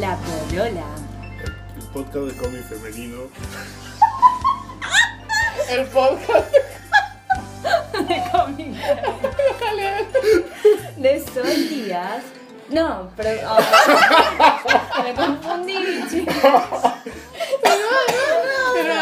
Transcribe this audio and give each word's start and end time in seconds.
La 0.00 0.16
Polola. 0.16 0.86
El 1.76 1.82
podcast 1.92 2.26
de 2.26 2.34
cómic 2.42 2.64
femenino. 2.64 3.18
El 5.68 5.86
podcast. 5.88 6.54
De 8.08 8.22
cómic. 8.32 8.74
De 10.96 11.20
Sol 11.20 11.68
Díaz. 11.68 12.22
No, 12.70 13.10
pero. 13.14 13.40
ah, 13.46 13.60
me 15.04 15.12
confundí, 15.14 16.02
chicos. 16.08 16.34
Pero 17.62 17.84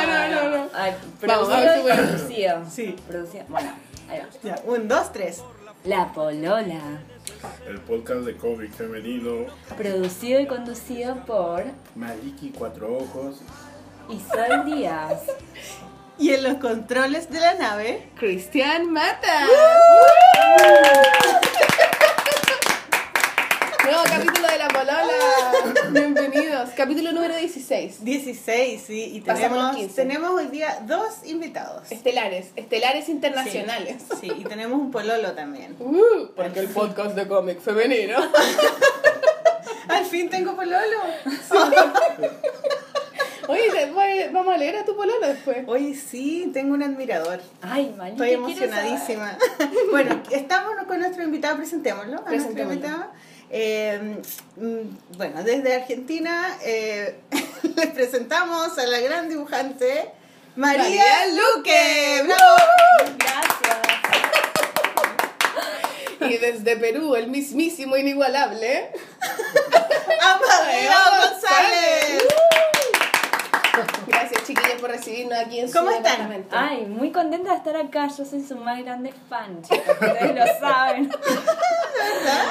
no, 0.02 0.28
no, 0.28 0.48
no. 0.56 0.68
Ay, 0.74 0.96
Vamos, 1.24 1.48
a 1.48 1.60
ver 1.60 1.82
producido. 1.84 2.64
Sí. 2.68 2.96
Producido. 3.06 3.44
Bueno, 3.48 3.70
ahí 4.10 4.18
va. 4.18 4.26
Ya, 4.42 4.56
un, 4.64 4.88
dos, 4.88 5.12
tres. 5.12 5.44
La 5.84 6.12
Polola. 6.12 6.80
El 7.66 7.80
podcast 7.80 8.20
de 8.20 8.36
cómic 8.36 8.72
femenino. 8.72 9.46
Producido 9.76 10.40
y 10.40 10.46
conducido 10.46 11.16
por 11.24 11.64
Maliki 11.94 12.50
Cuatro 12.50 12.96
Ojos. 12.96 13.40
Isol 14.08 14.64
Díaz. 14.64 15.22
Y 16.18 16.30
en 16.30 16.42
los 16.42 16.54
controles 16.54 17.30
de 17.30 17.40
la 17.40 17.54
nave. 17.54 18.10
Cristian 18.16 18.92
Mata. 18.92 19.46
Nuevo 23.88 24.02
capítulo 24.04 24.48
de 24.48 24.58
La 24.58 24.68
Polola. 24.68 25.52
Bienvenidos. 25.92 26.70
Capítulo 26.76 27.10
número 27.12 27.34
16. 27.36 28.04
16, 28.04 28.82
sí. 28.86 29.12
Y 29.14 29.20
Pasamos 29.22 29.48
tenemos, 29.72 29.76
15. 29.76 29.94
tenemos 29.94 30.30
hoy 30.32 30.46
día 30.48 30.78
dos 30.86 31.06
invitados. 31.24 31.90
Estelares. 31.90 32.48
Estelares 32.56 33.08
internacionales. 33.08 34.02
Sí, 34.20 34.30
y 34.36 34.44
tenemos 34.44 34.78
un 34.78 34.90
pololo 34.90 35.32
también. 35.32 35.74
Uh, 35.78 36.26
porque 36.36 36.60
el 36.60 36.68
podcast 36.68 37.14
de 37.14 37.26
cómic 37.26 37.60
femenino. 37.60 38.18
Al 39.88 40.04
fin 40.04 40.28
tengo 40.28 40.54
pololo. 40.54 40.98
Oye, 43.48 43.70
te- 43.70 43.90
voy- 43.90 44.28
vamos 44.30 44.54
a 44.54 44.58
leer 44.58 44.76
a 44.76 44.84
tu 44.84 44.94
pololo 44.94 45.26
después. 45.26 45.64
Hoy 45.66 45.94
sí, 45.94 46.50
tengo 46.52 46.74
un 46.74 46.82
admirador. 46.82 47.40
Ay, 47.62 47.94
Mali, 47.96 48.10
Estoy 48.12 48.32
emocionadísima. 48.32 49.38
bueno, 49.90 50.22
estamos 50.30 50.74
con 50.86 50.98
nuestro 51.00 51.24
invitado, 51.24 51.56
presentémoslo. 51.56 52.18
A 52.26 52.30
nuestro 52.30 52.62
invitado. 52.62 53.06
Eh, 53.50 54.20
mm, 54.56 55.16
bueno, 55.16 55.42
desde 55.42 55.74
Argentina 55.74 56.58
eh, 56.62 57.18
les 57.76 57.86
presentamos 57.88 58.76
a 58.78 58.86
la 58.86 59.00
gran 59.00 59.28
dibujante 59.28 60.12
María. 60.58 61.04
Luque. 61.28 62.24
¡Bravo! 62.24 62.56
Gracias. 63.16 63.78
Y 66.20 66.36
desde 66.38 66.76
Perú, 66.76 67.14
el 67.14 67.28
mismísimo 67.28 67.96
inigualable. 67.96 68.90
Amadeo 70.20 70.98
González. 71.22 72.24
Gracias, 74.20 74.44
chiquillos, 74.44 74.80
por 74.80 74.90
recibirnos 74.90 75.38
aquí 75.38 75.60
en 75.60 75.68
su 75.68 75.78
¿Cómo 75.78 75.90
están? 75.90 76.04
departamento. 76.12 76.56
Ay, 76.58 76.86
muy 76.86 77.12
contenta 77.12 77.50
de 77.52 77.56
estar 77.56 77.76
acá. 77.76 78.08
Yo 78.08 78.24
soy 78.24 78.40
su 78.42 78.56
más 78.56 78.82
grande 78.82 79.12
fan, 79.28 79.62
chicos. 79.62 79.80
Ustedes 79.88 80.34
lo 80.34 80.46
saben. 80.60 81.10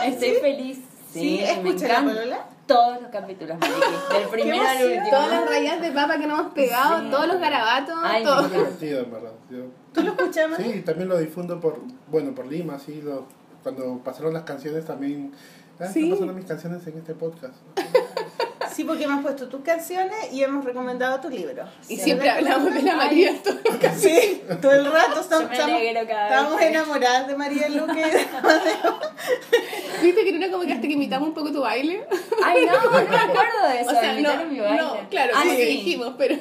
Estoy 0.05 0.31
feliz. 0.41 0.79
Sí, 1.11 1.39
¿Sí? 1.45 2.33
todos 2.67 3.01
los 3.01 3.11
capítulos, 3.11 3.57
Maliki. 3.59 3.79
Del 4.19 4.27
primero 4.29 4.67
al 4.67 4.85
último. 4.85 5.09
Todas 5.09 5.31
las 5.31 5.49
rayas 5.49 5.81
de 5.81 5.91
papa 5.91 6.17
que 6.19 6.27
nos 6.27 6.39
hemos 6.39 6.53
pegado, 6.53 6.99
Sí. 7.01 7.07
todos 7.09 7.27
los 7.27 7.39
garabatos, 7.39 7.95
Ay, 8.03 8.23
todo. 8.23 8.41
me 8.43 8.49
Divertido, 8.49 9.01
en 9.03 9.11
verdad. 9.11 9.31
Yo- 9.49 9.65
¿Tú 9.93 10.01
lo 10.03 10.11
escuchas, 10.11 10.49
María? 10.49 10.73
Sí, 10.73 10.81
también 10.81 11.07
lo 11.09 11.17
difundo 11.17 11.59
por, 11.61 11.79
bueno, 12.11 12.35
por 12.35 12.45
Lima, 12.45 12.77
sí, 12.77 13.01
lo, 13.01 13.25
cuando 13.63 13.99
pasaron 14.03 14.33
las 14.33 14.43
canciones 14.43 14.83
también. 14.85 15.31
Ah, 15.79 15.85
Sí. 15.87 15.99
están 16.03 16.11
pasando 16.11 16.33
mis 16.33 16.45
canciones 16.45 16.85
en 16.87 16.97
este 16.97 17.13
podcast. 17.13 17.55
Sí, 18.77 18.83
porque 18.83 19.05
hemos 19.05 19.23
puesto 19.23 19.47
tus 19.49 19.61
canciones 19.61 20.31
y 20.31 20.43
hemos 20.43 20.63
recomendado 20.63 21.19
tu 21.19 21.29
libro. 21.31 21.63
Y 21.89 21.95
Sí. 21.95 22.03
siempre 22.03 22.29
hablamos 22.29 22.71
de 22.71 22.83
la 22.83 22.95
María. 22.95 23.33
todo. 23.43 23.55
Sí, 23.97 24.43
todo 24.61 24.71
el 24.71 24.85
rato 24.91 25.19
estamos, 25.21 25.51
estamos, 25.51 26.61
enamoradas 26.61 27.27
de 27.27 27.35
María 27.35 27.69
Luque. 27.69 28.05
¿Viste 30.03 30.23
que 30.23 30.29
en 30.29 30.35
una 30.37 30.51
como 30.51 30.63
que 30.63 30.73
hasta 30.73 30.87
que 30.87 30.93
imitamos 30.93 31.29
un 31.29 31.33
poco 31.33 31.51
tu 31.51 31.61
baile? 31.61 32.05
Ay, 32.43 32.65
no, 32.67 32.73
no 32.83 32.91
me 33.09 33.15
acuerdo 33.17 33.67
de 33.67 33.81
eso. 33.81 33.89
O 33.89 33.93
sea, 33.99 34.13
no, 34.13 34.45
mi 34.45 34.59
baile. 34.59 34.77
no, 34.77 35.09
claro, 35.09 35.33
ah, 35.35 35.41
sí, 35.43 35.49
sí. 35.49 35.57
que 35.57 35.65
dijimos, 35.65 36.13
pero 36.17 36.35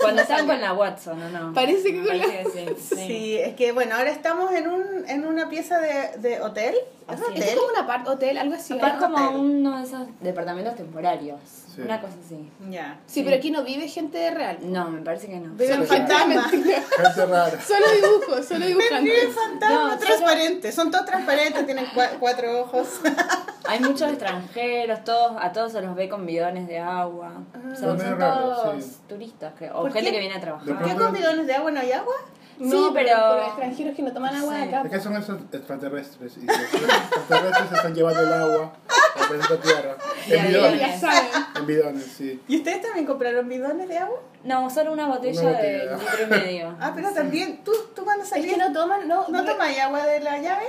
Cuando 0.00 0.22
estaban 0.22 0.46
con 0.46 0.60
la 0.62 0.72
Watson, 0.72 1.18
¿no? 1.20 1.28
no. 1.48 1.52
Parece 1.52 1.92
que 1.92 2.02
con 2.06 2.16
la- 2.18 2.24
parece 2.24 2.64
que 2.64 2.74
sí. 2.80 2.94
Sí, 2.96 3.36
es 3.36 3.54
que 3.54 3.72
bueno, 3.72 3.96
ahora 3.96 4.10
estamos 4.10 4.50
en, 4.52 4.66
un, 4.68 4.82
en 5.08 5.26
una 5.26 5.50
pieza 5.50 5.78
de, 5.78 6.16
de 6.26 6.40
hotel. 6.40 6.74
¿Es 7.08 7.14
Así 7.20 7.22
un 7.28 7.36
es. 7.36 7.42
hotel? 7.42 7.58
como 7.58 7.72
una 7.72 7.86
part 7.86 8.08
hotel, 8.08 8.38
algo 8.38 8.54
así. 8.54 8.72
¿no? 8.74 8.98
como 8.98 9.16
hotel. 9.16 9.36
uno 9.40 9.76
de 9.78 9.84
esos 9.84 10.00
departamentos 10.20 10.74
temporarios. 10.76 11.38
Sí. 11.74 11.80
Una 11.80 12.00
cosa 12.00 12.14
así. 12.24 12.50
Ya. 12.70 12.98
Sí, 13.06 13.22
pero 13.22 13.36
aquí 13.36 13.50
no 13.50 13.62
vive 13.64 13.88
gente 13.88 14.30
real. 14.30 14.58
No, 14.62 14.90
me 14.90 15.00
parece 15.00 15.26
que 15.28 15.36
no. 15.38 15.54
Viven 15.54 15.84
fantasmas. 15.86 16.50
Gente 16.50 17.26
rara. 17.26 17.60
Solo 17.60 17.86
dibujos, 17.94 18.46
solo 18.46 18.66
dibujantes. 18.66 19.02
Viven 19.02 19.32
fantasmas 19.32 19.92
No, 19.92 19.98
transparentes. 19.98 20.74
Son 20.74 20.90
todos 20.90 21.06
transparentes, 21.06 21.64
tienen 21.64 21.86
cua- 21.86 22.18
cuatro 22.20 22.60
ojos. 22.60 22.88
Hay 23.64 23.80
muchos 23.80 24.10
extranjeros, 24.10 25.04
todos, 25.04 25.32
a 25.40 25.52
todos 25.52 25.72
se 25.72 25.80
los 25.80 25.94
ve 25.94 26.08
con 26.08 26.26
bidones 26.26 26.66
de 26.66 26.78
agua. 26.78 27.32
O 27.54 27.74
sea, 27.74 27.96
Son 27.96 28.18
todos 28.18 28.84
sí. 28.84 28.96
turistas, 29.08 29.54
creo. 29.56 29.78
O 29.78 29.82
¿Por 29.82 29.92
gente 29.92 30.10
qué? 30.10 30.16
que 30.16 30.20
viene 30.20 30.34
a 30.34 30.40
trabajar. 30.40 30.66
¿Qué 30.66 30.74
pronto- 30.74 31.04
con 31.04 31.12
bidones 31.14 31.46
de 31.46 31.54
agua 31.54 31.70
no 31.70 31.80
hay 31.80 31.92
agua? 31.92 32.14
No, 32.68 32.92
pero- 32.92 33.16
pero 33.30 33.46
extranjeros 33.46 33.94
que 33.96 34.02
no 34.02 34.12
toman 34.12 34.34
agua 34.36 34.54
de 34.54 34.62
Sí. 34.62 34.68
acá. 34.68 34.82
Es 34.84 34.90
que 34.90 35.00
son 35.00 35.16
esos 35.16 35.38
extraterrestres. 35.52 36.36
Y 36.38 36.46
los 36.46 36.56
extraterrestres 36.72 37.68
se 37.68 37.74
están 37.76 37.94
llevando 37.94 38.20
el 38.22 38.32
agua 38.32 38.72
al 39.20 39.28
planeta 39.28 39.60
Tierra. 39.60 39.96
En 40.28 40.48
bidones. 40.48 40.80
Ya 40.80 40.98
saben. 41.00 41.30
En 41.56 41.66
bidones, 41.66 42.04
sí. 42.04 42.40
¿Y 42.48 42.56
ustedes 42.58 42.82
también 42.82 43.06
compraron 43.06 43.48
bidones 43.48 43.88
de 43.88 43.98
agua? 43.98 44.20
No, 44.44 44.68
solo 44.70 44.92
una 44.92 45.06
botella, 45.08 45.40
Una 45.40 45.58
de 45.58 45.78
litro 45.96 46.22
y 46.24 46.26
medio. 46.30 46.76
Ah, 46.80 46.92
pero 46.94 47.10
también, 47.12 47.62
¿tú, 47.64 47.72
tú 47.94 48.04
cuando 48.04 48.24
Es 48.24 48.30
salís 48.30 48.52
que 48.52 48.56
no 48.58 48.72
toman, 48.72 49.06
no. 49.08 49.26
no 49.28 49.44
tomáis 49.44 49.78
agua 49.80 50.04
de 50.06 50.20
la 50.20 50.38
llave? 50.38 50.64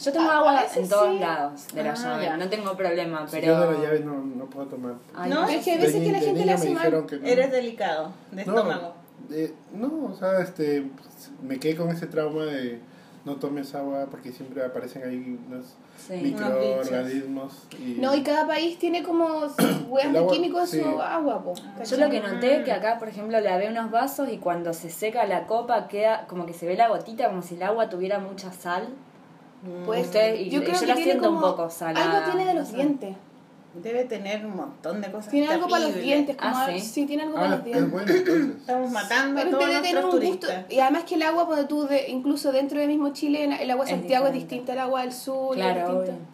Yo 0.00 0.12
tengo 0.12 0.28
A- 0.28 0.34
a 0.34 0.38
agua 0.38 0.60
veces 0.62 0.76
en 0.78 0.88
todos 0.88 1.12
sí. 1.14 1.18
lados 1.20 1.66
de 1.72 1.84
la 1.84 1.92
Ah, 1.92 1.94
llave, 1.94 2.24
ya. 2.24 2.36
no 2.36 2.48
tengo 2.48 2.76
problema, 2.76 3.26
Si 3.28 3.36
pero... 3.36 3.46
yo 3.46 3.60
de 3.60 3.78
la 3.78 3.84
llave 3.84 4.00
no, 4.00 4.14
no 4.18 4.44
puedo 4.46 4.66
tomar. 4.66 4.94
Ay, 5.14 5.30
¿No? 5.30 5.48
Es 5.48 5.64
que 5.64 5.72
a 5.74 5.76
veces 5.78 6.02
que 6.02 6.10
la 6.12 6.18
gente 6.18 6.44
le 6.44 6.52
hace 6.52 6.68
me 6.70 6.74
mal. 6.74 6.90
no. 6.90 7.06
Eres 7.28 7.52
delicado, 7.52 8.12
de 8.32 8.44
No, 8.44 8.54
estómago. 8.56 8.94
eh, 9.30 9.54
no, 9.72 10.06
o 10.12 10.16
sea, 10.18 10.40
este, 10.40 10.90
me 11.42 11.58
quedé 11.58 11.76
con 11.76 11.90
ese 11.90 12.06
trauma 12.06 12.44
de 12.44 12.78
no 13.24 13.36
tomes 13.36 13.74
agua 13.74 14.06
porque 14.10 14.32
siempre 14.32 14.62
aparecen 14.64 15.02
ahí 15.02 15.38
unos 15.48 15.74
Sí. 15.96 16.14
microorganismos. 16.22 17.66
Y, 17.78 17.94
No, 18.00 18.14
y 18.14 18.22
cada 18.22 18.46
país 18.46 18.78
tiene 18.78 19.02
como 19.02 19.26
hueas 19.88 20.06
El 20.08 20.12
de 20.12 20.26
químicos 20.26 20.74
en 20.74 20.80
sí. 20.84 20.90
su 20.90 21.00
agua, 21.00 21.42
po. 21.42 21.54
Yo 21.88 21.96
lo 21.96 22.10
que 22.10 22.20
noté 22.20 22.58
es 22.58 22.64
que 22.64 22.72
acá, 22.72 22.98
por 22.98 23.08
ejemplo, 23.08 23.40
lavé 23.40 23.68
unos 23.70 23.90
vasos 23.90 24.28
y 24.30 24.38
cuando 24.38 24.72
se 24.74 24.90
seca 24.90 25.24
la 25.26 25.46
copa 25.46 25.88
queda 25.88 26.26
como 26.26 26.44
que 26.46 26.52
se 26.52 26.66
ve 26.66 26.76
la 26.76 26.88
gotita, 26.88 27.28
como 27.28 27.42
si 27.42 27.54
el 27.54 27.62
agua 27.62 27.88
tuviera 27.88 28.18
mucha 28.18 28.52
sal. 28.52 28.88
Pues, 29.86 30.06
Usted- 30.06 30.34
y- 30.40 30.50
yo 30.50 30.60
creo 30.62 30.74
yo 30.74 30.80
que 30.80 30.86
la 30.86 30.94
tiene 30.94 31.12
siento 31.12 31.30
un 31.30 31.36
como- 31.36 31.56
poco 31.56 31.70
salada, 31.70 32.18
Algo 32.18 32.30
tiene 32.32 32.46
de 32.46 32.54
los 32.58 32.72
dientes. 32.72 33.16
Debe 33.74 34.04
tener 34.04 34.46
un 34.46 34.54
montón 34.56 35.00
de 35.00 35.10
cosas. 35.10 35.30
Tiene 35.30 35.48
algo 35.48 35.68
para 35.68 35.86
los 35.88 35.94
dientes. 35.96 36.36
Como 36.36 36.56
Ah, 36.56 36.66
¿sí? 36.72 36.80
sí, 36.80 37.06
tiene 37.06 37.24
algo 37.24 37.34
para 37.34 37.46
Ah, 37.46 37.50
los 37.50 37.58
es 37.58 37.64
dientes. 37.64 37.90
bueno. 37.90 38.52
Estamos 38.60 38.90
matando 38.92 39.40
a 39.40 39.44
Pero 39.44 39.58
todos 39.58 39.68
debe 39.70 39.82
tener 39.88 40.04
un 40.04 40.20
gusto. 40.20 40.46
Y 40.70 40.78
además 40.78 41.04
que 41.04 41.14
el 41.16 41.22
agua, 41.22 41.46
cuando 41.46 41.66
tú, 41.66 41.86
de, 41.88 42.08
incluso 42.08 42.52
dentro 42.52 42.78
del 42.78 42.88
mismo 42.88 43.12
Chile, 43.12 43.44
el 43.60 43.70
agua 43.70 43.84
de 43.84 43.90
Santiago 43.90 44.28
es 44.28 44.32
distinta 44.34 44.72
al 44.72 44.78
agua 44.78 45.00
del 45.02 45.12
sur. 45.12 45.56
es 45.58 45.62
Claro, 45.62 46.00
distinta. 46.02 46.24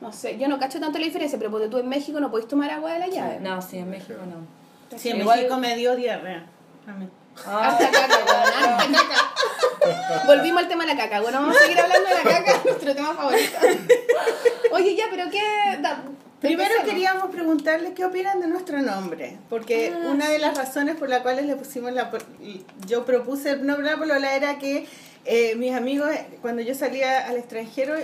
No 0.00 0.12
sé, 0.12 0.36
yo 0.36 0.48
no 0.48 0.58
cacho 0.58 0.80
tanto 0.80 0.98
la 0.98 1.04
diferencia, 1.04 1.38
pero 1.38 1.52
porque 1.52 1.68
tú 1.68 1.78
en 1.78 1.88
México 1.88 2.18
no 2.18 2.30
podés 2.32 2.48
tomar 2.48 2.68
agua 2.72 2.92
de 2.92 2.98
la 2.98 3.06
llave. 3.06 3.38
No, 3.40 3.62
sí, 3.62 3.78
en 3.78 3.88
México 3.88 4.14
no. 4.26 4.98
Sí, 4.98 5.10
en 5.10 5.20
Igual- 5.20 5.36
México 5.38 5.56
me 5.58 5.76
dio 5.76 5.94
diarrea. 5.94 6.44
A 6.88 6.92
mí. 6.92 7.08
Hasta 7.46 7.90
caca, 7.90 8.18
weón, 8.26 8.80
hasta 8.80 8.92
caca. 8.92 10.26
Volvimos 10.26 10.62
al 10.62 10.68
tema 10.68 10.84
de 10.84 10.94
la 10.94 11.00
caca. 11.00 11.20
Bueno, 11.20 11.40
vamos 11.40 11.56
a 11.56 11.60
seguir 11.60 11.78
hablando 11.78 12.08
de 12.08 12.14
la 12.16 12.22
caca, 12.22 12.60
nuestro 12.64 12.94
tema 12.94 13.14
favorito. 13.14 13.58
Oye, 14.72 14.96
ya, 14.96 15.04
pero 15.10 15.30
¿qué? 15.30 15.40
Da- 15.80 16.02
Primero 16.42 16.74
queríamos 16.84 17.30
preguntarles 17.30 17.92
qué 17.94 18.04
opinan 18.04 18.40
de 18.40 18.48
nuestro 18.48 18.82
nombre, 18.82 19.38
porque 19.48 19.92
Ah, 19.94 20.10
una 20.10 20.28
de 20.28 20.38
las 20.40 20.58
razones 20.58 20.96
por 20.96 21.08
las 21.08 21.22
cuales 21.22 21.46
le 21.46 21.54
pusimos 21.56 21.92
la... 21.92 22.10
Yo 22.86 23.04
propuse 23.04 23.50
el 23.50 23.66
nombre 23.66 23.86
de 23.86 23.92
la 23.92 23.98
polola 23.98 24.34
era 24.34 24.58
que 24.58 24.86
eh, 25.24 25.54
mis 25.54 25.72
amigos, 25.72 26.10
cuando 26.40 26.60
yo 26.62 26.74
salía 26.74 27.28
al 27.28 27.36
extranjero, 27.36 27.94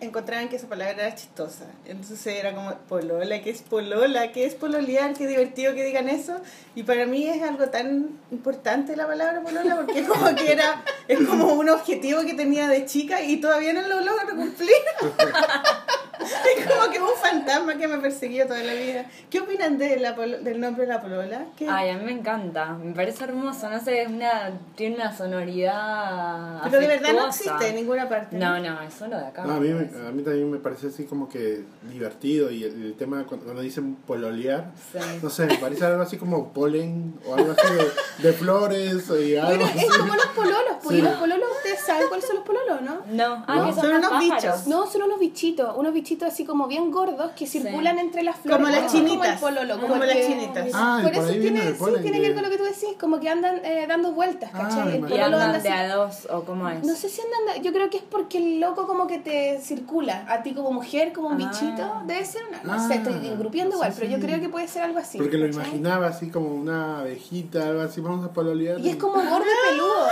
encontraban 0.00 0.48
que 0.48 0.56
esa 0.56 0.68
palabra 0.68 1.06
era 1.06 1.14
chistosa. 1.14 1.64
Entonces 1.86 2.24
era 2.26 2.54
como, 2.54 2.72
polola, 2.88 3.42
¿qué 3.42 3.50
es 3.50 3.62
polola? 3.62 4.30
¿Qué 4.30 4.46
es 4.46 4.54
pololear? 4.54 5.14
Qué 5.14 5.26
divertido 5.26 5.74
que 5.74 5.84
digan 5.84 6.08
eso. 6.08 6.40
Y 6.76 6.84
para 6.84 7.04
mí 7.06 7.26
es 7.26 7.42
algo 7.42 7.68
tan 7.68 8.10
importante 8.30 8.94
la 8.96 9.08
palabra 9.08 9.42
polola, 9.42 9.74
porque 9.74 10.04
como 10.04 10.34
que 10.36 10.52
era, 10.52 10.84
es 11.08 11.18
como 11.26 11.52
un 11.54 11.68
objetivo 11.68 12.22
que 12.22 12.34
tenía 12.34 12.68
de 12.68 12.86
chica 12.86 13.22
y 13.22 13.40
todavía 13.40 13.72
no 13.72 13.82
lo 13.82 14.00
logro 14.00 14.36
cumplir. 14.36 14.70
Es 16.58 16.66
como 16.66 16.90
que 16.90 17.00
un 17.00 17.08
fantasma 17.20 17.76
que 17.76 17.88
me 17.88 17.94
ha 17.94 18.00
perseguido 18.02 18.46
toda 18.46 18.62
la 18.62 18.74
vida. 18.74 19.06
¿Qué 19.30 19.40
opinan 19.40 19.78
de 19.78 19.96
la 19.98 20.12
del 20.12 20.60
nombre 20.60 20.86
de 20.86 20.92
la 20.92 21.00
polola? 21.00 21.46
¿Qué? 21.56 21.66
Ay, 21.68 21.90
a 21.90 21.96
mí 21.98 22.04
me 22.04 22.12
encanta, 22.12 22.72
me 22.74 22.92
parece 22.94 23.24
hermoso, 23.24 23.68
no 23.68 23.80
sé, 23.80 24.02
es 24.02 24.08
una, 24.08 24.50
tiene 24.76 24.96
una 24.96 25.16
sonoridad 25.16 26.60
Pero 26.64 26.80
de 26.80 26.86
verdad 26.86 27.12
no 27.12 27.26
afectuosa. 27.26 27.28
existe 27.54 27.68
en 27.68 27.76
ninguna 27.76 28.08
parte. 28.08 28.36
No, 28.36 28.58
no, 28.58 28.80
es 28.82 28.94
solo 28.94 29.16
de 29.18 29.26
acá. 29.26 29.44
No, 29.44 29.54
a, 29.54 29.60
mí, 29.60 29.68
me 29.68 29.80
a 29.82 30.10
mí 30.12 30.22
también 30.22 30.50
me 30.50 30.58
parece 30.58 30.88
así 30.88 31.04
como 31.04 31.28
que 31.28 31.64
divertido 31.90 32.50
y 32.50 32.64
el, 32.64 32.82
el 32.86 32.94
tema 32.94 33.24
cuando, 33.26 33.44
cuando 33.46 33.62
dicen 33.62 33.96
pololear, 34.06 34.72
Sí. 34.92 34.98
no 35.22 35.30
sé, 35.30 35.46
me 35.46 35.56
parece 35.58 35.84
algo 35.84 36.02
así 36.02 36.16
como 36.16 36.52
polen 36.52 37.14
o 37.26 37.34
algo 37.34 37.52
así 37.52 37.74
de, 37.74 38.28
de 38.28 38.32
flores 38.32 39.08
y 39.10 39.36
algo 39.36 39.48
Bueno, 39.50 39.66
así. 39.66 39.78
es 39.86 39.98
como 39.98 40.14
los 40.14 40.26
pololos, 40.26 40.76
pues 40.82 40.96
Sí. 40.96 41.02
los 41.02 41.14
pololos, 41.16 41.48
ustedes 41.58 41.80
saben 41.80 42.08
cuáles 42.08 42.26
son 42.26 42.36
los 42.36 42.44
pololos, 42.44 42.82
¿no? 42.82 43.00
No, 43.12 43.44
ah, 43.46 43.56
No. 43.56 43.66
que 43.66 43.72
son, 43.72 43.82
Son 43.82 43.90
unos 43.96 43.98
unos 44.10 44.10
pájaros. 44.10 44.42
bichos. 44.42 44.66
No, 44.68 44.86
son 44.86 45.02
unos 45.02 45.18
bichitos, 45.20 45.76
unos 45.76 45.92
bichitos 45.92 46.07
así 46.26 46.44
como 46.44 46.66
bien 46.66 46.90
gordos 46.90 47.32
que 47.32 47.46
circulan 47.46 47.98
entre 47.98 48.22
las 48.22 48.36
flores. 48.36 48.56
Como 48.66 48.68
las 48.70 48.84
es 48.86 48.92
Como 48.92 49.06
chinitas. 49.08 49.28
el 49.34 49.38
pololo, 49.38 49.80
Como 49.80 49.94
el 49.96 50.06
las 50.08 50.26
chinitas. 50.26 50.68
Ah, 50.74 51.00
Por 51.02 51.12
por 51.12 51.22
eso 51.22 51.32
tiene, 51.32 51.42
viene 51.42 51.66
el 51.68 51.74
sí, 51.74 51.78
polen 51.78 52.02
tiene 52.02 52.16
que- 52.20 52.22
ver 52.28 52.34
con 52.34 52.42
lo 52.44 52.50
que 52.50 52.56
tú 52.58 52.64
decís, 52.64 52.88
como 53.00 53.20
que 53.20 53.28
andan 53.28 53.60
eh, 53.64 53.86
dando 53.88 54.12
vueltas, 54.12 54.50
Ah, 54.54 54.58
¿cachai? 54.62 54.88
el 54.88 54.94
Y 54.96 54.98
pololo 55.00 55.24
andan 55.24 55.42
anda 55.42 55.58
de 55.58 55.68
a 55.70 55.94
dos, 55.96 56.26
o 56.30 56.42
cómo 56.44 56.68
es. 56.68 56.84
No 56.84 56.94
sé 56.94 57.08
si 57.08 57.20
andan, 57.20 57.62
yo 57.62 57.72
creo 57.72 57.90
que 57.90 57.98
es 57.98 58.02
porque 58.02 58.38
el 58.38 58.60
loco 58.60 58.86
como 58.86 59.06
que 59.06 59.18
te 59.18 59.60
circula, 59.60 60.24
a 60.28 60.42
ti 60.42 60.54
como 60.54 60.70
mujer, 60.72 61.12
como 61.12 61.28
un 61.28 61.34
Ah. 61.42 61.48
bichito, 61.50 62.02
debe 62.06 62.24
ser 62.24 62.42
una, 62.48 62.62
no 62.62 62.72
Ah, 62.74 62.88
sé, 62.88 62.94
estoy 62.94 63.26
engrupiendo 63.26 63.74
igual, 63.76 63.92
sí, 63.92 63.98
pero 64.00 64.12
yo 64.12 64.18
sí. 64.18 64.22
creo 64.24 64.40
que 64.40 64.48
puede 64.48 64.68
ser 64.68 64.82
algo 64.82 64.98
así. 64.98 65.18
Porque 65.18 65.36
lo 65.38 65.46
imaginaba 65.46 66.06
así 66.08 66.30
como 66.30 66.48
una 66.48 67.00
abejita, 67.00 67.64
algo 67.68 67.82
así, 67.82 68.00
vamos 68.00 68.24
a 68.24 68.32
pololear. 68.32 68.78
Y 68.80 68.88
es 68.90 68.96
como 68.96 69.14
gordo 69.30 69.44
y 69.44 69.70
peludo. 69.70 70.06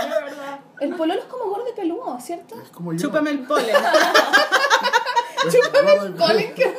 El 0.79 0.93
pololo 0.95 1.19
es 1.19 1.25
como 1.25 1.45
gordo 1.49 1.65
y 1.71 1.75
peludo, 1.75 2.17
¿cierto? 2.21 2.55
Es 2.61 2.69
como 2.69 2.93
yo. 2.93 2.99
Chúpame 2.99 3.31
el 3.31 3.39
polen. 3.47 3.75
Y 5.53 6.09
Polen, 6.17 6.53
qué 6.55 6.73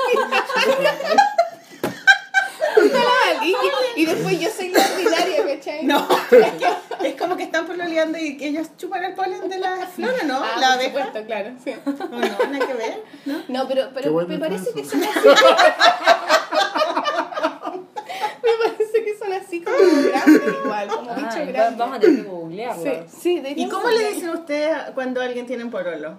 y, 3.43 3.49
y, 3.49 4.03
y 4.03 4.07
después 4.07 4.41
yo 4.41 4.49
soy 4.51 4.69
la 4.69 4.81
ordinaria, 4.85 5.45
¿cachai? 5.57 5.85
No, 5.85 6.07
es, 6.31 6.53
que 6.53 7.09
es 7.09 7.15
como 7.21 7.37
que 7.37 7.43
están 7.45 7.67
pololeando 7.67 8.19
y 8.19 8.37
que 8.37 8.49
ellos 8.49 8.69
chupan 8.77 9.05
el 9.05 9.15
polen 9.15 9.49
de 9.49 9.59
la 9.59 9.87
flor, 9.87 10.15
¿o 10.23 10.27
¿no? 10.27 10.37
Ah, 10.43 10.57
la 10.59 10.67
por 10.69 10.75
abeja. 10.77 10.89
supuesto, 11.05 11.27
claro, 11.27 11.51
sí. 11.63 11.75
¿O 11.85 11.91
no? 11.91 12.19
Nada 12.19 12.67
que 12.67 12.75
ver. 12.75 13.03
¿no? 13.27 13.43
No, 13.49 13.69
pero, 13.69 13.91
pero 13.95 14.13
bueno 14.13 14.29
me 14.29 14.39
parece 14.39 14.73
que 14.73 14.85
son 14.85 15.03
así. 15.03 15.11
me 18.43 18.51
parece 18.71 19.05
que 19.05 19.19
son 19.19 19.33
así 19.33 19.61
como 19.63 19.77
grandes 19.77 20.43
igual, 20.65 20.89
como 20.89 21.09
va- 21.11 21.15
grandes. 21.15 21.77
vamos 21.79 21.97
a 21.97 22.01
tener 22.01 22.23
que 22.23 22.29
googlearlo. 22.29 22.83
Sí, 22.85 22.93
sí, 23.21 23.43
¿Y 23.57 23.69
cómo 23.69 23.89
le 23.91 24.13
dicen 24.13 24.31
ustedes 24.31 24.77
cuando 24.95 25.21
alguien 25.21 25.47
tiene 25.47 25.65
un 25.65 25.71
pololo? 25.71 26.19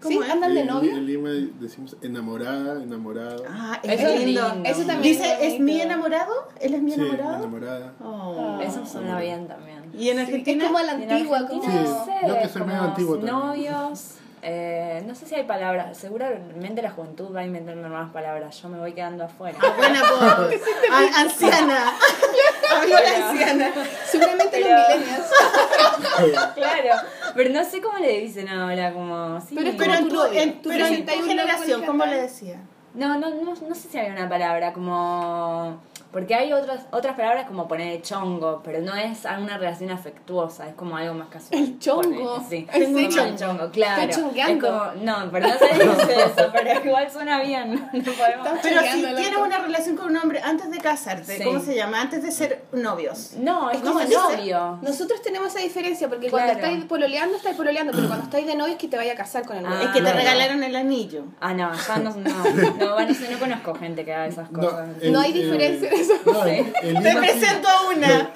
¿Sí? 0.00 0.14
¿Cómo 0.14 0.22
es? 0.22 0.30
¿Andan 0.30 0.54
de 0.54 0.64
novio? 0.64 0.92
En 0.92 1.06
Lima 1.06 1.30
decimos 1.58 1.96
enamorada, 2.02 2.82
enamorado. 2.82 3.42
Ah, 3.48 3.80
es 3.82 3.98
Eso 4.00 4.08
es 4.10 4.24
lindo. 4.24 4.48
lindo. 4.54 4.68
Eso 4.68 4.80
también 4.86 5.02
Dice, 5.02 5.24
es 5.24 5.38
¿es 5.40 5.52
bonito. 5.58 5.64
mi 5.64 5.80
enamorado? 5.80 6.32
¿Él 6.60 6.74
es 6.74 6.82
mi 6.82 6.92
sí, 6.92 7.00
enamorado? 7.00 7.36
enamorada. 7.38 7.94
Oh. 8.04 8.58
Eso 8.62 8.86
suena 8.86 9.18
bien 9.20 9.48
también. 9.48 9.78
¿Y 9.92 10.10
en 10.10 10.16
Sí, 10.18 10.22
Argentina? 10.22 10.64
es 10.64 10.68
como 10.68 10.78
a 10.78 10.82
la 10.84 10.92
antigua, 10.92 11.46
como... 11.48 11.62
Sí. 11.62 11.68
no 11.68 12.04
sé, 12.04 12.12
yo 12.28 12.38
que 12.38 12.48
soy 12.48 12.62
medio 12.62 12.82
antiguo 12.82 13.16
también. 13.16 13.34
Novios, 13.36 14.14
eh, 14.50 15.02
no 15.06 15.14
sé 15.14 15.26
si 15.26 15.34
hay 15.34 15.44
palabras, 15.44 15.96
seguramente 15.98 16.80
la 16.80 16.90
juventud 16.90 17.34
va 17.36 17.40
a 17.40 17.44
inventar 17.44 17.76
nuevas 17.76 18.10
palabras, 18.12 18.58
yo 18.62 18.68
me 18.70 18.78
voy 18.78 18.94
quedando 18.94 19.24
afuera. 19.24 19.58
Ah, 19.60 19.74
buena 19.76 20.00
a- 20.90 21.20
anciana. 21.20 21.92
Hablo 22.74 22.94
la 22.94 23.28
anciana. 23.30 23.70
Seguramente 24.06 24.60
los 24.60 24.68
Pero- 24.68 24.98
millennials. 24.98 25.26
claro, 26.54 27.02
pero 27.34 27.50
no 27.50 27.64
sé 27.64 27.80
cómo 27.82 27.98
le 27.98 28.20
dicen 28.20 28.48
ahora, 28.48 28.92
como... 28.92 29.40
Sí, 29.42 29.54
Pero 29.54 29.70
es 29.70 29.76
Pero 29.76 29.92
como 29.94 30.02
en 30.04 30.08
tu 30.08 30.38
en, 30.38 30.62
Tu 30.62 30.68
pero 30.70 30.86
en 30.86 31.04
tu 31.04 31.12
61 31.12 31.26
generación, 31.28 31.82
¿cómo 31.86 32.06
le 32.06 32.22
decía? 32.22 32.60
No, 32.94 33.18
no, 33.18 33.28
no, 33.30 33.54
no 33.54 33.74
sé 33.74 33.88
si 33.88 33.98
hay 33.98 34.10
una 34.10 34.28
palabra 34.28 34.72
como... 34.72 35.80
Porque 36.12 36.34
hay 36.34 36.52
otras 36.52 36.86
otras 36.90 37.14
palabras 37.16 37.46
como 37.46 37.68
poner 37.68 38.00
chongo, 38.02 38.62
pero 38.64 38.80
no 38.80 38.94
es 38.94 39.24
una 39.24 39.58
relación 39.58 39.90
afectuosa, 39.90 40.66
es 40.68 40.74
como 40.74 40.96
algo 40.96 41.12
más 41.14 41.28
casual. 41.28 41.60
El 41.60 41.78
chongo. 41.78 42.42
Sí. 42.48 42.66
El 42.72 43.36
chongo, 43.36 43.70
claro. 43.70 44.02
Está 44.02 44.20
chongueando. 44.20 44.66
Es 44.66 44.72
como, 44.72 45.04
no, 45.04 45.30
pero 45.30 45.48
no 45.48 45.58
se 45.58 45.66
dice 45.74 46.16
eso, 46.24 46.48
pero 46.52 46.84
igual 46.84 47.10
suena 47.10 47.42
bien. 47.42 47.74
No 47.92 48.12
podemos... 48.12 48.46
Está 48.46 48.58
Pero 48.62 48.80
si 48.82 49.02
tienes 49.02 49.36
una 49.38 49.58
relación 49.58 49.96
con 49.96 50.10
un 50.10 50.16
hombre 50.16 50.40
antes 50.42 50.70
de 50.70 50.78
casarte, 50.78 51.36
Sí. 51.38 51.44
¿cómo 51.44 51.60
se 51.60 51.74
llama? 51.74 52.00
Antes 52.00 52.22
de 52.22 52.30
ser 52.30 52.64
novios. 52.72 53.32
No, 53.38 53.70
es 53.70 53.80
como 53.80 54.00
novio. 54.00 54.78
Nosotros 54.82 55.20
tenemos 55.22 55.48
esa 55.48 55.58
diferencia 55.60 56.08
porque 56.08 56.28
Claro. 56.28 56.46
cuando 56.46 56.64
estáis 56.66 56.84
pololeando, 56.86 57.36
estáis 57.36 57.56
pololeando, 57.56 57.92
pero 57.92 58.06
cuando 58.08 58.24
estáis 58.24 58.46
de 58.46 58.54
novio 58.56 58.72
es 58.74 58.78
que 58.78 58.88
te 58.88 58.96
vaya 58.96 59.12
a 59.12 59.16
casar 59.16 59.44
con 59.44 59.56
el 59.58 59.62
novio. 59.64 59.78
Ah, 59.80 59.84
es 59.84 59.90
que 59.90 60.00
te 60.00 60.12
regalaron 60.12 60.62
el 60.62 60.74
anillo. 60.76 61.24
Ah, 61.40 61.52
no, 61.52 61.70
ya 61.74 61.98
no, 61.98 62.10
no, 62.14 62.74
no, 62.78 62.94
bueno, 62.94 63.14
sí, 63.14 63.26
no 63.30 63.38
conozco 63.38 63.74
gente 63.74 64.04
que 64.04 64.14
haga 64.14 64.26
esas 64.26 64.48
cosas. 64.48 64.88
el- 65.02 65.12
No 65.12 65.20
hay 65.20 65.32
diferencia 65.32 65.90
en 65.90 65.97
eso. 66.00 66.12
No, 66.24 66.44
Sí. 66.44 66.72
Te 66.80 67.10
sí- 67.10 67.16
presento 67.18 67.68
a 67.68 67.88
una. 67.88 68.32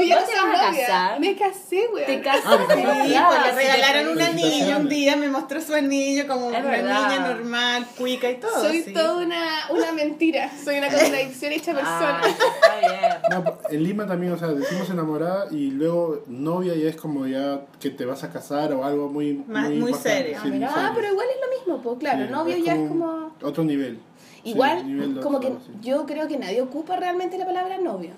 Yo 0.00 0.14
¿No 0.14 0.20
no 0.20 0.26
te 0.26 0.32
soy 0.32 0.48
vas 0.48 0.60
a 0.60 0.66
novia. 0.70 0.80
casar? 0.86 1.20
Me 1.20 1.36
casé, 1.36 1.86
güey. 1.90 2.06
Te. 2.06 2.12
Ah, 2.12 2.16
¿te 2.16 2.40
Sí, 2.40 2.82
casaste? 2.82 3.16
Ah, 3.16 3.26
pues 3.42 3.56
le 3.56 3.62
sí, 3.62 3.68
regalaron 3.68 4.08
un 4.16 4.22
anillo 4.22 4.76
un 4.76 4.88
día, 4.88 5.16
me 5.16 5.28
mostró 5.28 5.60
su 5.60 5.74
anillo 5.74 6.28
como 6.28 6.50
Es 6.52 6.58
una 6.60 6.70
verdad. 6.70 7.08
niña 7.08 7.28
normal, 7.28 7.86
cuica 7.96 8.30
y 8.30 8.36
todo. 8.36 8.60
Soy 8.62 8.82
sí. 8.82 8.92
toda 8.92 9.16
una, 9.16 9.42
una 9.70 9.92
mentira. 9.92 10.50
Soy 10.64 10.78
una 10.78 10.88
contradicción 10.88 11.52
hecha 11.52 11.72
persona. 11.74 12.20
Ah, 12.22 12.28
está 12.28 12.78
bien. 12.80 13.44
No, 13.44 13.58
en 13.70 13.82
Lima 13.82 14.06
también, 14.06 14.32
o 14.32 14.38
sea, 14.38 14.48
decimos 14.48 14.88
enamorada 14.90 15.46
y 15.50 15.70
luego 15.72 16.22
novia 16.28 16.74
ya 16.76 16.88
es 16.88 16.96
como 16.96 17.26
ya 17.26 17.62
que 17.80 17.90
te 17.90 18.04
vas 18.04 18.22
a 18.22 18.30
casar 18.30 18.72
o 18.74 18.84
algo 18.84 19.08
muy 19.08 19.42
Más- 19.48 19.68
muy 19.70 19.94
serio. 19.94 20.36
Ah, 20.38 20.42
sí, 20.42 20.48
muy 20.48 20.58
mira, 20.58 20.70
ah, 20.70 20.74
serio. 20.74 20.90
pero 20.94 21.08
igual 21.08 21.26
es 21.34 21.40
lo 21.40 21.58
mismo, 21.58 21.82
pues 21.82 21.98
claro, 21.98 22.24
Sí, 22.26 22.32
novio 22.32 22.56
ya 22.58 22.74
es 22.74 22.88
como... 22.88 23.27
Otro 23.42 23.64
nivel. 23.64 23.98
Sí, 24.42 24.50
Igual, 24.50 24.86
nivel 24.86 25.20
como 25.20 25.40
que 25.40 25.52
yo 25.82 26.06
creo 26.06 26.26
que 26.28 26.38
nadie 26.38 26.60
ocupa 26.62 26.96
realmente 26.96 27.36
la 27.38 27.44
palabra 27.46 27.78
novio. 27.78 28.10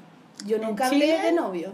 Yo 0.46 0.56
¿En 0.56 0.62
nunca 0.62 0.86
hablé 0.86 1.00
Chile? 1.06 1.22
de 1.22 1.32
novio. 1.32 1.72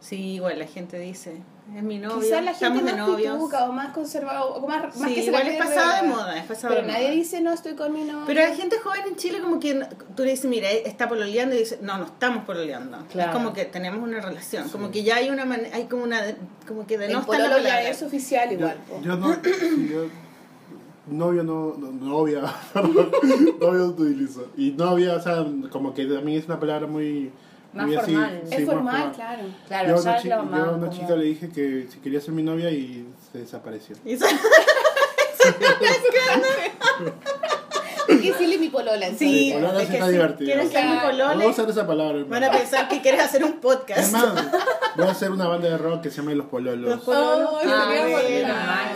Sí, 0.00 0.34
igual 0.34 0.58
la 0.58 0.66
gente 0.66 0.98
dice, 0.98 1.40
es 1.74 1.82
mi 1.82 1.98
novio, 1.98 2.20
Quizás 2.20 2.44
la 2.44 2.52
gente 2.52 2.82
de 2.84 2.92
más 2.92 3.08
novios. 3.08 3.34
pituca 3.36 3.68
o 3.68 3.72
más 3.72 3.88
conservadora, 3.94 4.44
o 4.56 4.66
más, 4.68 4.94
más 4.98 5.08
Sí, 5.08 5.14
que 5.14 5.20
se 5.22 5.26
igual 5.28 5.44
la 5.44 5.50
es 5.52 5.56
cree 5.56 5.68
pasado 5.68 6.02
de 6.02 6.08
moda, 6.08 6.36
es 6.36 6.44
pasado 6.44 6.74
Pero 6.74 6.86
de 6.86 6.92
nadie 6.92 7.04
moda. 7.06 7.14
dice, 7.16 7.40
no, 7.40 7.52
estoy 7.54 7.74
con 7.74 7.92
mi 7.92 8.04
novio. 8.04 8.24
Pero 8.26 8.40
hay 8.42 8.54
gente 8.54 8.78
joven 8.78 9.00
en 9.08 9.16
Chile 9.16 9.40
como 9.40 9.58
que 9.60 9.82
tú 10.14 10.24
le 10.24 10.32
dices, 10.32 10.44
mira, 10.44 10.70
está 10.70 11.08
pololeando 11.08 11.54
y 11.54 11.60
dice, 11.60 11.78
no, 11.80 11.96
no 11.96 12.04
estamos 12.04 12.44
pololeando. 12.44 12.98
Claro. 13.10 13.30
Es 13.30 13.36
como 13.36 13.52
que 13.54 13.64
tenemos 13.64 14.02
una 14.06 14.20
relación, 14.20 14.68
como 14.68 14.90
que 14.90 15.02
ya 15.04 15.16
hay 15.16 15.30
una 15.30 15.46
man- 15.46 15.66
hay 15.72 15.84
como 15.84 16.04
una 16.04 16.20
como 16.68 16.86
que 16.86 16.94
El 16.94 17.00
denota 17.00 17.20
la 17.20 17.26
pololo 17.26 17.56
ya 17.58 17.62
palabra. 17.70 17.88
es 17.88 18.02
oficial 18.02 18.48
Yo, 18.50 18.54
igual. 18.56 18.76
po. 18.86 19.00
yo 19.02 19.16
no, 19.16 19.42
yo- 19.90 20.06
novio 21.06 21.42
no, 21.44 21.74
no- 21.78 21.90
novia, 21.92 22.42
perdón, 22.72 23.10
novio 23.60 23.78
no 23.78 23.84
utilizo. 23.86 24.46
Y 24.56 24.70
novia, 24.72 25.16
o 25.16 25.20
sea, 25.20 25.44
como 25.70 25.92
que 25.94 26.04
también 26.06 26.38
es 26.38 26.46
una 26.46 26.58
palabra 26.60 26.86
muy... 26.86 27.30
Más 27.72 27.86
muy 27.86 27.96
así, 27.96 28.12
formal. 28.12 28.42
sí, 28.44 28.54
es 28.54 28.66
más 28.66 28.74
formal, 28.74 29.12
claro. 29.12 29.42
Claro, 29.66 29.88
yo 29.88 29.94
a 29.94 29.98
ya 29.98 30.02
una, 30.02 30.16
es 30.16 30.22
chi- 30.22 30.28
lo 30.28 30.34
yo 30.36 30.64
a 30.64 30.70
una 30.76 30.90
chica 30.90 31.16
le 31.16 31.24
dije 31.24 31.48
que 31.50 31.88
si 31.90 31.98
quería 31.98 32.20
ser 32.20 32.32
mi 32.32 32.42
novia 32.44 32.70
y 32.70 33.04
se 33.32 33.38
desapareció. 33.38 33.96
Y 34.04 34.12
eso- 34.14 34.26
Hay 38.08 38.18
que 38.20 38.30
decirle 38.32 38.58
mi 38.58 38.68
polola. 38.68 39.06
Sí, 39.18 39.50
Polola 39.54 39.82
es 39.82 39.88
que 39.88 39.94
está 39.94 40.06
sí, 40.06 40.12
divertido. 40.12 40.46
¿Quieres 40.52 40.70
ser 40.70 40.84
mi 40.84 40.98
Claro. 40.98 41.16
Vamos 41.28 41.44
a 41.46 41.48
usar 41.48 41.70
esa 41.70 41.86
palabra. 41.86 42.18
hermano. 42.20 42.30
Van 42.30 42.44
a 42.44 42.58
pensar 42.58 42.88
que 42.88 43.00
quieres 43.02 43.20
hacer 43.22 43.42
un 43.44 43.50
Es 43.50 43.56
podcast. 43.56 44.12
más, 44.12 44.34
voy 44.96 45.06
a 45.06 45.10
hacer 45.10 45.30
una 45.32 45.48
banda 45.48 45.68
de 45.68 45.78
rock 45.78 46.02
que 46.02 46.10
se 46.10 46.18
llama 46.18 46.32
Los 46.34 46.46
Pololos. 46.46 46.88
Los 46.90 47.00
pololos. 47.04 47.48
Oh, 47.52 47.58
Ah, 47.66 48.92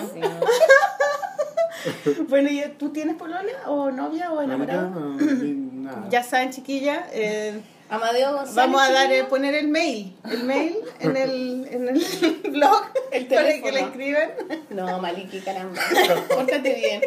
bueno. 2.29 2.49
¿y 2.51 2.63
tú 2.79 2.91
tienes 2.91 3.17
polola 3.17 3.43
o 3.67 3.91
novia 3.91 4.33
o 4.33 4.41
enamorada? 4.43 4.89
no, 4.89 5.17
nada. 5.19 6.07
Ya 6.11 6.23
saben, 6.23 6.51
chiquilla, 6.51 7.07
eh, 7.13 7.61
Amadeo 7.91 8.33
González. 8.33 8.55
vamos 8.55 8.83
a 8.83 8.93
dar, 8.93 9.11
eh, 9.13 9.25
poner 9.25 9.55
el 9.55 9.69
mail, 9.69 10.15
el 10.31 10.45
mail 10.45 10.77
en 11.01 11.17
el, 11.17 11.67
en 11.71 11.89
el 11.89 12.05
blog 12.51 12.83
El 13.11 13.27
para 13.27 13.49
que 13.63 13.73
le 13.73 13.81
escriban. 13.81 14.31
No, 14.71 14.99
Maliki, 15.01 15.41
caramba. 15.41 15.81
Pórtate 16.29 16.75
bien. 16.75 17.01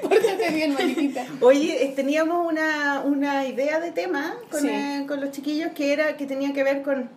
Pórtate 0.00 0.50
bien, 0.50 0.72
Maliquita. 0.72 1.26
Oye, 1.42 1.84
eh, 1.84 1.92
teníamos 1.94 2.50
una, 2.50 3.02
una 3.04 3.44
idea 3.46 3.80
de 3.80 3.92
tema 3.92 4.34
con, 4.50 4.62
Sí. 4.62 4.68
eh, 4.70 5.04
con 5.06 5.20
los 5.20 5.30
chiquillos 5.30 5.72
que 5.74 5.92
era 5.92 6.16
que 6.16 6.24
tenía 6.26 6.54
que 6.54 6.64
ver 6.64 6.80
con, 6.82 7.10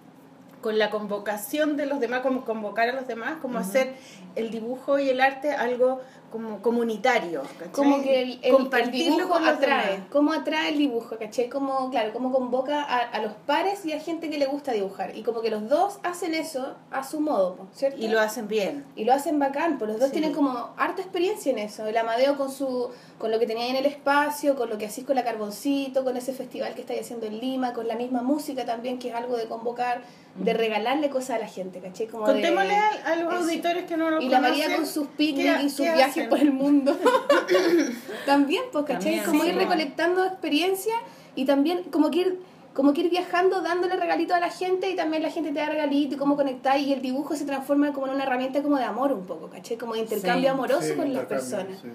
con 0.60 0.78
la 0.78 0.90
convocación 0.90 1.78
de 1.78 1.86
los 1.86 2.02
demás, 2.02 2.20
como 2.22 2.44
convocar 2.44 2.90
a 2.90 2.92
los 2.94 3.08
demás, 3.08 3.38
como 3.42 3.58
hacer 3.58 3.94
el 4.36 4.52
dibujo 4.52 5.00
y 5.00 5.10
el 5.10 5.22
arte 5.22 5.52
algo 5.54 6.02
como 6.32 6.62
comunitario. 6.62 7.42
¿cachai? 7.58 7.72
Como 7.72 8.02
que 8.02 8.22
el, 8.22 8.32
el, 8.32 8.40
el 8.44 8.52
Compartirlo 8.54 9.16
dibujo 9.16 9.30
con 9.34 9.46
los 9.46 9.56
atrae. 9.56 10.04
¿Cómo 10.12 10.34
atrae 10.34 10.70
el 10.70 10.78
dibujo? 10.78 11.18
¿Cachai? 11.18 11.50
Como, 11.50 11.90
claro, 11.90 12.12
como 12.14 12.32
convoca 12.32 12.82
a, 12.84 12.98
a 13.00 13.22
los 13.22 13.34
pares 13.46 13.86
y 13.86 13.94
a 13.94 14.00
gente 14.00 14.30
que 14.30 14.38
le 14.38 14.46
gusta 14.46 14.72
dibujar. 14.74 15.16
Y 15.16 15.24
como 15.24 15.42
que 15.42 15.50
los 15.50 15.70
dos 15.70 16.00
hacen 16.04 16.34
eso 16.34 16.76
a 16.92 17.04
su 17.04 17.20
modo, 17.22 17.58
¿cierto? 17.74 17.98
Y 18.04 18.08
lo 18.08 18.20
hacen 18.20 18.48
bien. 18.48 18.86
Y 18.96 19.06
lo 19.06 19.14
hacen 19.14 19.40
bacán, 19.40 19.78
pues 19.78 19.90
los 19.92 20.00
dos 20.00 20.10
Sí. 20.10 20.14
tienen 20.14 20.34
como 20.34 20.70
harta 20.78 21.02
experiencia 21.02 21.52
en 21.52 21.60
eso. 21.60 21.86
El 21.88 21.98
Amadeo 21.98 22.38
con 22.38 22.52
su 22.52 22.90
con 23.18 23.32
lo 23.32 23.40
que 23.40 23.48
tenía 23.48 23.64
ahí 23.64 23.72
en 23.72 23.78
el 23.78 23.88
espacio, 23.88 24.56
con 24.56 24.70
lo 24.70 24.78
que 24.78 24.86
hacís 24.86 25.04
con 25.04 25.16
la 25.16 25.24
Carboncito, 25.24 26.04
con 26.04 26.18
ese 26.18 26.34
festival 26.34 26.76
que 26.76 26.82
estáis 26.82 27.02
haciendo 27.02 27.26
en 27.26 27.40
Lima, 27.40 27.74
con 27.74 27.88
la 27.88 27.96
misma 27.96 28.22
música 28.22 28.64
también, 28.66 29.00
que 29.00 29.10
es 29.10 29.16
algo 29.16 29.36
de 29.38 29.48
convocar, 29.48 30.02
de 30.36 30.54
regalarle 30.54 31.10
ccosas 31.10 31.32
a 31.32 31.40
la 31.40 31.48
gente, 31.48 31.80
¿cachai? 31.80 32.06
Como 32.08 32.28
de- 32.28 32.34
Contémosle 32.34 32.76
a, 32.76 32.90
a 33.06 33.16
los 33.16 33.34
eso. 33.34 33.42
auditores 33.44 33.86
que 33.86 33.98
no 33.98 34.12
lo 34.12 34.22
Y 34.22 34.30
la 34.30 34.38
conocen. 34.38 34.60
María 34.62 34.76
con 34.78 34.86
sus 34.86 35.08
¿qué- 35.08 35.14
picnics 35.18 35.64
y 35.64 35.70
sus 35.72 35.80
viajes 35.96 36.27
por 36.30 36.40
el 36.40 36.52
mundo. 36.52 36.98
también, 38.26 38.64
pues, 38.72 38.86
¿cachai? 38.86 39.18
También, 39.18 39.26
como 39.26 39.44
sí. 39.44 39.50
ir 39.50 39.56
recolectando 39.56 40.26
experiencia 40.26 40.96
y 41.36 41.46
también 41.46 41.84
como 41.84 42.10
que 42.12 42.20
ir 42.20 42.40
como 42.74 42.94
que 42.94 43.02
ir 43.02 43.10
viajando 43.10 43.62
dándole 43.62 43.96
regalitos 43.96 44.38
a 44.38 44.40
la 44.40 44.52
gente 44.52 44.88
y 44.88 44.96
también 44.96 45.24
la 45.24 45.32
gente 45.32 45.50
te 45.52 45.58
da 45.58 45.66
regalitos 45.68 46.14
y 46.14 46.18
cómo 46.20 46.36
conectar 46.36 46.80
y 46.80 46.94
el 46.94 47.02
dibujo 47.02 47.36
se 47.36 47.44
transforma 47.44 47.92
como 47.92 48.06
en 48.06 48.14
una 48.14 48.24
herramienta 48.24 48.62
como 48.62 48.78
de 48.78 48.84
amor 48.84 49.12
un 49.14 49.26
poco, 49.26 49.50
¿cachai? 49.50 49.78
Como 49.78 49.94
de 49.96 50.02
intercambio 50.02 50.44
Sí, 50.44 50.48
amoroso 50.54 50.82
Sí, 50.90 50.94
con 50.94 51.12
las 51.12 51.26
personas. 51.26 51.80
sí. 51.82 51.88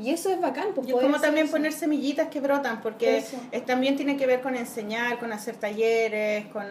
Y 0.00 0.10
eso 0.10 0.30
es 0.30 0.40
bacán, 0.40 0.68
pues 0.76 0.86
Y 0.86 0.92
es 0.92 0.96
como 0.96 1.18
también 1.18 1.46
eso. 1.46 1.56
poner 1.56 1.72
semillitas 1.72 2.28
que 2.28 2.38
brotan, 2.38 2.80
porque 2.82 3.16
es, 3.50 3.66
también 3.66 3.96
tiene 3.96 4.16
que 4.16 4.28
ver 4.28 4.40
con 4.40 4.54
enseñar, 4.54 5.18
con 5.18 5.32
hacer 5.32 5.56
talleres, 5.56 6.46
con, 6.52 6.64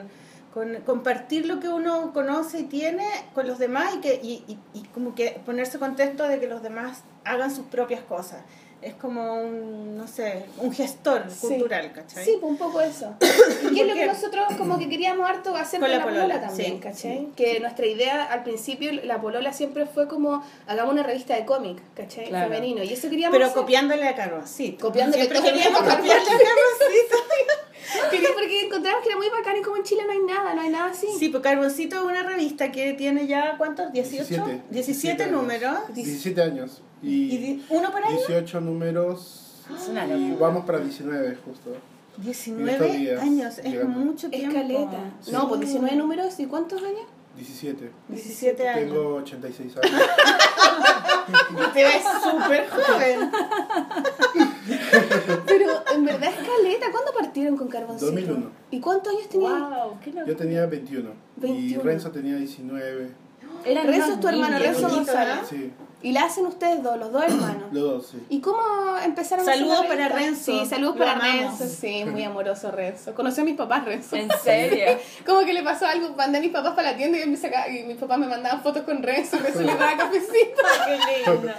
con 0.57 0.73
compartir 0.81 1.45
lo 1.45 1.59
que 1.59 1.69
uno 1.69 2.13
conoce 2.13 2.61
y 2.61 2.63
tiene 2.63 3.05
con 3.35 3.45
los 3.45 3.59
demás 3.59 3.93
y, 3.95 4.01
que, 4.01 4.15
y, 4.15 4.57
y, 4.73 4.81
como 4.87 5.13
que 5.13 5.39
ponerse 5.45 5.77
contento 5.77 6.27
de 6.27 6.39
que 6.39 6.47
los 6.47 6.63
demás 6.63 7.03
hagan 7.25 7.55
sus 7.55 7.67
propias 7.67 8.01
cosas. 8.01 8.41
Es 8.79 8.93
como 8.93 9.33
un, 9.41 9.97
no 9.97 10.07
sé, 10.07 10.45
un 10.59 10.71
gestor 10.71 11.23
Sí. 11.29 11.47
cultural, 11.47 11.91
¿cachai? 11.93 12.23
Sí, 12.23 12.37
pues 12.39 12.51
un 12.51 12.57
poco 12.57 12.79
eso. 12.79 13.15
Y 13.71 13.73
qué 13.73 13.81
es 13.81 13.87
lo 13.87 13.93
que 13.95 14.05
nosotros 14.05 14.45
como 14.57 14.77
que 14.77 14.87
queríamos 14.87 15.27
harto 15.27 15.55
hacer 15.55 15.79
Con 15.81 15.89
con, 15.89 15.91
la 15.91 15.97
la, 15.97 16.03
polola, 16.05 16.21
polola, 16.25 16.47
también, 16.47 16.73
sí, 16.73 16.79
¿cachai? 16.79 17.17
sí. 17.17 17.29
Que 17.35 17.59
nuestra 17.59 17.85
idea 17.87 18.23
al 18.25 18.43
principio, 18.43 18.91
la 19.03 19.19
polola 19.19 19.51
siempre 19.51 19.87
fue 19.87 20.07
como, 20.07 20.43
hagamos 20.67 20.93
una 20.93 21.01
revista 21.03 21.35
de 21.35 21.45
cómic, 21.45 21.79
¿cachai? 21.95 22.27
Claro. 22.27 22.49
Femenino. 22.49 22.83
Y 22.83 22.93
eso 22.93 23.09
queríamos 23.09 23.35
Pero 23.35 23.45
hacer. 23.47 23.57
copiándole 23.57 24.07
a 24.07 24.15
Carboncito. 24.15 24.85
Copiándole 24.87 25.23
Siempre 25.25 25.41
queríamos 25.51 25.79
copiarle 25.79 26.11
a 26.13 26.17
Carboncito. 26.17 27.17
Quería- 28.11 28.29
porque 28.33 28.65
encontramos 28.65 29.01
que 29.01 29.07
era 29.09 29.17
muy 29.17 29.29
bacán 29.29 29.57
y 29.57 29.61
como 29.61 29.77
en 29.77 29.83
Chile 29.83 30.03
no 30.05 30.11
hay 30.11 30.19
nada, 30.19 30.53
no 30.53 30.61
hay 30.61 30.69
nada 30.69 30.91
así. 30.91 31.07
Sí, 31.17 31.29
pues 31.29 31.41
Carboncito 31.41 31.95
es 31.95 32.01
una 32.03 32.21
revista 32.23 32.71
que 32.71 32.93
tiene 32.93 33.25
ya, 33.27 33.55
¿cuántos? 33.57 33.87
¿18? 33.87 33.91
17. 33.93 34.61
17 34.69 35.23
años. 35.23 35.35
números. 35.41 35.79
17 35.93 36.41
años. 36.41 36.81
Y, 37.01 37.35
¿Y 37.35 37.65
uno 37.69 37.91
por 37.91 38.03
año? 38.03 38.17
18 38.17 38.61
números. 38.61 39.65
Es 39.75 39.87
una 39.89 40.07
y 40.07 40.35
vamos 40.39 40.65
para 40.65 40.79
19 40.79 41.37
justo. 41.45 41.75
19 42.17 42.97
días 42.97 43.21
años, 43.21 43.57
es 43.59 43.65
llegamos. 43.65 43.97
mucho 43.97 44.29
tiempo. 44.29 44.57
Escaleta. 44.57 45.11
Sí. 45.21 45.31
No, 45.31 45.47
pues 45.47 45.61
19 45.61 45.95
números 45.97 46.39
y 46.39 46.45
cuántos 46.45 46.81
años? 46.81 47.05
17. 47.35 47.91
17 48.09 48.67
años. 48.67 48.89
Tengo 48.89 49.15
86 49.15 49.77
años. 49.77 50.01
Te 51.73 51.83
ves 51.83 52.03
súper 52.23 52.67
joven. 52.69 53.31
Pero 55.45 55.83
en 55.93 56.05
verdad 56.05 56.29
escaleta, 56.31 56.91
¿cuándo 56.91 57.13
partieron 57.13 57.57
con 57.57 57.67
Carboncito? 57.67 58.11
2001. 58.11 58.51
¿Y 58.71 58.79
cuántos 58.79 59.13
años 59.13 59.29
tenían? 59.29 59.69
Wow. 59.69 59.99
Yo 60.25 60.35
tenía 60.35 60.65
21. 60.65 61.09
Y 61.37 61.41
21. 61.41 61.83
Renzo 61.83 62.11
tenía 62.11 62.35
19. 62.37 63.26
Eran 63.67 63.87
Renzo 63.87 64.13
es 64.13 64.19
tu 64.19 64.27
hermano, 64.27 64.59
niños. 64.59 64.81
Renzo. 64.81 65.05
Sí, 65.49 65.71
Y 66.01 66.11
la 66.11 66.23
hacen 66.25 66.45
ustedes 66.45 66.83
dos, 66.83 66.97
los 66.97 67.11
dos 67.11 67.23
hermanos. 67.23 67.63
los 67.71 67.83
dos, 67.83 68.07
sí. 68.07 68.23
¿Y 68.29 68.39
cómo 68.39 68.61
empezaron 69.03 69.47
a 69.47 69.51
hacer 69.51 69.63
Saludos 69.63 69.85
para? 69.87 70.07
Renzo. 70.09 70.51
Sí, 70.51 70.65
saludos 70.65 70.95
Lo 70.95 70.99
para 70.99 71.13
amamos. 71.13 71.59
Renzo. 71.59 71.75
Sí, 71.79 72.05
muy 72.11 72.23
amoroso 72.23 72.71
Renzo. 72.71 73.13
Conoció 73.13 73.43
a 73.43 73.45
mis 73.45 73.55
papás 73.57 73.85
Renzo. 73.85 74.15
¿En 74.15 74.29
serio? 74.43 74.97
Como 75.25 75.41
que 75.41 75.53
le 75.53 75.63
pasó 75.63 75.85
algo, 75.85 76.09
mandé 76.15 76.37
a 76.37 76.41
mis 76.41 76.51
papás 76.51 76.73
para 76.73 76.91
la 76.91 76.97
tienda 76.97 77.17
y, 77.19 77.25
me 77.27 77.35
sacaba, 77.37 77.67
y 77.67 77.83
mis 77.83 77.97
papás 77.97 78.19
me 78.19 78.27
mandaban 78.27 78.61
fotos 78.61 78.83
con 78.83 79.01
Renzo, 79.01 79.37
Renzo 79.39 79.61
le 79.61 79.75
daba 79.75 79.97
cafecito. 79.97 80.61
Qué 80.85 81.31
lindo. 81.31 81.53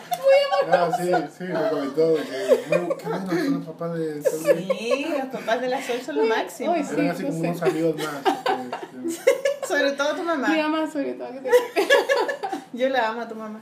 Ah, 0.70 0.90
sí, 0.96 1.10
sí, 1.36 1.44
me 1.44 1.68
comentó 1.70 2.14
que 2.14 2.78
muy, 2.78 3.44
son 3.44 3.54
los 3.54 3.66
papás 3.66 3.94
de 3.98 4.22
Sí, 4.22 5.06
los 5.18 5.26
papás 5.28 5.60
de 5.60 5.68
la 5.68 5.82
Sol 5.82 6.00
son 6.04 6.16
lo 6.16 6.24
máximo. 6.24 6.72
Ay, 6.72 6.84
sí. 6.84 6.94
Eran 6.94 7.08
así 7.10 7.22
como 7.24 7.40
sé. 7.40 7.48
unos 7.48 7.62
amigos 7.62 7.96
más. 7.96 9.38
Sobre 9.68 9.92
todo 9.92 10.14
tu 10.16 10.22
mamá. 10.22 10.48
Mi 10.48 10.60
mamá 10.62 10.90
sobre 10.90 11.12
todo. 11.14 11.28
que 11.32 11.40
te- 11.40 11.50
Yo 12.72 12.88
la 12.88 13.08
amo 13.08 13.20
a 13.22 13.28
tu 13.28 13.34
mamá. 13.34 13.60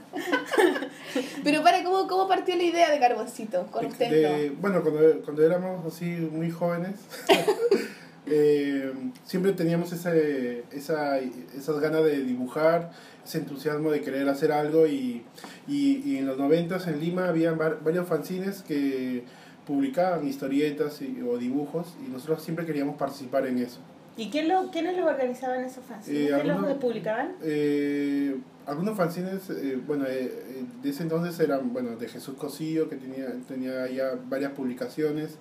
Pero 1.43 1.63
para, 1.63 1.83
¿cómo, 1.83 2.07
¿cómo 2.07 2.27
partió 2.27 2.55
la 2.55 2.63
idea 2.63 2.91
de 2.91 2.99
Carboncito? 2.99 3.67
Con 3.71 3.83
de- 3.83 3.87
usted 3.89 4.09
de- 4.09 4.49
bueno, 4.59 4.81
cuando, 4.81 5.21
cuando 5.23 5.45
éramos 5.45 5.85
así 5.85 6.05
muy 6.05 6.51
jóvenes, 6.51 6.95
eh, 8.25 8.91
siempre 9.25 9.53
teníamos 9.53 9.91
ese, 9.93 10.63
esa, 10.71 11.19
esas 11.19 11.79
ganas 11.79 12.03
de 12.03 12.19
dibujar, 12.23 12.91
ese 13.25 13.39
entusiasmo 13.39 13.89
de 13.91 14.01
querer 14.01 14.27
hacer 14.29 14.51
algo 14.51 14.85
y, 14.87 15.23
y, 15.67 16.01
y 16.05 16.17
en 16.17 16.25
los 16.27 16.37
noventas 16.37 16.87
en 16.87 16.99
Lima 16.99 17.27
había 17.29 17.51
varios 17.53 18.07
fanzines 18.07 18.61
que 18.61 19.23
publicaban 19.65 20.27
historietas 20.27 21.01
y- 21.01 21.21
o 21.21 21.37
dibujos 21.37 21.95
y 22.05 22.09
nosotros 22.09 22.43
siempre 22.43 22.65
queríamos 22.65 22.97
participar 22.97 23.45
en 23.47 23.59
eso. 23.59 23.79
¿Y 24.17 24.29
quién 24.29 24.47
lo, 24.47 24.71
quiénes 24.71 24.97
los 24.97 25.05
organizaban 25.07 25.63
esos 25.63 25.83
fanzines? 25.85 26.19
Eh, 26.19 26.33
¿Quién 26.33 26.47
los 26.47 26.57
algunos- 26.57 26.77
publicaban? 26.79 27.35
Eh, 27.43 28.35
algunos 28.65 28.97
fanzines, 28.97 29.49
eh, 29.49 29.79
bueno, 29.85 30.05
eh, 30.05 30.25
eh, 30.25 30.65
de 30.81 30.89
ese 30.89 31.03
entonces 31.03 31.39
eran, 31.39 31.71
bueno, 31.71 31.95
de 31.95 32.07
Jesús 32.09 32.35
Cosillo, 32.35 32.89
que 32.89 32.95
tenía, 32.97 33.27
tenía 33.47 33.87
ya 33.89 34.17
varias 34.27 34.51
publicaciones. 34.53 35.37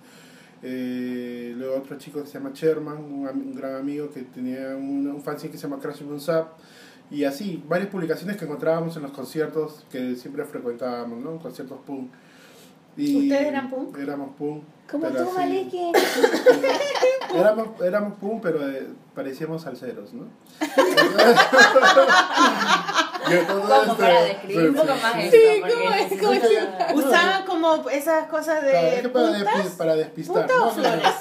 Eh, 0.62 1.54
luego 1.56 1.76
otro 1.76 1.96
chico 1.98 2.20
que 2.22 2.26
se 2.28 2.34
llama 2.34 2.50
Sherman, 2.54 2.96
un, 2.98 3.26
un 3.28 3.54
gran 3.54 3.74
amigo 3.76 4.10
que 4.10 4.22
tenía 4.22 4.74
un, 4.76 5.06
un 5.06 5.22
fanzine 5.22 5.50
que 5.52 5.58
se 5.58 5.68
llama 5.68 5.80
Crash 5.80 6.02
Boom 6.02 6.20
Zap. 6.20 6.52
Y 7.10 7.24
así, 7.24 7.62
varias 7.68 7.88
publicaciones 7.90 8.36
que 8.36 8.44
encontrábamos 8.46 8.96
en 8.96 9.02
los 9.02 9.12
conciertos 9.12 9.84
que 9.90 10.16
siempre 10.16 10.44
frecuentábamos, 10.44 11.20
¿no? 11.22 11.38
Conciertos 11.38 11.78
punk. 11.86 12.10
Y 12.96 13.24
¿Ustedes 13.24 13.46
eran 13.48 13.70
punk? 13.70 13.96
Éramos 13.98 14.30
punk. 14.36 14.62
Como 14.90 15.06
pero 15.08 15.24
tú, 15.24 15.30
así- 15.30 15.38
Maliki. 15.38 15.92
Éramos, 17.34 17.68
éramos 17.82 18.14
punk, 18.18 18.42
pero 18.42 18.66
eh, 18.68 18.86
parecíamos 19.14 19.62
salseros, 19.62 20.12
¿no? 20.14 20.26
Y 23.28 23.32
entonces, 23.34 23.78
Como 23.86 23.96
para 23.96 24.22
describir 24.22 24.68
un 24.70 24.74
sí, 24.74 24.80
poco 24.80 24.92
sí, 24.94 25.02
más 25.02 25.12
sí. 25.14 25.20
esto. 25.20 25.36
Sí, 25.36 25.72
¿cómo 25.72 25.94
es? 25.94 26.20
¿Cómo 26.20 26.32
es? 26.32 26.94
Usaban 27.06 27.44
como 27.46 27.88
esas 27.90 28.26
cosas 28.28 28.60
Claro, 28.60 28.86
es 28.88 28.96
de 28.96 29.02
que 29.02 29.08
para, 29.08 29.26
puntas. 29.28 29.54
despi- 29.54 29.76
para 29.76 29.96
despistar. 29.96 30.46
¿Punta 30.46 30.54
o 30.54 30.58
no, 30.58 30.66
no, 30.66 30.70
flores? 30.72 31.14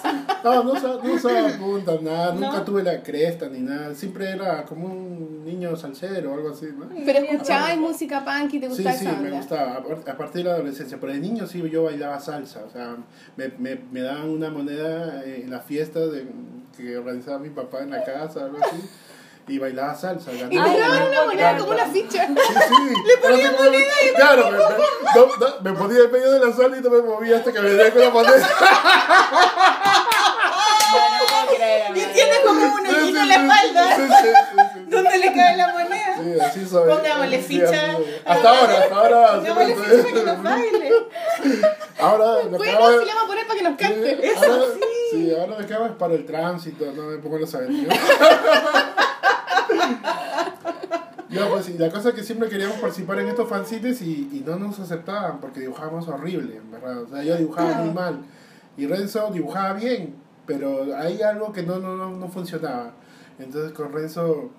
No, 0.44 0.64
no, 0.64 0.72
usaba, 0.74 1.04
no 1.04 1.14
usaba 1.14 1.48
puntas, 1.58 2.02
nada. 2.02 2.34
¿No? 2.34 2.40
Nunca 2.42 2.66
tuve 2.66 2.84
la 2.84 3.02
cresta 3.02 3.48
ni 3.50 3.60
nada. 3.60 3.94
Siempre 3.96 4.30
era 4.32 4.64
como 4.66 4.88
un 4.88 5.44
niño 5.46 5.76
salsero 5.76 6.32
o 6.32 6.36
algo 6.36 6.50
así, 6.50 6.68
¿no? 6.78 6.88
Pero 7.06 7.20
escuchabas 7.20 7.78
música 7.78 8.24
punk 8.24 8.54
y 8.54 8.60
te 8.60 8.66
Sí, 8.68 8.74
gustaba 8.84 8.96
sí, 8.96 9.06
esa 9.08 9.16
me 9.18 9.32
gustaba. 9.32 9.76
A 9.78 9.84
par- 9.84 10.10
A 10.14 10.18
partir 10.18 10.44
de 10.44 10.50
la 10.50 10.56
adolescencia. 10.56 10.98
Pero 11.00 11.14
de 11.14 11.20
niño 11.20 11.48
sí 11.48 11.64
yo 11.70 11.84
bailaba 11.84 12.20
salsa. 12.20 12.64
O 12.68 12.70
sea, 12.70 12.96
me, 13.36 13.48
me, 13.58 13.76
me 13.92 14.02
daban 14.02 14.30
una 14.30 14.50
moneda 14.50 15.24
en 15.26 15.50
las 15.50 15.64
fiestas 15.66 16.12
de, 16.12 16.28
que 16.78 16.98
organizaba 16.98 17.40
mi 17.40 17.50
papá 17.50 17.80
en 17.82 17.90
la 17.92 18.04
casa, 18.04 18.46
algo 18.46 18.58
así. 18.62 18.78
Y 19.48 19.60
bailaba 19.60 19.94
salsa. 19.96 20.32
Y 20.34 20.38
te 20.40 20.56
daban 20.56 20.72
Ay, 20.72 21.08
una 21.10 21.26
moneda 21.26 21.58
como 21.58 21.72
una 21.72 21.86
ficha. 21.86 22.26
Sí, 22.28 22.34
sí. 22.36 22.94
Le 23.08 23.18
ponía 23.18 23.52
moneda 23.52 23.94
y 24.04 24.16
Claro, 24.16 24.46
me, 24.52 24.58
me- 24.58 24.64
no, 25.16 25.26
no, 25.40 25.62
me 25.62 25.74
ponía 25.74 26.00
en 26.04 26.12
medio 26.12 26.32
de 26.32 26.40
la 26.48 26.52
sala 26.56 26.78
y 26.78 26.82
no 26.82 26.90
me 26.90 27.02
movía 27.02 27.38
hasta 27.38 27.52
que 27.54 27.62
me 27.62 27.70
dé 27.70 27.92
con 27.92 28.02
la 28.02 28.10
moneda. 28.10 28.50
Y 31.96 32.00
tiene 32.14 32.36
como 32.46 32.62
un 32.62 32.88
hoyito 32.88 33.20
en 33.22 33.28
la 33.30 33.36
espalda 33.36 33.96
Sí, 33.96 34.02
sí, 34.02 34.08
sí, 34.12 34.62
sí. 34.74 34.80
donde 34.90 35.18
le 35.18 35.34
cae 35.34 35.58
la 35.58 35.68
moneda. 35.70 36.16
Sí, 36.22 36.40
así 36.40 36.66
soy. 36.68 36.90
Pongámosle 36.94 37.38
Sí, 37.42 37.48
ficha. 37.48 37.98
Hasta 38.26 38.50
ahora, 38.50 38.78
hasta 38.80 38.96
ahora. 38.96 39.36
Pongámosle 39.38 39.76
ficha 39.76 40.02
para 40.04 40.14
que 40.14 40.24
nos 40.24 40.44
baile. 40.44 40.92
Ahora 42.00 42.26
Bueno, 42.50 43.00
si 43.00 43.06
le 43.06 43.14
vamos 43.14 43.24
a 43.24 43.28
poner 43.28 43.48
para 43.48 43.58
que 43.60 43.64
nos 43.64 43.78
cante. 43.78 44.18
Sí, 44.22 44.30
ahora, 44.46 44.66
sí, 45.12 45.32
ahora 45.40 45.60
lo 45.60 45.68
que 45.68 45.74
hago 45.74 45.86
es 45.86 45.92
para 45.94 46.14
el 46.14 46.26
tránsito, 46.26 46.86
no 46.92 47.04
me 47.04 47.18
pongo 47.18 47.38
los 47.40 47.56
avenidas. 47.56 47.98
No, 51.30 51.50
pues 51.50 51.70
y 51.70 51.78
la 51.78 51.90
cosa 51.90 52.10
es 52.10 52.16
que 52.16 52.24
siempre 52.24 52.48
queríamos 52.50 52.78
participar 52.78 53.20
en 53.20 53.28
estos 53.28 53.50
fanzines 53.50 54.02
y, 54.02 54.30
y 54.32 54.44
no 54.46 54.58
nos 54.58 54.80
aceptaban 54.80 55.40
porque 55.42 55.60
dibujábamos 55.62 56.08
horrible, 56.08 56.58
en 56.58 56.72
verdad. 56.72 57.02
O 57.04 57.08
sea, 57.08 57.24
yo 57.24 57.36
dibujaba 57.36 57.74
muy 57.78 57.94
mal. 57.94 58.20
Y 58.78 58.88
Renzo 58.88 59.30
dibujaba 59.34 59.74
bien, 59.74 60.16
pero 60.46 60.96
hay 60.96 61.22
algo 61.22 61.52
que 61.52 61.64
no, 61.64 61.80
no, 61.80 61.98
no, 61.98 62.12
no 62.12 62.28
funcionaba. 62.30 62.92
Entonces 63.40 63.72
con 63.74 63.92
Renzo... 63.92 64.52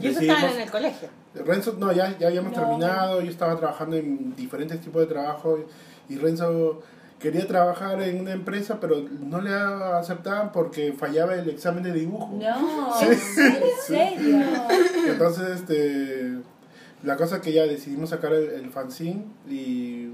Y 0.00 0.06
eso 0.08 0.20
estaban 0.20 0.44
en 0.54 0.60
el 0.62 0.70
colegio. 0.70 1.08
Renzo, 1.34 1.76
no, 1.78 1.92
ya, 1.92 2.16
ya 2.18 2.28
habíamos 2.28 2.52
No. 2.52 2.58
terminado, 2.60 3.20
yo 3.20 3.30
estaba 3.30 3.56
trabajando 3.56 3.96
en 3.96 4.34
diferentes 4.34 4.80
tipos 4.80 5.02
de 5.02 5.06
trabajo 5.06 5.58
y 6.08 6.16
Renzo 6.16 6.80
quería 7.22 7.46
trabajar 7.46 8.02
en 8.02 8.20
una 8.20 8.32
empresa, 8.32 8.78
pero 8.80 8.96
no 9.20 9.40
le 9.40 9.50
aceptaban 9.54 10.52
porque 10.52 10.92
fallaba 10.92 11.34
el 11.36 11.48
examen 11.48 11.82
de 11.84 11.92
dibujo. 11.92 12.36
No, 12.38 12.92
Sí, 13.00 13.06
¿en 13.06 13.14
sí. 13.16 13.62
serio? 13.86 14.44
Entonces, 15.08 15.48
este, 15.60 16.38
la 17.02 17.16
cosa 17.16 17.40
que 17.40 17.52
ya 17.52 17.62
decidimos 17.66 18.10
sacar 18.10 18.32
el, 18.34 18.50
el 18.50 18.70
fanzine 18.70 19.24
y 19.48 20.08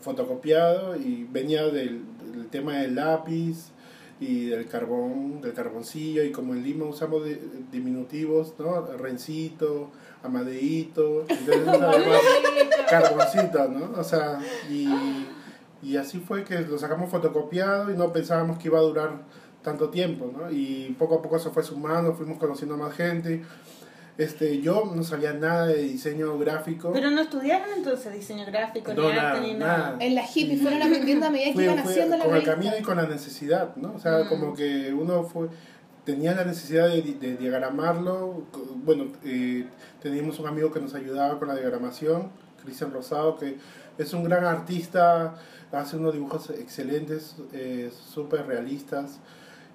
fotocopiado 0.00 0.96
y 0.96 1.26
venía 1.30 1.64
del, 1.66 2.02
del 2.32 2.46
tema 2.48 2.78
del 2.78 2.94
lápiz 2.94 3.68
y 4.18 4.46
del 4.46 4.66
carbón, 4.66 5.40
del 5.40 5.52
carboncillo 5.54 6.22
y 6.24 6.30
como 6.32 6.54
en 6.54 6.62
Lima 6.62 6.84
usamos 6.86 7.24
de- 7.24 7.40
diminutivos, 7.72 8.54
¿no? 8.58 8.82
Rencito, 8.98 9.90
Amadeito, 10.22 11.24
entonces 11.28 11.66
carboncito, 12.90 13.68
¿no? 13.68 13.98
O 13.98 14.04
sea, 14.04 14.38
y, 14.70 14.86
y 15.82 15.96
así 15.96 16.18
fue 16.18 16.44
que 16.44 16.60
lo 16.60 16.78
sacamos 16.78 17.10
fotocopiado 17.10 17.90
y 17.92 17.96
no 17.96 18.12
pensábamos 18.12 18.58
que 18.58 18.68
iba 18.68 18.78
a 18.78 18.82
durar 18.82 19.22
tanto 19.62 19.88
tiempo, 19.90 20.30
¿no? 20.36 20.50
Y 20.50 20.94
poco 20.98 21.16
a 21.16 21.22
poco 21.22 21.38
se 21.38 21.50
fue 21.50 21.62
sumando, 21.62 22.14
fuimos 22.14 22.38
conociendo 22.38 22.74
a 22.74 22.78
más 22.78 22.94
gente. 22.94 23.42
este, 24.18 24.60
yo 24.60 24.92
no 24.94 25.02
sabía 25.02 25.32
nada 25.32 25.66
de 25.68 25.82
diseño 25.82 26.36
gráfico. 26.38 26.90
Pero 26.92 27.10
no 27.10 27.22
estudiaron 27.22 27.68
entonces 27.74 28.12
diseño 28.12 28.44
gráfico, 28.44 28.92
No, 28.92 29.04
ni 29.04 29.08
arte, 29.16 29.22
nada, 29.22 29.40
ni 29.40 29.54
nada. 29.54 29.78
nada. 29.78 29.96
En 30.00 30.14
la 30.14 30.22
hippie 30.22 30.58
fueron 30.58 30.82
aprendiendo 30.82 31.24
a 31.26 31.30
medida 31.30 31.54
que 31.54 31.64
iban 31.64 31.78
haciendo 31.78 32.16
la 32.18 32.24
con 32.24 32.36
el 32.36 32.42
camino 32.42 32.72
y 32.78 32.82
con 32.82 32.96
la 32.98 33.06
necesidad, 33.06 33.74
¿no? 33.76 33.94
O 33.94 33.98
sea, 33.98 34.24
Mm. 34.24 34.28
como 34.28 34.52
que 34.54 34.92
uno 34.92 35.22
fue 35.24 35.48
tenía 36.04 36.34
la 36.34 36.44
necesidad 36.44 36.88
de, 36.88 37.00
de 37.02 37.36
diagramarlo. 37.36 38.42
Bueno, 38.84 39.06
eh, 39.24 39.66
teníamos 40.02 40.38
un 40.38 40.48
amigo 40.48 40.70
que 40.72 40.80
nos 40.80 40.94
ayudaba 40.94 41.38
con 41.38 41.48
la 41.48 41.54
diagramación, 41.54 42.30
Cristian 42.64 42.92
Rosado, 42.92 43.36
que 43.38 43.56
es 43.96 44.12
un 44.12 44.24
gran 44.24 44.44
artista, 44.44 45.34
hace 45.72 45.96
unos 45.96 46.12
dibujos 46.14 46.50
excelentes, 46.50 47.36
eh, 47.52 47.90
súper 48.12 48.46
realistas. 48.46 49.18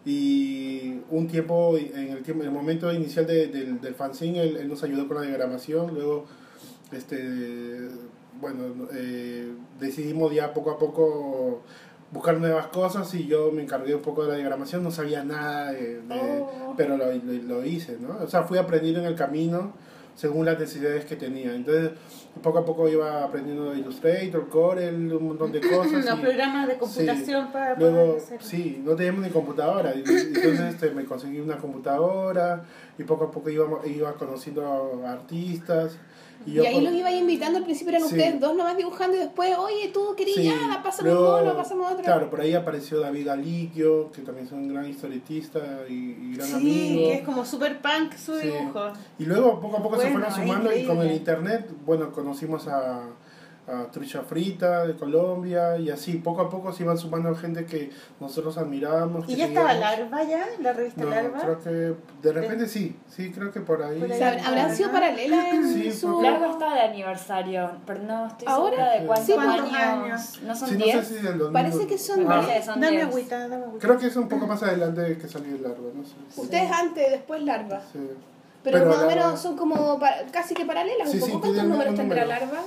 Y 0.05 0.99
un 1.09 1.27
tiempo, 1.27 1.75
en 1.77 2.09
el, 2.11 2.21
tiempo, 2.21 2.43
en 2.43 2.49
el 2.49 2.53
momento 2.55 2.93
inicial 2.93 3.25
de- 3.25 3.47
del, 3.47 3.81
del 3.81 3.95
fanzine, 3.95 4.41
él, 4.43 4.57
él 4.57 4.67
nos 4.67 4.83
ayudó 4.83 5.07
con 5.07 5.17
la 5.17 5.23
diagramación. 5.23 5.93
Luego, 5.95 6.25
este, 6.91 7.89
bueno, 8.39 8.87
eh, 8.93 9.51
decidimos 9.79 10.33
ya 10.33 10.53
poco 10.53 10.71
a 10.71 10.77
poco 10.77 11.63
buscar 12.11 12.37
nuevas 12.37 12.67
cosas 12.67 13.13
y 13.15 13.27
yo 13.27 13.51
me 13.51 13.61
encargué 13.63 13.95
un 13.95 14.01
poco 14.01 14.23
de 14.23 14.29
la 14.31 14.35
diagramación. 14.35 14.83
No 14.83 14.91
sabía 14.91 15.23
nada, 15.23 15.71
de, 15.71 16.01
de- 16.01 16.41
Oh. 16.41 16.73
pero 16.77 16.97
lo, 16.97 17.05
lo, 17.11 17.33
lo 17.43 17.65
hice, 17.65 17.97
¿no? 17.99 18.17
O 18.23 18.27
sea, 18.27 18.43
fui 18.43 18.57
aprendiendo 18.57 18.99
en 19.01 19.05
el 19.07 19.15
camino 19.15 19.73
según 20.15 20.45
las 20.45 20.57
necesidades 20.57 21.03
que 21.05 21.17
tenía. 21.17 21.53
Entonces, 21.53 21.91
poco 22.41 22.59
a 22.59 22.65
poco 22.65 22.87
iba 22.87 23.23
aprendiendo 23.23 23.71
de 23.71 23.79
Illustrator, 23.79 24.47
Corel, 24.47 25.11
un 25.13 25.27
montón 25.27 25.51
de 25.51 25.59
cosas. 25.69 26.05
Los 26.05 26.17
y- 26.19 26.21
programas 26.21 26.67
de 26.69 26.77
computación 26.77 27.51
para 27.51 27.75
Luego, 27.77 28.15
hacer. 28.17 28.41
sí, 28.41 28.81
no 28.85 28.95
teníamos 28.95 29.23
ni 29.25 29.29
computadora. 29.29 29.91
Entonces 29.93 30.59
este, 30.73 30.91
me 30.91 31.03
conseguí 31.05 31.39
una 31.41 31.57
computadora 31.57 32.63
y 32.97 33.03
poco 33.03 33.25
a 33.25 33.31
poco 33.31 33.49
iba, 33.49 33.67
iba 33.87 34.13
conociendo 34.13 35.01
a 35.05 35.11
artistas. 35.11 35.97
Y, 36.45 36.51
Y 36.51 36.53
yo 36.53 36.63
ahí 36.67 36.79
los 36.81 36.93
iba 36.93 37.11
invitando, 37.11 37.57
al 37.57 37.63
principio 37.65 37.95
eran 37.95 38.07
Sí. 38.07 38.15
ustedes 38.15 38.39
dos 38.39 38.55
nomás 38.55 38.77
dibujando 38.77 39.15
y 39.17 39.19
después, 39.19 39.57
oye, 39.57 39.89
tú 39.93 40.13
querías, 40.15 40.35
Sí, 40.37 40.43
ya, 40.45 40.81
pásame 40.83 41.09
un 41.11 41.15
luego, 41.15 41.37
mono, 41.39 41.55
pásame 41.57 41.85
otro. 41.85 42.03
Claro, 42.03 42.29
por 42.29 42.41
ahí 42.41 42.53
apareció 42.53 42.99
David 42.99 43.27
Aliquio, 43.29 44.11
que 44.11 44.21
también 44.21 44.45
es 44.47 44.51
un 44.51 44.67
gran 44.67 44.87
historietista 44.87 45.59
y, 45.89 45.93
y 45.93 46.33
gran 46.35 46.47
Sí, 46.47 46.53
amigo. 46.55 47.07
que 47.07 47.13
es 47.15 47.25
como 47.25 47.45
super 47.45 47.81
punk 47.81 48.13
su 48.15 48.35
Sí. 48.39 48.47
dibujo. 48.47 48.91
Y 49.17 49.25
luego 49.25 49.59
poco 49.59 49.77
a 49.77 49.83
poco 49.83 49.99
se 49.99 50.11
fueron 50.11 50.31
sumando 50.31 50.75
y 50.75 50.83
con 50.85 50.99
el 51.01 51.11
internet, 51.13 51.69
bueno, 51.85 52.11
conocimos 52.11 52.67
a, 52.67 53.01
a 53.67 53.85
Trisha 53.91 54.21
Frita 54.21 54.85
de 54.85 54.95
Colombia 54.95 55.77
y 55.77 55.89
así, 55.89 56.17
poco 56.17 56.41
a 56.41 56.49
poco 56.51 56.71
se 56.71 56.83
iban 56.83 56.97
sumando 56.97 57.33
gente 57.35 57.65
que 57.65 57.89
nosotros 58.19 58.57
admirábamos. 58.59 59.27
¿Y 59.27 59.35
ya 59.35 59.47
estaba. 59.47 59.73
Larva 59.73 60.23
ya? 60.23 60.45
¿La 60.61 60.73
revista 60.73 61.01
No, 61.03 61.09
Larva? 61.09 61.39
creo 61.39 61.59
que 61.63 61.95
de 62.27 62.33
repente 62.33 62.67
sí, 62.67 62.95
sí, 63.09 63.31
creo 63.31 63.51
que 63.51 63.61
por 63.61 63.81
ahí. 63.81 63.99
Por 63.99 64.09
O 64.09 64.13
ahí. 64.13 64.19
sea, 64.19 64.37
habrán 64.47 64.75
sido 64.75 64.91
paralelas 64.91 65.45
Sí, 65.73 65.91
su... 65.91 66.11
porque- 66.11 66.29
Largo 66.29 66.45
está 66.51 66.73
de 66.75 66.79
aniversario, 66.81 67.71
pero 67.87 68.03
no 68.03 68.27
estoy 68.27 68.47
¿Ahora? 68.47 68.75
segura 68.75 68.91
de 68.93 69.05
cuántos 69.07 69.25
Sí, 69.25 69.33
¿cuántos 69.33 69.73
años. 69.73 70.03
años? 70.03 70.41
¿No 70.43 70.55
son 70.55 70.69
Sí, 70.69 70.77
no 70.77 70.85
10? 70.85 71.07
sé 71.07 71.17
si 71.17 71.23
del 71.23 71.37
2000. 71.39 71.53
Parece 71.53 71.87
que 71.87 71.97
son 71.97 72.19
Me 72.19 72.25
Ah, 72.35 72.41
Dame 72.75 72.89
10. 72.91 73.03
agüita, 73.07 73.39
dame 73.47 73.55
agüita. 73.65 73.87
Creo 73.87 73.97
que 73.99 74.07
es 74.07 74.15
un 74.15 74.29
poco 74.29 74.45
más 74.45 74.61
adelante 74.61 75.17
que 75.17 75.27
salió 75.27 75.55
el 75.55 75.63
largo, 75.63 75.91
no 75.95 76.03
sé. 76.03 76.13
Ustedes 76.39 76.71
antes, 76.71 77.11
después 77.11 77.41
larva. 77.43 77.81
Sí. 77.91 77.99
Pero, 78.63 78.79
Pero 78.79 78.85
más 78.89 78.97
o 78.97 79.05
Larva- 79.07 79.15
menos 79.25 79.39
son 79.39 79.55
como 79.57 79.99
casi 80.31 80.53
que 80.55 80.65
paralelas. 80.65 81.09
Sí, 81.09 81.17
un 81.17 81.23
sí, 81.23 81.31
poco. 81.31 81.41
tiene 81.43 81.57
¿Cuántos 81.57 81.71
números 81.77 81.91
mismo 81.93 82.03
tendrá 82.03 82.23
número. 82.25 82.45
larva? 82.47 82.63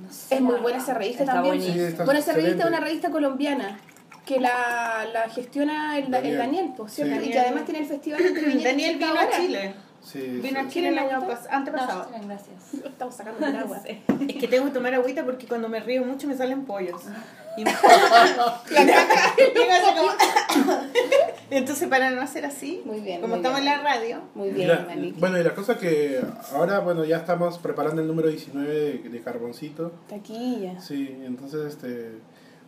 No 0.00 0.12
sé, 0.12 0.36
Es 0.36 0.40
muy 0.40 0.56
buena 0.60 0.78
esa 0.78 0.94
revista 0.94 1.22
Está 1.24 1.34
también. 1.34 1.60
Sí, 1.60 1.78
está 1.78 2.04
Bueno, 2.04 2.20
esa 2.20 2.32
revista 2.32 2.62
es 2.64 2.68
una 2.68 2.80
revista 2.80 3.10
colombiana 3.10 3.78
que 4.24 4.38
la, 4.40 5.06
la 5.12 5.28
gestiona 5.30 5.96
el, 5.98 6.04
el 6.04 6.10
Daniel. 6.10 6.38
Daniel, 6.38 6.72
pues, 6.76 6.92
¿cierto? 6.92 7.14
Sí. 7.20 7.28
Y 7.28 7.32
que 7.32 7.38
además 7.40 7.64
tiene 7.64 7.80
el 7.80 7.86
festival 7.86 8.20
entre 8.26 8.62
Daniel 8.62 8.96
vino 8.98 9.14
a. 9.18 9.30
Chile. 9.30 9.74
Sí, 10.02 10.18
Vino 10.42 10.60
a. 10.60 10.68
Chile 10.68 10.88
el 10.88 10.94
¿Quieren 10.94 10.98
año 10.98 11.26
No, 11.26 11.36
antepasado. 11.50 12.10
bien, 12.10 12.28
gracias. 12.28 12.74
Estamos 12.84 13.14
sacando 13.14 13.46
el 13.46 13.56
agua. 13.56 13.80
Es 13.86 14.36
que 14.36 14.48
tengo 14.48 14.66
que 14.66 14.70
tomar 14.72 14.94
agüita 14.94 15.24
porque 15.24 15.46
cuando 15.46 15.68
me 15.68 15.80
río 15.80 16.04
mucho 16.04 16.26
me 16.28 16.36
salen 16.36 16.64
pollos. 16.66 17.02
Y 17.58 17.64
me... 17.64 17.72
Entonces, 21.50 21.88
para 21.88 22.10
no 22.10 22.20
hacer 22.20 22.44
así, 22.44 22.82
Muy 22.84 23.00
bien, 23.00 23.20
como 23.22 23.36
muy 23.36 23.38
estamos 23.38 23.60
bien. 23.60 23.72
en 23.72 23.78
la 23.78 23.82
radio, 23.84 24.20
Muy 24.34 24.50
bien, 24.50 24.68
la- 24.68 24.86
bueno, 25.18 25.38
y 25.38 25.42
la 25.42 25.54
cosa 25.54 25.78
que 25.78 26.20
ahora, 26.52 26.80
bueno, 26.80 27.04
ya 27.04 27.16
estamos 27.18 27.58
preparando 27.58 28.02
el 28.02 28.08
número 28.08 28.28
19 28.28 28.68
de, 28.74 28.98
de 29.08 29.20
Carboncito. 29.22 29.92
Taquilla. 30.08 30.78
Sí, 30.80 31.16
entonces, 31.24 31.66
este... 31.66 32.12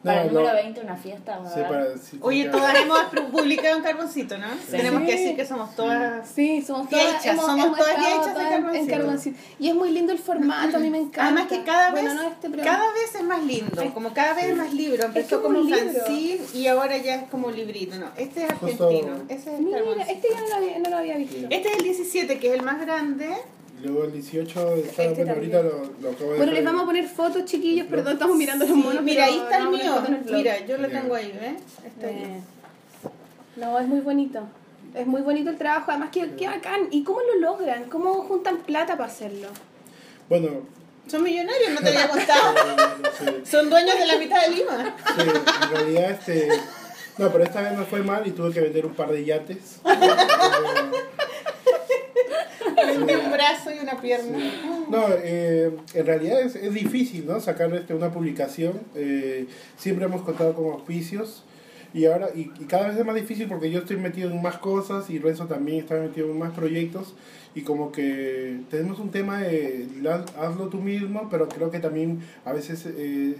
Para 0.03 0.23
el 0.23 0.29
número 0.33 0.49
no, 0.49 0.55
20 0.55 0.81
una 0.81 0.97
fiesta, 0.97 1.39
¿verdad? 1.41 1.55
Sí, 1.55 1.61
para, 1.69 1.99
sí, 1.99 2.19
Oye, 2.23 2.45
porque- 2.45 2.57
todas 2.59 2.75
hemos 2.77 2.99
publicado 3.31 3.77
en 3.77 3.83
Carboncito, 3.83 4.39
¿no? 4.39 4.47
Tenemos 4.71 5.03
que 5.03 5.13
decir 5.13 5.37
que 5.37 5.45
somos 5.47 5.77
todas. 5.77 6.27
Sí, 6.27 6.63
somos 6.63 6.89
todas, 6.89 7.27
hemos, 7.27 7.45
somos 7.45 7.67
hemos 7.67 7.79
todas 7.79 7.97
todas 7.97 8.75
en- 8.77 8.87
Carboncito. 8.87 9.37
Y 9.59 9.69
es 9.69 9.75
muy 9.75 9.91
lindo 9.91 10.13
el 10.13 10.19
formato, 10.19 10.79
a 10.79 10.81
mí 10.81 10.89
me 10.89 10.99
encanta. 10.99 11.25
Además 11.27 11.47
que 11.49 11.63
cada 11.65 11.91
vez, 11.93 12.05
Bueno, 12.05 12.23
no 12.23 12.29
este, 12.29 12.49
pero... 12.49 12.63
cada 12.65 12.93
vez 12.93 13.15
es 13.15 13.23
más 13.25 13.45
lindo, 13.45 13.93
como 13.93 14.15
cada 14.15 14.33
vez 14.35 14.45
es 14.47 14.57
más 14.57 14.73
libro. 14.73 15.05
Empezó 15.05 15.43
como 15.43 15.57
como 15.57 15.61
un 15.61 15.71
libro. 15.71 15.93
fanzine 16.07 16.41
y 16.55 16.67
ahora 16.67 16.97
ya 16.97 17.17
es 17.17 17.29
como 17.29 17.51
librito. 17.51 17.97
No, 17.97 18.07
este 18.17 18.45
es 18.45 18.53
Justo- 18.55 18.87
argentino, 18.87 19.17
ese 19.29 19.53
es 19.55 19.61
Mira, 19.61 19.79
Carboncito. 19.79 20.11
este 20.13 20.29
ya 20.33 20.41
no 20.41 20.47
lo 20.49 20.55
había, 20.55 20.79
no 20.79 20.91
lo 20.91 20.97
había 20.97 21.17
visto. 21.19 21.37
Este 21.51 21.69
es 21.69 21.77
el 21.77 21.83
17, 21.83 22.39
que 22.39 22.49
es 22.49 22.55
el 22.55 22.63
más 22.63 22.81
grande. 22.81 23.29
Luego 23.83 24.05
el 24.05 24.13
18 24.13 24.75
está, 24.77 25.05
Este 25.05 25.15
bueno, 25.25 25.33
ahorita 25.33 25.63
lo, 25.63 25.83
lo 26.03 26.11
acabo 26.11 26.31
de 26.33 26.37
Bueno, 26.39 26.53
les 26.53 26.65
vamos 26.65 26.83
a 26.83 26.87
poner 26.87 27.09
fotos, 27.09 27.45
chiquillos, 27.47 27.87
perdón, 27.87 28.15
estamos 28.15 28.37
mirando 28.37 28.67
los 28.67 28.77
monos. 28.77 29.03
Mira, 29.03 29.25
ahí 29.25 29.39
está 29.39 29.59
el 29.59 29.69
mío. 29.71 30.03
el. 30.07 30.35
Mira, 30.35 30.67
yo 30.67 30.77
lo 30.77 30.89
tengo 30.89 31.15
ahí, 31.15 31.33
¿ves? 31.41 31.63
Está 31.87 32.07
ahí. 32.09 32.15
Eh, 32.17 32.41
No, 33.57 33.79
es 33.79 33.87
muy 33.87 34.01
bonito. 34.01 34.43
Es 34.95 35.07
muy 35.07 35.23
bonito 35.23 35.51
el 35.51 35.57
trabajo, 35.57 35.91
además 35.93 36.11
que 36.11 36.31
qué 36.37 36.47
bacán. 36.47 36.89
¿Y 36.91 37.05
cómo 37.05 37.21
lo 37.21 37.41
logran? 37.41 37.85
¿Cómo 37.85 38.13
juntan 38.25 38.59
plata 38.59 38.97
para 38.97 39.09
hacerlo? 39.11 39.49
Bueno, 40.29 40.49
Son 41.07 41.23
millonarios, 41.23 41.71
no 41.73 41.81
te 41.81 41.89
había 41.89 42.09
contado. 42.17 42.55
sí, 43.19 43.25
Son 43.51 43.71
dueños 43.71 43.99
de 43.99 44.07
la 44.07 44.17
mitad 44.19 44.43
de 44.43 44.57
Lima. 44.57 44.95
sí, 45.17 45.23
en 45.23 45.71
realidad, 45.71 46.11
este... 46.11 46.49
No, 47.19 47.31
pero 47.31 47.45
esta 47.45 47.63
vez 47.63 47.73
no 47.77 47.85
fue 47.85 48.03
mal 48.03 48.27
y 48.27 48.31
tuve 48.31 48.53
que 48.53 48.61
vender 48.61 48.87
un 48.87 48.95
par 48.95 49.11
de 49.11 49.25
yates. 49.25 49.81
Un 53.01 53.31
brazo 53.31 53.71
y 53.73 53.79
una 53.79 54.01
pierna. 54.01 54.39
No, 54.89 55.07
eh, 55.23 55.71
en 55.95 56.07
realidad 56.07 56.41
es, 56.41 56.57
es 56.57 56.73
difícil, 56.75 57.27
¿no? 57.27 57.41
Sacar 57.41 57.73
este, 57.75 57.95
una 57.95 58.11
publicación. 58.11 58.81
Eh, 58.95 59.47
siempre 59.77 60.07
hemos 60.07 60.23
contado 60.23 60.55
con 60.55 60.67
auspicios. 60.73 61.45
Y 61.93 62.07
ahora, 62.07 62.29
y, 62.35 62.51
y 62.61 62.65
cada 62.67 62.89
vez 62.89 62.99
es 62.99 63.05
más 63.05 63.17
difícil 63.17 63.49
porque 63.49 63.71
yo 63.71 63.81
estoy 63.81 63.97
metido 63.97 64.31
en 64.31 64.41
más 64.41 64.59
cosas 64.59 65.11
y 65.11 65.19
Renzo 65.19 65.47
también 65.47 65.81
está 65.81 65.97
metido 65.97 66.31
en 66.31 66.39
más 66.39 66.53
proyectos. 66.53 67.15
Y 67.55 67.63
como 67.63 67.91
que 67.91 68.61
tenemos 68.71 69.01
un 69.01 69.11
tema 69.11 69.41
de 69.41 69.87
hazlo 70.39 70.69
tú 70.69 70.79
mismo, 70.79 71.29
pero 71.31 71.49
creo 71.49 71.71
que 71.71 71.81
también 71.81 72.21
a 72.45 72.53
veces 72.53 72.87
eh, 72.87 73.35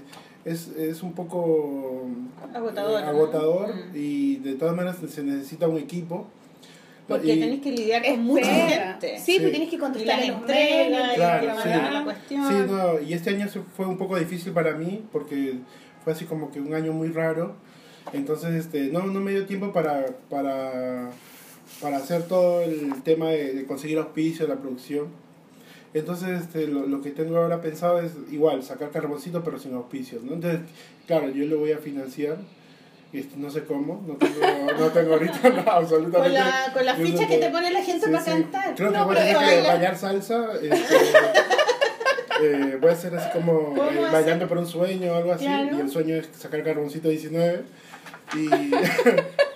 es, 0.45 0.69
es 0.69 1.03
un 1.03 1.13
poco 1.13 2.07
Agotador, 2.55 3.01
eh, 3.03 3.05
agotador 3.05 3.75
y 3.95 4.37
de 4.37 4.55
todas 4.55 4.75
maneras 4.75 4.97
se 5.09 5.23
necesita 5.23 5.69
un 5.69 5.79
equipo. 5.79 6.27
Porque 7.09 7.35
Y- 7.35 7.41
tenés 7.41 7.61
que 7.61 7.73
lidiar 7.73 8.05
con 8.07 8.23
mucha 8.23 8.47
gente. 8.47 9.19
Sí, 9.19 9.33
Sí. 9.33 9.39
pues 9.41 9.51
tienes 9.51 9.69
que 9.69 9.77
Y 9.77 9.79
contestar 9.81 10.19
las 10.21 10.29
entregas, 10.29 11.13
y 11.13 11.17
Claro, 11.17 11.41
que 11.47 11.63
sí. 11.63 11.69
mandar 11.69 11.93
la 11.93 12.05
cuestión. 12.05 12.49
Sí, 12.49 12.55
no, 12.73 13.01
y 13.01 13.13
este 13.15 13.31
año 13.31 13.49
fue 13.77 13.87
un 13.87 13.99
poco 13.99 14.17
difícil 14.17 14.53
para 14.53 14.75
mí 14.77 15.03
porque 15.11 15.55
fue 16.05 16.13
así 16.13 16.25
como 16.25 16.51
que 16.53 16.61
un 16.61 16.73
año 16.75 16.93
muy 16.93 17.09
raro. 17.09 17.55
Entonces, 18.13 18.55
este, 18.55 18.89
no, 18.89 19.03
no 19.07 19.21
me 19.21 19.33
dio 19.33 19.45
tiempo 19.47 19.73
para, 19.73 20.07
para, 20.31 21.11
para 21.83 21.97
hacer 21.97 22.29
todo 22.29 22.63
el 22.63 23.03
tema 23.03 23.29
de, 23.31 23.55
de 23.55 23.65
conseguir 23.67 23.99
auspicio, 23.99 24.47
la 24.47 24.57
producción. 24.57 25.09
Entonces, 25.93 26.41
este, 26.43 26.69
lo, 26.69 26.87
lo 26.87 27.01
que 27.03 27.11
tengo 27.11 27.37
ahora 27.39 27.61
pensado 27.61 28.01
es 28.01 28.13
igual, 28.31 28.63
sacar 28.63 28.91
carboncito 28.91 29.43
pero 29.43 29.59
sin 29.59 29.75
auspicios, 29.75 30.23
¿no? 30.23 30.35
Entonces, 30.35 30.61
claro, 31.07 31.29
yo 31.31 31.45
lo 31.47 31.59
voy 31.59 31.73
a 31.73 31.79
financiar. 31.79 32.37
Este, 33.13 33.37
no 33.37 33.51
sé 33.51 33.65
cómo, 33.65 34.01
no 34.07 34.15
tengo, 34.15 34.39
no 34.79 34.87
tengo 34.91 35.15
ahorita 35.15 35.49
nada, 35.51 35.77
absolutamente. 35.79 36.39
Con 36.39 36.47
la, 36.49 36.73
con 36.73 36.87
la 36.87 36.95
ficha 36.95 37.27
que 37.27 37.39
te 37.39 37.51
pone 37.51 37.73
la 37.73 37.83
gente 37.83 38.07
Sí, 38.07 38.13
para 38.13 38.25
sí. 38.25 38.31
cantar. 38.31 38.75
Creo 38.77 38.93
que 38.93 38.99
No, 38.99 39.05
voy 39.07 39.17
a 39.17 39.19
tener 39.19 39.37
que 39.37 39.67
bailar. 39.67 39.97
salsa. 39.99 40.47
Este, 40.63 40.95
eh, 42.43 42.79
voy 42.81 42.91
a 42.91 42.93
hacer 42.93 43.17
así 43.17 43.29
como 43.33 43.75
¿Cómo 43.75 43.85
eh, 43.91 44.07
bailando 44.13 44.47
por 44.47 44.59
un 44.59 44.67
sueño 44.67 45.13
o 45.13 45.17
algo 45.17 45.33
así. 45.33 45.45
Claro. 45.45 45.77
Y 45.77 45.81
el 45.81 45.91
sueño 45.91 46.15
es 46.15 46.29
sacar 46.39 46.63
carboncito 46.63 47.09
19. 47.09 47.63
Y, 48.37 48.49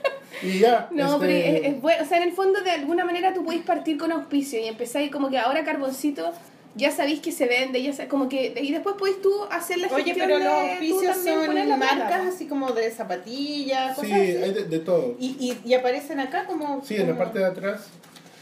y 0.44 0.58
ya. 0.60 0.88
No, 0.90 1.14
este, 1.14 1.18
pero 1.20 1.32
es, 1.32 1.64
es 1.74 1.80
bueno, 1.82 2.02
o 2.04 2.06
sea, 2.06 2.18
en 2.18 2.24
el 2.24 2.32
fondo 2.32 2.60
de 2.60 2.70
alguna 2.70 3.04
manera 3.04 3.32
tú 3.34 3.44
podés 3.44 3.62
partir 3.62 3.96
con 3.98 4.12
auspicio 4.12 4.60
y 4.60 4.64
empezáis 4.66 5.10
como 5.10 5.30
que 5.30 5.38
ahora 5.38 5.64
Carboncito 5.64 6.32
ya 6.76 6.90
sabéis 6.90 7.20
que 7.20 7.30
se 7.30 7.46
vende, 7.46 7.80
ya 7.80 8.08
como 8.08 8.28
que 8.28 8.52
y 8.60 8.72
después 8.72 8.96
podés 8.98 9.22
tú 9.22 9.30
hacer 9.48 9.78
la 9.78 9.86
Oye, 9.88 10.04
gestión 10.06 10.26
pero 10.26 10.38
los 10.40 10.48
de 10.48 10.70
auspicios 10.72 11.16
son 11.18 11.46
plata, 11.52 11.76
marcas 11.76 12.26
así 12.34 12.46
como 12.46 12.72
de 12.72 12.90
zapatillas, 12.90 13.94
Sí, 13.96 14.00
cosas 14.02 14.12
así. 14.20 14.36
hay 14.36 14.52
de, 14.52 14.64
de 14.64 14.78
todo. 14.80 15.14
Y, 15.20 15.36
y, 15.38 15.68
y 15.68 15.74
aparecen 15.74 16.18
acá 16.18 16.46
como. 16.46 16.82
Sí, 16.84 16.96
en 16.96 17.08
la 17.10 17.16
parte 17.16 17.38
de 17.38 17.44
atrás, 17.44 17.86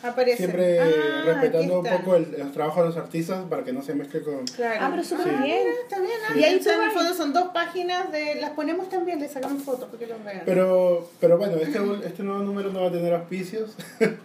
Aparecen. 0.03 0.37
siempre 0.39 0.81
Ah, 0.81 1.23
respetando 1.27 1.81
un 1.81 1.87
poco 1.87 2.17
el, 2.17 2.35
el 2.35 2.51
trabajo 2.53 2.81
de 2.83 2.89
los 2.89 2.97
artistas 2.97 3.45
para 3.49 3.63
que 3.65 3.73
no 3.73 3.83
se 3.83 3.95
mezcle 3.95 4.23
con... 4.23 4.45
Claro. 4.47 4.79
Ah, 4.81 4.89
pero 4.91 5.05
súper 5.05 5.27
Sí. 5.27 5.43
bien. 5.45 5.63
Está 5.85 6.01
bien, 6.01 6.13
ah, 6.29 6.33
Sí. 6.33 6.39
Y 6.41 6.45
ahí 6.45 6.61
en 6.65 6.83
el 6.83 6.91
fondo 6.91 7.15
son 7.15 7.33
dos 7.33 7.49
páginas 7.55 8.11
de. 8.13 8.37
Las 8.41 8.51
ponemos 8.51 8.89
también, 8.89 9.21
le 9.21 9.29
sacamos 9.29 9.63
fotos 9.63 9.89
porque 9.91 10.07
los 10.07 10.23
vean. 10.25 10.43
Pero, 10.45 11.09
pero 11.21 11.39
bueno, 11.39 11.57
este, 11.57 11.79
este 12.07 12.23
nuevo 12.23 12.43
número 12.43 12.71
no 12.73 12.81
va 12.83 12.89
a 12.89 12.93
tener 12.93 13.13
auspicios. 13.15 13.77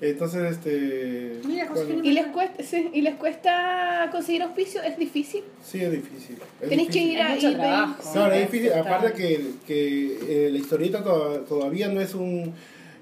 Entonces, 0.00 0.52
este... 0.52 1.40
Mira, 1.46 1.66
José 1.68 1.84
bueno, 1.84 2.04
¿Y 2.04 2.12
les 2.12 2.26
cuesta, 2.26 2.62
sí, 2.62 2.90
y 2.92 3.00
les 3.00 3.14
cuesta 3.14 4.08
conseguir 4.10 4.42
auspicio? 4.42 4.82
¿Es 4.82 4.98
difícil? 4.98 5.44
sí, 5.64 5.80
es 5.80 5.90
difícil. 5.90 6.36
es 6.60 6.68
Tenéis 6.68 6.88
que 6.90 6.98
difícil. 6.98 7.12
ir 7.14 7.22
a 7.22 7.34
eBay. 7.36 7.94
Sí, 8.02 8.18
es 8.18 8.40
difícil. 8.52 8.72
Aparte 8.74 9.12
que, 9.12 9.50
que 9.66 10.46
eh, 10.46 10.50
la 10.50 10.58
historieta 10.58 11.02
to- 11.02 11.44
todavía 11.48 11.88
no 11.88 12.00
es 12.00 12.12
un 12.14 12.52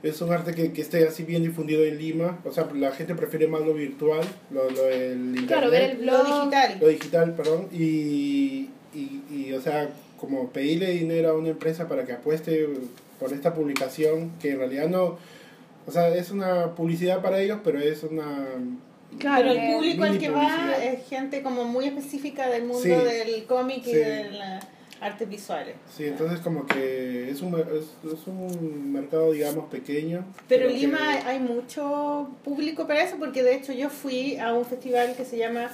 es 0.02 0.20
un 0.20 0.32
arte 0.32 0.54
que, 0.54 0.72
que 0.72 0.80
esté 0.82 1.06
así 1.06 1.22
bien 1.22 1.42
difundido 1.42 1.84
en 1.84 1.98
Lima. 1.98 2.40
O 2.44 2.52
sea, 2.52 2.68
la 2.74 2.90
gente 2.92 3.14
prefiere 3.14 3.46
más 3.46 3.60
lo 3.62 3.74
virtual, 3.74 4.20
lo, 4.50 4.68
lo 4.70 4.88
el 4.88 5.18
internet, 5.18 5.46
Claro, 5.46 5.70
ver 5.70 5.90
el 5.98 6.06
Lo 6.06 6.24
digital. 6.24 6.78
lo 6.80 6.88
digital, 6.88 7.34
perdón. 7.34 7.68
Y, 7.72 8.68
y, 8.94 9.22
y, 9.30 9.52
o 9.52 9.60
sea, 9.60 9.90
como 10.18 10.50
pedirle 10.50 10.90
dinero 10.90 11.30
a 11.30 11.34
una 11.34 11.50
empresa 11.50 11.88
para 11.88 12.04
que 12.04 12.12
apueste 12.12 12.68
por 13.20 13.32
esta 13.32 13.54
publicación, 13.54 14.32
que 14.40 14.50
en 14.50 14.58
realidad 14.58 14.88
no... 14.88 15.18
O 15.86 15.90
sea, 15.90 16.08
es 16.14 16.30
una 16.30 16.74
publicidad 16.74 17.22
para 17.22 17.40
ellos, 17.40 17.58
pero 17.64 17.78
es 17.80 18.02
una... 18.04 18.46
Claro, 19.18 19.50
el 19.50 19.74
público 19.74 20.04
al 20.04 20.18
que 20.18 20.30
va 20.30 20.76
es 20.82 21.06
gente 21.08 21.42
como 21.42 21.64
muy 21.64 21.84
específica 21.86 22.48
del 22.48 22.62
mundo 22.64 22.80
Sí. 22.82 22.88
del 22.88 23.44
cómic 23.44 23.86
y 23.86 23.92
de 23.92 24.30
las 24.30 24.64
artes 25.00 25.28
visuales. 25.28 25.74
Sí, 25.96 26.04
entonces 26.04 26.40
como 26.40 26.66
que 26.66 27.30
es 27.30 27.40
un, 27.40 27.54
es, 27.58 28.12
es 28.12 28.26
un 28.26 28.92
mercado, 28.92 29.32
digamos, 29.32 29.64
pequeño. 29.70 30.24
Pero 30.48 30.66
en 30.68 30.72
que- 30.74 30.78
Lima 30.80 30.98
hay 31.26 31.40
mucho 31.40 32.28
público 32.44 32.86
para 32.86 33.02
eso, 33.02 33.16
porque 33.18 33.42
de 33.42 33.54
hecho 33.56 33.72
yo 33.72 33.90
fui 33.90 34.36
a 34.38 34.52
un 34.54 34.64
festival 34.64 35.14
que 35.16 35.24
se 35.24 35.38
llama 35.38 35.70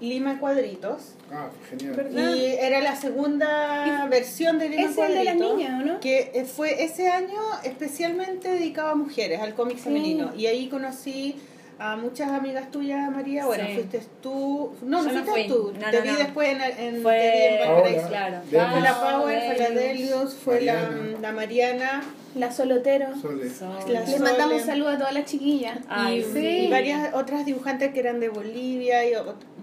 Lima 0.00 0.38
Cuadritos. 0.38 1.14
Ah, 1.32 1.48
genial. 1.68 1.96
¿Verdad? 1.96 2.34
Y 2.36 2.44
era 2.46 2.80
la 2.80 2.94
segunda 2.94 4.06
versión 4.08 4.58
de 4.60 4.68
Lima 4.68 4.82
Es 4.90 4.96
el 4.96 5.08
de 5.14 5.24
las 5.24 5.34
Cuadritos, 5.34 5.56
niñas, 5.56 5.82
¿o 5.82 5.84
no? 5.84 6.00
Que 6.00 6.30
eh, 6.34 6.44
fue 6.44 6.84
ese 6.84 7.08
año 7.08 7.40
especialmente 7.64 8.48
dedicado 8.48 8.90
a 8.90 8.94
mujeres, 8.94 9.40
al 9.40 9.54
cómic 9.54 9.78
Sí. 9.78 9.84
femenino. 9.84 10.32
Y 10.36 10.46
ahí 10.46 10.68
conocí 10.68 11.36
a 11.78 11.96
muchas 11.96 12.30
amigas 12.30 12.70
tuyas, 12.70 13.10
María. 13.10 13.46
Bueno, 13.46 13.64
Sí. 13.66 13.74
fuiste 13.74 14.00
tú. 14.22 14.72
No, 14.82 15.02
no 15.02 15.10
fuiste 15.10 15.30
fui. 15.30 15.46
tú. 15.48 15.72
No, 15.78 15.90
te 15.90 15.96
no, 15.98 16.02
vi 16.02 16.10
no. 16.10 16.18
después 16.18 16.48
en, 16.48 16.60
en, 16.60 17.02
Fue 17.02 17.18
te 17.18 17.48
vi 17.48 17.54
en 17.54 17.68
Valparaíso. 17.68 18.08
Claro. 18.08 18.38
Fue 18.50 18.80
la 18.80 19.00
Power, 19.00 19.42
fue 19.46 19.58
la 19.58 19.70
Delius. 19.70 20.34
Fue 20.34 20.60
la, 20.60 20.72
Mariana. 20.74 21.18
la 21.20 21.32
Mariana. 21.32 22.02
La 22.34 22.52
Solotero. 22.52 23.06
Sole. 23.20 23.50
La 23.88 24.00
Les 24.00 24.20
mandamos 24.20 24.62
saludos 24.62 24.94
a 24.94 24.98
todas 24.98 25.14
las 25.14 25.24
chiquillas. 25.24 25.78
Ay, 25.88 26.18
y, 26.20 26.22
sí. 26.32 26.46
y 26.66 26.70
varias 26.70 27.14
otras 27.14 27.44
dibujantes 27.46 27.92
que 27.92 28.00
eran 28.00 28.20
de 28.20 28.28
Bolivia 28.28 29.04
y 29.04 29.12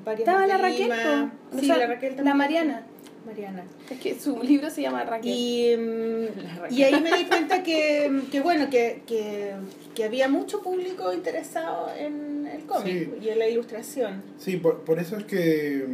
varias 0.04 0.20
Estaba 0.28 0.42
de 0.42 0.48
la 0.48 0.58
Raquel. 0.58 0.92
O 0.92 1.60
Sí, 1.60 1.68
sea, 1.68 1.78
la 1.78 1.88
Raquel 1.88 2.16
también. 2.16 2.26
La 2.26 2.34
Mariana. 2.34 2.84
Mariana. 3.26 3.64
Es 3.90 4.00
que 4.00 4.20
su 4.20 4.42
libro 4.42 4.70
se 4.70 4.82
llama 4.82 5.04
Raquel. 5.04 5.32
Y, 5.34 5.76
Raquel. 6.60 6.78
y 6.78 6.84
ahí 6.84 7.02
me 7.02 7.18
di 7.18 7.26
cuenta 7.26 7.64
que, 7.64 8.22
que 8.32 8.42
bueno, 8.42 8.70
que, 8.70 9.02
que, 9.08 9.54
que 9.96 10.04
había 10.04 10.28
mucho 10.30 10.62
público 10.62 11.12
interesado 11.14 11.90
en 11.98 12.48
el 12.48 12.64
cómic 12.66 12.86
Sí. 12.86 13.26
y 13.26 13.30
en 13.30 13.40
la 13.40 13.48
ilustración. 13.48 14.24
Sí, 14.38 14.58
por, 14.58 14.82
por 14.82 15.00
eso 15.00 15.18
es 15.18 15.24
que, 15.26 15.86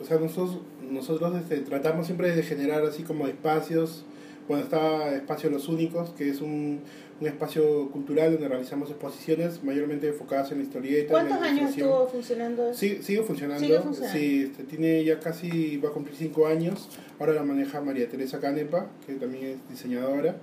o 0.00 0.04
sea, 0.04 0.18
nosotros, 0.18 0.58
nosotros 0.90 1.34
este, 1.36 1.58
tratamos 1.58 2.06
siempre 2.06 2.34
de 2.34 2.42
generar 2.42 2.84
así 2.84 3.02
como 3.02 3.26
espacios. 3.28 4.04
Bueno, 4.48 4.64
está 4.64 5.14
Espacio 5.14 5.50
Los 5.50 5.68
Únicos, 5.68 6.10
que 6.10 6.28
es 6.28 6.40
un, 6.40 6.80
un 7.22 7.28
espacio 7.28 7.88
cultural 7.90 8.32
donde 8.32 8.48
realizamos 8.48 8.90
exposiciones 8.90 9.62
mayormente 9.62 10.08
enfocadas 10.08 10.50
en 10.50 10.58
la 10.58 10.64
historieta. 10.64 11.20
en 11.20 11.28
la 11.28 11.36
¿Cuántos 11.36 11.48
años 11.48 11.70
estuvo 11.70 12.08
funcionando? 12.08 12.74
Sí, 12.74 12.98
sigue 13.00 13.22
funcionando. 13.22 13.64
Sigue 13.64 13.78
funcionando. 13.78 14.18
Sí, 14.18 14.42
este, 14.42 14.64
tiene 14.64 15.04
ya 15.04 15.20
casi, 15.20 15.76
va 15.76 15.90
a 15.90 15.92
cumplir 15.92 16.16
cinco 16.16 16.48
años. 16.48 16.88
Ahora 17.20 17.32
la 17.32 17.44
maneja 17.44 17.80
María 17.80 18.08
Teresa 18.08 18.40
Canepa, 18.40 18.88
que 19.06 19.14
también 19.14 19.44
es 19.44 19.70
diseñadora. 19.70 20.36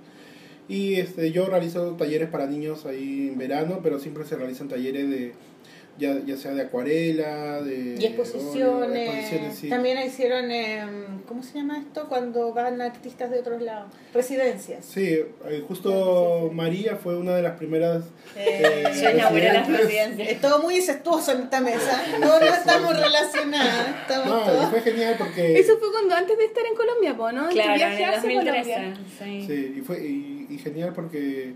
Y 0.68 0.94
este, 0.94 1.32
yo 1.32 1.46
realizo 1.46 1.96
talleres 1.96 2.30
para 2.30 2.46
niños 2.46 2.86
ahí 2.86 3.28
en 3.28 3.36
verano, 3.36 3.80
pero 3.82 3.98
siempre 3.98 4.24
se 4.24 4.36
realizan 4.36 4.68
talleres 4.68 5.10
de, 5.10 5.32
ya, 6.00 6.18
ya 6.26 6.36
sea 6.36 6.52
de 6.52 6.62
acuarela, 6.62 7.60
de... 7.62 7.96
Y 8.00 8.04
exposiciones. 8.06 9.08
exposiciones, 9.08 9.54
sí. 9.56 9.68
También 9.68 9.98
hicieron, 10.04 10.50
em, 10.50 11.20
¿cómo 11.28 11.42
se 11.42 11.54
llama 11.58 11.78
esto? 11.78 12.08
Cuando 12.08 12.52
van 12.54 12.80
artistas 12.80 13.30
de 13.30 13.38
otros 13.40 13.60
lados. 13.62 13.92
Residencias. 14.14 14.84
Sí, 14.84 15.04
eh, 15.04 15.64
justo 15.68 16.50
María 16.52 16.96
fue 16.96 17.16
una 17.16 17.36
de 17.36 17.42
las 17.42 17.56
primeras... 17.58 18.04
Eh, 18.36 18.84
Yo 19.00 19.10
inauguré 19.10 19.52
las 19.52 19.68
residencias. 19.68 20.28
Es 20.28 20.40
todo 20.40 20.62
muy 20.62 20.76
incestuoso 20.76 21.32
en 21.32 21.42
esta 21.42 21.60
mesa. 21.60 22.02
Todos 22.20 22.40
no 22.40 22.46
estamos 22.46 22.98
relacionados. 22.98 23.88
Estamos 24.00 24.26
No, 24.28 24.40
todos. 24.52 24.70
fue 24.70 24.80
genial 24.80 25.14
porque... 25.18 25.58
Eso 25.60 25.78
fue 25.78 25.92
cuando 25.92 26.14
antes 26.14 26.36
de 26.38 26.44
estar 26.46 26.64
en 26.66 26.74
Colombia, 26.74 27.12
¿no? 27.12 27.48
Claro, 27.50 27.74
en 27.74 27.80
el 27.80 27.82
hacia 27.82 28.12
2013. 28.12 28.72
Colombia. 28.72 28.94
Sí. 29.18 29.44
Sí, 29.46 29.74
y 29.78 29.80
fue 29.82 30.00
y, 30.00 30.46
y 30.50 30.58
genial 30.58 30.92
porque 30.94 31.52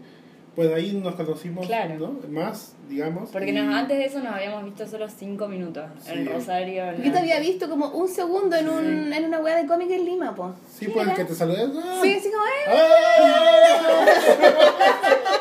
pues 0.55 0.73
ahí 0.73 0.93
nos 1.03 1.15
conocimos 1.17 1.67
Claro. 1.67 1.97
¿no? 1.99 2.21
más, 2.29 2.73
digamos. 2.89 3.31
Porque 3.31 3.51
y- 3.51 3.53
nos, 3.53 3.75
antes 3.75 3.99
de 3.99 4.05
eso 4.05 4.21
nos 4.21 4.33
habíamos 4.35 4.65
visto 4.65 4.87
solo 4.87 5.09
cinco 5.09 5.49
minutos 5.49 5.85
en 6.07 6.25
Sí. 6.25 6.33
Rosario. 6.33 6.85
en 6.91 7.03
Yo 7.03 7.13
te 7.13 7.19
había 7.19 7.41
visto 7.41 7.69
como 7.69 7.89
un 7.89 8.09
segundo 8.09 8.55
en, 8.57 8.69
un, 8.69 9.13
en 9.13 9.25
una 9.25 9.41
wea 9.41 9.57
de 9.57 9.67
cómic 9.67 9.91
en 9.91 10.05
Lima, 10.05 10.35
po. 10.35 10.55
Sí, 10.73 10.87
pues 10.89 11.05
el 11.07 11.09
era? 11.13 11.17
que 11.17 11.25
te 11.25 11.35
saludé. 11.35 11.63
¡ah! 11.65 11.99
Sí, 12.03 12.15
así 12.15 12.31
como, 12.31 12.45
¡eh! 12.45 12.51
¡Ah! 12.69 14.07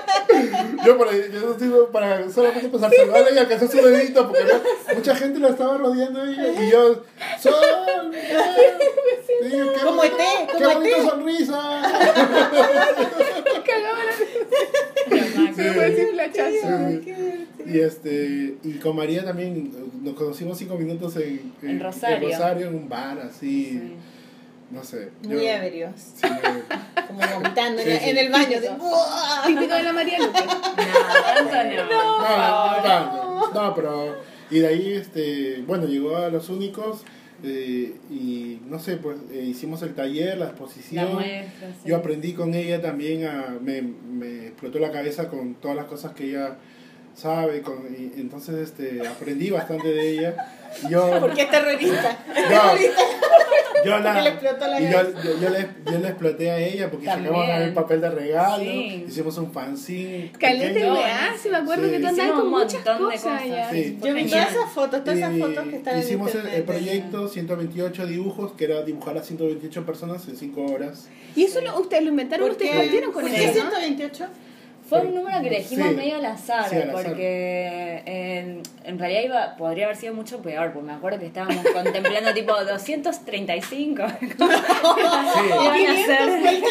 yo 0.86 0.98
por 0.98 1.08
ahí, 1.10 1.22
yo 1.34 1.52
estoy 1.52 1.72
para 1.92 2.30
solamente 2.30 2.70
pasar 2.70 2.92
a 2.94 2.96
saludarle 2.96 3.34
y 3.34 3.38
alcanzó 3.38 3.68
su 3.68 3.78
dedito 3.88 4.28
porque 4.28 4.44
no- 4.44 4.96
mucha 4.96 5.16
gente 5.16 5.40
la 5.40 5.50
estaba 5.50 5.78
rodeando 5.78 6.22
a 6.22 6.30
ella 6.30 6.64
y 6.64 6.72
yo 6.72 7.04
¡Sol! 7.42 7.54
¡ah! 7.56 8.56
Sí, 9.26 9.50
qué 9.50 9.80
Como 9.84 9.98
bonito- 9.98 10.18
ET, 10.18 10.48
¡Qué 10.58 10.64
como 10.64 10.74
bonita 10.76 11.04
sonrisa! 11.10 11.82
Y 17.66 17.80
este 17.80 18.56
y 18.64 18.74
con 18.82 18.96
María 18.96 19.24
también 19.24 19.72
nos 20.04 20.14
conocimos 20.16 20.58
cinco 20.58 20.76
minutos 20.78 21.16
en, 21.18 21.54
En 21.62 21.80
Rosario. 21.80 22.30
Rosario, 22.30 22.68
en 22.68 22.76
un 22.76 22.90
bar 22.90 23.20
así, 23.20 23.66
Sí. 23.72 23.94
No 24.74 24.84
sé. 24.84 25.10
Muy 25.24 25.46
ebrios. 25.48 25.92
sí, 26.16 26.28
Como 27.08 27.20
vomitando 27.36 27.82
en- 27.82 28.00
Sí, 28.00 28.10
en 28.10 28.18
el 28.18 28.30
baño. 28.32 28.60
De, 28.60 28.70
Típico. 29.46 29.74
de 29.76 29.84
la 29.84 29.94
María 29.94 30.20
Luque. 30.20 30.40
No, 31.44 31.64
no. 31.64 32.20
No, 32.20 32.82
no, 32.82 32.82
no, 32.82 33.54
no, 33.54 33.54
no, 33.54 33.76
pero 33.76 34.16
y 34.50 34.60
de 34.60 34.68
ahí 34.68 34.94
este, 34.94 35.64
bueno, 35.66 35.86
llegó 35.86 36.16
a 36.18 36.30
los 36.30 36.50
únicos 36.50 37.02
eh, 37.44 37.96
y 38.10 38.60
no 38.68 38.80
sé, 38.80 38.98
pues 38.98 39.18
eh, 39.32 39.42
hicimos 39.44 39.82
el 39.82 39.94
taller, 39.96 40.38
la 40.38 40.46
La 40.46 40.52
exposición. 40.52 41.14
muestra. 41.14 41.70
sí. 41.70 41.90
Yo 41.90 41.98
aprendí 41.98 42.34
con 42.34 42.54
ella 42.54 42.82
también 42.82 43.26
a 43.26 43.58
me, 43.62 43.82
me 43.82 44.48
explotó 44.48 44.80
la 44.80 44.92
cabeza 44.92 45.28
con 45.30 45.56
todas 45.56 45.76
las 45.76 45.86
cosas 45.86 46.14
que 46.14 46.26
ella 46.30 46.56
sabe 47.16 47.62
con, 47.62 47.76
y 47.96 48.20
entonces 48.20 48.56
este 48.56 49.06
aprendí 49.08 49.50
bastante 49.50 49.88
de 49.90 50.10
ella. 50.12 50.36
Yo 50.90 51.20
Porque 51.20 51.44
es 51.44 51.52
terrorista. 51.52 52.18
yo, 52.50 53.23
yo 53.84 54.00
la, 54.00 54.22
le 54.22 54.30
explotó 54.30 54.68
la 54.68 54.80
y 54.82 54.92
yo, 54.92 55.02
yo, 55.24 55.40
yo 55.42 55.50
le, 55.50 55.68
yo 55.92 56.00
le 56.00 56.08
exploté 56.08 56.52
a 56.52 56.58
ella 56.60 56.90
porque 56.92 57.06
sacamos 57.06 57.48
el 57.50 57.74
papel 57.74 58.02
de 58.02 58.10
regalo, 58.10 58.64
Sí. 58.64 59.06
hicimos 59.08 59.38
un 59.38 59.52
fanzine. 59.52 60.32
Caleta 60.40 60.80
de 60.80 60.92
weá, 60.92 61.34
sí 61.42 61.50
me 61.50 61.58
acuerdo 61.58 61.86
Sí. 61.86 61.92
que 61.92 62.00
tú 62.00 62.08
andabas 62.08 62.32
con 62.34 62.42
un 62.46 62.50
muchas 62.52 62.74
montón 62.74 62.98
de 62.98 63.04
cosas 63.16 63.42
cosas. 63.42 63.72
Sí. 63.72 63.98
Yo 64.04 64.14
vi 64.14 64.26
todas 64.26 64.52
esas 64.52 64.70
fotos, 64.72 65.04
todas 65.04 65.20
esas 65.20 65.38
fotos 65.38 65.68
que 65.68 65.76
están 65.78 66.00
hicimos 66.00 66.34
en 66.36 66.42
el, 66.48 66.54
el 66.54 66.64
proyecto 66.64 67.28
128 67.28 68.08
dibujos, 68.08 68.52
que 68.54 68.66
era 68.66 68.82
dibujar 68.84 69.18
a 69.18 69.24
128 69.24 69.86
personas 69.86 70.28
en 70.28 70.36
5 70.38 70.66
horas. 70.66 71.08
Y 71.36 71.44
eso 71.46 71.62
lo, 71.62 71.80
ustedes 71.80 72.04
lo 72.04 72.10
inventaron, 72.10 72.46
¿Por 72.46 72.52
ustedes 72.52 72.76
partieron 72.76 73.12
con 73.12 73.24
¿Por 73.24 73.32
eso, 73.32 73.54
qué 73.54 73.60
¿no? 73.64 73.70
128? 74.84 74.90
Fue 74.90 75.02
un 75.02 75.16
número 75.16 75.42
que 75.42 75.48
elegimos 75.48 75.88
Sí. 75.90 75.96
medio 75.96 76.16
al 76.18 76.26
azar, 76.26 76.70
Sí, 76.70 76.76
al 76.76 76.90
azar. 76.90 77.04
porque 77.06 78.02
en, 78.06 78.62
en 78.84 79.00
realidad 79.00 79.22
iba, 79.24 79.56
podría 79.56 79.86
haber 79.86 79.98
sido 79.98 80.14
mucho 80.14 80.42
peor, 80.42 80.72
porque 80.74 80.88
me 80.88 80.94
acuerdo 80.94 81.20
que 81.20 81.26
estábamos 81.28 81.66
contemplando 81.74 82.34
tipo 82.34 82.54
235. 82.54 84.04
Sí. 84.20 84.28
Iban 85.54 85.88
a 85.88 86.06
ser 86.06 86.64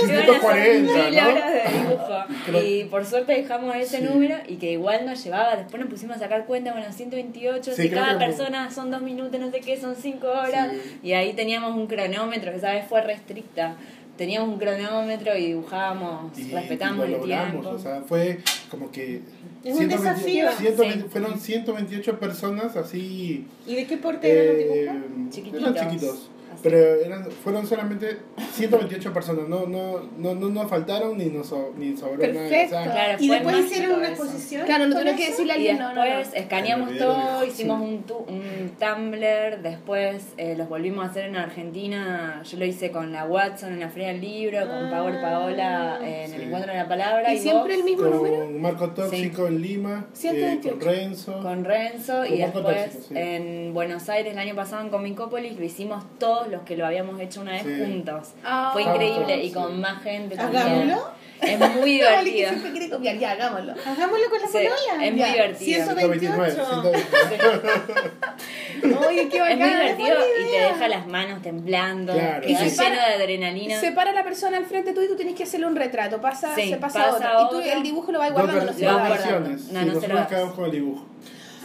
540, 0.00 0.92
mil 1.10 1.16
¿no? 1.16 1.28
horas 1.28 1.52
de 1.52 1.62
dibujo. 1.78 2.58
Y 2.62 2.84
por 2.84 3.04
suerte 3.06 3.32
dejamos 3.34 3.74
ese 3.76 3.98
Sí. 3.98 4.02
número 4.04 4.36
y 4.46 4.56
que 4.56 4.72
igual 4.72 5.04
nos 5.06 5.22
llevaba, 5.24 5.56
después 5.56 5.80
nos 5.80 5.90
pusimos 5.90 6.16
a 6.16 6.20
sacar 6.20 6.44
cuenta, 6.46 6.72
bueno, 6.72 6.92
128, 6.92 7.72
Sí, 7.74 7.82
si 7.82 7.90
cada 7.90 8.18
persona 8.18 8.70
son 8.70 8.90
dos 8.90 9.02
minutos, 9.02 9.38
no 9.40 9.50
sé 9.50 9.60
qué, 9.60 9.78
son 9.80 9.94
cinco 9.96 10.28
horas. 10.28 10.72
Y 11.02 11.12
ahí 11.12 11.32
teníamos 11.32 11.74
un 11.74 11.86
cronómetro, 11.86 12.50
que 12.52 12.58
esa 12.58 12.72
vez 12.72 12.84
fue 12.88 13.00
restricta. 13.02 13.74
Teníamos 14.20 14.50
un 14.50 14.58
cronómetro 14.58 15.34
y 15.34 15.46
dibujábamos, 15.46 16.38
Y, 16.38 16.50
respetábamos 16.52 17.08
y 17.08 17.14
el 17.14 17.22
tiempo. 17.22 17.70
o 17.70 17.78
sea, 17.78 18.02
fue 18.02 18.40
como 18.70 18.90
que 18.92 19.22
Es 19.64 19.74
un 19.74 19.88
desafío. 19.88 20.52
120 20.52 21.04
Sí. 21.04 21.08
Fueron 21.10 21.40
128 21.40 22.20
personas 22.20 22.76
así. 22.76 23.46
¿Y 23.66 23.76
de 23.76 23.86
qué 23.86 23.96
porte 23.96 24.30
eran 24.30 24.46
los 24.48 24.56
eh, 24.56 24.68
dibujos? 24.82 25.30
Chiquititos. 25.34 25.70
eran 25.70 25.88
chiquitos. 25.88 26.30
Así. 26.52 26.60
Pero 26.62 26.76
eran, 26.78 27.30
fueron 27.30 27.66
solamente 27.66 28.18
128 28.52 29.12
personas. 29.12 29.48
No, 29.48 29.66
no, 29.66 30.00
no, 30.18 30.34
no 30.34 30.48
nos 30.48 30.68
faltaron 30.68 31.16
ni 31.16 31.26
nos 31.26 31.46
so- 31.48 31.72
ni 31.76 31.96
sobró. 31.96 32.14
O 32.14 32.18
Perfecto. 32.18 32.70
sea, 32.70 32.84
Claro, 32.90 33.18
¿Y 33.20 33.28
después 33.28 33.58
hicieron 33.66 33.98
una 33.98 34.08
eso. 34.08 34.22
exposición? 34.24 34.66
Claro, 34.66 34.86
no 34.86 34.96
tuvieron 34.96 35.16
que 35.16 35.26
decirle 35.26 35.52
a 35.52 35.56
Y 35.56 35.68
alguien, 35.68 35.78
no, 35.78 35.94
no, 35.94 36.02
después 36.04 36.28
no. 36.30 36.34
escaneamos 36.34 36.98
todo, 36.98 37.44
hicimos 37.46 37.80
sí. 37.80 37.84
un, 37.88 38.02
tu- 38.02 38.24
un 38.28 38.72
Tumblr, 38.78 39.62
después 39.62 40.24
eh, 40.36 40.54
los 40.56 40.68
volvimos 40.68 41.06
a 41.06 41.10
hacer 41.10 41.26
en 41.26 41.36
Argentina, 41.36 42.42
yo 42.44 42.58
lo 42.58 42.64
hice 42.64 42.90
con 42.90 43.12
la 43.12 43.24
Watson 43.24 43.72
en 43.72 43.80
la 43.80 43.88
Feria 43.88 44.08
del 44.08 44.20
Libro, 44.20 44.58
con 44.66 44.86
Ah, 44.86 44.90
Power 44.90 45.20
Paola 45.20 45.98
en 46.02 46.28
sí. 46.30 46.36
el 46.36 46.42
Encuentro 46.42 46.72
de 46.72 46.78
la 46.78 46.88
Palabra 46.88 47.32
¿Y 47.32 47.36
y, 47.36 47.40
siempre 47.40 47.74
vos 47.76 47.78
el 47.78 47.84
mismo 47.84 48.04
número? 48.08 48.36
con 48.44 48.60
Marco 48.60 48.90
Tóxico 48.90 49.46
en 49.46 49.60
Lima, 49.62 50.06
eh, 50.12 50.16
128. 50.16 50.78
con 50.78 50.80
Renzo. 50.88 51.40
con 51.42 51.64
Renzo 51.64 52.24
y 52.24 52.28
Con 52.28 52.38
después 52.38 52.64
Tóxico, 52.92 53.04
sí. 53.08 53.14
en 53.16 53.74
Buenos 53.74 54.08
Aires 54.08 54.32
el 54.32 54.38
año 54.38 54.54
pasado 54.54 54.82
en 54.82 54.90
Comicópolis 54.90 55.56
lo 55.58 55.64
hicimos 55.64 56.04
todos 56.40 56.52
los 56.52 56.62
que 56.62 56.76
lo 56.76 56.86
habíamos 56.86 57.20
hecho 57.20 57.40
una 57.42 57.52
vez 57.52 57.62
Sí. 57.62 57.78
juntos. 57.84 58.28
Ah. 58.44 58.70
Fue 58.72 58.82
increíble 58.82 59.36
y 59.44 59.48
sí. 59.48 59.54
con 59.54 59.80
más 59.80 60.02
gente 60.02 60.36
también. 60.36 60.62
¿Hagámoslo? 60.62 61.10
Es 61.40 61.58
muy 61.58 61.92
divertido. 61.92 62.50
siempre 62.50 62.70
quiere 62.72 62.90
copiar, 62.90 63.16
ya, 63.16 63.30
hagámoslo. 63.32 63.72
Hagámoslo 63.72 64.28
con 64.28 64.40
la 64.42 64.46
Sí, 64.46 64.52
polola. 64.58 65.04
es 65.06 65.10
muy 65.12 65.20
Ya. 65.20 65.26
divertido. 65.32 65.84
129, 65.86 66.50
129. 66.50 67.04
Oye, 69.08 69.28
qué 69.30 69.36
Es 69.38 69.42
bacán. 69.42 69.58
muy 69.58 69.68
divertido 69.70 70.16
buena 70.16 70.24
y 70.38 70.50
te 70.50 70.60
deja 70.60 70.88
las 70.88 71.06
manos 71.06 71.40
temblando, 71.42 72.12
Claro, 72.12 72.46
Y 72.48 72.54
se 72.56 72.64
lleno 72.68 72.76
para- 72.76 73.08
de 73.08 73.14
adrenalina. 73.14 73.80
Se 73.80 73.92
para 73.92 74.12
la 74.12 74.22
persona 74.22 74.58
al 74.58 74.66
frente 74.66 74.92
tuyo 74.92 75.06
y 75.06 75.08
tú 75.08 75.16
tienes 75.16 75.34
que 75.34 75.44
hacerle 75.44 75.66
un 75.66 75.76
retrato. 75.76 76.20
Pasa, 76.20 76.54
Sí, 76.54 76.68
se 76.70 76.76
pasa, 76.76 77.10
pasa 77.10 77.38
otro. 77.38 77.58
Y 77.60 77.64
tú 77.64 77.70
el 77.70 77.82
dibujo 77.82 78.12
lo 78.12 78.18
vas 78.18 78.28
Dos, 78.34 78.36
guardando, 78.42 78.60
no 78.60 78.66
ver- 78.66 78.74
se 78.78 78.84
lo 78.84 78.92
dos 78.92 79.00
vas 79.00 79.10
vas 79.10 79.20
guardando. 79.24 79.50
No, 79.50 79.58
sí, 79.58 79.72
no 79.94 80.00
se 80.00 80.08
lo 80.08 80.14
das. 80.16 80.28
quedamos 80.28 80.54
con 80.54 80.64
el 80.66 80.70
dibujo. 80.72 81.06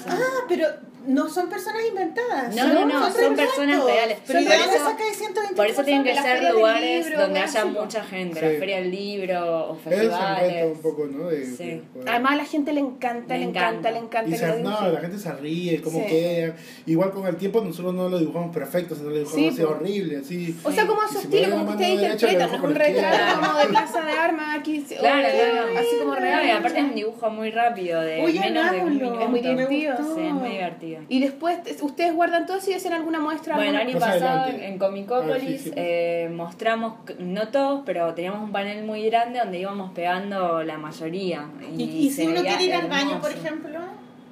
Ah, 0.07 0.19
pero 0.47 0.67
no 1.07 1.29
son 1.29 1.49
personas 1.49 1.81
inventadas. 1.87 2.55
No, 2.55 2.67
no, 2.67 2.85
no, 2.85 3.01
son 3.11 3.13
retratos. 3.13 3.37
personas 3.55 3.83
reales. 3.83 4.17
Pero 4.27 4.39
Por 4.39 4.49
¿de 4.49 4.57
dónde 4.57 4.75
eso- 4.75 4.85
saca 4.85 5.03
de 5.05 5.13
128 5.13 5.55
Por 5.55 5.67
eso 5.67 5.83
tienen 5.83 6.03
que 6.03 6.15
ser 6.15 6.53
lugares 6.53 7.05
Libro, 7.05 7.21
donde 7.21 7.39
haya 7.39 7.65
mucha 7.65 8.03
gente, 8.03 8.39
Sí. 8.39 8.45
la 8.45 8.59
Feria 8.59 8.77
del 8.77 8.91
Libro 8.91 9.69
o 9.71 9.75
Es 9.75 9.81
festivales. 9.83 10.65
un 10.75 10.81
poco, 10.81 11.05
¿no? 11.07 11.27
De, 11.27 11.45
Sí. 11.45 11.63
de 11.65 11.81
poder- 11.93 12.09
Además 12.09 12.31
a 12.31 12.35
la 12.35 12.45
gente 12.45 12.73
le 12.73 12.79
encanta, 12.79 13.33
Le 13.33 13.39
le 13.39 13.45
encanta, 13.49 13.69
encanta. 13.69 13.91
le 13.91 13.97
encanta 13.99 14.29
y 14.29 14.31
que 14.31 14.37
se, 14.37 14.59
no, 14.61 14.89
la 14.91 14.99
gente 14.99 15.17
se 15.17 15.31
ríe, 15.33 15.81
cómo 15.81 15.99
Sí. 16.01 16.05
queda. 16.07 16.55
Igual 16.85 17.11
con 17.11 17.27
el 17.27 17.35
tiempo 17.37 17.61
nosotros 17.61 17.93
no 17.93 18.09
lo 18.09 18.19
dibujamos 18.19 18.53
perfecto, 18.53 18.95
sino 18.95 19.09
lo 19.09 19.15
dibujamos 19.17 19.41
Sí, 19.43 19.49
así 19.49 19.61
horrible, 19.63 20.17
así. 20.17 20.55
O 20.63 20.71
sea, 20.71 20.85
como 20.87 21.01
a 21.01 21.07
su 21.07 21.19
estilo, 21.19 21.49
como 21.57 21.71
interpretan, 21.71 22.33
lo 22.39 22.47
no 22.47 22.55
es 22.55 22.61
un 22.63 22.75
retrato 22.75 23.39
como 23.47 23.59
de 23.59 23.65
plaza 23.67 24.01
de 24.01 24.11
armas, 24.11 24.59
aquí, 24.59 24.81
Claro, 24.99 25.27
no. 25.73 25.79
así 25.79 25.97
como 25.99 26.15
real. 26.15 26.45
y 26.45 26.51
aparte 26.51 26.79
es 26.79 26.85
un 26.85 26.95
dibujo 26.95 27.29
muy 27.29 27.51
rápido, 27.51 28.01
de 28.01 28.21
Oye, 28.23 28.39
menos 28.39 28.71
de 28.71 28.77
un 28.79 28.83
hagámoslo. 28.87 28.89
minuto. 29.05 29.19
Es 29.21 29.29
muy 29.29 29.39
divertido. 29.41 29.95
Sí, 30.15 30.21
es 30.27 30.33
muy 30.33 30.49
divertido. 30.49 30.94
Y 31.09 31.19
después 31.19 31.61
te- 31.63 31.75
ustedes 31.83 32.13
guardan 32.13 32.45
todo 32.45 32.57
y 32.67 32.73
hacen 32.73 32.93
alguna 32.93 33.19
muestra. 33.19 33.55
Bueno, 33.55 33.71
el 33.79 33.87
año 33.87 33.99
pasado 33.99 34.41
adelante. 34.43 34.67
en 34.67 34.77
Comicópolis 34.79 35.35
Ah, 35.43 35.47
sí, 35.47 35.57
sí. 35.59 35.71
eh, 35.75 36.29
mostramos, 36.33 36.93
no 37.19 37.47
todos, 37.49 37.81
pero 37.85 38.13
teníamos 38.13 38.41
un 38.43 38.51
panel 38.51 38.83
muy 38.85 39.03
grande 39.09 39.39
donde 39.39 39.59
íbamos 39.59 39.91
pegando 39.91 40.63
la 40.63 40.77
mayoría. 40.77 41.45
¿Y, 41.77 41.83
Y, 41.83 42.07
y 42.07 42.09
se 42.09 42.23
si 42.23 42.27
uno 42.27 42.41
quiere 42.41 42.63
ir 42.63 42.73
al 42.75 42.87
baño, 42.89 43.19
por 43.21 43.31
ejemplo? 43.31 43.79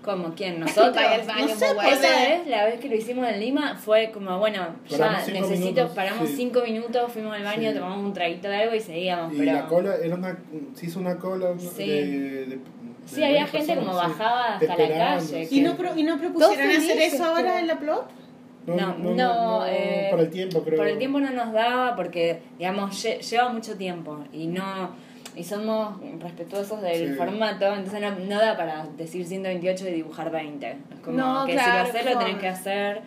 ¿Cómo? 0.03 0.33
¿Quién? 0.35 0.59
¿Nosotros? 0.59 0.95
Vaya 0.95 1.15
al 1.15 1.21
baño, 1.27 1.47
No 1.47 1.55
sé, 1.55 1.67
pues. 1.75 1.93
Esa 1.93 2.09
vez, 2.09 2.47
la 2.47 2.65
vez 2.65 2.77
que 2.81 2.89
lo 2.89 2.95
hicimos 2.95 3.25
en 3.25 3.39
Lima, 3.39 3.77
fue 3.77 4.11
como, 4.11 4.37
bueno, 4.37 4.59
Paramos 4.91 5.19
ya 5.19 5.23
cinco 5.25 5.39
necesito, 5.39 5.65
minutos, 5.65 5.91
paramos 5.95 6.27
sí. 6.29 6.35
cinco 6.35 6.61
minutos, 6.61 7.11
fuimos 7.13 7.33
al 7.37 7.43
baño, 7.43 7.69
Sí. 7.71 7.75
tomamos 7.77 7.99
un 8.05 8.11
traguito 8.13 8.49
de 8.49 8.55
algo 8.57 8.75
y 8.75 8.81
seguíamos. 8.81 9.33
Y 9.33 9.37
pero... 9.37 9.53
la 9.53 9.65
cola 9.67 9.95
era 10.03 10.15
una. 10.15 10.37
Se 10.75 10.87
hizo 10.87 10.99
una 10.99 11.17
cola. 11.17 11.53
Sí. 11.57 11.87
de, 11.87 12.45
de- 12.47 12.59
Sí, 13.05 13.23
había 13.23 13.45
gente 13.47 13.75
como 13.75 13.93
bajaba 13.95 14.55
hasta 14.55 14.75
la 14.77 14.87
calle. 14.89 15.47
¿Y 15.51 15.61
no, 15.61 15.75
pro- 15.75 15.95
y 15.95 16.03
no 16.03 16.17
propusieron 16.17 16.69
hacer 16.71 16.97
eso 16.99 17.25
ahora 17.25 17.59
en 17.59 17.67
la 17.67 17.77
plot? 17.79 18.09
No, 18.65 18.75
No, 18.75 18.97
no, 18.97 19.13
no, 19.15 19.59
no, 19.59 19.65
eh, 19.67 20.07
por 20.09 20.21
el 20.21 20.29
tiempo, 20.29 20.63
creo. 20.63 20.77
Por 20.77 20.87
el 20.87 20.97
tiempo 20.97 21.19
no 21.19 21.29
nos 21.31 21.51
daba 21.51 21.95
porque, 21.97 22.41
digamos, 22.57 23.03
lle- 23.03 23.19
lleva 23.19 23.49
mucho 23.49 23.75
tiempo 23.75 24.19
y 24.31 24.47
no 24.47 24.91
y 25.35 25.43
somos 25.43 25.97
respetuosos 26.19 26.79
del 26.81 27.09
Sí. 27.09 27.15
formato, 27.15 27.65
entonces 27.73 27.99
no, 27.99 28.11
no 28.11 28.39
da 28.39 28.55
para 28.55 28.85
decir 28.97 29.25
128 29.25 29.87
y 29.89 29.91
dibujar 29.91 30.29
20. 30.31 30.69
Es 30.93 30.99
como 31.03 31.17
No, 31.17 31.45
que 31.45 31.53
claro, 31.53 31.71
si 31.71 31.77
lo 31.93 31.99
haces 31.99 32.13
lo 32.13 32.19
tenés 32.19 32.37
que 32.37 32.47
hacer 32.47 33.01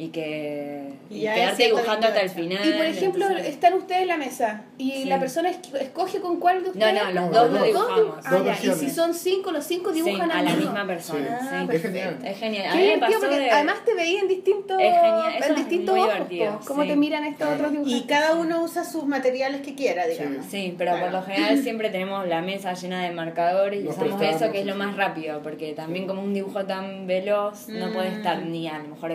y 0.00 0.08
que 0.08 0.92
Y 1.10 1.20
quedarte 1.22 1.64
dibujando 1.66 2.06
hasta 2.06 2.20
el 2.22 2.30
128. 2.30 2.34
final. 2.62 2.68
Y 2.68 2.72
por 2.78 2.86
ejemplo, 2.86 3.26
entonces- 3.26 3.52
están 3.52 3.74
ustedes 3.74 4.00
en 4.02 4.08
la 4.08 4.16
mesa 4.16 4.62
y 4.78 4.92
Sí. 4.92 5.04
la 5.04 5.20
persona 5.20 5.50
es- 5.50 5.58
escoge 5.78 6.20
con 6.20 6.40
cuál 6.40 6.58
de 6.58 6.62
No, 6.62 6.70
ustedes. 6.70 6.94
no, 6.94 7.04
los 7.10 7.14
No, 7.14 7.30
dos 7.30 7.32
los 7.32 7.52
lo 7.52 7.58
dos. 7.58 7.66
dibujamos. 7.66 8.26
Ah, 8.26 8.30
Dos 8.36 8.64
Y 8.64 8.72
si 8.86 8.90
son 8.90 9.12
cinco, 9.12 9.50
los 9.50 9.64
cinco 9.64 9.90
Sí, 9.92 9.96
dibujan 10.02 10.30
a 10.30 10.38
al 10.38 10.44
la 10.46 10.50
mismo. 10.52 10.70
misma 10.70 10.86
persona. 10.86 11.38
Sí. 11.40 11.46
sí. 11.46 11.48
Ah, 11.52 11.66
Es 11.70 11.82
genial. 11.82 12.18
Es 12.24 12.38
genial. 12.38 12.66
A 12.66 12.72
Qué 12.72 12.76
mí 12.78 12.82
me 12.82 12.94
divertido, 12.94 13.00
pasó 13.20 13.20
porque 13.20 13.38
de... 13.44 13.50
además 13.50 13.76
te 13.84 13.94
veía 13.94 14.20
en 14.20 14.28
distintos, 14.28 14.76
Es 14.80 14.94
genial, 14.94 15.32
eso 15.38 15.48
en 15.50 15.54
distintos 15.56 15.98
ojos, 15.98 16.66
cómo 16.66 16.82
sí. 16.82 16.88
te 16.88 16.96
miran 16.96 17.24
estos 17.24 17.38
Claro. 17.46 17.54
otros 17.56 17.72
dibujos. 17.72 17.92
Y 17.92 18.00
cada 18.06 18.34
uno 18.36 18.62
usa 18.62 18.84
sus 18.84 19.04
materiales 19.04 19.60
que 19.60 19.74
quiera, 19.74 20.06
digamos. 20.06 20.46
Sí, 20.46 20.74
pero 20.78 20.98
por 20.98 21.10
lo 21.12 21.22
general 21.24 21.58
siempre 21.62 21.90
tenemos 21.90 22.26
la 22.26 22.40
mesa 22.40 22.72
llena 22.72 23.02
de 23.02 23.10
marcadores 23.10 23.80
y 23.80 23.84
Nos 23.84 23.96
usamos 23.98 24.22
eso 24.22 24.50
que 24.50 24.60
es 24.60 24.66
lo 24.66 24.72
sí. 24.72 24.78
más 24.78 24.96
rápido, 24.96 25.42
porque 25.42 25.74
también 25.74 26.06
como 26.06 26.22
un 26.22 26.32
dibujo 26.32 26.64
tan 26.64 27.06
veloz 27.06 27.68
no 27.68 27.88
Mm. 27.88 27.92
puede 27.92 28.08
estar 28.08 28.42
ni 28.46 28.66
a 28.68 28.78
lo 28.78 28.88
mejor 28.88 29.10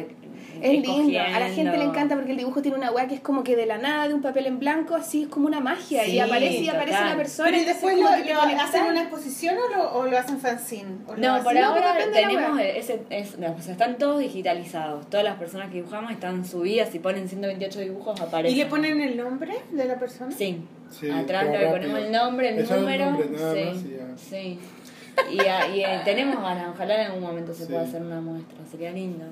Es 0.62 0.72
lindo, 0.72 1.20
a 1.20 1.40
la 1.40 1.50
gente 1.50 1.78
le 1.78 1.84
encanta 1.84 2.16
porque 2.16 2.32
el 2.32 2.38
dibujo 2.38 2.62
tiene 2.62 2.78
una 2.78 2.92
weá 2.92 3.08
que 3.08 3.16
es 3.16 3.22
como 3.22 3.44
que 3.44 3.56
de 3.56 3.66
la 3.66 3.78
nada, 3.78 4.08
de 4.08 4.14
un 4.14 4.22
papel 4.22 4.46
en 4.48 4.58
blanco, 4.60 4.96
así 4.96 5.24
es 5.24 5.28
como 5.28 5.48
una 5.48 5.60
magia. 5.60 6.08
y 6.08 6.18
aparece 6.20 6.60
y 6.60 6.70
aparece 6.70 6.92
total. 6.98 7.10
la 7.10 7.16
persona. 7.18 7.50
Pero 7.50 7.62
y 7.62 7.66
después 7.66 7.96
lo, 7.98 8.04
lo 8.04 8.62
hacen 8.62 8.84
una 8.86 9.02
exposición 9.02 9.56
o 9.58 9.76
lo, 9.76 9.94
o 10.00 10.06
lo 10.08 10.18
hacen 10.18 10.40
fanzine. 10.40 10.86
¿O 11.08 11.16
lo 11.16 11.18
No, 11.22 11.44
por 11.44 11.58
ahora 11.58 11.94
tenemos 12.14 12.60
ese, 12.62 13.02
es, 13.10 13.38
no, 13.38 13.52
o 13.52 13.62
sea, 13.62 13.74
están 13.74 13.98
todos 13.98 14.20
digitalizados. 14.20 15.10
Todas 15.10 15.24
las 15.26 15.36
personas 15.38 15.68
que 15.70 15.76
dibujamos 15.76 16.12
están 16.12 16.46
subidas 16.46 16.94
y 16.96 17.00
ponen 17.00 17.28
128 17.28 17.80
dibujos 17.82 18.20
aparecen. 18.22 18.56
¿Y 18.58 18.64
le 18.64 18.68
ponen 18.68 19.02
el 19.02 19.18
nombre 19.18 19.54
de 19.72 19.86
la 19.86 20.00
persona? 20.00 20.32
Sí. 20.32 20.62
Sí, 20.92 21.10
Atrás 21.10 21.48
le 21.50 21.68
ponemos 21.68 22.00
el 22.00 22.12
nombre, 22.12 22.50
el 22.50 22.60
Eso 22.60 22.78
número. 22.78 23.06
nombre, 23.06 23.28
nada 23.30 23.54
sí. 23.54 23.64
más 23.66 23.84
y 23.84 23.90
ya. 23.90 24.18
Sí. 24.18 24.60
Y, 25.32 25.40
a- 25.40 25.68
y, 25.76 25.82
eh, 25.82 26.02
tenemos 26.06 26.42
ganas, 26.42 26.68
ojalá 26.74 26.96
en 27.02 27.08
algún 27.08 27.22
momento 27.24 27.54
se 27.54 27.66
Sí. 27.66 27.72
pueda 27.72 27.84
hacer 27.86 28.02
una 28.02 28.20
muestra, 28.22 28.58
sería 28.70 28.92
lindo. 28.92 29.26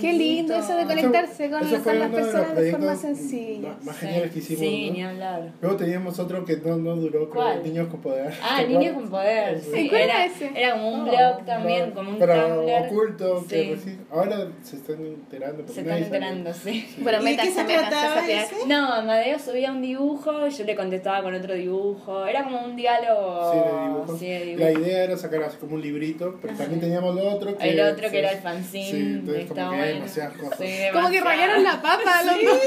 Qué 0.00 0.12
lindo 0.12 0.54
eso 0.54 0.76
de 0.76 0.84
conectarse 0.84 1.50
con, 1.50 1.62
Eso 1.66 1.76
fue 1.80 1.92
con 1.92 1.98
las 2.00 2.10
de 2.12 2.16
personas 2.16 2.56
de 2.56 2.70
forma 2.70 2.94
sencilla. 2.96 3.68
Más, 3.68 3.84
más 3.84 3.96
Sí. 3.96 4.06
geniales 4.06 4.30
que 4.32 4.38
hicimos. 4.38 4.60
Sí, 4.60 4.86
¿no? 4.88 4.92
ni 4.94 5.02
hablar. 5.04 5.52
Luego 5.60 5.76
teníamos 5.76 6.18
otro 6.18 6.44
que 6.44 6.56
no, 6.58 6.76
no 6.76 6.96
duró, 6.96 7.30
creo, 7.30 7.42
¿Cuál? 7.44 7.62
Niños 7.62 7.88
con 7.88 8.00
Poder. 8.00 8.32
Ah, 8.42 8.58
¿Te 8.60 8.68
Niños 8.68 8.94
con 8.94 9.08
Poder. 9.10 9.60
Sí. 9.60 9.70
Sí, 9.74 9.88
¿Cuál 9.88 10.00
era 10.02 10.24
ese? 10.26 10.50
era 10.54 10.72
como 10.72 10.88
un 10.92 11.04
blog 11.04 11.44
también, 11.46 11.88
no, 11.90 11.94
como 11.94 12.10
un 12.10 12.18
Pero 12.18 12.34
Tumblr. 12.56 12.86
oculto, 12.86 13.44
que 13.48 13.62
Sí. 13.64 13.70
recién- 13.74 14.06
ahora 14.10 14.48
se 14.62 14.76
están 14.76 15.04
enterando. 15.04 15.68
Se 15.72 15.80
están 15.80 15.98
enterando, 16.02 16.52
sí. 16.54 16.86
Bueno, 16.98 17.22
¿Y 17.22 17.30
de 17.30 17.36
qué 17.42 17.50
se 17.50 17.64
trataba? 17.64 18.22
No, 18.66 18.92
Amadeo 18.92 19.38
subía 19.38 19.70
un 19.72 19.82
dibujo 19.82 20.46
y 20.46 20.50
yo 20.50 20.64
le 20.64 20.74
contestaba 20.76 21.22
con 21.22 21.34
otro 21.34 21.54
dibujo. 21.54 22.26
Era 22.26 22.44
como 22.44 22.64
un 22.64 22.76
diálogo. 22.76 24.16
Sí, 24.18 24.26
de 24.26 24.46
de 24.46 24.56
La 24.56 24.68
dibujo. 24.68 24.86
idea 24.86 25.04
era 25.04 25.16
sacar 25.16 25.42
así 25.42 25.56
como 25.58 25.74
un 25.74 25.82
librito, 25.82 26.38
pero 26.40 26.54
también 26.54 26.80
teníamos 26.80 27.14
lo 27.14 27.28
otro 27.28 27.56
que... 27.56 27.68
El 27.70 27.80
otro 27.80 28.10
que 28.10 28.18
era 28.18 28.30
el 28.32 28.38
fanzine. 28.38 29.22
Como 29.68 29.76
que 29.76 29.82
hay 29.82 29.88
bueno. 29.90 29.94
demasiadas 30.04 30.32
cosas. 30.36 30.58
Sí, 30.58 30.64
Como 30.92 31.08
que 31.08 31.14
demasiado. 31.16 31.24
rayaron 31.24 31.64
la 31.64 31.82
papa 31.82 32.22
los 32.24 32.36
dos. 32.44 32.60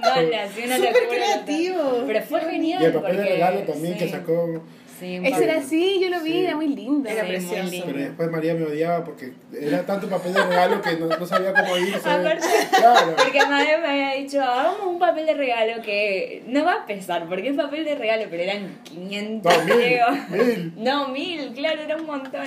No, 0.00 0.20
le 0.22 0.38
hacía 0.40 0.66
una 0.66 0.76
Súper 0.76 0.92
locura. 1.02 1.08
creativo. 1.16 2.04
Pero 2.06 2.22
fue 2.22 2.40
genial. 2.42 2.82
Y 2.82 2.84
el 2.86 2.92
papel 2.92 3.16
de 3.16 3.24
regalo 3.24 3.60
también 3.60 3.96
que 3.98 4.08
sacó... 4.08 4.62
Sí, 4.98 5.16
Ese 5.16 5.30
papel. 5.30 5.48
era 5.48 5.58
así, 5.60 6.00
yo 6.02 6.08
lo 6.10 6.20
vi, 6.22 6.32
Sí. 6.32 6.44
era 6.44 6.56
muy 6.56 6.68
lindo. 6.68 7.08
Era 7.08 7.20
Sí, 7.22 7.26
muy 7.28 7.36
precioso. 7.36 7.70
lindo. 7.70 7.86
Pero 7.86 7.98
después 8.00 8.30
María 8.30 8.54
me 8.54 8.64
odiaba 8.64 9.04
porque 9.04 9.32
era 9.60 9.86
tanto 9.86 10.08
papel 10.08 10.34
de 10.34 10.44
regalo 10.44 10.82
que 10.82 10.96
no, 10.96 11.06
no 11.06 11.26
sabía 11.26 11.52
cómo 11.52 11.76
irse. 11.76 11.96
Aparte- 12.08 12.46
Claro. 12.78 13.14
Porque 13.16 13.40
Amadeo 13.40 13.78
me 13.80 13.88
había 13.88 14.12
dicho, 14.22 14.42
hagamos 14.42 14.86
un 14.86 14.98
papel 14.98 15.26
de 15.26 15.34
regalo 15.34 15.82
que 15.82 16.42
no 16.46 16.64
va 16.64 16.72
a 16.74 16.86
pesar, 16.86 17.26
porque 17.28 17.48
es 17.50 17.56
papel 17.56 17.84
de 17.84 17.94
regalo, 17.94 18.24
pero 18.30 18.42
eran 18.42 18.78
500 18.84 19.52
No, 19.66 19.74
mil, 19.76 19.76
mil. 20.46 20.72
No, 20.76 21.08
mil, 21.08 21.52
claro, 21.54 21.82
era 21.82 21.96
un 21.96 22.06
montón. 22.06 22.46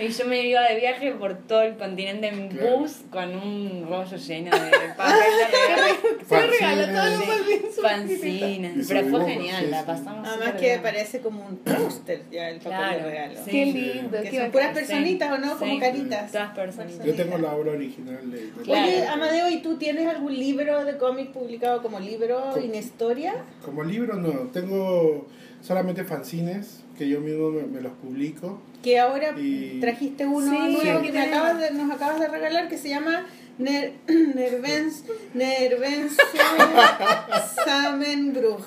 Y 0.00 0.08
yo 0.08 0.24
me 0.26 0.42
iba 0.46 0.62
de 0.62 0.76
viaje 0.76 1.12
por 1.12 1.34
todo 1.46 1.62
el 1.62 1.76
continente 1.76 2.28
en 2.28 2.48
Claro. 2.48 2.78
bus 2.78 2.96
con 3.10 3.34
un 3.36 3.86
rollo 3.88 4.16
lleno 4.16 4.50
de 4.50 4.70
papel 4.96 5.14
de 5.38 5.46
regalo. 5.76 6.18
Se 6.28 6.46
regaló 6.46 6.84
todo 6.86 7.10
lo 7.20 7.26
más 7.26 7.46
bien. 7.46 7.62
su 7.74 7.80
Fanzines. 7.82 8.76
Y 8.76 8.82
su 8.82 8.88
Pero 8.88 9.06
fue 9.08 9.24
genial, 9.30 9.64
sí, 9.64 9.70
la 9.70 9.84
pasamos 9.84 10.28
Además 10.28 10.46
súper 10.46 10.56
que 10.60 10.66
bien. 10.66 10.82
parece 10.82 11.20
como 11.20 11.46
un 11.46 11.56
póster 11.92 12.22
ya 12.30 12.48
el 12.50 12.56
papel 12.58 12.70
Claro, 12.78 12.98
de 12.98 13.10
regalo. 13.10 13.34
sí. 13.44 13.50
Qué 13.50 13.64
lindo, 13.66 14.10
Que 14.18 14.22
qué 14.24 14.28
son 14.30 14.36
bacán. 14.38 14.50
puras 14.52 14.74
personitas 14.74 15.32
o 15.32 15.38
no, 15.38 15.58
como 15.58 15.72
Sí. 15.74 15.78
caritas. 15.80 16.32
Todas 16.32 16.54
personitas. 16.54 17.06
Yo 17.06 17.14
tengo 17.14 17.38
la 17.38 17.54
obra 17.54 17.72
original 17.72 18.30
de... 18.30 18.38
de- 18.46 18.50
Claro. 18.62 18.86
Oye, 18.86 19.06
Amadeo, 19.06 19.50
¿y 19.50 19.62
tú 19.62 19.76
tienes 19.76 20.08
algún 20.08 20.34
libro 20.38 20.84
de 20.84 20.96
cómic 20.98 21.30
publicado 21.32 21.82
como 21.82 22.00
libro 22.00 22.50
Co- 22.52 22.58
en 22.58 22.74
historia? 22.74 23.34
Como 23.64 23.84
libro 23.84 24.14
no, 24.16 24.30
tengo 24.52 25.26
solamente 25.60 26.04
fanzines 26.04 26.80
que 26.98 27.08
yo 27.08 27.20
mismo 27.20 27.50
me, 27.50 27.62
me 27.62 27.80
los 27.80 27.92
publico. 27.92 28.60
Que 28.82 28.98
ahora 28.98 29.34
Y- 29.38 29.78
trajiste 29.80 30.26
uno 30.26 30.50
Sí, 30.50 30.58
nuevo 30.72 31.00
sí. 31.00 31.06
que 31.06 31.12
me 31.12 31.20
acabas 31.22 31.58
de, 31.60 31.70
nos 31.70 31.90
acabas 31.90 32.18
de 32.20 32.28
regalar 32.28 32.68
que 32.68 32.76
se 32.78 32.88
llama 32.88 33.26
Ner, 33.58 33.92
Nervens, 34.08 35.04
Nervenso 35.34 36.20
Samenbruch. 37.64 38.64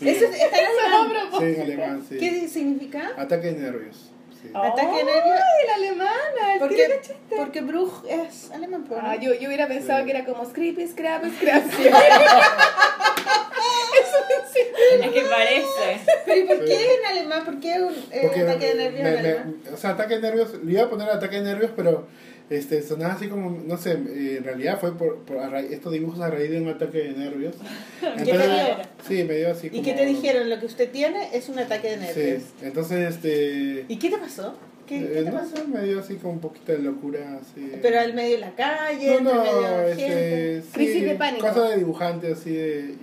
Sí. 0.00 0.08
Eso 0.08 0.24
es- 0.24 0.34
está 0.40 0.58
en 0.58 0.66
alemán. 0.66 1.30
Sí, 1.38 1.44
en 1.44 1.60
alemán, 1.60 2.06
sí. 2.08 2.16
¿Qué 2.18 2.48
significa? 2.48 3.10
Ataque 3.16 3.52
de 3.52 3.60
nervios. 3.60 4.10
sí. 4.42 4.48
Ataque 4.54 4.96
de 4.96 5.04
nervios. 5.04 5.24
¡Ay, 5.36 5.66
la 5.68 5.74
alemana! 5.74 6.52
el 6.54 6.58
Porque, 6.58 6.88
cachaste. 6.88 7.36
porque 7.36 7.60
Bruch 7.60 7.92
es 8.08 8.50
alemán, 8.50 8.86
¿no? 8.88 8.96
Ah, 8.98 9.16
yo, 9.16 9.34
yo 9.34 9.46
hubiera 9.48 9.68
pensado 9.68 10.00
Sí. 10.00 10.06
que 10.06 10.10
era 10.16 10.24
como 10.24 10.44
Scrappy, 10.46 10.86
Scrap, 10.88 11.24
Scrap. 11.36 11.62
Es 15.00 15.10
que 15.12 15.20
parece. 15.22 16.00
Pero 16.26 16.40
¿y 16.40 16.44
por 16.44 16.64
qué 16.64 16.76
Sí. 16.78 16.84
en 17.00 17.06
alemán? 17.06 17.44
¿Por 17.44 17.60
qué 17.60 17.80
un 17.80 17.94
eh, 18.10 18.30
ataque 18.42 18.74
de 18.74 18.74
nervios 18.74 19.02
me- 19.22 19.30
en 19.30 19.62
me- 19.64 19.70
o 19.70 19.76
sea, 19.76 19.90
ataque 19.90 20.14
de 20.16 20.20
nervios, 20.22 20.54
le 20.64 20.72
iba 20.72 20.82
a 20.84 20.90
poner 20.90 21.08
ataque 21.10 21.36
de 21.36 21.42
nervios, 21.42 21.70
pero 21.76 22.06
este 22.50 22.82
sonaba 22.82 23.14
así 23.14 23.28
como, 23.28 23.50
no 23.64 23.76
sé, 23.76 23.92
eh, 23.92 24.36
en 24.38 24.44
realidad 24.44 24.78
fue 24.80 24.96
por, 24.98 25.18
por 25.20 25.38
a 25.38 25.48
raíz- 25.48 25.70
estos 25.70 25.92
dibujos 25.92 26.20
a 26.20 26.28
raíz 26.30 26.50
de 26.50 26.60
un 26.60 26.68
ataque 26.68 26.98
de 26.98 27.12
nervios. 27.12 27.54
te 28.16 28.24
dio? 28.24 28.36
Sí, 29.06 29.24
me 29.24 29.34
dio 29.36 29.52
así 29.52 29.70
¿Y 29.72 29.82
qué 29.82 29.92
te 29.92 30.04
dijeron? 30.04 30.50
Lo 30.50 30.58
que 30.58 30.66
usted 30.66 30.90
tiene 30.90 31.28
es 31.32 31.48
un 31.48 31.58
ataque 31.60 31.90
de 31.90 31.96
nervios. 31.98 32.42
Sí, 32.42 32.48
entonces 32.62 33.14
este... 33.14 33.84
¿Y 33.88 33.96
qué 33.98 34.10
te 34.10 34.18
pasó? 34.18 34.54
¿Qué, 34.86 34.96
eh, 34.98 35.10
qué 35.14 35.22
te 35.22 35.30
no 35.30 35.38
pasó? 35.38 35.56
sé, 35.56 35.64
me 35.68 35.82
dio 35.84 36.00
así 36.00 36.16
como 36.16 36.32
un 36.34 36.40
poquito 36.40 36.72
de 36.72 36.78
locura, 36.80 37.38
así... 37.40 37.70
Pero 37.80 38.00
al 38.00 38.14
medio 38.14 38.32
de 38.34 38.40
la 38.40 38.50
calle, 38.56 39.20
no, 39.22 39.42
medio 39.42 39.44
no, 39.44 39.60
de 39.78 39.88
la 39.90 39.96
gente. 39.96 40.56
este, 40.58 40.62
sí, 40.62 40.68
Crisis 40.74 41.02
de 41.04 41.14
pánico. 41.14 41.46
Cosas 41.46 41.70
de 41.70 41.76
dibujante 41.76 42.32
así 42.32 42.52
de, 42.52 42.94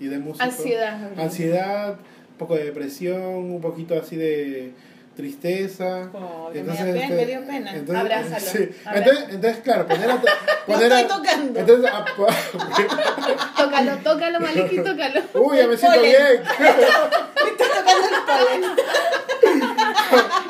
y, 0.00 0.04
y 0.04 0.08
de 0.08 0.18
músico. 0.18 0.44
Ansiedad. 0.44 1.18
Ansiedad, 1.18 1.90
un 2.32 2.36
poco 2.36 2.56
de 2.56 2.64
depresión, 2.64 3.22
un 3.24 3.60
poquito 3.62 3.98
así 3.98 4.16
de 4.16 4.72
tristeza. 5.14 6.10
Me 6.52 6.62
dio 6.62 6.74
pena, 6.74 7.08
me 7.08 7.26
dio 7.26 7.46
pena. 7.46 7.74
Entonces, 7.74 7.96
Abrázalo, 8.00 8.40
sí. 8.46 8.68
abrázalo. 8.84 8.96
Entonces, 8.98 9.24
entonces, 9.34 9.62
claro, 9.62 9.86
poner 9.86 10.10
a... 10.10 10.22
Poner 10.66 10.88
No 10.88 10.94
a- 10.94 11.00
estoy 11.00 11.16
tocando. 11.18 11.60
Entonces, 11.60 11.90
a- 11.92 12.04
Tócalo, 13.62 13.96
tócalo, 14.04 14.40
Maliki, 14.40 14.76
tócalo. 14.78 15.20
uy, 15.34 15.56
ya 15.58 15.66
me 15.66 15.76
siento 15.76 15.98
polen. 15.98 16.12
bien. 16.12 16.42
Me 17.44 17.50
está 17.50 17.64
tocando 17.66 18.06
el 18.08 18.22
polen. 18.26 18.70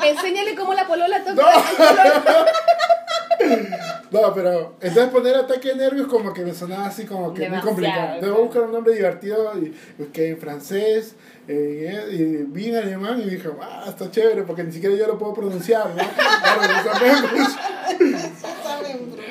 Enséñale 0.03 0.55
cómo 0.55 0.73
la 0.73 0.85
polola 0.85 1.23
toca. 1.23 1.43
No, 4.11 4.33
pero 4.33 4.75
entonces 4.79 5.11
poner 5.11 5.35
ataque 5.35 5.69
de 5.69 5.75
nervios 5.75 6.07
como 6.07 6.31
que 6.33 6.43
me 6.43 6.53
sonaba 6.53 6.85
así 6.85 7.05
como 7.05 7.33
que 7.33 7.41
Demasiado, 7.43 7.73
muy 7.73 7.83
complicado. 7.83 8.21
Debo 8.21 8.43
buscar 8.43 8.61
un 8.63 8.71
nombre 8.71 8.93
divertido 8.93 9.51
y 9.57 9.75
busqué 9.97 10.29
en 10.29 10.37
francés 10.37 11.15
eh, 11.47 12.07
y 12.11 12.23
vi 12.43 12.69
en 12.69 12.75
alemán 12.77 13.21
y 13.21 13.29
dije, 13.29 13.49
ah, 13.61 13.85
está 13.87 14.09
chévere 14.09 14.43
porque 14.43 14.63
ni 14.63 14.71
siquiera 14.71 14.95
yo 14.95 15.07
lo 15.07 15.17
puedo 15.17 15.33
pronunciar, 15.33 15.89
¿no? 15.95 16.03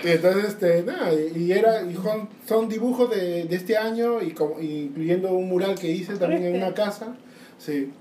Y 0.05 0.09
entonces, 0.09 0.47
este, 0.47 0.83
nada, 0.83 1.13
y, 1.15 1.45
y 1.45 1.53
era, 1.53 1.83
y 1.83 1.95
son, 1.95 2.29
son 2.47 2.69
dibujos 2.69 3.09
de, 3.11 3.45
de 3.45 3.57
este 3.57 3.77
año, 3.77 4.21
y 4.21 4.33
como, 4.33 4.59
incluyendo 4.61 5.33
un 5.33 5.49
mural 5.49 5.79
que 5.79 5.89
hice 5.89 6.17
también 6.17 6.45
en 6.45 6.57
una 6.57 6.75
casa. 6.75 7.15
Sí. 7.59 7.93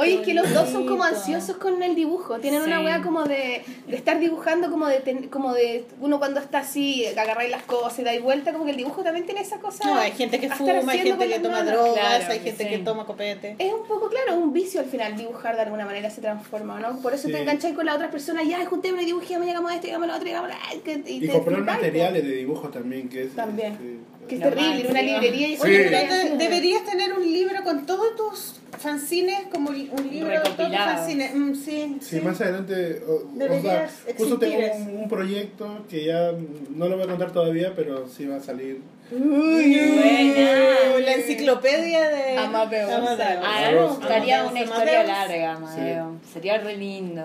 Oye, 0.00 0.14
es 0.14 0.20
que 0.20 0.34
los 0.34 0.52
dos 0.54 0.68
son 0.68 0.86
como 0.86 1.04
ansiosos 1.04 1.56
con 1.56 1.82
el 1.82 1.94
dibujo. 1.94 2.38
Tienen 2.38 2.62
una 2.62 2.80
wea 2.80 3.02
como 3.02 3.24
de, 3.24 3.62
de 3.86 3.96
estar 3.96 4.18
dibujando, 4.18 4.70
como 4.70 4.86
de, 4.86 5.00
ten- 5.00 5.28
como 5.28 5.52
de 5.54 5.84
uno 6.00 6.18
cuando 6.18 6.40
está 6.40 6.58
así, 6.58 7.06
agarráis 7.06 7.50
las 7.50 7.62
cosas 7.64 7.98
y 7.98 8.02
dais 8.04 8.22
vuelta, 8.22 8.52
como 8.52 8.64
que 8.64 8.70
el 8.72 8.76
dibujo 8.76 9.02
también 9.02 9.26
tiene 9.26 9.40
esa 9.42 9.58
cosa. 9.58 9.84
No, 9.86 9.94
hay 9.98 10.12
gente 10.12 10.40
que 10.40 10.46
a 10.46 10.56
fuma, 10.56 10.92
hay 10.92 10.98
gente 11.00 11.28
que 11.28 11.38
toma 11.40 11.58
manos. 11.58 11.72
drogas, 11.72 11.94
Claro, 11.94 12.24
hay 12.32 12.40
gente 12.40 12.64
sí. 12.64 12.70
que 12.70 12.78
toma 12.78 13.04
copete. 13.06 13.56
Es 13.58 13.72
un 13.72 13.86
poco, 13.86 14.08
claro, 14.08 14.36
un 14.36 14.52
vicio 14.52 14.80
al 14.80 14.86
final 14.86 15.16
dibujar 15.16 15.56
de 15.56 15.62
alguna 15.62 15.84
manera 15.86 16.10
se 16.10 16.20
transforma, 16.20 16.80
¿no? 16.80 16.98
Por 17.00 17.14
eso 17.14 17.28
Sí. 17.28 17.32
te 17.34 17.40
engancháis 17.42 17.74
con 17.74 17.86
las 17.86 17.96
otras 17.96 18.10
personas, 18.10 18.46
ya 18.48 18.64
juntémonos 18.66 19.02
y 19.04 19.06
dibujemos, 19.06 19.46
y 19.46 19.50
hagamos 19.50 19.72
esto, 19.72 19.86
y 19.86 19.90
hagamos 19.90 20.08
lo 20.08 20.14
otro, 20.16 20.28
y 20.28 20.30
hagamos 20.32 20.50
la... 20.50 20.82
que- 20.82 21.02
Y, 21.06 21.20
te 21.20 21.28
comprar 21.28 21.60
materiales 21.60 22.24
de 22.24 22.32
dibujo 22.32 22.68
también, 22.68 23.08
que 23.08 23.24
es... 23.24 23.34
También. 23.34 23.72
este, 23.72 23.98
Que 24.30 24.36
es 24.36 24.42
terrible, 24.42 24.86
una 24.88 25.02
librería 25.02 25.48
y... 25.48 25.56
Sí. 25.56 25.62
Oye, 25.64 25.90
deberías 26.38 26.84
tener 26.84 27.12
un 27.12 27.22
libro 27.22 27.62
con 27.64 27.84
todos 27.84 28.14
tus 28.16 28.60
fanzines, 28.78 29.40
como 29.52 29.70
un 29.70 30.10
libro 30.10 30.30
de 30.30 30.38
todos 30.38 30.56
tus 30.56 30.76
fanzines. 30.76 31.34
Mm, 31.34 31.54
sí, 31.54 31.96
Sí, 32.00 32.16
sí. 32.16 32.20
más 32.20 32.40
adelante, 32.40 33.02
o, 33.06 33.28
o 33.28 33.60
sea, 33.60 33.90
justo 34.16 34.38
tengo 34.38 34.56
un 35.02 35.08
proyecto 35.08 35.84
que 35.88 36.04
ya 36.04 36.32
no 36.74 36.88
lo 36.88 36.96
voy 36.96 37.04
a 37.04 37.08
contar 37.08 37.32
todavía, 37.32 37.74
pero 37.74 38.08
sí 38.08 38.24
va 38.26 38.36
a 38.36 38.40
salir. 38.40 38.80
Buena. 39.10 40.98
La 41.00 41.14
enciclopedia 41.14 42.08
de 42.08 42.36
Amadeo 42.38 42.88
González. 43.00 43.38
A 43.44 43.70
mí 43.70 43.76
me 43.76 43.86
gustaría 43.86 44.40
Amadeus, 44.40 44.50
una 44.52 44.60
historia 44.60 45.00
Amadeus. 45.00 45.28
larga, 45.28 45.54
Amadeo. 45.54 46.16
Sería 46.32 46.58
re 46.58 46.76
lindo. 46.76 47.22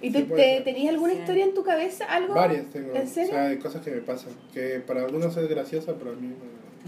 ¿Y 0.00 0.10
tú 0.10 0.18
Sí, 0.18 0.24
te, 0.34 0.60
tenías 0.62 0.94
alguna 0.94 1.12
Sí. 1.14 1.18
historia 1.20 1.44
en 1.44 1.54
tu 1.54 1.62
cabeza? 1.62 2.04
¿Algo? 2.06 2.34
Varias 2.34 2.66
tengo, 2.72 2.94
¿En 2.94 3.08
serio? 3.08 3.30
o 3.30 3.34
sea, 3.34 3.42
de 3.48 3.58
cosas 3.58 3.82
que 3.82 3.90
me 3.90 4.00
pasan, 4.00 4.32
que 4.52 4.80
para 4.86 5.02
algunos 5.02 5.36
es 5.36 5.48
graciosa, 5.48 5.94
pero 5.98 6.12
a 6.12 6.14
mí 6.14 6.28
no. 6.28 6.34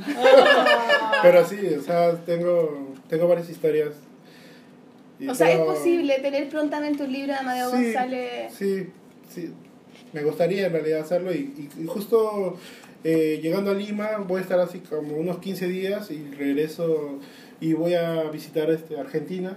Ah. 0.03 1.13
Pero 1.23 1.45
sí, 1.47 1.59
o 1.79 1.83
sea, 1.83 2.13
tengo, 2.25 2.95
tengo 3.09 3.29
varias 3.29 3.51
historias. 3.51 3.91
Y 5.19 5.29
O 5.29 5.35
sea, 5.35 5.51
es 5.51 5.57
tengo- 5.59 5.75
posible 5.75 6.19
tener 6.21 6.49
prontamente 6.49 7.03
un 7.03 7.13
libro 7.13 7.33
de 7.35 7.39
Amadeo 7.39 7.71
Sí, 7.71 7.85
González. 7.85 8.53
Sí, 8.57 8.87
sí. 9.29 9.53
Me 10.13 10.23
gustaría 10.23 10.67
en 10.67 10.73
realidad 10.73 11.01
hacerlo 11.01 11.33
y, 11.35 11.69
y- 11.77 11.83
y 11.83 11.87
justo 11.87 12.57
eh, 13.05 13.41
llegando 13.43 13.71
a 13.71 13.75
Lima 13.75 14.19
voy 14.27 14.39
a 14.39 14.43
estar 14.43 14.61
así 14.61 14.79
como 14.81 15.17
unos 15.17 15.39
15 15.39 15.69
días 15.69 16.11
y 16.11 16.23
regreso 16.37 17.19
y 17.61 17.73
voy 17.73 17.95
a 17.95 18.25
visitar 18.31 18.71
este 18.71 18.99
Argentina. 18.99 19.57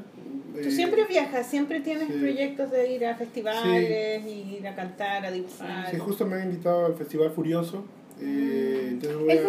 Tú 0.53 0.59
Eh, 0.59 0.71
siempre 0.71 1.05
viajas, 1.05 1.47
siempre 1.49 1.79
tienes 1.79 2.07
sí. 2.07 2.13
proyectos 2.13 2.69
de 2.71 2.91
ir 2.93 3.05
a 3.05 3.15
festivales, 3.15 4.23
y 4.25 4.57
ir 4.59 4.67
a 4.67 4.75
cantar, 4.75 5.25
a 5.25 5.31
dibujar. 5.31 5.89
Sí, 5.89 5.97
justo 5.97 6.25
me 6.27 6.35
han 6.35 6.49
invitado 6.51 6.85
al 6.85 6.95
Festival 6.95 7.31
Furioso. 7.31 7.83
eh, 8.21 8.87
entonces 8.91 9.19
voy 9.19 9.31
a- 9.31 9.41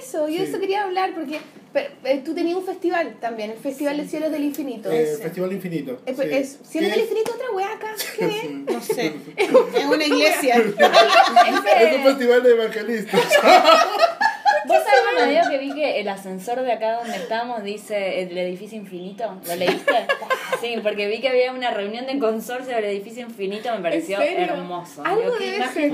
eso, 0.00 0.28
yo 0.28 0.38
Sí. 0.38 0.42
eso 0.44 0.58
quería 0.60 0.84
hablar 0.84 1.14
porque 1.14 1.38
pero, 1.72 1.90
eh, 2.04 2.22
tú 2.24 2.34
tenías 2.34 2.56
un 2.56 2.64
festival 2.64 3.16
también, 3.20 3.50
el 3.50 3.58
Festival 3.58 3.98
de 3.98 4.08
Cielos 4.08 4.30
del 4.32 4.44
Infinito. 4.44 4.90
eh, 4.90 5.02
Ese. 5.02 5.22
Festival 5.24 5.52
Infinito. 5.52 6.00
Eh, 6.06 6.14
sí. 6.14 6.22
es, 6.30 6.58
Cielos 6.66 6.70
¿Qué 6.72 6.80
del 6.80 6.92
es? 6.92 7.00
Infinito, 7.10 7.32
otra 7.34 7.50
wea 7.52 7.72
acá. 7.72 7.88
¿Qué 8.18 8.24
es? 8.26 8.50
No 8.50 8.80
sé, 8.82 9.12
es 9.36 9.84
una 9.84 10.04
iglesia. 10.04 10.54
Es 11.80 11.96
un 11.96 12.02
festival 12.04 12.42
de 12.42 12.50
evangelistas. 12.52 13.20
¿Vos 14.66 14.76
sabés, 14.84 15.00
Amadeo, 15.16 15.50
que 15.50 15.58
vi 15.58 15.72
que 15.74 16.00
el 16.00 16.08
ascensor 16.08 16.60
de 16.62 16.72
acá 16.72 16.98
donde 17.00 17.16
estamos 17.16 17.62
dice 17.62 18.22
el 18.22 18.36
edificio 18.36 18.76
infinito? 18.78 19.24
¿Lo 19.46 19.54
leíste? 19.56 19.92
Sí, 20.60 20.76
porque 20.82 21.08
vi 21.08 21.20
que 21.20 21.28
había 21.28 21.52
una 21.52 21.72
reunión 21.72 22.06
de 22.06 22.18
consorcio 22.20 22.74
del 22.76 22.84
edificio 22.84 23.22
infinito, 23.26 23.68
me 23.74 23.80
pareció 23.82 24.20
hermoso. 24.20 25.02
Algo 25.04 25.22
Digo, 25.22 25.36
debe 25.38 25.66
ser. 25.68 25.92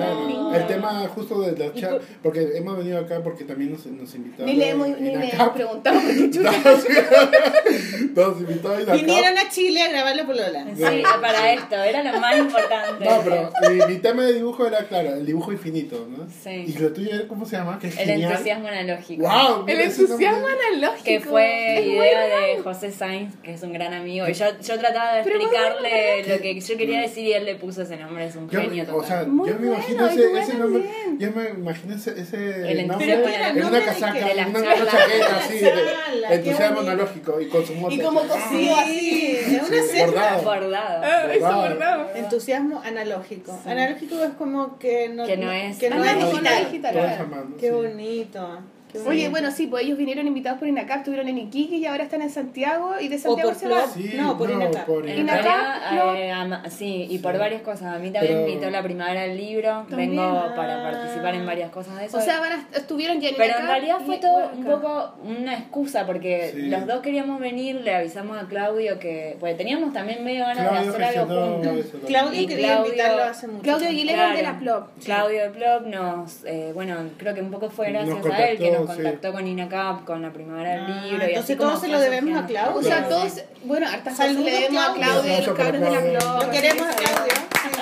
el 0.55 0.67
tema 0.69 1.09
justo 1.15 1.41
de 1.41 1.53
la 1.57 1.73
charla, 1.73 1.99
por- 1.99 2.07
porque 2.23 2.57
hemos 2.59 2.77
venido 2.77 2.99
acá 3.01 3.21
porque 3.25 3.45
también 3.45 3.73
nos, 3.73 3.87
nos 3.87 4.15
invitaron. 4.15 4.47
Ni 4.47 4.57
le 4.57 4.69
hemos 4.69 4.89
ni 5.01 5.15
acá. 5.17 5.29
hemos 5.37 5.49
preguntado 5.55 6.01
por 6.01 6.11
qué 6.15 6.31
chucha. 6.31 6.53
Nos 8.15 8.41
invitaron 8.41 8.83
acá. 8.83 8.93
Vinieron 8.95 9.39
a 9.39 9.49
Chile 9.49 9.83
a 9.83 9.89
grabar 9.89 10.17
la 10.17 10.27
polola. 10.27 10.67
Sí, 10.77 11.03
para 11.21 11.53
esto, 11.53 11.77
era 11.77 12.03
lo 12.13 12.21
más 12.21 12.37
importante. 12.39 13.05
No, 13.05 13.21
pero 13.25 13.51
mi, 13.71 13.95
mi 13.95 13.99
tema 14.01 14.23
de 14.25 14.35
dibujo 14.35 14.67
era, 14.67 14.85
claro, 14.87 15.15
el 15.15 15.27
dibujo 15.27 15.53
infinito, 15.53 16.07
¿no? 16.09 16.27
Sí. 16.43 16.65
Y 16.67 16.79
lo 16.79 16.93
tuyo, 16.93 17.27
¿cómo 17.29 17.47
se 17.47 17.57
llama? 17.57 17.79
Que 17.79 17.89
es 17.89 17.99
El 17.99 18.07
genial. 18.07 18.33
entusiasmo 18.33 18.62
analógico. 18.69 19.23
¡Wow! 19.23 19.65
El 19.67 19.81
entusiasmo 19.81 20.47
analógico. 20.47 21.05
Que 21.05 21.21
fue 21.21 21.79
Es 21.79 21.87
idea 21.87 22.27
de 22.27 22.59
José 22.63 22.91
Sainz, 22.93 23.35
que 23.43 23.55
es 23.55 23.63
un 23.63 23.73
gran 23.73 23.93
amigo. 23.95 24.29
Y 24.29 24.33
yo, 24.35 24.47
yo 24.61 24.79
trataba 24.79 25.15
de 25.15 25.21
explicarle 25.21 26.25
lo 26.29 26.41
que 26.41 26.61
yo 26.61 26.77
quería 26.77 27.01
decir 27.01 27.27
y 27.27 27.33
él 27.33 27.45
le 27.45 27.55
puso 27.57 27.83
ese 27.83 27.97
nombre. 27.97 28.27
Es 28.27 28.37
un 28.37 28.49
Yo, 28.49 28.61
genio 28.61 28.85
o 28.93 29.03
sea, 29.03 29.19
total. 29.21 29.29
Muy 29.29 29.49
yo 29.51 29.59
me 29.59 29.67
imagino 29.69 30.05
bueno, 30.07 30.21
y 30.21 30.39
ese, 30.39 30.55
nombre. 30.55 30.91
Yo 31.19 31.31
me 31.33 31.49
imagino 31.51 31.95
ese, 31.95 32.21
ese 32.21 32.73
El 32.73 32.87
nombre 32.87 33.13
entusiasmo 33.13 33.47
en 33.49 33.59
¿nombre 33.61 33.79
una 33.79 33.85
casaca, 33.85 34.31
en 34.31 34.49
una 34.49 34.63
charla. 34.63 34.91
chaqueta 34.91 35.37
así, 35.37 35.59
De 35.59 36.35
entusiasmo 36.35 36.77
bonito. 36.77 36.93
analógico 36.93 37.41
y 37.41 37.49
con 37.49 37.67
su 37.67 37.75
moto. 37.75 37.95
Y 37.95 37.99
como 38.01 38.21
así. 38.21 38.29
cosido 38.29 38.77
así. 38.77 39.39
Sí, 39.43 39.57
es 39.57 39.71
una 39.95 40.05
bordado. 40.07 40.43
Bordado. 40.43 41.03
Ah, 41.05 41.33
eso 41.33 41.47
Bordado. 41.57 42.11
Entusiasmo 42.15 42.81
analógico. 42.85 43.59
Analógico 43.67 44.23
es 44.23 44.31
como 44.35 44.79
que 44.79 45.09
no, 45.09 45.27
Que 45.27 45.37
no 45.37 45.51
es 45.53 45.79
que 45.79 45.91
no 45.91 46.05
es 46.05 46.19
digital. 46.19 47.47
Qué 47.59 47.71
bonito. 47.71 48.52
Qué 48.93 48.99
Oye, 49.09 49.29
bueno, 49.29 49.51
sí, 49.51 49.67
pues 49.67 49.85
ellos 49.85 49.99
vinieron 49.99 50.27
invitados 50.27 50.59
por 50.59 50.69
INACAP, 50.69 50.99
estuvieron 50.99 51.29
en 51.29 51.39
Iquique 51.39 51.77
y 51.77 51.87
ahora 51.87 52.05
están 52.05 52.23
en 52.23 52.31
Santiago 52.31 52.95
y 53.01 53.09
de 53.09 53.19
Santiago 53.19 53.51
por 53.51 53.59
se 53.59 53.69
van. 53.69 53.89
Sí, 53.93 54.13
No, 54.17 54.37
por 54.39 54.51
Inacap. 54.51 54.87
por 54.87 55.09
En 55.09 55.19
Inacap, 55.21 56.17
eh, 56.17 56.31
ama- 56.31 56.63
sí, 56.71 57.07
y 57.11 57.19
por 57.19 57.39
varias 57.39 57.63
cosas. 57.63 57.95
A 57.95 57.99
mí 57.99 58.11
también 58.11 58.35
Pero- 58.35 58.47
me 58.47 58.51
invitó 58.53 58.71
la 58.71 58.83
primavera 58.83 59.23
del 59.23 59.37
libro. 59.37 59.85
También. 59.89 60.11
Vengo 60.11 60.23
Ah. 60.23 60.53
para 60.55 60.83
participar 60.83 61.35
en 61.35 61.47
varias 61.47 61.71
cosas 61.71 61.99
de 61.99 62.07
eso. 62.07 62.19
O 62.19 62.21
sea, 62.21 62.41
van 62.41 62.53
a- 62.53 62.67
estuvieron 62.77 63.21
ya 63.21 63.31
en 63.31 63.37
Pero 63.37 63.59
en 63.59 63.67
realidad 63.67 63.97
fue 64.05 64.19
todo 64.19 64.51
un 64.57 64.65
poco 64.65 65.15
una 65.25 65.55
excusa 65.59 66.07
porque 66.07 66.51
Sí. 66.55 66.63
los 66.69 66.87
dos 66.87 67.01
queríamos 67.01 67.41
venir, 67.41 67.77
le 67.77 67.95
avisamos 67.95 68.37
a 68.43 68.47
Claudio 68.47 68.99
que. 68.99 69.37
Pues 69.41 69.57
teníamos 69.57 69.93
también 69.93 70.23
medio 70.25 70.45
ganas 70.45 70.69
Claudio 70.69 70.93
de 70.93 71.05
hacer 71.05 71.19
algo 71.21 71.47
juntos. 71.53 71.87
Claudio 72.07 72.49
quería 72.49 72.67
Claudio- 72.67 72.87
invitarlo 72.87 73.23
hace 73.25 73.47
mucho. 73.49 73.63
Claudio. 73.63 73.89
Aguilera 73.89 74.31
el 74.31 74.37
de 74.37 74.43
la 74.43 74.59
Plop. 74.59 74.89
Claudio 75.05 75.43
de 75.43 75.51
Plop 75.51 75.87
nos, 75.87 76.45
eh, 76.45 76.71
bueno, 76.75 76.97
creo 77.19 77.35
que 77.35 77.41
un 77.41 77.51
poco 77.51 77.69
fue 77.71 77.91
gracias 77.91 78.25
a 78.27 78.49
él 78.49 78.59
que 78.59 78.71
nos 78.71 78.82
contactó, 78.87 79.29
sí. 79.29 79.35
con 79.35 79.47
INACAP, 79.47 80.05
con 80.05 80.23
la 80.23 80.33
primavera 80.33 80.71
del 80.73 80.81
Ah, 80.83 80.87
libro. 81.05 81.25
y 81.25 81.29
entonces 81.31 81.39
así 81.45 81.57
como 81.57 81.71
todo 81.71 81.81
se 81.81 81.89
lo 81.89 82.01
debemos 82.01 82.43
a. 82.43 82.47
Claudio. 82.47 82.77
O 82.79 82.83
sea, 82.83 83.09
todos, 83.09 83.43
bueno, 83.65 83.87
hartas 83.87 84.15
cosas 84.15 84.27
Saludos, 84.29 84.45
le 84.45 84.51
debemos 84.53 84.85
a 84.85 84.93
Claudio. 84.95 85.37
Los 85.47 85.57
cabros 85.57 85.81
de 85.81 85.91
la. 85.91 86.01
Plop. 86.01 86.43
Lo 86.45 86.51
queremos 86.51 86.87
a 86.89 86.95
Claudio. 86.95 87.33
sí. 87.35 87.81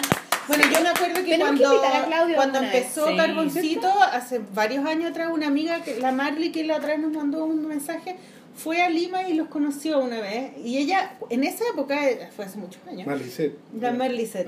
Bueno, 0.48 0.64
yo 0.72 0.80
me 0.80 0.88
acuerdo 0.88 1.14
que 1.14 1.22
Tenemos 1.22 1.60
cuando, 1.60 1.82
a 1.84 2.34
cuando 2.34 2.58
empezó 2.58 3.06
Sí. 3.08 3.16
Carboncito, 3.16 3.88
hace 4.12 4.40
varios 4.52 4.84
años 4.84 5.10
atrás, 5.12 5.28
una 5.32 5.46
amiga, 5.46 5.80
que 5.82 6.00
la 6.00 6.10
Marley, 6.10 6.50
que 6.50 6.64
la 6.64 6.76
otra 6.76 6.88
vez 6.88 6.98
nos 6.98 7.12
mandó 7.12 7.44
un 7.44 7.68
mensaje, 7.68 8.16
fue 8.62 8.82
a 8.82 8.88
Lima 8.90 9.28
y 9.28 9.34
los 9.34 9.48
conoció 9.48 9.98
una 10.00 10.20
vez. 10.20 10.52
Y 10.64 10.78
ella, 10.78 11.16
en 11.30 11.44
esa 11.44 11.64
época, 11.72 11.98
fue 12.34 12.44
hace 12.44 12.58
muchos 12.58 12.80
años. 12.86 13.06
Marlicet. 13.06 13.54
La 13.80 13.92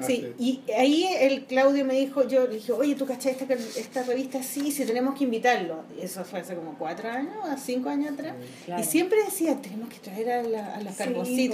Ah, 0.00 0.02
sí. 0.06 0.32
Y 0.38 0.60
ahí 0.76 1.06
el 1.20 1.44
Claudio 1.44 1.84
me 1.84 1.94
dijo, 1.94 2.26
yo 2.28 2.46
le 2.46 2.54
dije, 2.54 2.72
oye, 2.72 2.94
¿tú 2.94 3.06
cachai 3.06 3.32
esta, 3.32 3.44
esta 3.54 4.02
revista? 4.02 4.42
Sí, 4.42 4.70
sí, 4.72 4.84
tenemos 4.84 5.16
que 5.16 5.24
invitarlo. 5.24 5.84
Y 5.98 6.04
eso 6.04 6.24
fue 6.24 6.40
hace 6.40 6.54
como 6.54 6.76
cuatro 6.78 7.08
años, 7.08 7.32
cinco 7.64 7.88
años 7.88 8.12
atrás. 8.12 8.34
Claro. 8.66 8.82
Y 8.82 8.84
siempre 8.84 9.24
decía, 9.24 9.56
tenemos 9.60 9.88
que 9.88 9.98
traer 9.98 10.30
a 10.30 10.42
la, 10.42 10.74
a 10.74 10.80
la 10.82 10.92
Sí. 10.92 11.50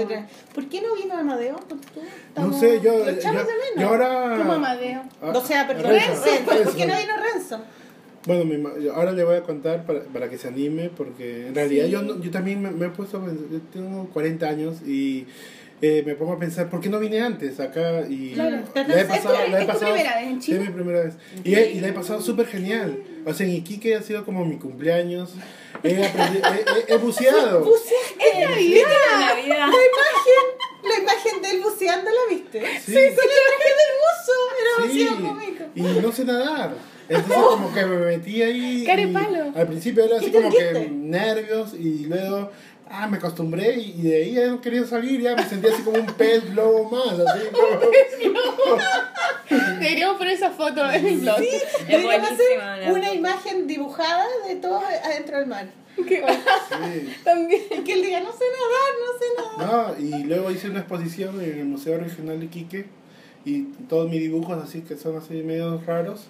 ¿Por 0.55 0.69
qué 0.69 0.81
no 0.83 0.95
vino 0.95 1.15
Amadeo? 1.17 1.57
¿Por 1.57 1.79
qué? 1.81 2.01
No 2.01 2.07
Estamos- 2.29 2.61
sé, 2.61 2.81
yo, 2.81 2.99
lo 2.99 3.09
echamos 3.11 3.43
yo, 3.43 3.49
de 3.49 3.53
menos. 3.55 3.77
yo 3.81 3.89
ahora... 3.89 4.37
Como 4.39 4.53
Amadeo. 4.53 5.03
Ah, 5.23 5.33
O 5.35 5.45
sea, 5.45 5.67
perdón, 5.67 5.93
Renzo, 5.93 6.25
Renzo. 6.25 6.45
¿Por 6.65 6.77
qué 6.77 6.87
no 6.87 6.97
vino 6.99 7.13
Renzo? 7.33 7.61
Bueno, 8.27 8.45
mi 8.45 8.59
ma- 8.59 8.73
ahora 8.95 9.13
le 9.13 9.25
voy 9.25 9.37
a 9.37 9.43
contar 9.43 9.85
para, 9.87 10.01
para 10.05 10.29
que 10.29 10.37
se 10.39 10.49
anime, 10.49 10.91
porque 10.95 11.47
en 11.47 11.55
realidad 11.55 11.87
yo, 11.87 12.03
no- 12.03 12.21
yo 12.21 12.31
también 12.31 12.61
me, 12.63 12.71
me 12.71 12.87
he 12.87 12.91
puesto, 12.91 13.19
a 13.19 13.25
pensar- 13.25 13.47
yo 13.51 13.61
tengo 13.73 14.09
40 14.13 14.47
años 14.49 14.83
y 14.87 15.27
eh, 15.81 16.03
me 16.05 16.17
pongo 16.17 16.33
a 16.33 16.39
pensar, 16.41 16.69
¿por 16.69 16.81
qué 16.81 16.89
no 16.89 16.99
vine 16.99 17.21
antes 17.21 17.61
acá? 17.61 18.03
Y 18.09 18.33
Claro. 18.33 18.57
la 18.75 18.83
he 18.83 19.01
¿Es 19.01 19.07
tu- 19.07 19.15
pasado, 19.15 19.35
la 19.35 19.45
he 19.45 19.61
es 19.61 19.61
tu 19.61 19.73
pasado, 19.73 19.93
primera 19.95 20.19
vez 20.21 20.29
en 20.29 20.41
Chile? 20.41 20.59
Sí, 20.59 20.65
mi 20.67 20.73
primera 20.75 21.01
vez. 21.05 21.15
Y, 21.45 21.55
he- 21.55 21.71
y 21.71 21.81
la 21.81 21.89
he 21.89 21.93
pasado 21.93 22.21
súper 22.21 22.47
genial. 22.49 23.01
O 23.25 23.33
sea, 23.33 23.47
en 23.47 23.53
Iquique 23.53 23.95
ha 23.95 24.03
sido 24.03 24.25
como 24.25 24.45
mi 24.45 24.57
cumpleaños. 24.57 25.35
He, 25.85 26.05
aprendido, 26.05 26.43
he, 26.49 26.91
he- 26.91 26.95
he 26.95 26.97
buceado. 26.97 27.61
¿Buceaste? 27.65 28.41
Navidad. 28.41 28.89
La 29.29 29.41
imagen, 29.47 30.45
la 30.83 30.99
imagen 31.03 31.43
de 31.43 31.51
él 31.53 31.61
buceando, 31.63 32.11
¿la 32.11 32.35
viste? 32.35 32.61
Sí. 32.85 32.93
Sí, 32.93 32.95
la 32.95 33.01
imagen 33.01 33.75
del 33.79 33.93
buzo. 34.03 34.33
Era 34.61 34.93
Sí, 34.93 34.99
demasiado 35.05 35.35
cómico. 35.35 35.65
y 35.77 36.03
no 36.03 36.13
sé 36.13 36.25
nadar. 36.25 36.75
Entonces 37.09 37.37
como 37.37 37.73
que 37.73 37.87
me 37.87 37.97
metí 37.97 38.43
ahí. 38.43 38.85
Care 38.85 39.03
y 39.03 39.07
palo. 39.13 39.53
Al 39.55 39.67
principio 39.67 40.05
era 40.05 40.17
así 40.17 40.27
¿Y 40.27 40.31
te 40.31 40.43
como 40.43 40.51
que 40.51 40.89
nervios 40.91 41.75
y 41.75 42.05
luego 42.07 42.51
ah, 42.91 43.07
me 43.07 43.17
acostumbré 43.19 43.75
y, 43.77 43.95
y 43.99 44.03
de 44.03 44.17
ahí 44.17 44.33
ya 44.35 44.47
no 44.49 44.61
quería 44.61 44.85
salir, 44.85 45.21
ya 45.21 45.35
me 45.37 45.45
sentía 45.45 45.73
así 45.73 45.83
como 45.83 45.99
un 45.99 46.07
pez 46.07 46.51
globo 46.53 46.91
más, 46.91 47.19
así 47.19 47.47
como- 47.53 48.79
Deberíamos 49.81 50.19
poner 50.19 50.35
esa 50.35 50.51
foto 50.51 50.91
en 50.91 51.07
el 51.07 51.19
blog. 51.21 51.37
Deberíamos 51.39 52.05
buenísima, 52.05 52.75
hacer 52.75 52.93
una 52.93 53.15
imagen 53.15 53.67
dibujada 53.67 54.25
de 54.47 54.57
todo 54.57 54.81
adentro 55.05 55.39
del 55.39 55.47
mar. 55.47 55.69
Qué 56.07 56.21
bueno. 56.21 56.39
Sí. 56.69 57.13
También. 57.25 57.63
Y 57.71 57.79
que 57.83 57.93
él 57.95 58.03
diga, 58.03 58.21
no 58.21 58.31
sé 58.33 58.45
nadar, 58.55 58.93
no 59.01 59.19
sé 59.19 59.67
nadar. 59.67 59.99
No, 59.99 60.05
y 60.21 60.25
luego 60.25 60.51
hice 60.51 60.69
una 60.71 60.81
exposición 60.81 61.41
en 61.41 61.59
el 61.59 61.65
Museo 61.65 61.99
Regional 61.99 62.39
de 62.39 62.47
Iquique 62.47 62.87
y 63.45 63.63
todos 63.89 64.09
mis 64.11 64.21
dibujos 64.21 64.63
así 64.63 64.83
que 64.83 64.97
son 64.97 65.17
así 65.17 65.35
medio 65.43 65.81
raros 65.87 66.27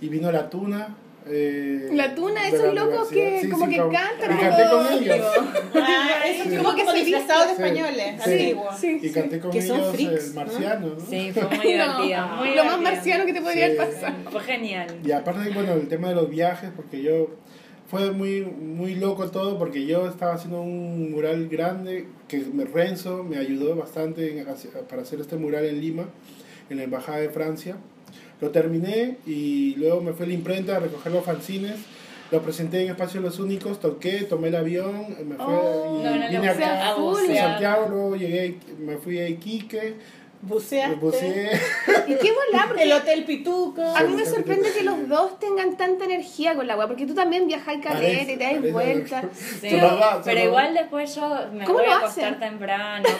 y 0.00 0.08
vino 0.08 0.30
la 0.32 0.48
tuna. 0.50 0.96
eh, 1.30 1.90
La 1.92 2.14
tuna, 2.14 2.40
la 2.50 2.72
locos 2.72 3.10
universidad. 3.12 3.40
que 3.42 3.48
como 3.50 3.68
que 3.68 3.76
cantan, 3.76 4.38
Y 4.38 4.40
canté 4.40 4.62
con 4.70 4.84
como- 4.86 4.98
ellos. 4.98 5.26
Ah, 5.74 6.20
Sí. 6.24 6.30
es 6.30 6.56
Como 6.58 6.62
como 6.70 6.76
que 6.76 6.86
se 6.86 7.04
disfrazados 7.04 7.48
de 7.48 7.54
Sí. 7.56 7.62
españoles, 7.62 8.22
Sí. 8.24 8.30
antiguos. 8.32 8.78
Sí, 8.78 8.98
Y 9.02 9.08
sí. 9.08 9.12
canté 9.14 9.38
con 9.40 9.50
Que 9.50 9.60
son 9.62 9.76
ellos 9.80 9.94
freaks, 9.94 10.24
el 10.28 10.34
¿no? 10.34 10.40
marciano, 10.40 10.86
¿no? 10.86 11.00
Sí, 11.00 11.30
fue 11.34 11.42
muy 11.44 11.66
divertido. 11.66 12.26
No, 12.26 12.36
muy 12.36 12.54
lo 12.54 12.64
más 12.64 12.80
marciano 12.80 13.26
que 13.26 13.32
te 13.34 13.40
podría 13.42 13.66
Sí. 13.70 13.76
haber 13.78 13.92
pasado. 13.92 14.14
Fue 14.30 14.40
genial. 14.40 14.86
Y 15.04 15.10
aparte, 15.12 15.50
bueno, 15.50 15.72
el 15.74 15.88
tema 15.88 16.08
de 16.08 16.14
los 16.14 16.30
viajes, 16.30 16.70
porque 16.74 17.02
yo 17.02 17.28
fue 17.88 18.10
muy 18.12 18.40
muy 18.42 18.94
loco 18.94 19.30
todo, 19.30 19.58
porque 19.58 19.84
yo 19.84 20.06
estaba 20.08 20.32
haciendo 20.34 20.62
un 20.62 21.10
mural 21.10 21.48
grande, 21.48 22.06
que 22.26 22.38
me, 22.38 22.64
Renzo 22.64 23.22
me 23.22 23.36
ayudó 23.36 23.74
bastante 23.76 24.38
en 24.38 24.46
para 24.88 25.02
hacer 25.02 25.20
este 25.20 25.36
mural 25.36 25.66
en 25.66 25.78
Lima, 25.80 26.04
en 26.70 26.78
la 26.78 26.84
Embajada 26.84 27.18
de 27.18 27.28
Francia. 27.28 27.76
Lo 28.40 28.50
terminé 28.50 29.16
y 29.26 29.74
luego 29.76 30.00
me 30.00 30.12
fui 30.12 30.24
a 30.24 30.28
la 30.28 30.34
imprenta 30.34 30.76
a 30.76 30.80
recoger 30.80 31.12
los 31.12 31.24
fanzines. 31.24 31.76
Lo 32.30 32.42
presenté 32.42 32.82
en 32.82 32.90
Espacio 32.90 33.22
Los 33.22 33.38
Únicos, 33.38 33.80
toqué, 33.80 34.24
tomé 34.24 34.48
el 34.48 34.56
avión, 34.56 35.06
me 35.26 35.36
fui 35.36 35.46
Oh, 35.48 35.98
y 35.98 36.04
no, 36.04 36.10
no, 36.10 36.24
no, 36.24 36.28
vine 36.28 36.48
acá 36.50 36.90
a 36.90 36.94
Santiago, 37.34 37.86
luego 37.88 38.16
llegué, 38.16 38.58
me 38.78 38.98
fui 38.98 39.18
a 39.18 39.26
Iquique, 39.28 39.94
Buceaste. 40.40 40.94
buceé. 40.96 41.50
¿Y 42.06 42.14
qué 42.14 42.30
volá? 42.32 42.66
Porque 42.68 42.84
El 42.84 42.92
Hotel 42.92 43.24
Pituco. 43.24 43.82
a 43.82 44.02
mí 44.04 44.14
me 44.14 44.24
sorprende 44.24 44.70
que 44.72 44.82
los 44.84 45.08
dos 45.08 45.38
tengan 45.40 45.76
tanta 45.76 46.04
energía 46.04 46.54
con 46.54 46.66
la 46.66 46.76
weá, 46.76 46.86
porque 46.86 47.06
tú 47.06 47.14
también 47.14 47.46
viajas 47.48 47.68
al 47.68 47.80
calete, 47.80 48.36
te 48.36 48.44
das 48.44 48.52
Parece- 48.54 48.72
vueltas. 48.72 49.24
Sí, 49.60 49.68
pero 50.24 50.40
igual 50.44 50.74
después 50.74 51.14
yo 51.14 51.28
me 51.52 51.64
¿Cómo 51.64 51.78
voy 51.80 51.88
a 51.88 51.96
acostar 51.98 52.34
hacen? 52.34 52.38
temprano. 52.40 53.08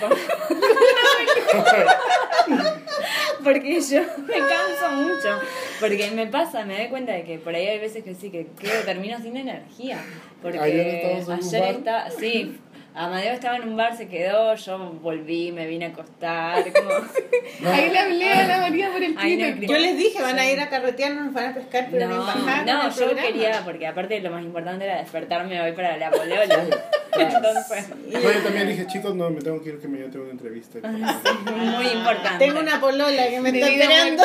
Porque 3.44 3.80
yo 3.80 4.00
me 4.26 4.34
canso 4.38 4.90
mucho. 4.96 5.38
Porque 5.80 6.10
me 6.10 6.26
pasa, 6.26 6.64
me 6.64 6.76
doy 6.78 6.88
cuenta 6.88 7.12
de 7.12 7.24
que 7.24 7.38
por 7.38 7.54
ahí 7.54 7.66
hay 7.66 7.78
veces 7.78 8.02
que 8.04 8.14
sí, 8.14 8.30
que 8.30 8.48
quedo, 8.60 8.82
termino 8.84 9.18
sin 9.20 9.36
energía. 9.36 9.98
Porque 10.42 10.58
Ayer 10.58 11.04
ayer 11.06 11.74
está, 11.76 12.10
sí. 12.10 12.58
Amadeo 12.98 13.32
estaba 13.32 13.56
en 13.58 13.68
un 13.68 13.76
bar, 13.76 13.96
se 13.96 14.08
quedó, 14.08 14.56
yo 14.56 14.76
volví, 15.00 15.52
me 15.52 15.68
vine 15.68 15.86
a 15.86 15.88
acostar. 15.90 16.64
Como, 16.72 16.90
Ahí 17.72 17.90
le 17.90 17.98
hablé 17.98 18.32
a 18.32 18.46
la 18.48 18.58
María 18.58 18.90
por 18.90 19.00
el 19.02 19.14
Twitter. 19.14 19.60
Yo 19.60 19.78
les 19.78 19.96
dije, 19.96 20.20
van 20.20 20.36
a 20.36 20.50
ir 20.50 20.58
a 20.58 20.68
carretear, 20.68 21.14
no 21.14 21.24
nos 21.26 21.32
van 21.34 21.50
a 21.50 21.54
pescar, 21.54 21.86
pero 21.92 22.08
no, 22.08 22.16
embajada. 22.16 22.64
no, 22.64 22.90
yo 22.90 22.96
programa. 22.96 23.22
quería, 23.22 23.62
porque 23.64 23.86
aparte 23.86 24.20
lo 24.20 24.32
más 24.32 24.42
importante 24.42 24.84
era 24.84 24.98
despertarme 24.98 25.60
hoy 25.60 25.72
para 25.72 25.96
la 25.96 26.10
polola. 26.10 26.66
Entonces, 27.18 27.88
yo 28.10 28.42
también 28.42 28.68
dije, 28.68 28.86
chicos, 28.86 29.14
no, 29.14 29.30
me 29.30 29.40
tengo 29.40 29.62
que 29.62 29.70
ir 29.70 29.80
que 29.80 29.88
me 29.88 29.98
tengo 30.08 30.24
una 30.24 30.32
entrevista. 30.32 30.78
muy 30.88 31.86
importante. 31.86 32.44
Tengo 32.44 32.60
una 32.60 32.80
polola 32.80 33.28
que 33.28 33.40
me 33.40 33.48
está 33.50 33.68
esperando. 33.68 34.22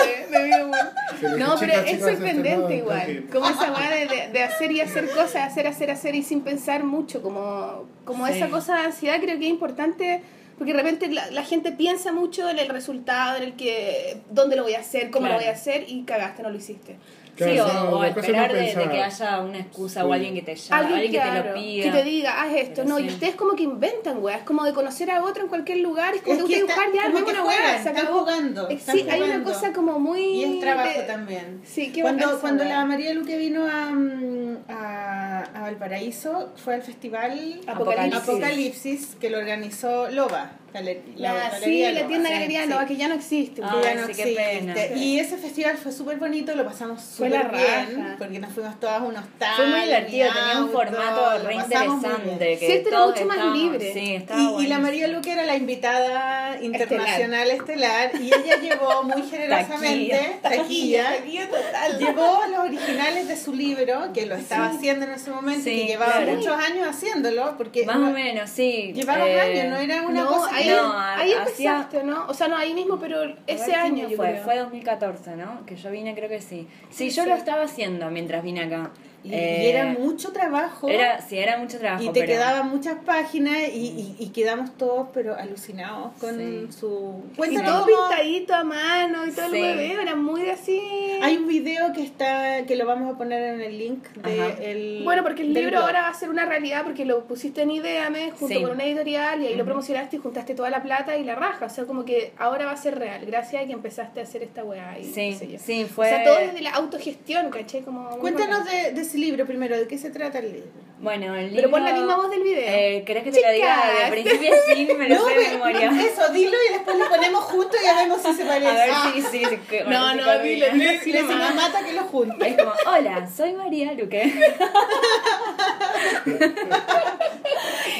No, 1.37 1.55
pero 1.59 1.71
"Chicas, 1.73 1.85
es 1.85 1.93
este, 1.93 2.11
sorprendente 2.11 2.75
igual. 2.75 3.25
Como 3.31 3.49
esa 3.49 3.71
de, 3.89 4.07
de, 4.07 4.29
de 4.33 4.43
hacer 4.43 4.71
y 4.71 4.81
hacer 4.81 5.09
cosas, 5.09 5.47
hacer, 5.47 5.67
hacer, 5.67 5.91
hacer 5.91 6.15
y 6.15 6.23
sin 6.23 6.41
pensar 6.41 6.83
mucho. 6.83 7.21
Como, 7.21 7.87
como 8.05 8.27
Sí. 8.27 8.33
esa 8.33 8.49
cosa 8.49 8.75
de 8.75 8.85
ansiedad 8.85 9.17
creo 9.21 9.37
que 9.39 9.45
es 9.45 9.51
importante. 9.51 10.21
Porque 10.57 10.71
de 10.73 10.79
repente 10.79 11.07
la, 11.09 11.31
la 11.31 11.43
gente 11.43 11.71
piensa 11.71 12.11
mucho 12.11 12.47
en 12.47 12.59
el 12.59 12.69
resultado, 12.69 13.37
en 13.37 13.43
el 13.43 13.53
que, 13.55 14.17
dónde 14.29 14.55
lo 14.55 14.61
voy 14.63 14.75
a 14.75 14.79
hacer, 14.81 15.09
cómo 15.09 15.25
Claro. 15.25 15.33
lo 15.33 15.39
voy 15.39 15.49
a 15.49 15.53
hacer 15.53 15.85
y 15.87 16.03
cagaste, 16.03 16.43
no 16.43 16.51
lo 16.51 16.57
hiciste. 16.57 16.95
Claro, 17.35 17.53
sí, 17.53 17.59
o, 17.59 17.65
no, 17.73 17.89
o 17.89 18.03
no 18.03 18.03
de, 18.03 18.75
de 18.75 18.89
que 18.91 19.01
haya 19.03 19.39
una 19.41 19.57
excusa 19.59 20.01
Sí. 20.01 20.07
o 20.07 20.13
alguien 20.13 20.35
que 20.35 20.41
te 20.43 20.55
llame, 20.55 20.93
alguien, 20.93 21.11
que 21.11 21.19
te 21.19 21.31
lo 21.49 21.53
pida. 21.55 21.83
que 21.83 21.91
te 21.91 22.03
diga, 22.03 22.41
haz 22.43 22.53
esto. 22.53 22.73
Pero 22.83 22.89
no, 22.89 22.99
y 22.99 23.07
ustedes 23.07 23.35
como 23.35 23.53
que 23.55 23.63
inventan, 23.63 24.21
weá. 24.23 24.37
Es 24.37 24.43
como 24.43 24.63
de 24.63 24.73
conocer 24.73 25.09
a 25.09 25.23
otro 25.23 25.43
en 25.43 25.49
cualquier 25.49 25.79
lugar. 25.79 26.13
Es 26.13 26.21
como 26.21 26.35
que 26.37 26.41
gusta 26.43 26.55
dibujar, 26.83 26.93
ya, 26.93 27.11
como 27.11 27.25
que 27.25 27.31
una 27.31 27.43
weá. 27.43 27.55
juegan, 27.57 27.75
están 27.75 27.97
acabó. 27.97 28.19
jugando, 28.19 28.69
están 28.69 28.95
Sí, 28.97 29.09
hay 29.09 29.21
una 29.21 29.43
cosa 29.43 29.73
como 29.73 29.99
muy... 29.99 30.21
Y 30.21 30.43
el 30.43 30.59
trabajo 30.59 30.99
de- 30.99 31.05
también. 31.05 31.61
Sí, 31.65 31.91
qué 31.91 32.01
Cuando, 32.01 32.25
bacán 32.25 32.41
cuando 32.41 32.63
la 32.65 32.85
María 32.85 33.13
Luque 33.13 33.37
vino 33.37 33.65
a, 33.67 33.91
mm, 33.91 34.57
a, 34.69 35.39
a 35.55 35.61
Valparaíso, 35.61 36.51
fue 36.57 36.75
al 36.75 36.81
festival 36.83 37.61
Apocalipsis. 37.67 38.21
Apocalipsis, 38.29 39.15
que 39.19 39.29
lo 39.29 39.39
organizó 39.39 40.09
Loba. 40.11 40.51
Galer- 40.73 41.01
La, 41.15 41.33
galería 41.33 41.89
sí, 41.89 41.93
la 41.95 42.07
tienda 42.07 42.27
sí, 42.29 42.33
Galería 42.35 42.63
sí. 42.65 42.73
Que 42.87 42.95
ya 42.97 43.07
no 43.07 43.13
existe. 43.15 43.61
Ah, 43.63 43.79
Que 43.81 43.87
ya 43.87 43.95
no 43.95 44.07
sí, 44.07 44.13
qué 44.13 44.23
pena. 44.35 44.73
existe. 44.73 44.97
Y 44.99 45.19
ese 45.19 45.37
festival 45.37 45.77
fue 45.77 45.91
súper 45.91 46.17
bonito, 46.17 46.55
lo 46.55 46.65
pasamos 46.65 47.01
súper 47.01 47.31
bien, 47.31 47.51
raja. 47.51 48.15
porque 48.17 48.39
nos 48.39 48.51
fuimos 48.53 48.79
todas 48.79 49.01
unos 49.01 49.23
hostales. 49.23 49.55
Fue 49.55 49.67
muy 49.67 49.81
divertido, 49.81 50.27
en 50.27 50.33
tenía 50.33 50.63
un 50.63 50.69
formato 50.71 51.39
re 51.47 51.53
interesante. 51.55 52.37
Que 52.39 52.57
Cierto, 52.57 52.89
era 52.89 52.97
todos 52.97 53.11
mucho 53.21 53.25
más 53.25 53.55
libre. 53.57 53.93
Sí, 53.93 54.25
Y, 54.59 54.63
y 54.63 54.67
la. 54.67 54.79
María 54.79 55.07
Luque 55.07 55.31
era 55.31 55.45
la 55.45 55.55
invitada 55.55 56.57
internacional 56.61 57.49
estelar, 57.51 58.11
y 58.19 58.27
ella 58.27 58.57
llevó 58.61 59.03
muy 59.03 59.21
generosamente, 59.29 60.39
taquilla, 60.41 61.15
Taquilla 61.17 61.47
total. 61.49 61.99
llevó 61.99 62.39
los 62.49 62.59
originales 62.59 63.27
de 63.27 63.37
su 63.37 63.53
libro, 63.53 64.11
que 64.13 64.25
lo 64.25 64.35
estaba 64.35 64.67
haciendo 64.67 65.05
en 65.05 65.11
ese 65.13 65.31
momento, 65.31 65.69
y 65.69 65.73
Sí, 65.73 65.79
que 65.81 65.87
llevaba 65.87 66.13
claro. 66.13 66.33
muchos 66.35 66.57
años 66.57 66.87
haciéndolo, 66.87 67.55
porque 67.57 67.85
Más 67.85 67.95
o 67.97 68.11
menos, 68.11 68.49
sí. 68.49 68.91
llevaba 68.93 69.27
eh, 69.27 69.39
años, 69.39 69.69
no 69.69 69.77
era 69.77 70.01
una 70.01 70.25
cosa 70.25 70.49
ahí. 70.71 70.75
No, 70.75 70.93
ahí 70.99 71.31
empezaste, 71.33 72.03
¿no? 72.03 72.25
O 72.27 72.33
sea, 72.33 72.47
no 72.47 72.55
ahí 72.57 72.73
mismo, 72.73 72.97
pero 72.99 73.23
ese 73.47 73.65
¿qué 73.71 73.75
año 73.75 74.07
yo 74.09 74.17
fue? 74.17 74.31
creo. 74.31 74.43
Fue 74.43 74.57
2014, 74.59 75.35
¿no? 75.35 75.65
Que 75.65 75.75
yo 75.75 75.91
vine, 75.91 76.15
creo 76.15 76.29
que 76.29 76.41
sí. 76.41 76.67
Sí, 76.89 77.09
yo 77.09 77.23
Sí. 77.23 77.29
lo 77.29 77.35
estaba 77.35 77.63
haciendo 77.63 78.09
mientras 78.11 78.43
vine 78.43 78.63
acá. 78.63 78.91
Y, 79.23 79.29
y 79.29 79.33
Eh, 79.33 79.69
era 79.69 79.85
mucho 79.85 80.31
trabajo. 80.33 80.87
Era, 80.89 81.21
sí, 81.21 81.37
era 81.37 81.57
mucho 81.57 81.77
trabajo. 81.79 82.03
y 82.03 82.07
te 82.07 82.13
pero- 82.21 82.25
quedaban 82.33 82.69
muchas 82.69 82.95
páginas 83.05 83.57
y, 83.73 83.77
y, 83.77 84.15
y 84.19 84.29
quedamos 84.29 84.77
todos 84.77 85.07
pero 85.13 85.35
alucinados 85.35 86.11
con 86.19 86.37
Sí. 86.37 86.67
su... 86.77 87.21
Y 87.33 87.37
Cuéntanos 87.37 87.71
todo 87.71 87.85
cómo- 87.95 88.09
pintadito 88.09 88.53
a 88.55 88.63
mano 88.63 89.25
y 89.27 89.31
todo 89.31 89.49
Sí. 89.49 89.57
el 89.57 89.77
hueveo, 89.77 90.01
era 90.01 90.15
muy 90.15 90.49
así. 90.49 90.79
Hay 91.21 91.37
un 91.37 91.47
video 91.47 91.93
que 91.93 92.03
está 92.03 92.65
que 92.65 92.75
lo 92.75 92.85
vamos 92.85 93.13
a 93.13 93.17
poner 93.17 93.53
en 93.55 93.61
el 93.61 93.77
link 93.77 94.03
de 94.09 94.71
el 94.71 95.03
Bueno, 95.03 95.23
porque 95.23 95.41
el 95.43 95.53
libro 95.53 95.71
blog. 95.71 95.83
ahora 95.83 96.01
va 96.03 96.09
a 96.09 96.13
ser 96.13 96.29
una 96.29 96.45
realidad 96.45 96.83
porque 96.83 97.05
lo 97.05 97.23
pusiste 97.25 97.61
en 97.61 97.71
Ideame 97.71 98.31
junto 98.31 98.47
Sí. 98.55 98.61
con 98.61 98.71
una 98.71 98.83
editorial 98.83 99.41
y 99.41 99.47
ahí 99.47 99.55
lo 99.55 99.65
promocionaste 99.65 100.17
y 100.17 100.19
juntaste 100.19 100.53
toda 100.55 100.69
la 100.69 100.83
plata 100.83 101.15
y 101.17 101.23
la 101.23 101.35
raja. 101.35 101.65
O 101.65 101.69
sea, 101.69 101.85
como 101.85 102.03
que 102.05 102.33
ahora 102.37 102.65
va 102.65 102.71
a 102.71 102.77
ser 102.77 102.99
real, 102.99 103.25
gracias 103.25 103.63
a 103.63 103.65
que 103.65 103.71
empezaste 103.73 104.19
a 104.19 104.23
hacer 104.23 104.43
esta 104.43 104.63
weá. 104.63 104.97
Y, 104.99 105.03
qué 105.11 105.33
sé 105.33 105.45
Sí, 105.45 105.51
yo. 105.53 105.59
sí, 105.59 105.85
fue. 105.85 106.07
O 106.07 106.09
sea, 106.09 106.23
todo 106.23 106.37
desde 106.39 106.61
la 106.61 106.71
autogestión, 106.71 107.49
¿caché? 107.49 107.81
Como 107.83 108.09
Cuéntanos 108.19 108.65
de, 108.65 108.91
de 108.91 109.05
ese 109.13 109.19
libro 109.19 109.45
primero, 109.45 109.77
¿de 109.77 109.87
qué 109.87 109.97
se 109.99 110.09
trata 110.09 110.39
el 110.39 110.51
libro? 110.53 110.69
Bueno, 110.99 111.35
el 111.35 111.47
libro. 111.53 111.55
Pero 111.57 111.69
pon 111.71 111.83
la 111.85 111.93
misma 111.93 112.15
voz 112.15 112.31
del 112.31 112.41
video. 112.41 112.63
Eh, 112.65 113.03
¿Querés 113.05 113.23
que 113.23 113.31
te 113.31 113.41
lo 113.41 113.51
diga 113.51 113.77
de 114.05 114.11
principio 114.11 114.53
a 114.55 114.73
fin? 114.73 114.97
Me 114.97 115.09
lo 115.15 115.23
sé 115.27 115.33
de 115.37 115.49
memoria. 115.49 115.91
Eso, 116.01 116.29
dilo 116.33 116.57
y 116.69 116.73
después 116.73 116.97
lo 116.97 117.09
ponemos 117.09 117.43
juntos 117.43 117.77
y 117.79 117.85
ya 117.85 117.95
vemos 117.95 118.21
si 118.23 118.33
se 118.33 118.45
parece. 118.45 118.67
A 118.67 118.73
ver 118.73 118.89
Ah, 118.91 119.11
si 119.13 119.21
sí, 119.21 119.45
sí, 119.49 119.57
que- 119.69 119.83
No, 119.83 119.89
bueno, 119.89 120.11
sí 120.13 120.17
no, 120.17 120.23
coordina. 120.25 120.65
dilo, 120.73 120.91
dilo 121.03 121.21
le 121.21 121.21
nomás. 121.27 121.51
a 121.51 121.53
Mata 121.53 121.85
que 121.85 121.93
lo 121.93 122.01
junte. 122.03 122.47
Es 122.49 122.57
como, 122.57 122.71
hola, 122.87 123.29
soy 123.29 123.53
María 123.53 123.91
Luque. 123.93 124.33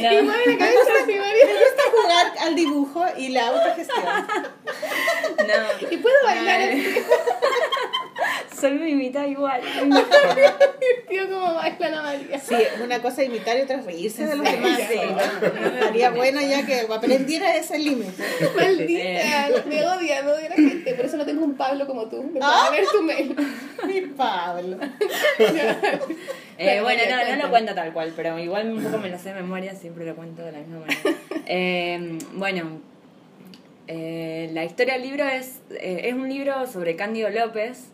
No. 0.01 0.11
Y 0.11 0.21
mueve 0.23 0.43
la 0.47 0.57
cabeza 0.57 0.91
así, 1.03 1.13
María. 1.15 1.45
Me 1.45 1.53
gusta 1.53 1.83
jugar 1.91 2.33
al 2.41 2.55
dibujo 2.55 3.05
y 3.17 3.29
la 3.29 3.47
autogestión. 3.47 4.03
No. 5.37 5.87
Y 5.91 5.97
puedo 5.97 6.15
bailar 6.25 6.59
No, 6.59 6.65
así, 6.67 6.95
Solo 8.63 8.79
me 8.79 8.89
imita 8.91 9.27
igual. 9.27 9.59
tío, 11.09 11.29
como 11.29 11.53
baila 11.55 11.89
la 11.89 12.01
María. 12.01 12.39
Sí, 12.39 12.55
una 12.81 13.01
cosa 13.01 13.21
es 13.21 13.27
imitar 13.27 13.57
y 13.57 13.61
otra 13.63 13.79
es 13.79 13.85
reírse 13.85 14.25
de 14.25 14.37
los 14.37 14.49
demás. 14.49 14.79
sí. 14.89 14.99
Estaría 15.73 16.11
bueno 16.11 16.39
ya 16.39 16.65
que 16.65 16.79
aprendiera 16.89 17.53
ese 17.57 17.77
límite. 17.77 18.23
Maldita, 18.55 19.49
me 19.67 19.85
odia, 19.85 20.23
me 20.23 20.31
odia 20.31 20.49
la 20.49 20.55
gente. 20.55 20.93
Por 20.93 21.05
eso 21.05 21.17
no 21.17 21.25
tengo 21.25 21.43
un 21.43 21.55
Pablo 21.57 21.85
como 21.85 22.07
tú. 22.07 22.23
Me 22.23 22.39
Ah. 22.41 22.69
ver 22.71 22.85
tu 22.89 23.01
mail. 23.03 23.35
Mi 23.85 24.01
Pablo. 24.01 24.77
Eh, 26.57 26.79
Bueno, 26.81 27.01
no, 27.09 27.35
no 27.35 27.43
lo 27.43 27.49
cuento 27.49 27.73
tal 27.75 27.91
cual, 27.93 28.13
pero 28.15 28.37
igual 28.39 28.71
un 28.71 28.83
poco 28.83 28.99
me 28.99 29.09
lo 29.09 29.17
sé 29.17 29.29
de 29.29 29.35
memoria, 29.41 29.73
siempre 29.75 30.05
lo 30.05 30.15
cuento 30.15 30.43
de 30.43 30.51
la 30.51 30.59
misma 30.59 30.79
manera. 30.79 31.01
Eh, 31.47 32.17
bueno, 32.33 32.79
eh, 33.87 34.49
la 34.53 34.63
historia 34.63 34.93
del 34.93 35.01
libro 35.01 35.25
es, 35.25 35.59
eh, 35.71 36.01
es 36.05 36.13
un 36.13 36.29
libro 36.29 36.67
sobre 36.67 36.95
Cándido 36.95 37.29
López, 37.31 37.85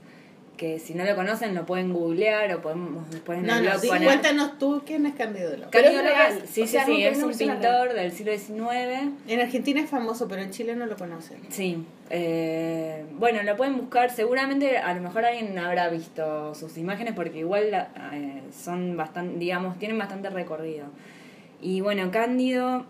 que 0.59 0.77
si 0.77 0.93
no 0.93 1.05
lo 1.05 1.15
conocen 1.15 1.55
lo 1.55 1.65
pueden 1.65 1.93
googlear 1.93 2.53
o 2.53 2.61
podemos 2.61 3.09
después 3.11 3.39
en 3.39 3.45
No, 3.45 3.55
el 3.55 3.63
no, 3.63 3.69
blog 3.69 3.81
sí, 3.81 3.87
poner- 3.87 4.03
cuéntanos 4.03 4.59
tú 4.59 4.81
quién 4.85 5.05
es 5.05 5.15
Cándido 5.15 5.53
es 5.53 5.59
real, 5.61 6.33
López, 6.35 6.49
sí, 6.51 6.61
o 6.63 6.65
sí, 6.65 6.71
sea, 6.73 6.85
sí, 6.85 7.01
es 7.01 7.23
un 7.23 7.31
pintor 7.31 7.93
del 7.93 8.11
siglo 8.11 8.33
XIX. 8.37 9.13
En 9.29 9.39
Argentina 9.39 9.79
es 9.79 9.89
famoso, 9.89 10.27
pero 10.27 10.41
en 10.41 10.51
Chile 10.51 10.75
no 10.75 10.85
lo 10.85 10.97
conocen. 10.97 11.37
Sí, 11.47 11.85
eh, 12.09 13.05
bueno, 13.17 13.41
lo 13.43 13.55
pueden 13.55 13.77
buscar. 13.77 14.11
Seguramente 14.11 14.77
a 14.77 14.93
lo 14.93 14.99
mejor 15.01 15.23
alguien 15.23 15.57
habrá 15.57 15.87
visto 15.87 16.53
sus 16.55 16.77
imágenes 16.77 17.13
porque 17.13 17.39
igual 17.39 17.87
eh, 18.13 18.41
son 18.51 18.97
bastante, 18.97 19.39
digamos, 19.39 19.79
tienen 19.79 19.97
bastante 19.97 20.29
recorrido. 20.29 20.87
Y 21.61 21.79
bueno, 21.81 22.11
Cándido 22.11 22.85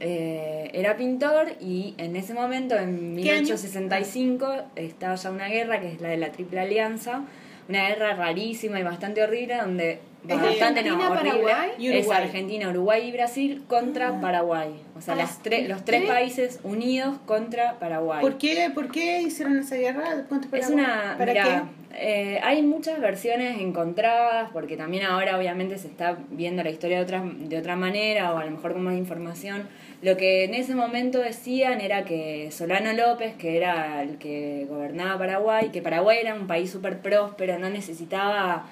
eh, 0.00 0.70
era 0.72 0.96
pintor 0.96 1.52
y 1.60 1.94
en 1.98 2.16
ese 2.16 2.34
momento, 2.34 2.76
en 2.76 3.16
¿Qué 3.16 3.30
año? 3.30 3.42
1865, 3.42 4.46
estaba 4.76 5.14
ya 5.14 5.30
una 5.30 5.48
guerra 5.48 5.80
que 5.80 5.92
es 5.92 6.00
la 6.00 6.08
de 6.08 6.16
la 6.16 6.32
Triple 6.32 6.60
Alianza. 6.60 7.24
Una 7.68 7.88
guerra 7.88 8.14
rarísima 8.14 8.78
y 8.80 8.82
bastante 8.82 9.22
horrible 9.22 9.56
donde... 9.56 10.00
¿Es 10.26 10.40
de 10.40 10.46
bastante 10.48 10.80
Argentina, 10.80 11.10
horrible. 11.10 11.30
Paraguay 11.42 11.70
y 11.78 11.88
Es? 11.92 12.10
Argentina, 12.10 12.68
Uruguay 12.70 13.08
y 13.08 13.12
Brasil 13.12 13.62
contra 13.68 14.20
Paraguay. 14.22 14.70
O 14.96 15.02
sea, 15.02 15.12
Ah, 15.12 15.16
las 15.18 15.42
tre- 15.42 15.66
los 15.68 15.84
tres 15.84 16.00
¿tres? 16.00 16.10
países 16.10 16.60
unidos 16.64 17.18
contra 17.26 17.78
Paraguay. 17.78 18.22
¿Por 18.22 18.38
qué, 18.38 18.70
¿Por 18.74 18.90
qué 18.90 19.20
hicieron 19.20 19.58
esa 19.58 19.76
guerra? 19.76 20.24
Una. 20.72 21.16
¿Para 21.18 21.32
mirá, 21.32 21.44
qué? 21.92 22.34
eh, 22.36 22.40
hay 22.42 22.62
muchas 22.62 23.00
versiones 23.02 23.60
encontradas, 23.60 24.48
porque 24.50 24.78
también 24.78 25.04
ahora 25.04 25.36
obviamente 25.36 25.76
se 25.76 25.88
está 25.88 26.16
viendo 26.30 26.62
la 26.62 26.70
historia 26.70 26.96
de 26.96 27.02
otra, 27.04 27.22
de 27.22 27.58
otra 27.58 27.76
manera, 27.76 28.32
o 28.32 28.38
a 28.38 28.46
lo 28.46 28.50
mejor 28.50 28.72
con 28.72 28.82
más 28.82 28.94
información. 28.96 29.68
Lo 30.04 30.18
que 30.18 30.44
en 30.44 30.52
ese 30.52 30.74
momento 30.74 31.18
decían 31.18 31.80
era 31.80 32.04
que 32.04 32.50
Solano 32.50 32.92
López, 32.92 33.36
que 33.36 33.56
era 33.56 34.02
el 34.02 34.18
que 34.18 34.66
gobernaba 34.68 35.18
Paraguay, 35.18 35.70
que 35.70 35.80
Paraguay 35.80 36.18
era 36.20 36.34
un 36.34 36.46
país 36.46 36.70
súper 36.70 37.00
próspero, 37.00 37.58
no 37.58 37.70
necesitaba. 37.70 38.66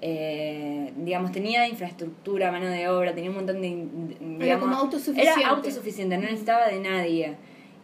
eh, 0.00 0.90
digamos, 0.96 1.30
tenía 1.30 1.68
infraestructura, 1.68 2.50
mano 2.50 2.68
de 2.68 2.88
obra, 2.88 3.14
tenía 3.14 3.28
un 3.28 3.36
montón 3.36 3.60
de... 3.60 4.46
Era 4.46 4.58
como 4.58 4.76
autosuficiente. 4.76 5.40
Era 5.40 5.50
autosuficiente, 5.50 6.16
no 6.16 6.22
necesitaba 6.22 6.68
de 6.68 6.80
nadie. 6.80 7.34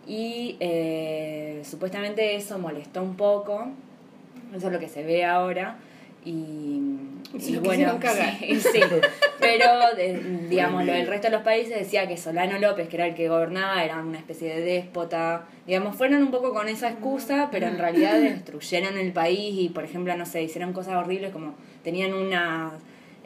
Y 0.06 0.56
eh, 0.60 1.60
supuestamente 1.62 2.36
eso 2.36 2.58
molestó 2.58 3.02
un 3.02 3.16
poco. 3.16 3.66
Eso 4.56 4.68
es 4.68 4.72
lo 4.72 4.78
que 4.78 4.88
se 4.88 5.02
ve 5.02 5.26
ahora. 5.26 5.76
Y, 6.24 6.93
Se 7.38 7.50
y 7.52 7.56
bueno, 7.56 7.98
cagar. 8.00 8.36
sí, 8.40 8.60
sí. 8.60 8.80
pero 9.40 9.66
de- 9.96 10.46
digamos, 10.48 10.84
lo 10.84 10.92
del 10.92 11.06
resto 11.06 11.28
de 11.28 11.32
los 11.32 11.42
países 11.42 11.78
decía 11.78 12.06
que 12.06 12.16
Solano 12.16 12.58
López, 12.58 12.88
que 12.88 12.96
era 12.96 13.06
el 13.06 13.14
que 13.14 13.28
gobernaba, 13.28 13.82
era 13.84 13.98
una 14.00 14.18
especie 14.18 14.54
de 14.54 14.60
déspota. 14.62 15.46
Digamos, 15.66 15.96
fueron 15.96 16.22
un 16.22 16.30
poco 16.30 16.52
con 16.52 16.68
esa 16.68 16.90
excusa, 16.90 17.48
pero 17.50 17.66
en 17.66 17.78
realidad 17.78 18.20
destruyeron 18.20 18.96
el 18.98 19.12
país 19.12 19.54
y, 19.58 19.68
por 19.70 19.84
ejemplo, 19.84 20.16
no 20.16 20.26
sé, 20.26 20.42
hicieron 20.42 20.72
cosas 20.72 20.94
horribles 20.94 21.32
como 21.32 21.54
tenían 21.82 22.14
unas 22.14 22.72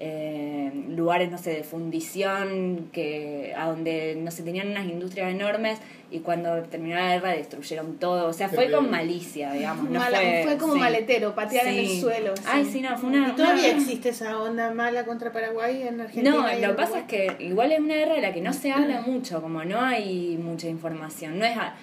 eh, 0.00 0.70
lugares, 0.90 1.30
no 1.30 1.38
sé, 1.38 1.50
de 1.50 1.64
fundición, 1.64 2.88
que 2.92 3.52
a 3.56 3.66
donde, 3.66 4.16
no 4.18 4.30
sé, 4.30 4.42
tenían 4.42 4.68
unas 4.70 4.86
industrias 4.86 5.30
enormes 5.32 5.78
y 6.10 6.20
cuando 6.20 6.62
terminó 6.62 6.96
la 6.96 7.14
guerra 7.14 7.32
destruyeron 7.32 7.98
todo. 7.98 8.28
O 8.28 8.32
sea, 8.32 8.48
fue 8.48 8.70
con 8.70 8.90
malicia, 8.90 9.52
digamos. 9.52 9.90
No 9.90 9.98
Mala- 9.98 10.18
fue, 10.18 10.42
fue 10.44 10.56
como 10.58 10.74
sí. 10.74 10.78
maletero, 10.80 11.34
patear 11.34 11.66
en 11.66 11.78
el 11.78 11.86
Sí. 11.88 12.00
suelo. 12.00 12.32
Ay, 12.46 12.64
sí, 12.64 12.80
no, 12.80 12.96
fue 12.96 13.10
una... 13.10 13.28
¿Y 13.28 13.32
todavía 13.32 13.70
una- 13.70 13.78
existe 13.78 14.08
esa 14.10 14.40
onda 14.40 14.70
mala 14.72 15.04
contra 15.04 15.32
Paraguay 15.32 15.82
en 15.82 16.00
Argentina? 16.00 16.30
No, 16.30 16.42
lo 16.42 16.68
que 16.68 16.74
pasa 16.74 17.00
es 17.00 17.04
que 17.06 17.36
igual 17.40 17.72
es 17.72 17.80
una 17.80 17.94
guerra 17.94 18.14
de 18.14 18.22
la 18.22 18.32
que 18.32 18.40
no 18.40 18.52
se 18.52 18.70
habla 18.72 19.00
mucho, 19.02 19.42
como 19.42 19.64
no 19.64 19.80
hay 19.80 20.38
mucha 20.42 20.68
información. 20.68 21.38
no 21.38 21.44
es, 21.44 21.56
a- 21.56 21.74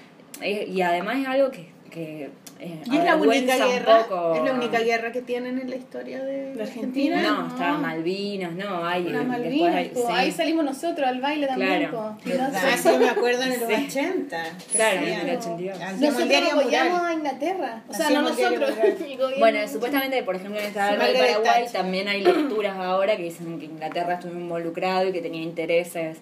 es- 0.42 0.70
Y 0.70 0.82
además 0.82 1.18
es 1.20 1.28
algo 1.28 1.52
que... 1.52 1.75
que 1.96 2.30
eh, 2.60 2.80
¿Y 2.92 2.98
es 2.98 3.04
la 3.04 3.16
única 3.16 3.56
guerra? 3.68 4.04
poco- 4.04 4.36
¿Es 4.36 4.44
la 4.44 4.54
única 4.54 4.80
guerra 4.80 5.12
que 5.12 5.22
tienen 5.22 5.58
en 5.60 5.70
la 5.70 5.76
historia 5.78 6.24
de, 6.24 6.54
¿De 6.54 6.62
Argentina? 6.64 7.22
No, 7.22 7.48
No. 7.58 7.78
Malvinas, 7.80 8.52
no, 8.54 8.86
hay... 8.86 9.04
Malvinas, 9.04 9.76
hay- 9.76 9.90
po. 9.90 10.02
sí. 10.02 10.14
ahí 10.14 10.32
salimos 10.32 10.64
nosotros 10.66 11.08
al 11.08 11.20
baile 11.22 11.48
también. 11.48 11.90
Claro. 11.90 12.18
Nosotros- 12.24 12.80
Sí, 12.82 12.90
me 13.00 13.10
acuerdo 13.10 13.44
en 13.44 13.50
los 13.50 13.58
Sí. 13.68 13.74
80. 13.88 14.44
que 14.72 14.78
Claro, 14.78 14.98
en 15.08 15.30
el 15.30 15.38
82. 15.38 15.76
hacíamos 15.82 16.02
el 16.22 16.28
Nosotros 16.30 16.54
apoyamos 16.54 17.02
a 17.02 17.14
Inglaterra. 17.14 17.84
O 17.88 17.94
sea, 17.94 18.06
Hacíamos 18.06 18.38
no 18.40 18.48
el 18.48 18.60
nosotros. 18.60 18.78
el. 19.02 19.40
Bueno, 19.40 19.60
supuestamente, 19.68 20.24
por 20.24 20.36
ejemplo, 20.36 20.60
en 20.60 20.66
esta 20.68 20.88
Sí, 20.90 20.92
guerra 20.96 21.08
de 21.08 21.14
Margaret 21.14 21.38
Paraguay 21.44 21.66
también 21.74 22.08
hay 22.10 22.22
lecturas 22.24 22.76
ahora 22.78 23.16
que 23.18 23.24
dicen 23.24 23.58
que 23.60 23.66
Inglaterra 23.66 24.14
estuvo 24.16 24.34
involucrado 24.34 25.08
y 25.08 25.12
que 25.12 25.22
tenía 25.22 25.42
intereses 25.42 26.18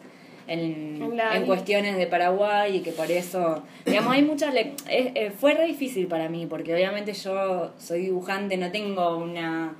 en, 0.47 0.97
En 1.35 1.45
cuestiones 1.45 1.97
de 1.97 2.07
Paraguay 2.07 2.77
y 2.77 2.79
que 2.81 2.91
por 2.91 3.09
eso, 3.11 3.63
digamos, 3.85 4.13
hay 4.13 4.23
muchas... 4.23 4.53
es- 4.55 4.67
eh, 4.87 5.31
fue 5.37 5.53
re 5.53 5.65
difícil 5.65 6.07
para 6.07 6.29
mí 6.29 6.45
porque 6.45 6.73
obviamente 6.73 7.13
yo 7.13 7.71
soy 7.79 8.01
dibujante, 8.01 8.57
no 8.57 8.71
tengo 8.71 9.17
una, 9.17 9.73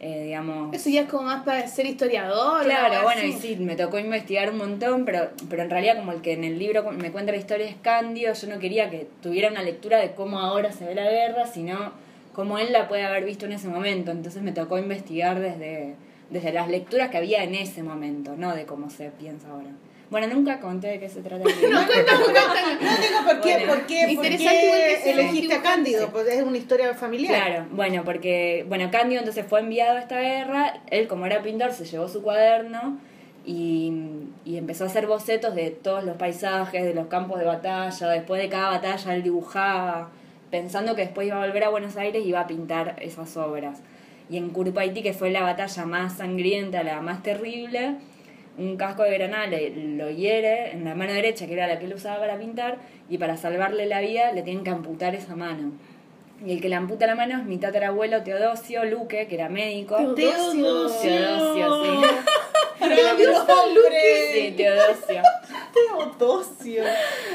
eh, 0.00 0.24
digamos... 0.24 0.74
Eso 0.74 0.90
ya 0.90 1.02
es 1.02 1.08
como 1.08 1.24
más 1.24 1.44
para 1.44 1.66
ser 1.68 1.86
historiador. 1.86 2.64
Claro, 2.64 3.02
bueno, 3.04 3.20
así. 3.20 3.28
y 3.28 3.32
sí, 3.32 3.56
me 3.56 3.76
tocó 3.76 3.98
investigar 3.98 4.50
un 4.50 4.58
montón, 4.58 5.04
pero, 5.04 5.28
pero 5.48 5.62
en 5.62 5.70
realidad 5.70 5.96
como 5.98 6.12
el 6.12 6.20
que 6.20 6.32
en 6.32 6.44
el 6.44 6.58
libro 6.58 6.90
me 6.92 7.10
cuenta 7.12 7.32
la 7.32 7.38
historia 7.38 7.66
es 7.66 7.76
Cándido, 7.80 8.32
yo 8.34 8.48
no 8.48 8.58
quería 8.58 8.90
que 8.90 9.06
tuviera 9.22 9.48
una 9.50 9.62
lectura 9.62 9.98
de 9.98 10.12
cómo 10.12 10.38
ahora 10.40 10.72
se 10.72 10.84
ve 10.84 10.94
la 10.94 11.08
guerra, 11.10 11.46
sino 11.46 11.92
cómo 12.34 12.58
él 12.58 12.72
la 12.72 12.86
puede 12.88 13.04
haber 13.04 13.24
visto 13.24 13.46
en 13.46 13.52
ese 13.52 13.68
momento. 13.68 14.10
Entonces 14.10 14.42
me 14.42 14.52
tocó 14.52 14.78
investigar 14.78 15.40
desde, 15.40 15.94
desde 16.30 16.52
las 16.52 16.68
lecturas 16.68 17.10
que 17.10 17.16
había 17.18 17.42
en 17.42 17.54
ese 17.54 17.82
momento, 17.82 18.34
no 18.36 18.54
de 18.54 18.64
cómo 18.64 18.90
se 18.90 19.10
piensa 19.10 19.48
ahora. 19.50 19.70
Bueno, 20.10 20.26
nunca 20.34 20.58
conté 20.58 20.88
de 20.88 21.00
qué 21.00 21.08
se 21.08 21.20
trata 21.20 21.44
el 21.48 21.60
libro. 21.60 21.80
No, 21.80 21.86
digo, 21.86 23.24
¿por 23.26 23.40
qué, 23.42 23.52
Bueno. 23.52 23.66
por 23.72 23.86
qué, 23.86 24.14
por 24.14 24.22
qué 24.22 25.10
elegiste 25.10 25.54
a. 25.54 25.62
Cándido? 25.62 26.08
Pues 26.08 26.28
es 26.28 26.42
una 26.42 26.56
historia 26.56 26.94
familiar. 26.94 27.34
Claro, 27.34 27.66
bueno, 27.72 28.04
porque, 28.04 28.64
bueno, 28.68 28.90
Cándido 28.90 29.20
entonces 29.20 29.44
fue 29.46 29.60
enviado 29.60 29.98
a 29.98 30.00
esta 30.00 30.18
guerra, 30.20 30.80
él 30.90 31.08
como 31.08 31.26
era 31.26 31.42
pintor 31.42 31.72
se 31.72 31.84
llevó 31.84 32.08
su 32.08 32.22
cuaderno 32.22 32.98
y, 33.44 33.92
y 34.46 34.56
empezó 34.56 34.84
a 34.84 34.86
hacer 34.86 35.06
bocetos 35.06 35.54
de 35.54 35.70
todos 35.70 36.04
los 36.04 36.16
paisajes, 36.16 36.84
de 36.84 36.94
los 36.94 37.08
campos 37.08 37.38
de 37.38 37.44
batalla, 37.44 38.08
después 38.08 38.40
de 38.40 38.48
cada 38.48 38.70
batalla 38.70 39.14
él 39.14 39.22
dibujaba, 39.22 40.08
pensando 40.50 40.94
que 40.94 41.02
después 41.02 41.26
iba 41.26 41.42
a 41.42 41.46
volver 41.46 41.64
a 41.64 41.68
Buenos 41.68 41.96
Aires 41.96 42.24
y 42.24 42.28
iba 42.28 42.40
a 42.40 42.46
pintar 42.46 42.96
esas 43.00 43.36
obras. 43.36 43.80
Y 44.30 44.36
en 44.36 44.50
Curupaití, 44.50 45.02
que 45.02 45.12
fue 45.12 45.30
la 45.30 45.42
batalla 45.42 45.86
más 45.86 46.18
sangrienta, 46.18 46.82
la 46.82 47.00
más 47.00 47.22
terrible, 47.22 47.96
un 48.58 48.76
casco 48.76 49.04
de 49.04 49.12
granada 49.16 49.46
le- 49.46 49.70
lo 49.70 50.10
hiere 50.10 50.72
en 50.72 50.84
la 50.84 50.94
mano 50.94 51.12
derecha, 51.12 51.46
que 51.46 51.54
era 51.54 51.66
la 51.66 51.78
que 51.78 51.86
él 51.86 51.94
usaba 51.94 52.18
para 52.18 52.38
pintar, 52.38 52.78
y 53.08 53.16
para 53.18 53.36
salvarle 53.36 53.86
la 53.86 54.00
vida 54.00 54.32
le 54.32 54.42
tienen 54.42 54.64
que 54.64 54.70
amputar 54.70 55.14
esa 55.14 55.36
mano. 55.36 55.72
Y 56.44 56.52
el 56.52 56.60
que 56.60 56.68
le 56.68 56.76
amputa 56.76 57.06
la 57.06 57.14
mano 57.14 57.38
es 57.38 57.44
mi 57.44 57.58
tatarabuelo 57.58 58.22
Teodosio 58.22 58.84
Luque, 58.84 59.26
que 59.26 59.34
era 59.34 59.48
médico. 59.48 59.96
Teodosio. 60.14 60.86
Teodosio, 61.00 61.84
sí. 61.84 62.06
Nombre. 62.80 64.32
Sí, 64.32 64.54
Teodosio. 64.56 65.22
Teodosio. 65.72 66.84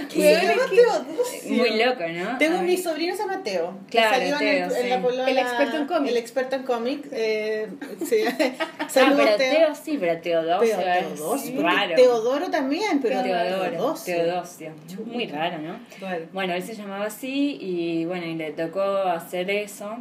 Sí. 0.10 0.20
¿Qué 0.20 0.40
se 0.40 0.48
llama 0.48 0.64
Teodosio? 0.70 1.54
Muy 1.54 1.70
loco, 1.84 2.04
¿no? 2.08 2.38
Tengo 2.38 2.62
mi 2.62 2.78
sobrino 2.78 3.16
se 3.16 3.22
llama 3.24 3.44
Teo. 3.44 3.74
que 3.90 3.98
Claro, 3.98 4.14
salió 4.16 4.26
en, 4.28 4.34
el- 4.64 4.70
Teo, 4.70 4.78
en 4.78 4.90
la 4.90 4.96
sí. 4.98 5.02
polola- 5.04 5.30
El 5.30 5.38
experto 5.38 5.78
en 5.78 5.86
cómic. 5.88 6.12
El 6.12 6.18
experto 6.18 6.56
en 6.56 6.64
cómic. 6.64 7.06
Eh, 7.12 7.68
sí. 8.06 8.24
Ah, 8.80 8.90
Saludos, 8.90 9.22
pero 9.26 9.38
Teo. 9.38 9.54
Teo 9.54 9.76
sí, 9.76 9.98
pero 10.00 10.22
Teodosio 10.22 10.76
Pero 10.78 11.08
Teodosio, 11.16 11.56
porque 11.56 11.70
raro. 11.76 11.96
Teodoro 11.96 12.50
también, 12.52 13.00
pero 13.02 13.24
Teodoro, 13.24 13.70
Teodosio. 13.72 14.16
Teodosio. 14.16 14.72
Muy 15.06 15.28
raro, 15.28 15.58
¿no? 15.60 15.80
Claro. 15.98 16.26
Bueno, 16.32 16.54
él 16.54 16.64
se 16.64 16.76
llamaba 16.76 17.06
así 17.06 17.58
y 17.60 18.06
bueno, 18.06 18.26
y 18.26 18.36
le 18.36 18.52
tocó 18.52 18.82
hacer 18.82 19.50
eso. 19.50 19.98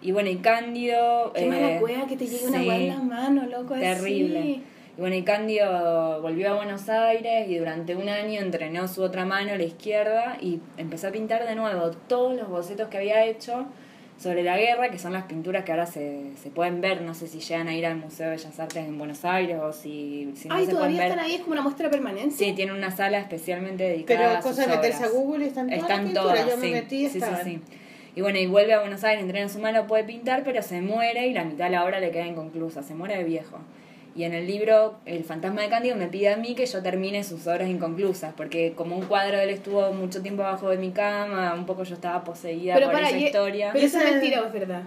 Y 0.00 0.12
bueno, 0.12 0.30
y 0.30 0.36
Cándido... 0.36 1.32
Qué 1.34 1.44
eh, 1.44 1.48
mala 1.48 1.80
cueva 1.80 2.06
que 2.06 2.16
te 2.16 2.26
llegue 2.26 2.46
una 2.46 2.60
sí. 2.60 2.68
weá 2.68 2.76
en 2.76 2.88
la 2.88 2.98
mano, 3.00 3.46
loco. 3.46 3.74
así. 3.74 3.82
Terrible. 3.82 4.40
Y 4.96 5.00
bueno, 5.00 5.16
y 5.16 5.22
Cándido 5.22 6.20
volvió 6.22 6.50
a 6.50 6.54
Buenos 6.56 6.88
Aires 6.88 7.48
y 7.48 7.56
durante 7.56 7.94
un 7.96 8.08
año 8.08 8.40
entrenó 8.40 8.88
su 8.88 9.02
otra 9.02 9.24
mano, 9.24 9.54
la 9.56 9.62
izquierda, 9.62 10.36
y 10.40 10.60
empezó 10.76 11.08
a 11.08 11.10
pintar 11.12 11.46
de 11.46 11.54
nuevo 11.54 11.90
todos 12.08 12.36
los 12.36 12.48
bocetos 12.48 12.88
que 12.88 12.96
había 12.98 13.24
hecho 13.24 13.66
sobre 14.18 14.42
la 14.42 14.56
guerra, 14.58 14.90
que 14.90 14.98
son 14.98 15.12
las 15.12 15.24
pinturas 15.24 15.62
que 15.62 15.70
ahora 15.70 15.86
se, 15.86 16.32
se 16.42 16.50
pueden 16.50 16.80
ver. 16.80 17.02
No 17.02 17.14
sé 17.14 17.28
si 17.28 17.38
llegan 17.38 17.68
a 17.68 17.74
ir 17.76 17.86
al 17.86 17.96
Museo 17.96 18.26
de 18.30 18.36
Bellas 18.36 18.58
Artes 18.58 18.84
en 18.88 18.98
Buenos 18.98 19.24
Aires 19.24 19.58
o 19.62 19.72
si, 19.72 20.32
si 20.34 20.48
no 20.48 20.54
Ay, 20.56 20.66
se 20.66 20.72
pueden 20.72 20.76
todavía 20.76 21.00
ver. 21.02 21.10
están 21.12 21.24
ahí, 21.24 21.34
es 21.36 21.40
como 21.42 21.52
una 21.52 21.62
muestra 21.62 21.88
permanente. 21.90 22.34
Sí, 22.34 22.52
tiene 22.54 22.72
una 22.72 22.90
sala 22.90 23.20
especialmente 23.20 23.84
dedicada 23.84 24.18
Pero 24.20 24.30
a 24.38 24.42
sus 24.42 24.50
cosa 24.50 24.62
de 24.62 24.68
meterse 24.76 25.04
a 25.04 25.06
obras. 25.06 25.12
Google 25.22 25.44
y 25.44 25.48
están 25.48 25.66
todas 25.68 25.78
las 25.78 25.88
Están 25.90 26.04
pinturas. 26.06 26.34
todas, 26.34 26.50
Yo 26.50 26.56
me 26.56 26.66
sí. 26.66 26.72
metí 26.72 27.08
sí, 27.08 27.20
sí, 27.20 27.26
sí. 27.44 27.60
Y 28.18 28.20
bueno, 28.20 28.36
y 28.40 28.48
vuelve 28.48 28.74
a 28.74 28.80
Buenos 28.80 29.04
Aires, 29.04 29.22
entrena 29.22 29.44
en 29.44 29.48
su 29.48 29.60
mano, 29.60 29.86
puede 29.86 30.02
pintar, 30.02 30.42
pero 30.42 30.60
se 30.60 30.80
muere 30.80 31.28
y 31.28 31.32
la 31.32 31.44
mitad 31.44 31.66
de 31.66 31.70
la 31.70 31.84
obra 31.84 32.00
le 32.00 32.10
queda 32.10 32.26
inconclusa, 32.26 32.82
se 32.82 32.92
muere 32.92 33.16
de 33.16 33.22
viejo. 33.22 33.60
Y 34.16 34.24
en 34.24 34.34
el 34.34 34.44
libro, 34.44 34.96
El 35.06 35.22
fantasma 35.22 35.62
de 35.62 35.68
Cándido 35.68 35.94
me 35.94 36.08
pide 36.08 36.30
a 36.30 36.36
mí 36.36 36.56
que 36.56 36.66
yo 36.66 36.82
termine 36.82 37.22
sus 37.22 37.46
obras 37.46 37.68
inconclusas, 37.68 38.34
porque 38.36 38.72
como 38.74 38.96
un 38.96 39.04
cuadro 39.04 39.36
de 39.36 39.44
él 39.44 39.50
estuvo 39.50 39.92
mucho 39.92 40.20
tiempo 40.20 40.42
abajo 40.42 40.68
de 40.68 40.78
mi 40.78 40.90
cama, 40.90 41.54
un 41.54 41.64
poco 41.64 41.84
yo 41.84 41.94
estaba 41.94 42.24
poseída 42.24 42.74
Pero 42.74 42.86
por 42.86 42.94
para, 42.96 43.06
esa 43.06 43.18
y- 43.18 43.24
historia. 43.26 43.70
Pero 43.72 43.86
eso 43.86 43.98
es 44.00 44.10
mentira 44.10 44.42
es 44.44 44.52
verdad. 44.52 44.82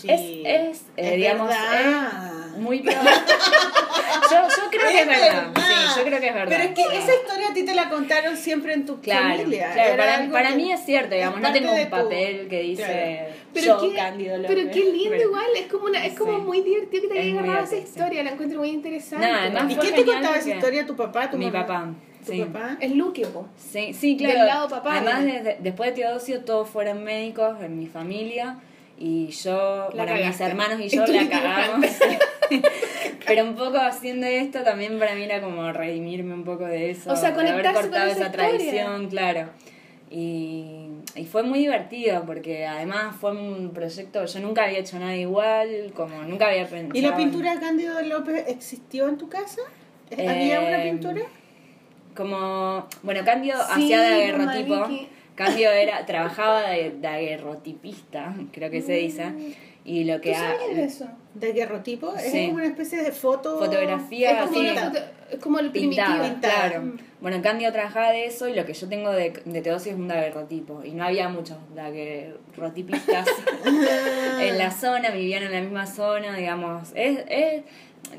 Sí. 0.00 0.08
Es, 0.10 0.20
es, 0.20 0.82
eh, 0.96 1.10
Es 1.10 1.16
digamos, 1.16 1.48
verdad. 1.48 2.52
es 2.54 2.58
muy 2.58 2.78
yo, 2.82 2.88
yo 4.48 4.70
creo 4.70 4.88
que 4.90 5.00
es 5.00 5.06
verdad. 5.06 5.50
Sí, 5.56 5.98
yo 5.98 6.04
creo 6.04 6.20
que 6.20 6.28
es 6.28 6.34
verdad. 6.34 6.48
Pero 6.56 6.62
es 6.64 6.74
que 6.74 6.98
esa 6.98 7.14
historia 7.14 7.48
a 7.50 7.54
ti 7.54 7.64
te 7.64 7.74
la 7.74 7.88
contaron 7.88 8.36
siempre 8.36 8.72
en 8.74 8.86
tu 8.86 9.00
Claro, 9.00 9.36
familia. 9.38 9.72
claro, 9.72 9.92
Era 9.94 10.04
para, 10.18 10.30
para 10.30 10.50
mí 10.56 10.72
es 10.72 10.84
cierto, 10.84 11.14
digamos, 11.14 11.40
no 11.40 11.52
tengo 11.52 11.72
un 11.72 11.82
tu- 11.84 11.90
papel 11.90 12.48
que 12.48 12.60
dice 12.62 12.82
Claro. 12.82 13.40
Pero 13.52 13.66
yo, 13.66 13.80
qué, 13.90 13.96
Cándido 13.96 14.36
López. 14.38 14.56
pero 14.56 14.70
qué 14.72 14.80
lindo 14.92 15.10
Pero- 15.10 15.22
igual, 15.22 15.46
es 15.56 15.66
como 15.66 15.84
una, 15.86 16.06
es 16.06 16.18
como 16.18 16.36
Sí. 16.38 16.42
muy 16.44 16.60
divertido 16.62 17.02
que 17.02 17.08
te 17.14 17.20
haya 17.20 17.32
agarrado 17.40 17.64
esa 17.64 17.76
historia, 17.76 18.22
la 18.22 18.30
encuentro 18.30 18.58
muy 18.60 18.68
interesante. 18.70 19.26
Además 19.26 19.64
¿Y 19.72 19.76
quién 19.76 19.94
te 19.94 20.04
contaba 20.04 20.36
esa 20.36 20.50
historia? 20.54 20.86
¿Tu 20.86 20.96
papá? 20.96 21.30
¿Tu 21.30 21.36
Mi 21.36 21.46
mamá? 21.46 21.66
papá, 21.66 21.88
¿Tu 22.24 22.32
sí. 22.32 22.40
papá? 22.42 22.76
es 22.80 22.92
Luque. 22.94 23.26
Sí, 23.56 23.92
sí, 23.94 24.16
claro. 24.16 24.38
Del 24.38 24.46
lado 24.46 24.68
papá, 24.68 24.96
Además, 24.98 25.24
después 25.58 25.90
de 25.94 26.02
Teodosio, 26.02 26.44
todos 26.44 26.68
fueron 26.68 27.02
médicos 27.02 27.56
en 27.60 27.78
mi 27.78 27.86
familia. 27.86 28.58
Y 29.02 29.28
yo, 29.28 29.88
La 29.94 30.04
bueno, 30.04 30.26
mis 30.26 30.40
hermanos 30.40 30.78
y 30.80 30.88
yo 30.94 31.06
la 31.06 31.26
cagamos. 31.28 31.86
Pero 33.26 33.44
un 33.44 33.54
poco 33.54 33.78
haciendo 33.78 34.26
esto 34.26 34.62
también 34.62 34.98
para 34.98 35.14
mí 35.14 35.22
era 35.24 35.40
como 35.40 35.72
redimirme 35.72 36.34
un 36.34 36.44
poco 36.44 36.66
de 36.66 36.90
eso. 36.90 37.10
O 37.10 37.16
sea, 37.16 37.30
de 37.32 37.40
haber 37.40 37.62
conectarse 37.62 37.80
con 37.80 37.90
cortado 37.90 38.10
esa 38.10 38.20
esa 38.20 38.32
tradición, 38.32 39.08
claro. 39.08 39.48
Y, 40.10 40.88
y 41.14 41.24
fue 41.24 41.42
muy 41.44 41.60
divertido 41.60 42.24
porque 42.26 42.66
además 42.66 43.16
fue 43.20 43.30
un 43.32 43.70
proyecto, 43.72 44.24
yo 44.26 44.40
nunca 44.40 44.64
había 44.64 44.80
hecho 44.80 44.98
nada 44.98 45.16
igual, 45.16 45.92
como 45.94 46.22
nunca 46.24 46.48
había 46.48 46.66
pensado. 46.66 46.98
¿Y 46.98 47.00
la 47.00 47.16
pintura 47.16 47.54
de 47.54 47.60
Cándido 47.60 48.02
López 48.02 48.44
existió 48.48 49.08
en 49.08 49.16
tu 49.16 49.28
casa? 49.28 49.62
¿Había 50.12 50.60
una 50.60 50.84
Eh, 50.84 50.90
pintura? 50.90 51.22
Como, 52.16 52.86
bueno, 53.02 53.24
Cándido 53.24 53.56
Sí, 53.58 53.70
hacía 53.72 54.00
de 54.02 54.10
daguerrotipo. 54.10 54.88
Cándido 55.44 55.72
era, 55.72 56.06
trabajaba 56.06 56.70
de 56.70 56.94
daguerrotipista, 57.00 58.34
creo 58.52 58.70
que 58.70 58.82
se 58.82 58.92
dice. 58.94 59.32
Y 59.84 60.04
lo 60.04 60.16
¿Tú 60.16 60.22
que 60.22 60.34
ha- 60.34 60.56
sabías 60.58 60.76
de 60.76 60.84
eso? 60.84 61.06
¿De 61.34 61.52
guerrotipo? 61.52 62.12
Sí. 62.18 62.38
Es 62.38 62.44
como 62.46 62.56
una 62.56 62.66
especie 62.66 63.02
de 63.02 63.12
foto... 63.12 63.58
Fotografía, 63.58 64.32
Es 64.42 64.46
como, 64.46 64.60
sí. 64.60 64.68
foto- 64.68 64.98
es 65.30 65.38
como 65.38 65.58
el 65.58 65.70
pintada, 65.70 66.18
primitivo. 66.18 66.40
Claro. 66.40 66.82
Mm. 66.82 66.98
Bueno, 67.20 67.42
Cándido 67.42 67.72
trabajaba 67.72 68.10
de 68.10 68.26
eso 68.26 68.46
y 68.48 68.54
lo 68.54 68.66
que 68.66 68.74
yo 68.74 68.88
tengo 68.88 69.10
de, 69.10 69.32
de 69.44 69.62
Teodosio 69.62 69.92
es 69.92 69.98
un 69.98 70.08
daguerrotipo. 70.08 70.82
Y 70.84 70.90
no 70.92 71.04
había 71.04 71.28
muchos 71.28 71.56
daguerrotipistas 71.74 73.26
en 74.40 74.58
la 74.58 74.70
zona, 74.70 75.10
vivían 75.10 75.44
en 75.44 75.52
la 75.52 75.60
misma 75.60 75.86
zona, 75.86 76.36
digamos. 76.36 76.90
Es, 76.94 77.20
es, 77.28 77.62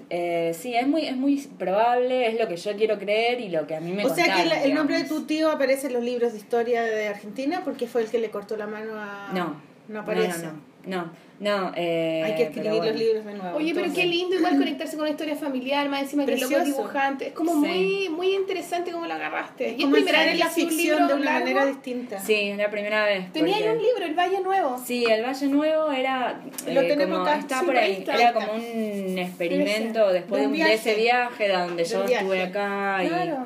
eh, 0.09 0.55
sí, 0.57 0.75
es 0.75 0.87
muy, 0.87 1.05
es 1.05 1.15
muy 1.15 1.37
probable, 1.57 2.27
es 2.27 2.39
lo 2.39 2.47
que 2.47 2.57
yo 2.57 2.75
quiero 2.75 2.97
creer 2.97 3.39
y 3.41 3.49
lo 3.49 3.67
que 3.67 3.75
a 3.75 3.79
mí 3.79 3.91
me 3.91 4.05
O 4.05 4.13
sea 4.13 4.25
que 4.25 4.41
contaron, 4.43 4.63
el 4.63 4.73
nombre 4.73 4.97
de 4.97 5.07
tu 5.07 5.23
tío 5.23 5.51
aparece 5.51 5.87
en 5.87 5.93
los 5.93 6.03
libros 6.03 6.33
de 6.33 6.39
historia 6.39 6.83
de 6.83 7.07
Argentina 7.07 7.61
porque 7.63 7.87
fue 7.87 8.01
el 8.01 8.09
que 8.09 8.19
le 8.19 8.29
cortó 8.29 8.57
la 8.57 8.67
mano 8.67 8.93
a... 8.95 9.31
No, 9.33 9.55
No 9.87 10.01
aparece. 10.01 10.43
No, 10.43 10.51
no, 10.51 10.53
no. 10.85 11.05
no, 11.05 11.11
eh, 11.75 12.21
Hay 12.25 12.31
que 12.35 12.37
pero 12.37 12.49
escribir 12.49 12.69
bueno. 12.77 12.85
los 12.91 12.95
libros 12.95 13.25
de 13.25 13.33
nuevo. 13.33 13.57
Oye, 13.57 13.73
pero 13.73 13.85
entonces. 13.87 14.03
qué 14.03 14.09
lindo 14.09 14.35
igual 14.35 14.57
conectarse 14.57 14.95
con 14.95 15.01
una 15.01 15.09
historia 15.11 15.35
familiar, 15.35 15.89
más 15.89 16.01
encima 16.03 16.25
que 16.25 16.33
el 16.33 16.39
loco 16.39 16.51
es 16.53 16.57
Precioso. 16.59 16.81
dibujante. 16.81 17.27
Es 17.27 17.33
como 17.33 17.51
Sí. 17.53 17.57
muy 17.57 18.09
muy 18.09 18.35
interesante 18.35 18.91
cómo 18.91 19.05
lo 19.07 19.13
agarraste. 19.13 19.69
Es 19.71 19.75
como 19.81 19.93
primera 19.93 20.23
entrar 20.23 20.25
vez 20.25 20.31
en 20.33 20.37
que 20.37 20.43
la 20.43 20.49
haces 20.51 20.63
un 20.65 20.77
libro 20.77 21.07
de 21.07 21.13
una 21.15 21.25
largo? 21.25 21.39
manera 21.39 21.65
distinta. 21.65 22.19
Sí, 22.19 22.33
es 22.35 22.57
la 22.57 22.69
primera 22.69 23.05
vez. 23.05 23.31
Tenía 23.33 23.55
ahí 23.55 23.63
porque- 23.63 23.77
un 23.77 23.83
libro, 23.83 24.05
El 24.05 24.13
Valle 24.13 24.39
Nuevo. 24.41 24.81
Sí, 24.85 25.05
el 25.09 25.23
Valle 25.23 25.47
Nuevo 25.47 25.91
era 25.91 26.41
Lo 26.67 26.81
eh, 26.81 26.87
tenemos 26.87 27.17
como 27.19 27.29
acá, 27.29 27.39
está 27.39 27.61
por 27.63 27.75
ahí 27.75 27.91
ahí, 27.91 27.97
está. 27.99 28.15
era 28.15 28.27
Ahí 28.27 28.33
como 28.33 28.53
un 28.53 29.17
experimento 29.17 30.11
después 30.13 30.41
De 30.41 30.47
de, 30.47 30.53
un 30.53 30.59
de 30.67 30.73
ese 30.73 30.95
viaje. 30.95 31.45
viaje 31.47 31.47
donde 31.49 31.83
yo 31.85 31.97
Del 31.99 32.07
viaje. 32.07 32.23
estuve 32.25 32.41
acá 32.43 33.03
y 33.03 33.07
Claro. 33.07 33.37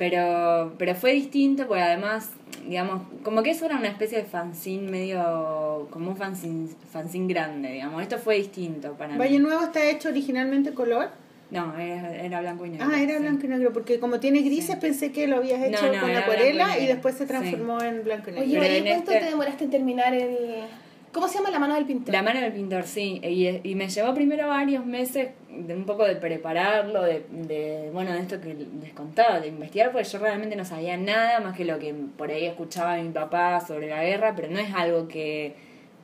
Pero 0.00 0.72
pero 0.78 0.94
fue 0.94 1.12
distinto 1.12 1.66
porque 1.68 1.82
además 1.82 2.30
digamos 2.66 3.02
como 3.22 3.42
que 3.42 3.50
eso 3.50 3.66
era 3.66 3.76
una 3.76 3.88
especie 3.88 4.16
de 4.16 4.24
fanzine 4.24 4.90
medio 4.90 5.88
como 5.90 6.08
un 6.10 6.16
fanzine, 6.16 6.68
fanzine 6.90 7.30
grande 7.32 7.70
digamos 7.70 8.00
esto 8.00 8.16
fue 8.18 8.36
distinto 8.36 8.94
para 8.94 9.18
Valle 9.18 9.38
mí 9.38 9.44
Nuevo 9.44 9.62
está 9.62 9.84
hecho 9.90 10.08
originalmente 10.08 10.72
color. 10.72 11.10
no 11.50 11.76
era, 11.78 12.16
era 12.16 12.40
blanco 12.40 12.64
y 12.64 12.70
negro 12.70 12.86
Ah, 12.90 12.98
era 13.02 13.16
sí. 13.18 13.22
blanco 13.24 13.44
y 13.44 13.48
negro, 13.50 13.72
porque 13.74 14.00
como 14.00 14.20
tiene 14.20 14.40
grises 14.40 14.76
Sí. 14.76 14.80
pensé 14.80 15.12
que 15.12 15.26
lo 15.26 15.36
habías 15.36 15.62
hecho 15.62 15.86
No, 15.86 15.92
no, 15.92 16.00
con 16.00 16.16
acuarela 16.16 16.78
y 16.78 16.84
y 16.84 16.86
después 16.86 17.16
se 17.16 17.24
Sí. 17.24 17.28
transformó 17.28 17.82
en 17.82 18.02
blanco 18.02 18.30
y 18.30 18.32
negro. 18.32 18.46
Oye, 18.48 18.58
Pero 18.58 18.74
en 18.74 18.84
¿cuánto 18.84 19.10
este- 19.12 19.24
te 19.24 19.30
demoraste 19.30 19.64
en 19.64 19.70
terminar 19.70 20.14
el. 20.14 20.36
¿Cómo 21.12 21.26
se 21.28 21.34
llama 21.38 21.50
la 21.50 21.58
mano 21.58 21.74
del 21.74 21.84
pintor? 21.86 22.14
La 22.14 22.22
mano 22.22 22.40
del 22.40 22.52
pintor, 22.52 22.84
sí. 22.84 23.20
Y, 23.22 23.68
y 23.68 23.74
me 23.74 23.88
llevó 23.88 24.14
primero 24.14 24.46
varios 24.48 24.86
meses 24.86 25.30
de 25.58 25.74
un 25.74 25.84
poco 25.84 26.04
de 26.04 26.16
prepararlo, 26.16 27.02
de, 27.02 27.24
de, 27.30 27.90
bueno, 27.92 28.12
de 28.12 28.20
esto 28.20 28.40
que 28.40 28.54
les 28.54 28.92
contaba, 28.92 29.40
de 29.40 29.48
investigar, 29.48 29.92
porque 29.92 30.08
yo 30.08 30.18
realmente 30.18 30.56
no 30.56 30.64
sabía 30.64 30.96
nada 30.96 31.40
más 31.40 31.56
que 31.56 31.64
lo 31.64 31.78
que 31.78 31.94
por 32.16 32.30
ahí 32.30 32.46
escuchaba 32.46 32.96
mi 32.96 33.10
papá 33.10 33.60
sobre 33.60 33.88
la 33.88 34.02
guerra, 34.04 34.34
pero 34.36 34.48
no 34.50 34.58
es 34.58 34.72
algo 34.74 35.08
que, 35.08 35.54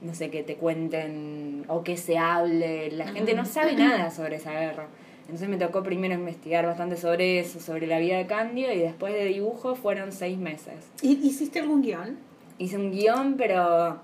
no 0.01 0.15
sé, 0.15 0.31
que 0.31 0.43
te 0.43 0.57
cuenten 0.57 1.65
o 1.69 1.83
que 1.85 1.97
se 1.97 2.19
hable. 2.19 2.91
La 2.91 3.07
gente 3.09 3.35
no 3.35 3.45
sabe 3.45 3.75
nada 3.75 4.11
sobre 4.11 4.37
esa 4.37 4.53
guerra. 4.53 4.87
Entonces 5.23 5.49
me 5.49 5.57
tocó 5.57 5.83
primero 5.83 6.15
investigar 6.15 6.67
bastante 6.67 6.97
sobre 6.97 7.41
eso, 7.41 7.59
sobre 7.59 7.87
la 7.89 7.99
vida 7.99 8.17
de 8.17 8.27
Candio, 8.27 8.73
y 8.73 8.79
después 8.79 9.13
de 9.13 9.25
dibujo 9.25 9.75
fueron 9.75 10.13
seis 10.13 10.39
meses 10.39 10.75
¿Y- 11.03 11.15
¿Hiciste 11.27 11.59
algún 11.61 11.83
guion? 11.83 12.17
hice 12.59 12.77
un 12.77 12.91
guion, 12.93 13.35
pero, 13.37 13.99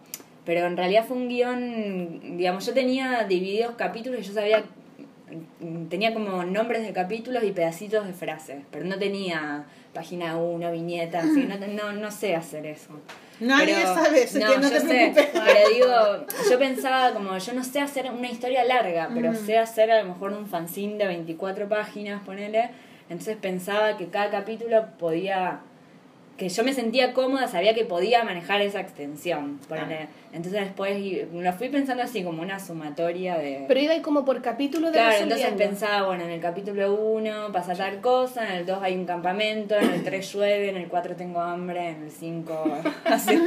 pero 0.44 0.66
en 0.66 0.76
realidad 0.76 1.04
fue 1.06 1.16
un 1.16 1.28
guion, 1.28 2.36
digamos, 2.36 2.66
yo 2.66 2.74
tenía 2.74 3.24
divididos 3.24 3.76
capítulos 3.76 4.20
y 4.20 4.24
yo 4.24 4.32
sabía, 4.32 4.62
tenía 5.88 6.12
como 6.12 6.44
nombres 6.44 6.82
de 6.86 6.92
capítulos 6.92 7.42
y 7.44 7.52
pedacitos 7.52 8.06
de 8.06 8.12
frases, 8.12 8.62
pero 8.70 8.84
no 8.84 8.98
tenía 8.98 9.64
página 9.94 10.36
1, 10.36 10.72
viñeta, 10.72 11.20
así, 11.20 11.44
no, 11.44 11.56
no, 11.66 11.92
no 11.92 12.10
sé 12.10 12.34
hacer 12.34 12.66
eso. 12.66 12.90
Nadie 13.40 13.74
Pero- 13.74 13.94
sabe 13.94 14.22
eso, 14.22 14.38
que 14.38 14.44
no 14.44 14.62
yo 14.62 14.70
te 14.70 14.80
sé, 14.80 15.12
pero 15.14 15.68
digo, 15.74 16.26
yo 16.50 16.58
pensaba 16.58 17.12
como, 17.12 17.36
yo 17.38 17.52
no 17.54 17.64
sé 17.64 17.80
hacer 17.80 18.10
una 18.10 18.28
historia 18.30 18.64
larga, 18.64 19.10
pero 19.12 19.34
sé 19.34 19.58
hacer 19.58 19.90
a 19.90 20.02
lo 20.02 20.08
mejor 20.12 20.32
un 20.32 20.46
fanzine 20.46 20.96
de 20.96 21.06
24 21.06 21.68
páginas, 21.68 22.22
ponele. 22.24 22.70
Entonces 23.10 23.36
pensaba 23.36 23.96
que 23.98 24.06
cada 24.06 24.30
capítulo 24.30 24.86
podía, 24.98 25.60
que 26.36 26.48
yo 26.48 26.64
me 26.64 26.72
sentía 26.72 27.12
cómoda, 27.12 27.46
sabía 27.46 27.74
que 27.74 27.84
podía 27.84 28.24
manejar 28.24 28.60
esa 28.62 28.80
extensión, 28.80 29.58
ponele. 29.68 30.08
Entonces 30.32 30.62
después 30.62 30.98
lo 31.32 31.52
fui 31.52 31.68
pensando 31.68 32.02
así 32.02 32.24
como 32.24 32.40
una 32.40 32.58
sumatoria 32.58 33.36
de... 33.36 33.66
Pero 33.68 33.80
iba 33.80 34.00
como 34.00 34.24
por 34.24 34.40
capítulo 34.40 34.86
de 34.86 34.94
Claro, 34.94 35.16
entonces 35.22 35.52
pensaba, 35.58 36.06
bueno, 36.06 36.24
en 36.24 36.30
el 36.30 36.40
capítulo 36.40 36.94
1 36.94 37.52
pasa 37.52 37.74
tal 37.74 38.00
cosa, 38.00 38.48
en 38.48 38.60
el 38.60 38.66
2 38.66 38.78
hay 38.82 38.96
un 38.96 39.04
campamento, 39.04 39.76
en 39.76 39.90
el 39.90 40.02
3 40.02 40.32
llueve, 40.32 40.70
en 40.70 40.78
el 40.78 40.88
4 40.88 41.16
tengo 41.16 41.40
hambre, 41.40 41.90
en 41.90 42.04
el 42.04 42.10
5 42.10 42.78
así. 43.04 43.38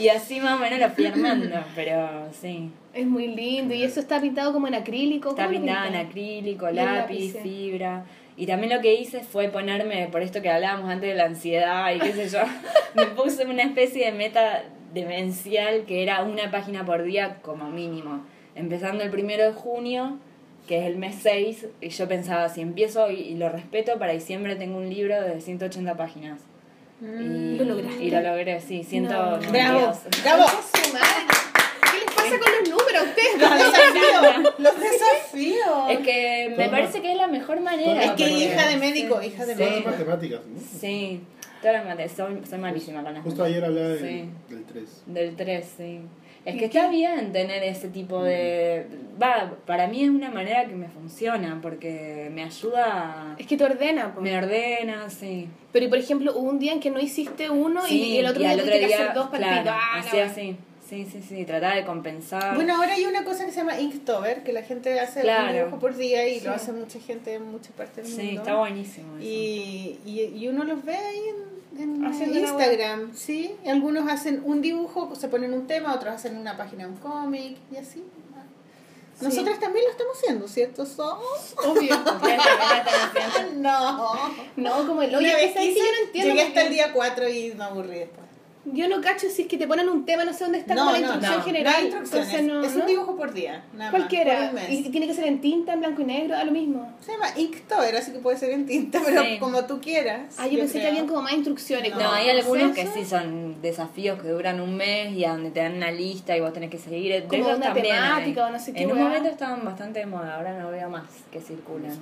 y 0.00 0.08
así 0.08 0.40
más 0.40 0.54
o 0.54 0.58
menos 0.58 0.80
lo 0.80 0.90
fui 0.90 1.06
armando, 1.06 1.56
pero 1.76 2.28
sí. 2.32 2.70
Es 2.92 3.06
muy 3.06 3.28
lindo. 3.28 3.74
Y 3.74 3.82
eso 3.82 4.00
está 4.00 4.20
pintado 4.20 4.52
como 4.52 4.68
en 4.68 4.74
acrílico. 4.74 5.30
Está 5.30 5.46
¿cómo 5.46 5.54
lo 5.54 5.64
pintada 5.64 5.88
en 5.88 5.96
acrílico, 5.96 6.70
lápiz, 6.70 7.36
fibra. 7.42 8.04
Y 8.36 8.46
también 8.46 8.72
lo 8.74 8.80
que 8.80 8.94
hice 8.94 9.20
fue 9.20 9.48
ponerme, 9.48 10.08
por 10.10 10.22
esto 10.22 10.42
que 10.42 10.50
hablábamos 10.50 10.90
antes 10.90 11.08
de 11.08 11.14
la 11.14 11.26
ansiedad 11.26 11.94
y 11.94 12.00
qué 12.00 12.12
sé 12.12 12.28
yo, 12.28 12.40
me 12.94 13.06
puse 13.06 13.46
una 13.46 13.62
especie 13.62 14.06
de 14.06 14.12
meta 14.12 14.64
demencial 14.92 15.84
que 15.86 16.02
era 16.02 16.22
una 16.22 16.50
página 16.50 16.84
por 16.84 17.02
día 17.02 17.38
como 17.42 17.70
mínimo. 17.70 18.24
Empezando 18.54 19.04
el 19.04 19.10
primero 19.10 19.44
de 19.44 19.52
junio, 19.52 20.18
que 20.66 20.78
es 20.78 20.86
el 20.86 20.96
mes 20.96 21.16
6, 21.22 21.66
y 21.80 21.88
yo 21.90 22.08
pensaba, 22.08 22.48
si 22.48 22.60
empiezo 22.60 23.10
y, 23.10 23.20
y 23.20 23.34
lo 23.36 23.48
respeto, 23.48 23.98
para 23.98 24.12
diciembre 24.12 24.56
tengo 24.56 24.78
un 24.78 24.88
libro 24.88 25.20
de 25.20 25.40
180 25.40 25.96
páginas. 25.96 26.40
Y, 27.00 27.56
¿Lo 27.58 27.64
lograste? 27.64 28.04
Y 28.04 28.10
lo 28.10 28.20
logré, 28.20 28.60
sí, 28.60 28.82
100 28.82 29.04
No. 29.04 29.38
Bravo, 29.50 29.92
bravo. 30.22 30.46
Pasa 32.24 32.38
con 32.38 32.52
los 32.60 32.68
números 32.70 33.02
a 33.02 33.04
ustedes? 33.04 33.38
Los 33.38 33.54
desafíos, 33.58 34.54
los 34.58 34.80
desafíos. 34.80 35.90
Es 35.90 35.98
que 36.00 36.54
me 36.56 36.68
parece 36.68 37.02
que 37.02 37.12
es 37.12 37.16
la 37.18 37.26
mejor 37.28 37.60
manera. 37.60 38.02
Es 38.04 38.10
que 38.12 38.28
hija 38.30 38.68
de 38.68 38.76
médico, 38.76 39.22
hija 39.22 39.46
de 39.46 39.52
Sí. 39.54 39.58
Todas 39.58 39.70
médico. 39.72 39.90
matemáticas, 39.90 40.40
¿no? 40.46 40.60
Sí, 40.80 41.20
todas 41.60 41.76
las 41.76 41.84
materias. 41.86 42.12
Soy, 42.16 42.40
soy 42.48 42.58
malísima 42.58 43.02
con 43.02 43.14
las 43.14 43.22
Justo 43.22 43.42
matemáticas. 43.42 43.46
ayer 43.46 43.64
hablaba 43.64 43.88
del, 43.88 44.28
Sí. 44.48 44.54
del 44.54 44.64
3. 44.64 45.02
Del 45.06 45.36
3, 45.36 45.72
sí. 45.76 46.00
Es 46.44 46.56
¿Y 46.56 46.58
que 46.58 46.68
qué? 46.68 46.78
está 46.78 46.90
bien 46.90 47.32
tener 47.32 47.62
ese 47.62 47.88
tipo 47.88 48.22
de... 48.22 48.86
Va, 49.22 49.50
para 49.64 49.86
mí 49.86 50.02
es 50.04 50.10
una 50.10 50.30
manera 50.30 50.66
que 50.66 50.74
me 50.74 50.88
funciona 50.88 51.58
porque 51.62 52.28
me 52.34 52.42
ayuda... 52.44 53.34
Es 53.38 53.46
que 53.46 53.56
te 53.56 53.64
ordena, 53.64 54.14
po. 54.14 54.20
Me 54.20 54.36
ordena, 54.36 55.08
sí. 55.08 55.48
Pero 55.72 55.86
y 55.86 55.88
por 55.88 55.96
ejemplo, 55.96 56.32
hubo 56.36 56.50
un 56.50 56.58
día 56.58 56.74
en 56.74 56.80
que 56.80 56.90
no 56.90 57.00
hiciste 57.00 57.48
uno 57.48 57.80
y- 57.86 57.88
Sí, 57.88 58.02
y 58.10 58.18
el 58.18 58.26
otro 58.26 58.42
y 58.42 58.44
día 58.46 58.56
tuviste 58.58 58.78
que 58.80 58.86
día, 58.88 58.96
hacer 58.98 59.14
dos 59.14 59.28
para 59.30 59.56
el 59.56 59.62
claro. 59.62 59.78
Ah, 59.82 59.98
así, 60.00 60.16
no. 60.18 60.22
así. 60.24 60.56
Sí, 60.88 61.06
sí, 61.10 61.22
sí, 61.26 61.44
tratar 61.46 61.76
de 61.76 61.84
compensar. 61.84 62.54
Bueno, 62.54 62.76
ahora 62.76 62.92
hay 62.92 63.06
una 63.06 63.24
cosa 63.24 63.46
que 63.46 63.52
se 63.52 63.58
llama 63.58 63.80
Inktober, 63.80 64.42
que 64.42 64.52
la 64.52 64.62
gente 64.62 65.00
hace 65.00 65.22
Claro. 65.22 65.48
un 65.48 65.54
dibujo 65.56 65.78
por 65.78 65.96
día 65.96 66.28
y 66.28 66.40
Sí. 66.40 66.44
lo 66.46 66.52
hace 66.52 66.72
mucha 66.72 67.00
gente 67.00 67.34
en 67.34 67.50
muchas 67.50 67.72
partes 67.72 68.06
del 68.06 68.14
sí, 68.16 68.22
mundo. 68.26 68.42
está 68.42 68.54
buenísimo. 68.56 69.16
eso. 69.16 69.24
Y, 69.24 69.98
y, 70.04 70.20
y 70.36 70.48
uno 70.48 70.64
los 70.64 70.84
ve 70.84 70.94
ahí 70.96 71.22
en, 71.78 72.04
en 72.04 72.36
Instagram, 72.36 73.14
¿sí? 73.14 73.56
Y 73.64 73.68
algunos 73.70 74.08
hacen 74.10 74.42
un 74.44 74.60
dibujo, 74.60 75.14
se 75.14 75.28
ponen 75.28 75.54
un 75.54 75.66
tema, 75.66 75.94
otros 75.94 76.14
hacen 76.14 76.36
una 76.36 76.56
página 76.56 76.86
un 76.86 76.96
cómic 76.96 77.56
y 77.72 77.76
así. 77.76 78.04
Sí. 79.18 79.24
Nosotras 79.26 79.60
también 79.60 79.84
lo 79.84 79.92
estamos 79.92 80.18
haciendo, 80.18 80.48
¿cierto? 80.48 80.84
Somos. 80.84 81.54
Obvio. 81.64 81.94
No. 83.54 84.12
No, 84.56 84.86
como 84.86 85.02
el 85.02 85.14
hoyo. 85.14 85.18
Una 85.26 85.38
que 85.38 85.46
vez 85.46 85.54
yo 85.54 85.60
no 85.60 86.06
entiendo. 86.06 86.34
llegué 86.34 86.42
hasta 86.48 86.62
el 86.62 86.70
día 86.72 86.92
4 86.92 87.28
y 87.28 87.54
me 87.54 87.64
aburrí 87.64 87.98
después. 88.00 88.24
Yo 88.66 88.88
no 88.88 89.00
cacho 89.02 89.28
si 89.28 89.42
es 89.42 89.48
que 89.48 89.58
te 89.58 89.66
ponen 89.66 89.88
un 89.88 90.06
tema, 90.06 90.24
no 90.24 90.32
sé 90.32 90.44
dónde 90.44 90.58
está 90.58 90.74
No, 90.74 90.80
como 90.86 90.92
la 90.92 90.98
instrucción 91.00 91.36
no, 91.38 91.42
general. 91.44 91.72
No 91.72 91.78
hay 91.78 91.84
instrucciones, 91.84 92.28
entonces 92.34 92.52
no, 92.54 92.62
es 92.64 92.72
un 92.74 92.78
¿no? 92.80 92.86
dibujo 92.86 93.16
por 93.16 93.32
día, 93.34 93.64
nada 93.74 93.90
más, 93.90 93.90
por 93.90 94.00
Cualquiera. 94.00 94.48
un 94.48 94.54
mes. 94.54 94.70
Y 94.70 94.82
tiene 94.90 95.06
que 95.06 95.14
ser 95.14 95.24
en 95.26 95.40
tinta, 95.40 95.74
en 95.74 95.80
blanco 95.80 96.00
y 96.00 96.04
negro, 96.06 96.36
a 96.36 96.44
lo 96.44 96.52
mismo. 96.52 96.90
Se 97.00 97.12
llama 97.12 97.26
Inktober, 97.36 97.94
así 97.96 98.12
que 98.12 98.18
puede 98.20 98.38
ser 98.38 98.50
en 98.52 98.64
tinta, 98.66 99.00
pero 99.04 99.22
Sí. 99.22 99.38
como 99.38 99.64
tú 99.66 99.80
quieras. 99.80 100.34
Ah, 100.38 100.46
yo, 100.46 100.58
pensé 100.58 100.80
que 100.80 100.86
habían 100.86 101.06
como 101.06 101.20
más 101.22 101.32
instrucciones. 101.34 101.94
No, 101.94 102.10
hay 102.10 102.30
algunos 102.30 102.74
que 102.74 102.86
sí 102.86 103.04
son 103.04 103.60
desafíos 103.60 104.20
que 104.22 104.28
duran 104.28 104.60
un 104.60 104.76
mes 104.76 105.12
y 105.12 105.24
a 105.24 105.32
donde 105.32 105.50
te 105.50 105.60
dan 105.60 105.74
una 105.74 105.90
lista 105.90 106.36
y 106.36 106.40
vos 106.40 106.52
tenés 106.52 106.70
que 106.70 106.78
seguir. 106.78 107.12
De 107.12 107.24
Como 107.24 107.46
una 107.48 107.72
temática 107.74 108.46
hay. 108.46 108.50
o 108.50 108.50
no 108.50 108.58
sé 108.58 108.72
qué 108.72 108.82
En 108.82 108.92
un 108.92 108.98
momento 108.98 109.28
estaban 109.28 109.64
bastante 109.64 110.00
de 110.00 110.06
moda, 110.06 110.36
ahora 110.36 110.58
no 110.58 110.70
veo 110.70 110.88
más 110.88 111.04
que 111.30 111.40
circulan. 111.40 111.92
Sí. 111.92 111.98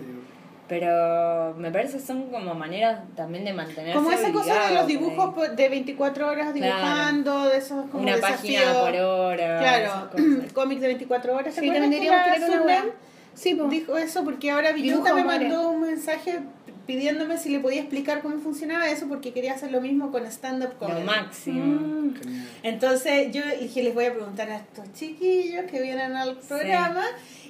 Pero 0.69 1.55
me 1.59 1.71
parece 1.71 1.99
que 1.99 2.03
son 2.05 2.31
como 2.31 2.55
maneras 2.55 3.01
también 3.15 3.45
de 3.45 3.53
mantenerse 3.53 3.93
Como 3.99 4.11
esa 4.11 4.33
cosa 4.33 4.69
de 4.69 4.75
los 4.75 4.87
dibujos 4.87 5.35
por- 5.35 5.55
de 5.55 5.69
24 5.69 6.29
horas 6.29 6.53
Claro. 6.53 6.77
dibujando, 6.77 7.49
de 7.49 7.59
esos 7.59 7.87
como 7.91 8.05
Una 8.05 8.17
desafíos. 8.17 8.63
página 8.65 8.81
por 8.81 8.95
hora. 9.01 9.59
Claro, 9.59 10.11
cómics 10.55 10.81
de 10.81 10.87
24 10.87 11.35
horas. 11.37 11.55
¿Se 11.55 11.61
Sí, 11.61 11.67
también 11.67 11.91
deberíamos 11.91 12.25
tener 12.33 12.51
una 12.51 12.63
web. 12.63 12.93
Sí, 13.35 13.55
pues. 13.55 13.71
dijo 13.71 13.97
eso? 13.99 14.25
Porque 14.25 14.51
ahora 14.51 14.73
Villuta 14.73 15.15
me 15.15 15.25
mandó 15.25 15.71
un 15.71 15.81
mensaje 15.83 16.41
pidiéndome 16.87 17.39
si 17.39 17.49
le 17.49 17.61
podía 17.61 17.81
explicar 17.81 18.23
cómo 18.23 18.39
funcionaba 18.39 18.89
eso 18.89 19.07
porque 19.09 19.33
quería 19.33 19.53
hacer 19.55 19.71
lo 19.71 19.81
mismo 19.81 20.11
con 20.11 20.27
stand-up 20.27 20.73
Lo 20.81 20.89
comedy. 20.89 21.05
máximo. 21.05 21.65
Mm. 21.81 22.15
Entonces 22.63 23.31
yo 23.33 23.43
dije, 23.61 23.83
les 23.83 23.95
voy 23.95 24.07
a 24.07 24.13
preguntar 24.15 24.51
a 24.51 24.57
estos 24.57 24.93
chiquillos 24.93 25.65
que 25.71 25.81
vienen 25.81 26.17
al 26.17 26.37
programa. 26.39 27.05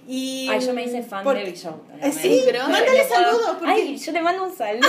Y, 0.06 0.48
Ay, 0.50 0.60
yo 0.60 0.72
me 0.74 0.82
hice 0.84 1.02
fan 1.02 1.22
porque- 1.24 1.40
de 1.40 1.46
Big 1.46 1.56
Show. 1.56 1.80
Eh, 2.00 2.10
sí, 2.12 2.42
pero 2.44 2.60
mándale 2.68 3.04
saludos. 3.04 3.56
Porque 3.58 3.70
Ay, 3.72 3.96
yo 3.96 4.12
te 4.12 4.20
mando 4.20 4.44
un 4.44 4.56
saludo. 4.56 4.88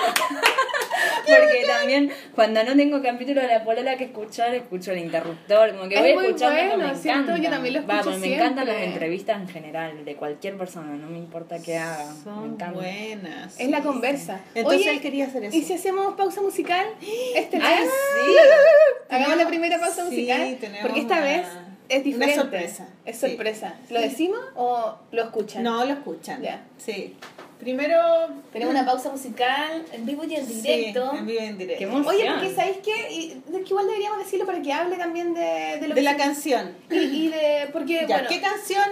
Porque 1.26 1.64
también 1.66 2.10
cuando 2.34 2.64
no 2.64 2.74
tengo 2.74 3.00
capítulo 3.02 3.40
de 3.40 3.46
la 3.46 3.62
polola 3.64 3.96
que 3.96 4.04
escuchar, 4.04 4.52
escucho 4.54 4.90
el 4.92 4.98
interruptor, 4.98 5.70
como 5.76 5.88
que 5.88 5.94
Es 5.94 6.00
voy 6.00 6.14
muy 6.14 6.26
escuchando 6.26 6.56
bueno, 6.76 6.76
me 6.92 6.98
encanta. 6.98 7.36
Yo 7.36 7.50
también 7.50 7.74
lo 7.74 7.80
escucho 7.80 8.10
Va, 8.10 8.16
me 8.16 8.34
encantan 8.34 8.66
las 8.66 8.82
entrevistas 8.82 9.40
en 9.40 9.48
general, 9.48 10.04
de 10.04 10.16
cualquier 10.16 10.56
persona, 10.58 10.94
no 10.96 11.06
me 11.08 11.18
importa 11.18 11.58
qué 11.62 11.78
haga. 11.78 12.12
me 12.12 12.24
son 12.24 12.44
encanta. 12.54 12.72
buenas. 12.72 13.60
Es 13.60 13.68
la 13.70 13.78
sí. 13.78 13.82
conversa. 13.84 14.40
Entonces 14.54 14.80
Oye, 14.82 14.90
él 14.90 15.00
quería 15.00 15.26
hacer 15.26 15.44
eso. 15.44 15.56
¿Y 15.56 15.62
si 15.62 15.74
hacemos 15.74 16.14
pausa 16.14 16.40
musical? 16.40 16.86
Este 17.36 17.58
Ay, 17.62 17.84
mes. 17.84 17.90
sí. 18.24 18.36
Hagamos 19.14 19.36
la 19.36 19.46
primera 19.46 19.78
pausa 19.78 20.02
Sí, 20.04 20.10
musical. 20.10 20.56
tenemos 20.60 20.82
Porque 20.82 21.00
esta 21.00 21.14
una- 21.14 21.24
vez 21.24 21.46
es 21.90 22.06
una 22.16 22.26
diferente. 22.26 22.34
sorpresa. 22.36 22.88
Es 23.04 23.18
Sí. 23.18 23.28
sorpresa. 23.28 23.74
¿Lo 23.90 24.00
decimos 24.00 24.40
o 24.54 24.94
lo 25.12 25.22
escuchan? 25.22 25.62
No, 25.62 25.84
lo 25.84 25.92
escuchan. 25.92 26.40
Ya. 26.42 26.62
Sí. 26.78 27.16
Primero. 27.60 27.96
Tenemos 28.52 28.74
una 28.74 28.84
pausa 28.86 29.10
musical 29.10 29.84
en 29.92 30.06
vivo 30.06 30.24
y 30.24 30.34
en 30.34 30.46
Sí, 30.46 30.54
directo. 30.62 31.12
en 31.14 31.26
vivo 31.26 31.40
y 31.40 31.44
en 31.44 31.58
directo. 31.58 31.78
Qué. 32.02 32.08
Oye, 32.08 32.30
porque 32.32 32.54
¿sabéis 32.54 32.76
qué? 32.82 33.12
Y, 33.12 33.30
es 33.32 33.62
que 33.62 33.68
igual 33.68 33.86
deberíamos 33.86 34.18
decirlo 34.18 34.46
para 34.46 34.60
que 34.62 34.72
hable 34.72 34.96
también 34.96 35.34
de, 35.34 35.78
de 35.80 35.88
lo 35.88 35.94
de 35.94 36.00
que 36.00 36.02
la 36.02 36.12
se- 36.12 36.16
canción. 36.18 36.74
y, 36.90 36.96
y 36.96 37.28
de 37.28 37.68
porque 37.72 38.06
Ya, 38.08 38.16
bueno, 38.16 38.28
¿qué 38.28 38.40
canción 38.40 38.84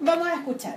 vamos 0.00 0.28
a 0.28 0.34
escuchar? 0.34 0.76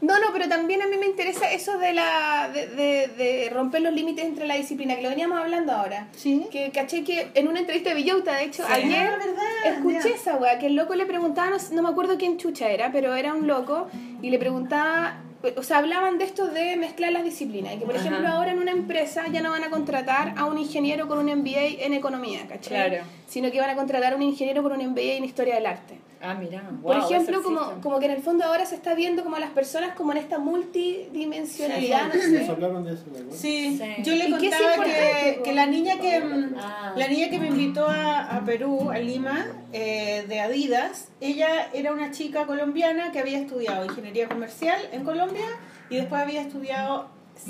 no 0.00 0.18
no 0.20 0.26
pero 0.34 0.48
también 0.50 0.82
a 0.82 0.86
mí 0.86 0.98
me 0.98 1.06
interesa 1.06 1.50
eso 1.50 1.78
de 1.78 1.94
la 1.94 2.50
de, 2.52 2.66
de, 2.68 3.08
de 3.08 3.50
romper 3.50 3.80
los 3.80 3.92
límites 3.94 4.22
entre 4.26 4.46
la 4.46 4.54
disciplina 4.54 4.96
que 4.96 5.02
lo 5.02 5.08
veníamos 5.08 5.38
hablando 5.40 5.72
ahora 5.72 6.08
Sí. 6.14 6.46
que 6.52 6.70
caché 6.72 7.04
que 7.04 7.30
en 7.34 7.48
una 7.48 7.60
entrevista 7.60 7.88
de 7.88 7.96
Villota 7.96 8.34
de 8.34 8.44
hecho 8.44 8.64
Sí. 8.66 8.72
ayer 8.72 9.08
Ah, 9.08 9.16
verdad, 9.16 9.76
escuché 9.78 10.10
ya. 10.10 10.14
esa 10.14 10.36
weá 10.36 10.58
que 10.58 10.66
el 10.66 10.74
loco 10.76 10.94
le 10.94 11.06
preguntaba 11.06 11.48
no, 11.50 11.56
no 11.72 11.82
me 11.82 11.88
acuerdo 11.88 12.18
quién 12.18 12.36
chucha 12.36 12.68
era 12.68 12.92
pero 12.92 13.14
era 13.14 13.32
un 13.32 13.46
loco 13.46 13.88
y 14.20 14.28
le 14.28 14.38
preguntaba 14.38 15.22
o 15.56 15.62
sea, 15.62 15.78
hablaban 15.78 16.18
de 16.18 16.24
esto 16.24 16.46
de 16.46 16.76
mezclar 16.76 17.12
las 17.12 17.24
disciplinas. 17.24 17.74
Y 17.74 17.78
que, 17.78 17.84
por 17.84 17.96
Ajá. 17.96 18.06
ejemplo, 18.06 18.28
ahora 18.28 18.52
en 18.52 18.58
una 18.58 18.72
empresa 18.72 19.24
ya 19.32 19.42
no 19.42 19.50
van 19.50 19.64
a 19.64 19.70
contratar 19.70 20.34
a 20.36 20.44
un 20.46 20.58
ingeniero 20.58 21.08
con 21.08 21.18
un 21.18 21.26
MBA 21.26 21.84
en 21.84 21.94
economía, 21.94 22.46
¿cachai? 22.48 22.88
Claro. 22.88 23.04
Sino 23.28 23.50
que 23.50 23.60
van 23.60 23.70
a 23.70 23.76
contratar 23.76 24.12
a 24.12 24.16
un 24.16 24.22
ingeniero 24.22 24.62
con 24.62 24.72
un 24.72 24.86
MBA 24.90 25.14
en 25.14 25.24
historia 25.24 25.56
del 25.56 25.66
arte. 25.66 25.98
Ah, 26.24 26.34
mira. 26.34 26.62
Por 26.82 26.96
wow, 26.96 27.04
ejemplo, 27.10 27.38
eso 27.38 27.42
como, 27.42 27.80
como 27.82 27.98
que 27.98 28.06
en 28.06 28.12
el 28.12 28.22
fondo 28.22 28.44
ahora 28.44 28.64
se 28.66 28.74
está 28.74 28.94
viendo 28.94 29.22
como 29.22 29.36
a 29.36 29.40
las 29.40 29.50
personas 29.50 29.94
como 29.94 30.12
en 30.12 30.18
esta 30.18 30.38
multidimensionalidad, 30.38 32.12
Sí, 32.12 32.18
no 32.32 32.38
sé. 32.44 32.50
hablaron 32.50 32.84
de 32.84 32.94
eso, 32.94 33.04
¿verdad? 33.12 33.32
Sí, 33.32 33.78
Sí. 33.78 34.02
yo 34.02 34.14
le 34.14 34.28
¿Y 34.28 34.34
qué 34.38 34.48
es 34.48 34.56
contaba 34.56 34.84
que, 34.84 35.40
que 35.44 35.52
la 35.52 35.66
niña 35.66 35.98
que 36.00 36.20
mm, 36.20 36.54
Ah. 36.58 36.92
la 36.96 37.08
niña 37.08 37.28
que 37.30 37.38
me 37.38 37.48
invitó 37.48 37.86
a, 37.88 38.36
a 38.36 38.44
Perú, 38.44 38.90
a 38.90 38.98
Lima, 38.98 39.46
eh, 39.72 40.24
de 40.28 40.40
Adidas, 40.40 41.08
ella 41.20 41.68
era 41.72 41.92
una 41.92 42.10
chica 42.10 42.46
colombiana 42.46 43.12
que 43.12 43.18
había 43.20 43.38
estudiado 43.38 43.84
ingeniería 43.84 44.28
comercial 44.28 44.78
en 44.92 45.04
Colombia 45.04 45.44
y 45.90 45.96
después 45.96 46.20
había 46.22 46.40
estudiado 46.40 47.08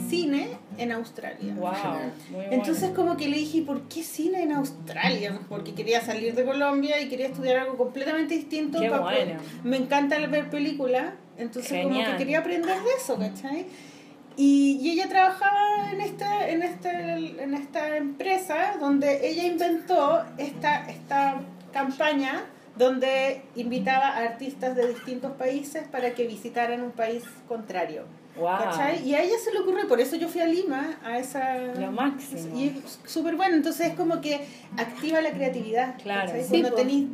cine 0.09 0.49
en 0.79 0.93
Australia. 0.93 1.55
Wow, 1.55 1.73
Genial. 1.75 2.13
muy 2.31 2.37
bueno. 2.37 2.53
Entonces 2.53 2.91
como 2.91 3.17
que 3.17 3.29
le 3.29 3.37
dije, 3.39 3.63
¿por 3.63 3.83
qué 3.83 4.03
cine 4.03 4.43
en 4.43 4.53
Australia? 4.53 5.39
Porque 5.49 5.75
quería 5.75 6.01
salir 6.01 6.35
de 6.35 6.45
Colombia 6.45 7.01
y 7.01 7.09
quería 7.09 7.27
estudiar 7.27 7.59
algo 7.59 7.77
completamente 7.77 8.35
distinto. 8.35 8.81
Qué 8.81 8.89
pa- 8.91 8.99
bueno. 9.01 9.41
Me 9.63 9.77
encanta 9.77 10.19
ver 10.27 10.49
películas, 10.51 11.13
entonces 11.37 11.83
como 11.85 11.99
que 12.13 12.17
quería 12.17 12.39
aprender 12.41 12.77
de 12.83 12.91
eso, 12.99 13.19
¿cachai? 13.19 13.67
Y, 14.37 14.79
y 14.83 14.91
ella 14.91 15.09
trabajaba 15.09 15.93
en 15.93 16.01
esta, 16.01 16.49
en, 16.49 16.63
esta, 16.65 17.17
en 17.19 17.55
esta 17.55 17.97
empresa 17.97 18.77
donde 18.81 19.29
ella 19.31 19.45
inventó 19.45 20.25
esta, 20.39 20.89
esta 20.91 21.41
campaña 21.73 22.45
donde 22.77 23.43
invitaba 23.55 24.09
a 24.09 24.19
artistas 24.25 24.75
de 24.75 24.89
distintos 24.89 25.31
países 25.33 25.85
para 25.87 26.15
que 26.15 26.27
visitaran 26.27 26.83
un 26.83 26.91
país 26.91 27.23
contrario. 27.47 28.03
Wow. 28.37 28.59
¿Cachai? 28.65 29.07
Y 29.09 29.15
a 29.15 29.23
ella 29.23 29.37
se 29.43 29.53
le 29.53 29.61
ocurrió, 29.61 29.87
por 29.87 30.01
eso 30.01 30.17
yo 30.17 30.29
fui 30.29 30.41
a 30.41 30.47
Lima, 30.47 30.97
a 31.05 31.19
esa... 31.19 31.57
Lo 31.79 31.93
máximo. 31.93 32.59
Y 32.59 32.69
es 32.85 32.99
súper 33.11 33.37
bueno, 33.37 33.55
entonces 33.55 33.89
es 33.89 33.95
como 33.95 34.21
que 34.21 34.45
activa 34.77 35.21
la 35.21 35.31
creatividad. 35.31 35.95
Claro. 36.03 36.27
¿cachai? 36.27 36.43
Sí, 36.43 36.49
Cuando 36.51 36.71
po. 36.71 36.75
tenéis 36.77 37.07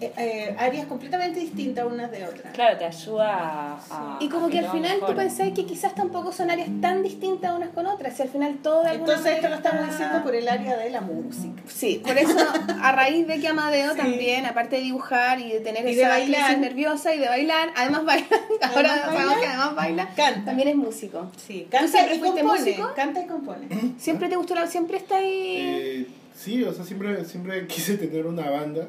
eh, 0.00 0.12
eh, 0.18 0.56
áreas 0.58 0.86
completamente 0.86 1.38
distintas 1.38 1.86
unas 1.86 2.10
de 2.10 2.24
otras. 2.24 2.52
Claro, 2.52 2.76
te 2.76 2.84
ayuda 2.84 3.78
a. 3.88 4.18
Y 4.20 4.28
como 4.28 4.46
a 4.46 4.50
que 4.50 4.58
al 4.58 4.70
final 4.72 4.94
tú 4.98 5.00
mejore. 5.02 5.16
pensáis 5.16 5.54
que 5.54 5.64
quizás 5.64 5.94
tampoco 5.94 6.32
son 6.32 6.50
áreas 6.50 6.68
tan 6.82 7.04
distintas 7.04 7.54
unas 7.56 7.68
con 7.70 7.86
otras, 7.86 8.18
y 8.18 8.22
al 8.22 8.28
final 8.28 8.56
todo 8.64 8.82
de 8.82 8.90
alguna 8.90 9.12
Entonces 9.12 9.36
esto 9.36 9.48
lo 9.48 9.54
estamos 9.54 9.80
está- 9.82 9.92
diciendo 9.92 10.24
por 10.24 10.34
el 10.34 10.48
área 10.48 10.76
de 10.76 10.90
la 10.90 11.00
música. 11.02 11.62
Sí, 11.68 12.02
por 12.04 12.18
eso 12.18 12.36
a 12.82 12.92
raíz 12.92 13.28
de 13.28 13.40
que 13.40 13.46
Amadeo 13.46 13.92
Sí. 13.92 13.98
también, 13.98 14.44
aparte 14.46 14.74
de 14.76 14.82
dibujar 14.82 15.38
y 15.40 15.52
de 15.52 15.60
tener 15.60 15.82
Y 15.88 15.94
de 15.94 16.00
esa 16.02 16.08
bailar. 16.08 16.58
nerviosa 16.58 17.14
y 17.14 17.18
de 17.20 17.28
bailar, 17.28 17.68
además 17.76 18.04
baila, 18.04 18.26
ahora 18.62 18.90
Además 19.04 19.14
baila, 19.14 19.40
que 19.40 19.46
además 19.46 19.74
baila, 19.76 20.08
canta. 20.16 20.44
también 20.46 20.65
es 20.70 20.76
músico. 20.76 21.30
Sí, 21.36 21.66
canta 21.70 22.12
y 22.14 22.18
compone. 22.20 22.42
músico? 22.42 22.92
Canta 22.94 23.20
y 23.22 23.26
compone. 23.26 23.68
Siempre 23.98 24.28
te 24.28 24.36
gustó 24.36 24.54
la, 24.54 24.66
siempre 24.66 24.96
está 24.98 25.16
ahí. 25.16 25.56
Eh, 25.58 26.06
sí, 26.34 26.62
o 26.64 26.72
sea, 26.72 26.84
siempre, 26.84 27.24
siempre 27.24 27.66
quise 27.66 27.96
tener 27.96 28.26
una 28.26 28.50
banda. 28.50 28.88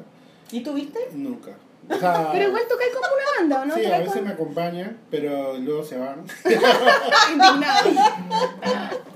¿Y 0.50 0.60
tuviste? 0.60 0.98
Nunca. 1.14 1.52
O 1.90 1.94
sea, 1.98 2.28
Pero 2.32 2.48
igual 2.48 2.62
tocáis 2.68 2.90
como 2.92 3.06
una 3.06 3.24
banda, 3.40 3.62
¿o 3.62 3.64
no? 3.66 3.74
Sí, 3.74 3.86
a 3.86 3.98
veces 3.98 4.14
con- 4.14 4.24
me 4.24 4.30
acompaña, 4.30 4.96
pero 5.10 5.56
luego 5.58 5.82
se 5.84 5.96
van. 5.98 6.24
Indignado. 7.32 7.90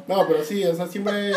No, 0.08 0.26
pero 0.26 0.42
sí, 0.44 0.64
o 0.64 0.74
sea, 0.74 0.86
siempre. 0.86 1.32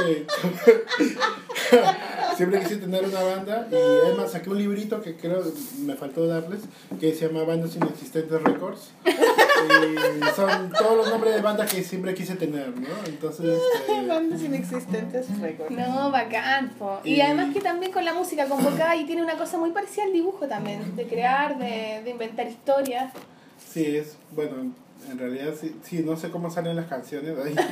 Siempre 2.35 2.59
quise 2.61 2.77
tener 2.77 3.03
una 3.05 3.21
banda. 3.23 3.67
Y 3.71 3.75
además 3.75 4.31
saqué 4.31 4.49
un 4.49 4.57
librito 4.57 5.01
que 5.01 5.15
creo 5.15 5.43
me 5.85 5.95
faltó 5.95 6.27
darles, 6.27 6.61
que 6.99 7.13
se 7.13 7.27
llama 7.27 7.43
Bandas 7.43 7.75
Inexistentes 7.75 8.41
Records. 8.41 8.91
Y 9.05 10.35
son 10.35 10.71
todos 10.71 10.97
los 10.97 11.09
nombres 11.09 11.33
de 11.35 11.41
bandas 11.41 11.71
que 11.73 11.83
siempre 11.83 12.13
quise 12.13 12.35
tener, 12.35 12.69
¿no? 12.77 12.87
Entonces. 13.07 13.59
este, 13.87 14.05
Bandas 14.07 14.41
inexistentes 14.41 15.39
récord. 15.39 15.71
No, 15.71 16.11
bacán, 16.11 16.69
po. 16.77 16.99
Y 17.03 17.15
Y- 17.15 17.21
además 17.21 17.53
que 17.53 17.61
también 17.61 17.91
con 17.91 18.05
la 18.05 18.13
música 18.13 18.47
convocada 18.47 18.95
y 18.95 19.05
tiene 19.05 19.23
una 19.23 19.37
cosa 19.37 19.57
muy 19.57 19.71
parecida 19.71 20.03
al 20.03 20.13
dibujo 20.13 20.47
también, 20.47 20.95
de 20.95 21.05
crear, 21.07 21.57
de, 21.57 22.01
de 22.03 22.09
inventar 22.09 22.47
historias. 22.47 23.11
Sí, 23.71 23.97
es, 23.97 24.17
bueno, 24.31 24.73
en 25.09 25.17
realidad 25.19 25.53
sí, 25.59 25.75
sí, 25.83 26.03
no 26.05 26.15
sé 26.17 26.29
cómo 26.31 26.49
salen 26.49 26.75
las 26.75 26.87
canciones. 26.87 27.35
ahí. 27.43 27.55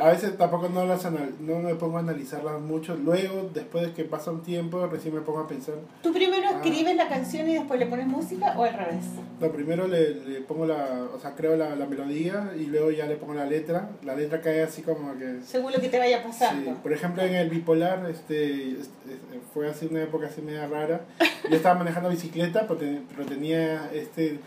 A 0.00 0.08
veces 0.12 0.38
tampoco 0.38 0.70
no, 0.70 0.86
las 0.86 1.04
anal- 1.04 1.34
no 1.40 1.58
me 1.58 1.74
pongo 1.74 1.98
a 1.98 2.00
analizarlas 2.00 2.58
mucho. 2.58 2.94
Luego, 2.96 3.50
después 3.52 3.84
de 3.84 3.92
que 3.92 4.04
pasa 4.04 4.30
un 4.30 4.40
tiempo, 4.42 4.86
recién 4.86 5.12
me 5.14 5.20
pongo 5.20 5.40
a 5.40 5.46
pensar. 5.48 5.74
¿Tú 6.02 6.10
primero 6.10 6.42
Ah. 6.48 6.52
escribes 6.54 6.96
la 6.96 7.06
canción 7.06 7.46
y 7.50 7.54
después 7.54 7.78
le 7.78 7.84
pones 7.84 8.06
música 8.06 8.54
o 8.56 8.64
al 8.64 8.72
revés? 8.72 9.04
No, 9.40 9.48
primero 9.52 9.86
le, 9.86 10.14
le 10.14 10.40
pongo 10.40 10.64
la, 10.64 11.06
o 11.14 11.18
sea, 11.20 11.34
creo 11.34 11.54
la, 11.54 11.76
la 11.76 11.84
melodía 11.84 12.52
y 12.58 12.66
luego 12.66 12.90
ya 12.92 13.04
le 13.06 13.16
pongo 13.16 13.34
la 13.34 13.44
letra. 13.44 13.90
La 14.02 14.14
letra 14.14 14.40
cae 14.40 14.62
así 14.62 14.80
como 14.80 15.18
que... 15.18 15.40
Según 15.44 15.70
lo 15.72 15.80
que 15.80 15.90
te 15.90 15.98
vaya 15.98 16.18
Sí, 16.22 16.24
pasando. 16.28 16.74
por 16.82 16.92
ejemplo, 16.94 17.22
en 17.22 17.34
el 17.34 17.50
bipolar 17.50 18.08
este, 18.08 18.70
este, 18.80 19.18
fue 19.52 19.68
así 19.68 19.86
una 19.90 20.02
época 20.02 20.28
así 20.28 20.40
media 20.40 20.66
rara. 20.66 21.02
Yo 21.50 21.56
estaba 21.56 21.74
manejando 21.74 22.08
bicicleta, 22.08 22.66
pero, 22.66 22.80
pero 23.14 23.28
tenía 23.28 23.90
este 23.92 24.38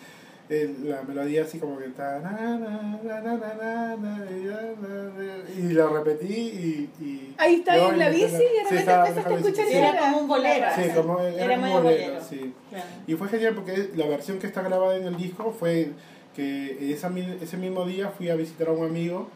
la 0.84 1.02
melodía 1.04 1.44
así 1.44 1.60
como 1.60 1.78
que 1.78 1.86
está 1.86 2.22
y 5.58 5.74
la 5.74 5.88
repetí 5.88 6.34
y, 6.34 6.90
y 7.00 7.36
ahí 7.38 7.56
está 7.56 7.78
en 7.78 8.00
la 8.00 8.10
bici 8.10 8.26
y 8.26 8.30
de 8.30 8.64
repente 8.64 8.92
empezaste 8.92 9.34
a 9.34 9.38
escuchar 9.38 9.68
era 9.70 10.00
como 10.00 10.18
un 10.20 10.28
bolero. 10.28 10.68
Sí, 10.76 10.82
era, 10.82 11.56
era 11.56 11.60
un 11.60 12.44
y 13.08 13.14
fue 13.16 13.28
genial 13.30 13.56
porque 13.56 13.90
la 13.96 14.08
versión 14.08 14.40
que 14.40 14.48
está 14.48 14.62
grabada 14.62 14.96
en 14.98 15.06
el 15.06 15.18
disco 15.18 15.56
fue 15.58 15.92
que 16.36 16.92
esa, 16.92 17.12
ese 17.42 17.58
mismo 17.58 17.86
día 17.86 18.10
fui 18.10 18.30
a 18.30 18.36
visitar 18.36 18.70
a 18.70 18.72
un 18.72 18.86
amigo 18.86 19.28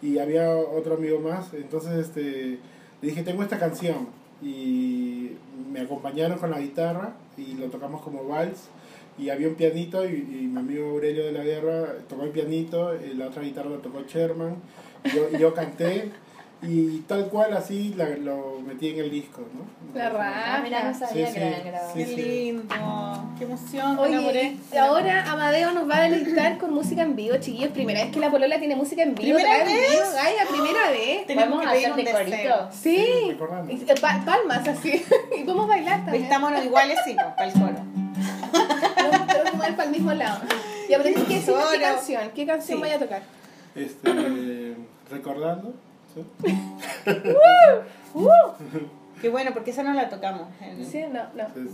y 0.00 0.18
había 0.18 0.50
otro 0.56 0.94
amigo 0.94 1.20
más. 1.20 1.52
Entonces 1.54 1.92
este 1.92 2.58
le 3.00 3.08
dije 3.08 3.22
tengo 3.22 3.42
esta 3.42 3.58
canción 3.58 4.08
y 4.42 5.32
me 5.70 5.80
acompañaron 5.80 6.38
con 6.38 6.50
la 6.50 6.58
guitarra 6.58 7.14
y 7.36 7.54
lo 7.54 7.66
tocamos 7.66 8.02
como 8.02 8.26
vals. 8.26 8.68
Y 9.18 9.28
había 9.30 9.48
un 9.48 9.54
pianito 9.54 10.04
y, 10.08 10.14
y 10.14 10.48
mi 10.52 10.58
amigo 10.58 10.90
Aurelio 10.90 11.24
de 11.26 11.32
la 11.32 11.44
Guerra 11.44 11.86
tocó 12.08 12.22
el 12.24 12.30
pianito, 12.30 12.92
y 12.96 13.14
la 13.14 13.26
otra 13.26 13.42
guitarra 13.42 13.70
la 13.70 13.76
tocó 13.78 14.00
Sherman. 14.02 14.56
Y 15.04 15.08
yo, 15.10 15.26
y 15.32 15.38
yo 15.38 15.52
canté 15.54 16.10
y 16.64 16.98
tal 17.08 17.26
cual 17.28 17.52
así 17.56 17.92
la- 17.96 18.08
lo 18.10 18.60
metí 18.64 18.88
en 18.90 19.00
el 19.00 19.10
disco. 19.10 19.42
¿no? 19.52 19.98
La 19.98 20.08
raja. 20.10 20.56
Ah, 20.56 20.60
mira, 20.62 20.84
no 20.84 20.96
sabía 20.96 21.26
Sí, 21.26 21.34
que 21.34 21.40
sí. 21.40 21.50
la 21.50 21.58
grabado. 21.70 21.92
Sí, 21.94 22.04
Qué 22.04 22.16
lindo, 22.22 22.74
qué 23.36 23.44
emoción, 23.44 23.98
Oye, 23.98 24.12
enamoré. 24.12 24.56
ahora 24.80 25.30
Amadeo 25.32 25.72
nos 25.72 25.90
va 25.90 25.96
a 25.98 26.02
deleitar 26.08 26.58
con 26.58 26.72
música 26.72 27.02
en 27.02 27.16
vivo, 27.16 27.36
chiquillos. 27.38 27.72
Primera 27.72 28.04
vez 28.04 28.12
que 28.12 28.20
la 28.20 28.30
polola 28.30 28.58
tiene 28.60 28.76
música 28.76 29.02
en 29.02 29.14
vivo. 29.16 29.36
¿Primera 29.36 29.58
toca 29.58 29.70
en 29.70 29.76
vez? 29.76 29.90
vivo, 29.90 30.02
Gaia, 30.14 30.42
primera 30.48 30.90
vez. 30.90 31.26
Tenemos 31.26 31.48
Vamos 31.50 31.62
que 31.62 31.68
a 31.68 31.72
pedir 31.72 31.86
hacer 31.88 31.98
un 31.98 32.04
de 32.30 32.30
deseo. 32.36 32.68
Sí. 32.70 32.96
eh, 33.88 33.94
pa- 34.00 34.22
palmas 34.24 34.68
así. 34.68 35.04
y 35.36 35.42
podemos 35.42 35.66
bailar 35.68 35.96
también. 36.04 36.22
Vistámonos 36.22 36.64
iguales, 36.64 36.96
sí, 37.04 37.14
pues, 37.14 37.26
para 37.36 37.46
el 37.48 37.52
coro. 37.52 37.91
Que 38.52 39.52
mover 39.56 39.76
para 39.76 39.84
el 39.84 39.90
mismo 39.90 40.12
lado. 40.12 40.40
Ya, 40.88 40.98
pero 40.98 41.04
tienes 41.04 41.24
que 41.24 41.34
decir 41.34 41.54
qué 41.72 41.80
canción. 41.80 42.30
¿Qué 42.34 42.46
canción 42.46 42.78
Sí. 42.78 42.82
vaya 42.82 42.96
a 42.96 42.98
tocar? 42.98 43.22
Este, 43.74 44.74
recordando. 45.10 45.74
¿sí? 46.14 46.52
Uh, 48.14 48.28
Qué 49.22 49.30
bueno, 49.30 49.52
porque 49.54 49.70
esa 49.70 49.82
no 49.82 49.94
la 49.94 50.10
tocamos. 50.10 50.48
en- 50.60 50.84
sí, 50.84 51.00
no, 51.10 51.22
no. 51.34 51.44
Entonces, 51.46 51.72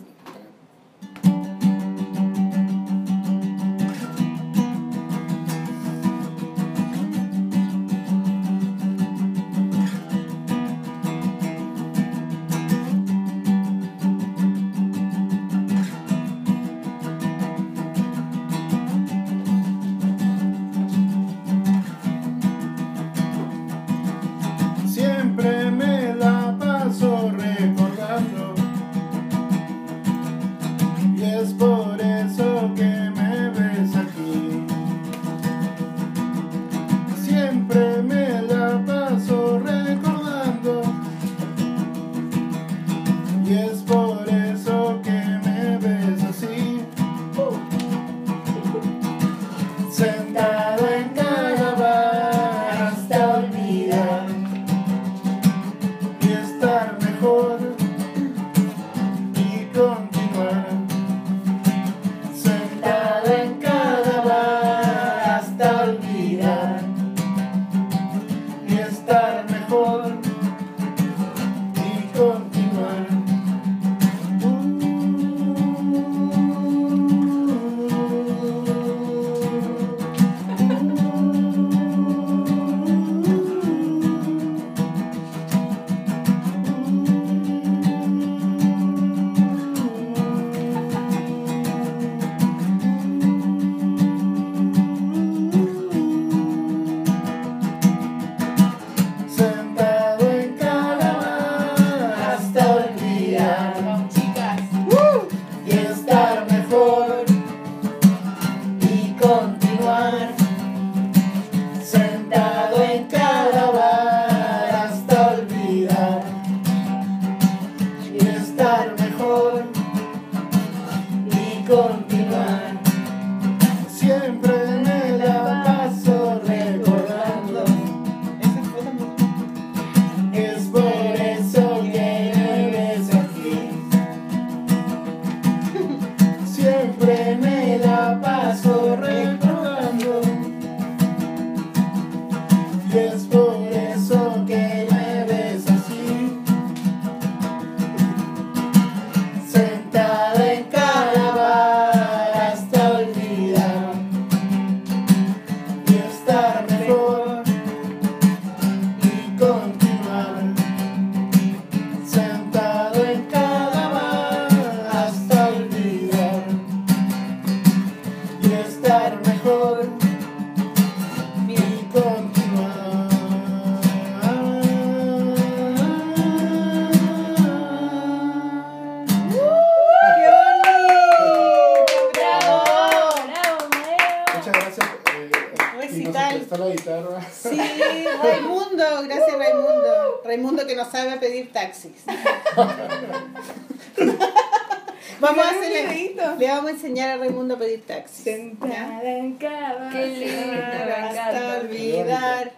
taxis. 191.79 192.05
Vamos 195.21 195.45
a 195.45 195.51
hacerle, 195.51 196.15
le 196.39 196.47
vamos 196.47 196.67
a 196.67 196.71
enseñar 196.71 197.11
a 197.11 197.17
Raimundo 197.17 197.55
a 197.55 197.59
pedir 197.59 197.85
taxis. 197.85 198.23
Sentada 198.23 199.03
en 199.03 199.35
cada 199.35 199.91
¡Qué 199.91 200.07
lindo! 200.07 200.63
Hasta 200.63 201.59
olvidar 201.61 202.53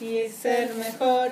y 0.00 0.28
ser 0.28 0.74
mejor. 0.74 1.30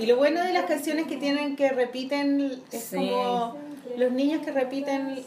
Y, 0.00 0.06
lo 0.06 0.16
bueno 0.16 0.42
de 0.42 0.52
las 0.52 0.64
canciones 0.64 1.06
que 1.06 1.18
tienen 1.18 1.54
que 1.54 1.70
repiten 1.70 2.60
es 2.72 2.82
Sí. 2.82 2.96
como 2.96 3.56
los 3.96 4.10
niños 4.10 4.44
que 4.44 4.50
repiten 4.50 5.22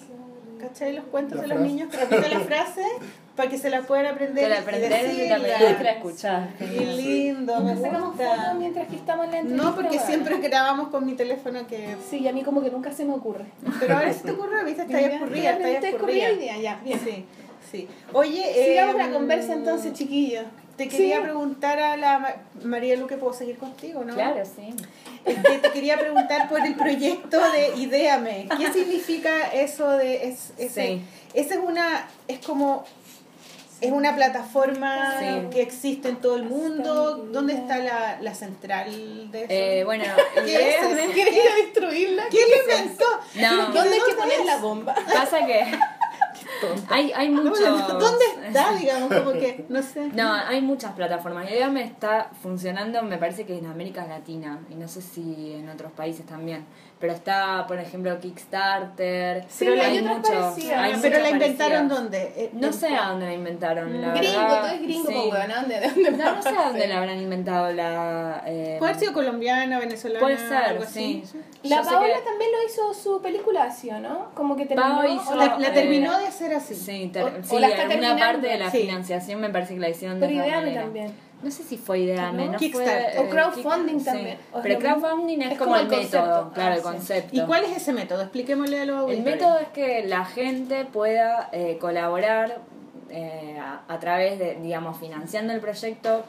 ¿cachai? 0.60 0.94
Los 0.94 1.06
cuentos 1.06 1.38
La 1.38 1.42
de 1.44 1.48
los 1.50 1.58
frase. 1.58 1.72
niños 1.74 1.90
que 1.90 1.98
repiten 1.98 2.32
la 2.32 2.40
frase 2.42 2.82
para 3.36 3.50
que 3.50 3.58
se 3.58 3.70
la 3.70 3.82
puedan 3.82 4.06
aprender. 4.08 4.50
La 4.50 4.56
y 4.58 4.60
aprendés 4.60 4.90
y 5.14 5.28
la 5.28 5.40
decirla. 5.40 5.84
la 5.84 5.92
escuchás. 5.92 6.50
Qué 6.58 6.66
lindo, 6.86 7.60
me 7.62 7.76
Sacamos 7.76 8.10
gusta. 8.16 8.36
fotos 8.36 8.56
mientras 8.60 8.88
que 8.88 8.96
estamos 8.96 9.26
en 9.26 9.32
la 9.32 9.38
entrevista. 9.40 9.70
No, 9.70 9.76
porque 9.76 10.00
siempre 10.00 10.38
grabamos 10.40 10.88
con 10.90 11.06
mi 11.06 11.14
teléfono 11.14 11.68
que... 11.68 11.96
Sí, 12.10 12.20
y 12.20 12.28
a 12.28 12.34
mí 12.34 12.44
como 12.44 12.62
que 12.64 12.70
nunca 12.72 12.92
se 12.92 13.06
me 13.06 13.14
ocurre. 13.14 13.46
Pero 13.80 13.96
ahora 13.98 14.14
sí 14.14 14.22
te 14.24 14.32
ocurre, 14.32 14.64
viste, 14.64 14.84
está 14.84 14.98
ahí 14.98 15.06
escurrida, 15.06 15.52
está 15.52 15.68
ahí 15.68 15.76
Está 15.76 15.88
escurrida. 15.90 16.30
día, 16.32 16.58
ya, 16.58 16.80
bien. 16.84 17.00
Sí, 17.04 17.26
sí. 17.72 17.88
Oye, 18.14 18.44
Sigamos 18.66 18.96
eh, 18.96 18.98
la 19.00 19.10
conversa 19.12 19.54
entonces, 19.54 19.94
chiquillos. 19.94 20.46
Te 20.78 20.90
quería 20.90 21.18
Sí. 21.18 21.24
preguntar 21.24 21.80
a 21.80 21.96
la 21.96 22.20
Ma- 22.20 22.36
María 22.64 22.98
Luque, 22.98 23.16
¿puedo 23.16 23.32
seguir 23.34 23.58
contigo, 23.58 24.04
no? 24.04 24.14
Claro, 24.14 24.44
sí. 24.46 24.74
Te 25.26 25.72
quería 25.72 25.98
preguntar 25.98 26.48
por 26.50 26.66
el 26.66 26.76
proyecto 26.76 27.40
de 27.52 27.76
Ideame. 27.78 28.48
¿Qué 28.58 28.72
significa 28.72 29.52
eso 29.54 29.90
de 29.92 30.28
es, 30.28 30.54
ese, 30.58 30.86
Sí. 30.98 31.02
esa 31.34 31.54
es 31.56 31.60
una 31.60 32.08
es 32.28 32.40
como 32.46 32.86
es 33.82 33.92
una 33.92 34.16
plataforma 34.16 35.16
Sí. 35.20 35.26
que 35.52 35.62
existe 35.62 36.08
en 36.10 36.16
todo 36.18 36.38
el 36.38 36.44
mundo. 36.44 37.18
¿Dónde 37.32 37.54
está 37.54 37.78
la, 37.80 38.18
la 38.22 38.34
central 38.34 39.30
de 39.32 39.40
eso? 39.44 39.48
Eh, 39.50 39.84
bueno, 39.84 40.06
¿Qué 40.46 40.70
es 40.78 40.82
a 40.84 41.56
destruirla? 41.64 42.24
¿Quién 42.30 42.46
lo 42.50 42.74
inventó? 42.74 43.06
No. 43.36 43.66
¿Dónde 43.74 43.80
hay 43.96 44.00
que 44.00 44.00
¿Dónde 44.00 44.16
poner 44.16 44.40
es? 44.40 44.46
la 44.46 44.58
bomba? 44.58 44.96
Pasa 45.14 45.46
que 45.46 45.66
hay, 46.90 47.12
hay 47.14 47.30
muchos... 47.30 47.88
¿Dónde 47.88 48.26
está, 48.48 48.76
digamos, 48.76 49.14
como 49.14 49.32
que 49.34 49.66
no 49.70 49.82
sé? 49.82 50.08
No, 50.14 50.32
hay 50.34 50.62
muchas 50.62 50.94
plataformas. 50.94 51.50
Ideame 51.50 51.84
está 51.84 52.32
funcionando, 52.42 53.02
me 53.04 53.18
parece 53.18 53.46
que 53.46 53.58
en 53.58 53.66
América 53.66 54.06
Latina 54.06 54.60
y 54.70 54.76
no 54.76 54.88
sé 54.88 55.02
si 55.02 55.54
en 55.54 55.70
otros 55.70 55.92
países 55.92 56.26
también. 56.26 56.66
Pero 56.98 57.12
está, 57.12 57.66
por 57.68 57.78
ejemplo, 57.78 58.18
Kickstarter. 58.20 59.44
Sí, 59.50 59.66
pero 59.66 59.82
hay 59.84 60.00
otras 60.00 60.20
parecidas. 60.30 60.80
hay 60.80 60.94
pero 61.02 61.20
la 61.20 61.30
inventaron 61.30 61.88
parecidas. 61.90 61.90
dónde? 61.90 62.34
Eh, 62.38 62.50
No 62.54 62.68
en- 62.68 62.74
sé 62.74 62.96
a 62.96 63.08
dónde 63.10 63.26
la 63.26 63.34
inventaron, 63.34 64.02
la 64.02 64.14
Gringo, 64.14 64.40
verdad. 64.40 64.60
todo 64.62 64.68
es 64.68 64.82
gringo, 64.82 65.10
Sí. 65.10 65.30
¿a 65.32 65.48
¿Dónde, 65.60 65.80
de 65.80 65.88
dónde 65.90 66.12
No, 66.12 66.36
no 66.36 66.42
sé 66.42 66.50
a 66.50 66.68
dónde 66.68 66.88
la 66.88 66.98
habrán 66.98 67.20
inventado 67.22 67.72
la... 67.74 68.44
eh, 68.48 68.78
Puede 68.80 68.92
haber 68.92 69.00
sido 69.02 69.14
colombiana, 69.14 69.78
venezolana, 69.80 70.20
Puede 70.22 70.38
ser, 70.38 70.54
algo 70.54 70.84
así. 70.84 71.24
sí. 71.26 71.40
La 71.64 71.84
Yo 71.84 71.90
Paola 71.90 72.14
que- 72.16 72.22
también 72.22 72.52
lo 72.52 72.66
hizo 72.66 72.94
su 72.94 73.22
película 73.22 73.64
así, 73.66 73.90
¿o 73.90 74.00
no? 74.00 74.30
Como 74.34 74.56
que 74.56 74.66
terminó. 74.66 75.06
Hizo- 75.06 75.36
La, 75.36 75.58
la- 75.60 75.68
Eh, 75.68 75.72
terminó 75.72 76.18
de 76.18 76.28
hacer 76.28 76.54
así. 76.54 76.76
Sí, 76.76 77.10
ter- 77.12 77.24
O- 77.26 77.44
sí 77.44 77.56
o 77.56 77.60
la 77.60 77.68
está 77.68 77.82
alguna 77.82 78.00
terminando. 78.00 78.26
parte 78.26 78.48
de 78.48 78.58
la 78.58 78.72
Sí. 78.72 78.78
financiación 78.80 79.42
me 79.42 79.50
parece 79.50 79.74
que 79.74 79.80
la 79.82 79.90
hicieron 79.90 80.20
Pero 80.20 80.30
de 80.32 80.38
esa 80.38 80.46
Ideame 80.48 80.66
manera. 80.66 80.82
también. 80.84 81.25
No 81.44 81.52
sé 81.52 81.64
si 81.64 81.78
fue 81.78 82.00
Ideame, 82.00 82.46
¿No? 82.48 82.52
no, 82.54 82.58
Kickstarter. 82.58 83.16
fue... 83.16 83.26
O 83.26 83.30
crowdfunding 83.30 84.00
sí. 84.00 84.06
también, 84.06 84.38
o 84.52 84.62
Pero 84.62 84.80
crowdfunding 84.80 85.42
es, 85.42 85.52
Es 85.52 85.58
como, 85.58 85.72
como 85.72 85.76
el 85.76 85.82
el 85.84 85.90
concepto. 85.92 86.22
método, 86.26 86.52
claro, 86.54 86.70
Ah, 86.72 86.76
el 86.76 86.82
sí. 86.82 86.84
concepto. 86.84 87.36
¿Y 87.36 87.42
cuál 87.46 87.64
es 87.66 87.78
ese 87.78 87.94
método? 87.94 88.22
Expliquémosle 88.22 88.80
a 88.82 88.86
los 88.86 88.96
El 88.96 89.02
auditores. 89.04 89.26
método 89.26 89.60
es 89.60 89.68
que 89.70 90.06
la 90.08 90.26
gente 90.26 90.86
pueda 90.86 91.50
eh, 91.52 91.78
colaborar 91.80 92.58
eh, 93.12 93.58
a, 93.60 93.82
a 93.88 94.00
través 94.00 94.40
de, 94.40 94.56
digamos, 94.62 94.98
financiando 94.98 95.54
el 95.54 95.60
proyecto, 95.60 96.24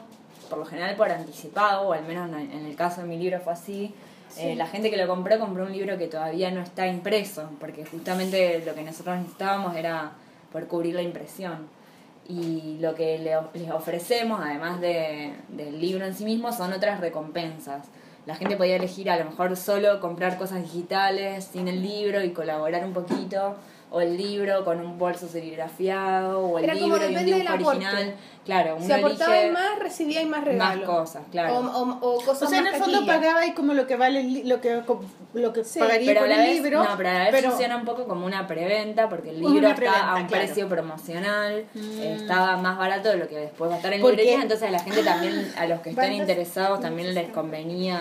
por 0.49 0.59
lo 0.59 0.65
general 0.65 0.95
por 0.95 1.09
anticipado, 1.11 1.87
o 1.89 1.93
al 1.93 2.05
menos 2.05 2.29
en, 2.29 2.51
en 2.51 2.65
el 2.65 2.75
caso 2.75 3.01
de 3.01 3.07
mi 3.07 3.17
libro 3.17 3.39
fue 3.39 3.53
así. 3.53 3.93
Eh, 4.37 4.55
la 4.55 4.67
gente 4.67 4.91
que 4.91 4.97
lo 4.97 5.07
compró 5.07 5.39
compró 5.39 5.63
un 5.63 5.71
libro 5.71 5.97
que 5.97 6.07
todavía 6.07 6.51
no 6.51 6.61
está 6.61 6.85
impreso, 6.85 7.49
porque 7.59 7.85
justamente 7.85 8.61
lo 8.65 8.75
que 8.75 8.83
nosotros 8.83 9.17
necesitábamos 9.17 9.75
era 9.75 10.11
por 10.51 10.67
cubrir 10.67 10.93
la 10.95 11.01
impresión. 11.01 11.67
Y 12.29 12.77
lo 12.79 12.93
que 12.93 13.17
les 13.53 13.71
ofrecemos, 13.71 14.41
además 14.43 14.81
de, 14.81 15.33
del 15.49 15.79
libro 15.79 16.05
en 16.05 16.13
sí 16.13 16.25
mismo, 16.25 16.51
son 16.51 16.73
otras 16.73 16.99
recompensas. 16.99 17.87
La 18.25 18.35
gente 18.35 18.57
podía 18.57 18.75
elegir 18.75 19.09
a 19.09 19.17
lo 19.17 19.23
mejor 19.23 19.55
solo 19.55 20.01
comprar 20.01 20.37
cosas 20.37 20.61
digitales 20.61 21.45
sin 21.45 21.69
el 21.69 21.81
libro 21.81 22.21
y 22.21 22.31
colaborar 22.31 22.83
un 22.83 22.91
poquito, 22.91 23.55
o 23.89 24.01
el 24.01 24.17
libro 24.17 24.65
con 24.65 24.79
un 24.81 24.97
bolso 24.99 25.27
serigrafiado, 25.29 26.41
o 26.41 26.57
el 26.57 26.65
Era 26.65 26.73
como 26.73 26.85
libro 26.97 27.09
y 27.09 27.15
un 27.15 27.25
dibujo 27.25 27.53
original. 27.53 28.15
Claro, 28.43 28.75
uno 28.77 28.85
Si 28.85 28.91
aportabas 28.93 29.35
elige 29.35 29.51
más, 29.51 29.79
recibíais 29.79 30.27
más 30.27 30.43
regalos. 30.43 30.87
más 30.87 30.95
cosas, 30.97 31.23
claro. 31.31 31.57
O, 31.57 31.59
o, 31.65 32.15
o 32.15 32.21
cosas 32.23 32.43
O 32.43 32.47
sea, 32.47 32.59
en 32.59 32.63
más 32.65 32.73
el 32.75 32.79
fondo 32.81 33.05
pagaba 33.05 33.45
y 33.45 33.51
como 33.53 33.73
lo 33.73 33.87
que 33.87 33.95
vale 33.97 34.21
el 34.21 34.33
li- 34.33 34.43
lo 34.43 34.61
que 34.61 34.81
lo 35.33 35.53
que 35.53 35.63
Sí, 35.65 35.79
pagaría 35.79 36.07
pero 36.07 36.19
a 36.19 36.23
por 36.23 36.29
la 36.29 36.35
el 36.35 36.41
vez, 36.49 36.61
libro. 36.61 36.83
no, 36.83 36.97
pero 36.97 37.09
a 37.09 37.13
la 37.13 37.19
vez 37.19 37.29
pero- 37.31 37.49
funciona 37.49 37.75
un 37.77 37.85
poco 37.85 38.05
como 38.07 38.25
una 38.25 38.47
preventa 38.47 39.09
porque 39.09 39.29
el 39.31 39.41
Como 39.41 39.49
libro 39.49 39.67
una 39.67 39.75
está 39.75 39.81
preventa, 39.81 40.11
a 40.11 40.15
un 40.15 40.27
claro. 40.27 40.45
precio 40.45 40.69
promocional, 40.69 41.65
Mm. 41.73 41.99
estaba 42.01 42.57
más 42.57 42.77
barato 42.77 43.09
de 43.09 43.17
lo 43.17 43.27
que 43.27 43.35
después 43.37 43.69
va 43.69 43.75
a 43.75 43.77
estar 43.77 43.93
en 43.93 44.01
Porque- 44.01 44.15
librerías, 44.17 44.43
entonces 44.43 44.67
a 44.67 44.71
la 44.71 44.79
gente 44.79 45.03
también, 45.03 45.53
a 45.57 45.65
los 45.67 45.79
que 45.81 45.89
estén 45.89 46.03
Bandas- 46.11 46.19
interesados 46.19 46.79
también 46.79 47.13
les 47.13 47.29
convenía 47.29 47.99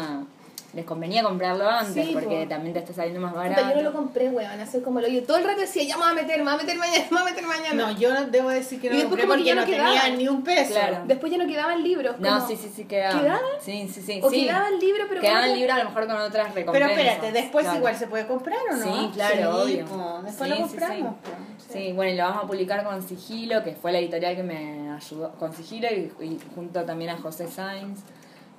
les 0.77 0.85
convenía 0.85 1.23
comprarlo 1.23 1.69
antes 1.69 2.07
Sí, 2.07 2.11
porque 2.13 2.43
po. 2.43 2.49
también 2.49 2.75
te 2.75 2.81
está 2.81 2.93
saliendo 2.93 3.19
más 3.21 3.35
barato. 3.35 3.63
yo 3.71 3.75
no 3.77 3.83
lo 3.83 3.93
compré, 3.93 4.29
weón. 4.29 4.61
Hacer 4.61 4.83
como 4.83 5.01
lo 5.01 5.09
yo. 5.09 5.23
Todo 5.25 5.39
el 5.39 5.45
rato 5.45 5.63
decía, 5.63 5.83
ya 5.85 5.97
me 5.97 6.03
voy 6.03 6.13
a 6.13 6.15
meter, 6.15 6.39
me 6.39 6.45
voy 6.45 6.55
a 6.55 6.57
meter 6.59 6.77
mañana, 6.79 7.05
me 7.11 7.19
voy 7.19 7.21
a 7.21 7.31
meter 7.33 7.47
mañana. 7.47 7.75
No, 7.93 7.99
yo 7.99 8.13
no 8.15 8.25
debo 8.27 8.51
decir 8.51 8.81
que 8.81 8.91
no 8.91 8.95
Y 8.95 8.99
lo 8.99 9.09
después 9.09 9.21
compré 9.23 9.27
porque 9.39 9.45
ya 9.45 9.55
no 9.55 9.61
no 9.63 9.67
tenía 9.67 10.17
ni 10.17 10.29
un 10.29 10.43
peso. 10.45 10.73
Claro. 10.75 10.99
Después 11.07 11.33
ya 11.33 11.39
no 11.39 11.47
quedaban 11.47 11.83
libros. 11.83 12.19
No, 12.21 12.29
como- 12.37 12.47
sí, 12.47 12.57
sí, 12.57 12.71
sí 12.77 12.85
quedaban. 12.85 13.21
¿Quedaban? 13.23 13.41
Sí, 13.61 13.89
sí, 13.93 14.03
sí. 14.03 14.21
O 14.23 14.31
sí. 14.31 14.45
quedaban 14.45 14.79
libros, 14.79 15.07
pero 15.09 15.21
Quedaban 15.23 15.43
como- 15.45 15.57
libros 15.57 15.75
a 15.75 15.79
lo 15.79 15.85
mejor 15.87 16.07
con 16.07 16.17
otras 16.17 16.49
Pero 16.55 16.73
recompensas. 16.73 16.91
espérate, 17.15 17.33
después 17.33 17.65
claro. 17.65 17.79
igual 17.79 17.97
se 17.97 18.07
puede 18.07 18.27
comprar 18.27 18.59
o 18.71 18.77
no? 18.77 18.85
Sí, 18.85 19.11
claro, 19.15 19.35
Sí, 19.37 19.43
obvio. 19.73 19.85
po, 19.87 20.21
después 20.25 20.51
Sí, 20.51 20.55
lo 20.61 20.67
compramos. 20.67 20.97
sí. 21.25 21.31
po. 21.31 21.73
Sí, 21.73 21.93
bueno, 21.93 22.13
y 22.13 22.17
lo 22.17 22.23
vamos 22.25 22.45
a 22.45 22.47
publicar 22.47 22.85
con 22.85 23.03
Sigilo, 23.03 23.65
que 23.65 23.73
fue 23.75 23.93
la 23.93 23.99
editorial 23.99 24.37
que 24.37 24.43
me 24.43 24.91
ayudó 24.93 25.33
con 25.33 25.53
Sigilo 25.55 25.89
y, 25.91 26.13
y 26.25 26.39
junto 26.55 26.85
también 26.85 27.11
a 27.13 27.17
José 27.19 27.49
Sainz. 27.49 28.01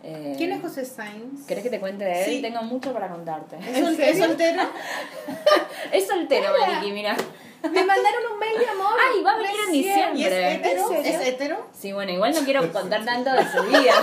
Eh, 0.03 0.35
¿Quién 0.37 0.51
es 0.51 0.61
José 0.61 0.85
Sainz? 0.85 1.45
¿Querés 1.47 1.63
que 1.63 1.69
te 1.69 1.79
cuente 1.79 2.05
de 2.05 2.19
él? 2.23 2.29
Sí. 2.35 2.41
Tengo 2.41 2.61
mucho 2.61 2.93
para 2.93 3.09
contarte. 3.09 3.57
¿Es, 3.57 3.79
sol- 3.79 3.97
es 3.99 4.17
soltero? 4.17 4.61
Es 5.91 6.07
soltero, 6.07 6.49
Maliki, 6.59 6.91
mira. 6.91 7.15
Me 7.63 7.69
mandaron 7.83 8.21
un 8.33 8.39
mail 8.39 8.57
de 8.59 8.67
amor. 8.67 8.93
Ay, 9.15 9.23
va 9.23 9.31
a 9.31 9.37
venir 9.37 9.51
en 9.51 9.65
recién. 9.67 10.17
¿Y 10.17 10.23
es 10.23 10.29
Siempre. 10.33 11.29
hetero? 11.29 11.67
Sí, 11.73 11.91
bueno, 11.93 12.11
igual 12.11 12.33
no 12.33 12.41
quiero 12.41 12.71
contar 12.71 13.03
tanto 13.03 13.31
de 13.31 13.43
su 13.49 13.63
vida. 13.63 13.93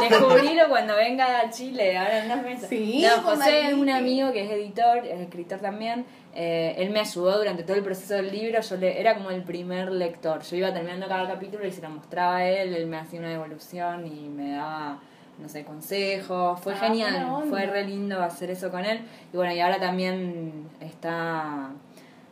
Descubrilo 0.08 0.68
cuando 0.68 0.94
venga 0.94 1.40
a 1.40 1.50
Chile, 1.50 1.96
ahora 1.98 2.24
en 2.24 2.30
unos 2.30 2.44
meses. 2.44 2.68
Sí, 2.68 3.02
no, 3.06 3.22
José 3.22 3.68
es 3.68 3.74
un 3.74 3.90
amigo 3.90 4.32
que 4.32 4.44
es 4.44 4.50
editor, 4.50 4.98
es 5.06 5.20
escritor 5.20 5.58
también. 5.60 6.06
Eh, 6.34 6.74
él 6.78 6.90
me 6.90 7.00
ayudó 7.00 7.38
durante 7.38 7.62
todo 7.64 7.76
el 7.76 7.82
proceso 7.82 8.14
del 8.14 8.30
libro. 8.30 8.60
Yo 8.60 8.76
le, 8.76 9.00
era 9.00 9.14
como 9.14 9.30
el 9.30 9.42
primer 9.42 9.90
lector. 9.90 10.42
Yo 10.42 10.56
iba 10.56 10.72
terminando 10.72 11.08
cada 11.08 11.26
capítulo 11.26 11.66
y 11.66 11.72
se 11.72 11.82
lo 11.82 11.88
mostraba 11.90 12.36
a 12.36 12.48
él. 12.48 12.74
Él 12.74 12.86
me 12.86 12.98
hacía 12.98 13.18
una 13.20 13.30
devolución 13.30 14.06
y 14.06 14.28
me 14.28 14.52
daba, 14.52 15.00
no 15.38 15.48
sé, 15.48 15.64
consejos. 15.64 16.58
Fue 16.60 16.72
Ah, 16.74 16.76
genial. 16.76 17.44
Fue 17.48 17.66
re 17.66 17.84
lindo 17.86 18.22
hacer 18.22 18.50
eso 18.50 18.70
con 18.70 18.84
él. 18.84 19.00
Y 19.32 19.36
bueno, 19.36 19.52
y 19.52 19.60
ahora 19.60 19.78
también 19.78 20.68
está, 20.80 21.70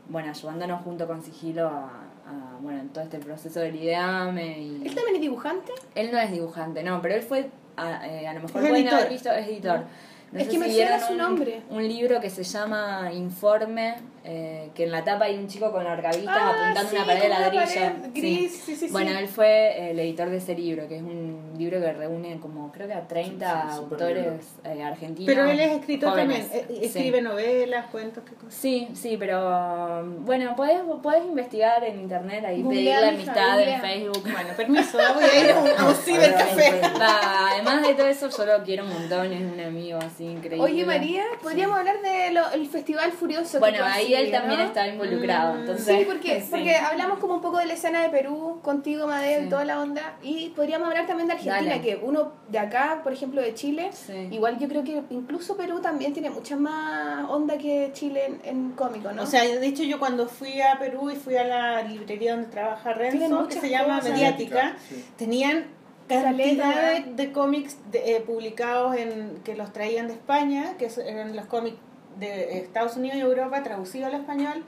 bueno, 0.08 0.30
ayudándonos 0.30 0.82
junto 0.82 1.06
con 1.06 1.22
Sigilo 1.22 1.68
a, 1.68 1.84
a, 2.26 2.58
bueno, 2.60 2.80
en 2.80 2.88
todo 2.88 3.04
este 3.04 3.18
proceso 3.18 3.60
del 3.60 3.76
IDEAME. 3.76 4.58
Y... 4.58 4.74
¿Él 4.86 4.94
también 4.94 5.16
es 5.16 5.20
dibujante? 5.20 5.72
Él 5.94 6.10
no 6.12 6.18
es 6.18 6.30
dibujante, 6.32 6.82
no, 6.82 7.00
pero 7.02 7.14
él 7.14 7.22
fue, 7.22 7.50
a, 7.76 8.06
eh, 8.06 8.26
a 8.26 8.32
lo 8.34 8.40
mejor 8.40 8.62
Es 8.62 8.68
pueden 8.68 8.76
editor. 8.86 8.98
haber 8.98 9.08
visto, 9.12 9.30
es 9.32 9.46
editor. 9.48 9.84
No 10.32 10.40
Es 10.40 10.48
que 10.48 10.58
me 10.58 10.72
suena 10.72 10.98
su 10.98 11.14
nombre. 11.14 11.62
Un 11.70 11.86
libro 11.86 12.20
que 12.20 12.28
se 12.30 12.42
llama 12.42 13.10
Informe, 13.12 13.96
eh, 14.26 14.70
que 14.74 14.84
en 14.84 14.90
la 14.92 15.04
tapa 15.04 15.26
hay 15.26 15.36
un 15.36 15.48
chico 15.48 15.70
con 15.70 15.86
arcavistas 15.86 16.34
Ah, 16.36 16.50
apuntando 16.62 16.90
sí, 16.90 16.96
una 16.96 17.04
pared 17.06 17.22
de 17.22 17.28
ladrillo. 17.28 17.62
pared 17.64 17.92
gris, 18.14 18.52
sí, 18.52 18.74
sí, 18.74 18.86
sí. 18.86 18.92
Bueno, 18.92 19.10
él 19.18 19.28
fue 19.28 19.90
el 19.90 19.98
editor 20.00 20.30
de 20.30 20.38
ese 20.38 20.54
libro, 20.54 20.88
que 20.88 20.96
es 20.96 21.02
un 21.02 21.52
libro 21.58 21.78
que 21.80 21.92
reúne 21.92 22.38
como, 22.40 22.72
creo 22.72 22.86
que 22.88 22.94
a 22.94 23.06
30 23.06 23.62
Sí, 23.70 23.76
súper 23.76 24.00
libro. 24.00 24.20
autores 24.22 24.46
eh, 24.64 24.82
argentinos. 24.82 25.26
Pero 25.34 25.50
él 25.50 25.60
es 25.60 25.72
escritor 25.72 26.10
jóvenes. 26.10 26.48
también. 26.50 26.64
eh, 26.70 26.74
Sí. 26.78 26.84
Escribe 26.86 27.20
novelas, 27.22 27.86
cuentos, 27.90 28.24
qué 28.28 28.34
cosas. 28.34 28.54
Sí, 28.54 28.88
sí, 28.94 29.16
pero 29.18 30.04
bueno, 30.20 30.56
podés, 30.56 30.80
podés 31.02 31.24
investigar 31.24 31.84
en 31.84 32.00
internet 32.00 32.44
ahí, 32.46 32.62
Googlea, 32.62 33.00
pedirle 33.00 33.18
mija, 33.18 33.32
amistad 33.32 33.60
en 33.60 33.64
googlea. 33.66 33.80
Facebook. 33.80 34.22
Bueno, 34.32 34.48
permiso, 34.56 34.98
voy 35.14 35.24
a 35.24 35.44
ir 35.44 35.50
a 35.50 35.58
un, 35.60 35.68
a 35.78 35.88
un 35.88 35.94
cibercafé. 35.94 36.80
Va, 37.00 37.50
además 37.50 37.86
de 37.86 37.94
todo 37.94 38.06
eso, 38.06 38.28
yo 38.30 38.46
lo 38.46 38.64
quiero 38.64 38.84
un 38.84 38.90
montón, 38.94 39.32
es 39.32 39.40
un 39.52 39.60
amigo 39.60 39.98
así 39.98 40.24
increíble. 40.24 40.60
Oye, 40.64 40.84
María, 40.86 41.24
podríamos 41.42 41.78
hablar 41.78 41.96
del 42.00 42.66
Festival 42.68 43.12
Furioso. 43.12 43.52
que 43.54 43.58
Bueno, 43.58 43.78
tú 43.78 43.84
él 44.14 44.30
también 44.30 44.60
¿no? 44.60 44.66
está 44.66 44.86
involucrado. 44.86 45.54
Mm, 45.54 45.60
Entonces, 45.60 45.98
Sí, 45.98 46.04
porque, 46.04 46.40
sí. 46.40 46.46
porque 46.50 46.76
hablamos 46.76 47.18
como 47.18 47.34
un 47.34 47.40
poco 47.40 47.58
de 47.58 47.66
la 47.66 47.74
escena 47.74 48.02
de 48.02 48.08
Perú, 48.10 48.60
contigo, 48.62 49.06
Madeo, 49.06 49.40
Sí. 49.40 49.46
y 49.46 49.48
toda 49.50 49.64
la 49.64 49.80
onda. 49.80 50.16
Y 50.22 50.50
podríamos 50.50 50.88
hablar 50.88 51.06
también 51.06 51.26
de 51.28 51.34
Argentina, 51.34 51.70
Dale. 51.76 51.80
que 51.80 51.96
uno 51.96 52.32
de 52.48 52.58
acá, 52.58 53.00
por 53.02 53.12
ejemplo, 53.12 53.40
de 53.40 53.54
Chile, 53.54 53.90
Sí. 53.92 54.28
igual 54.30 54.58
yo 54.58 54.68
creo 54.68 54.84
que 54.84 55.02
incluso 55.10 55.56
Perú 55.56 55.80
también 55.80 56.12
tiene 56.12 56.30
mucha 56.30 56.56
más 56.56 57.28
onda 57.30 57.58
que 57.58 57.90
Chile 57.92 58.26
en, 58.26 58.40
en 58.44 58.70
cómico, 58.72 59.12
¿no? 59.12 59.22
O 59.22 59.26
sea, 59.26 59.42
de 59.44 59.66
hecho 59.66 59.82
yo 59.82 59.98
cuando 59.98 60.26
fui 60.28 60.60
a 60.60 60.78
Perú 60.78 61.10
y 61.10 61.16
fui 61.16 61.36
a 61.36 61.44
la 61.44 61.82
librería 61.82 62.32
donde 62.34 62.48
trabaja 62.48 62.92
Renzo, 62.92 63.48
que 63.48 63.60
se 63.60 63.70
llama 63.70 63.98
cosas. 64.00 64.12
Mediática, 64.12 64.76
Sí. 64.88 65.04
tenían 65.16 65.64
cantidad 66.08 66.92
de, 66.92 67.12
de 67.14 67.32
cómics 67.32 67.78
de- 67.90 68.16
eh, 68.16 68.20
publicados 68.20 68.96
en 68.96 69.40
que 69.44 69.54
los 69.56 69.72
traían 69.72 70.06
de 70.06 70.12
España, 70.14 70.74
que 70.78 70.88
eran 71.06 71.34
los 71.34 71.46
cómics 71.46 71.76
de 72.18 72.58
Estados 72.58 72.96
Unidos 72.96 73.16
y 73.16 73.20
Europa 73.20 73.62
traducidos 73.62 74.12
al 74.12 74.20
español, 74.20 74.64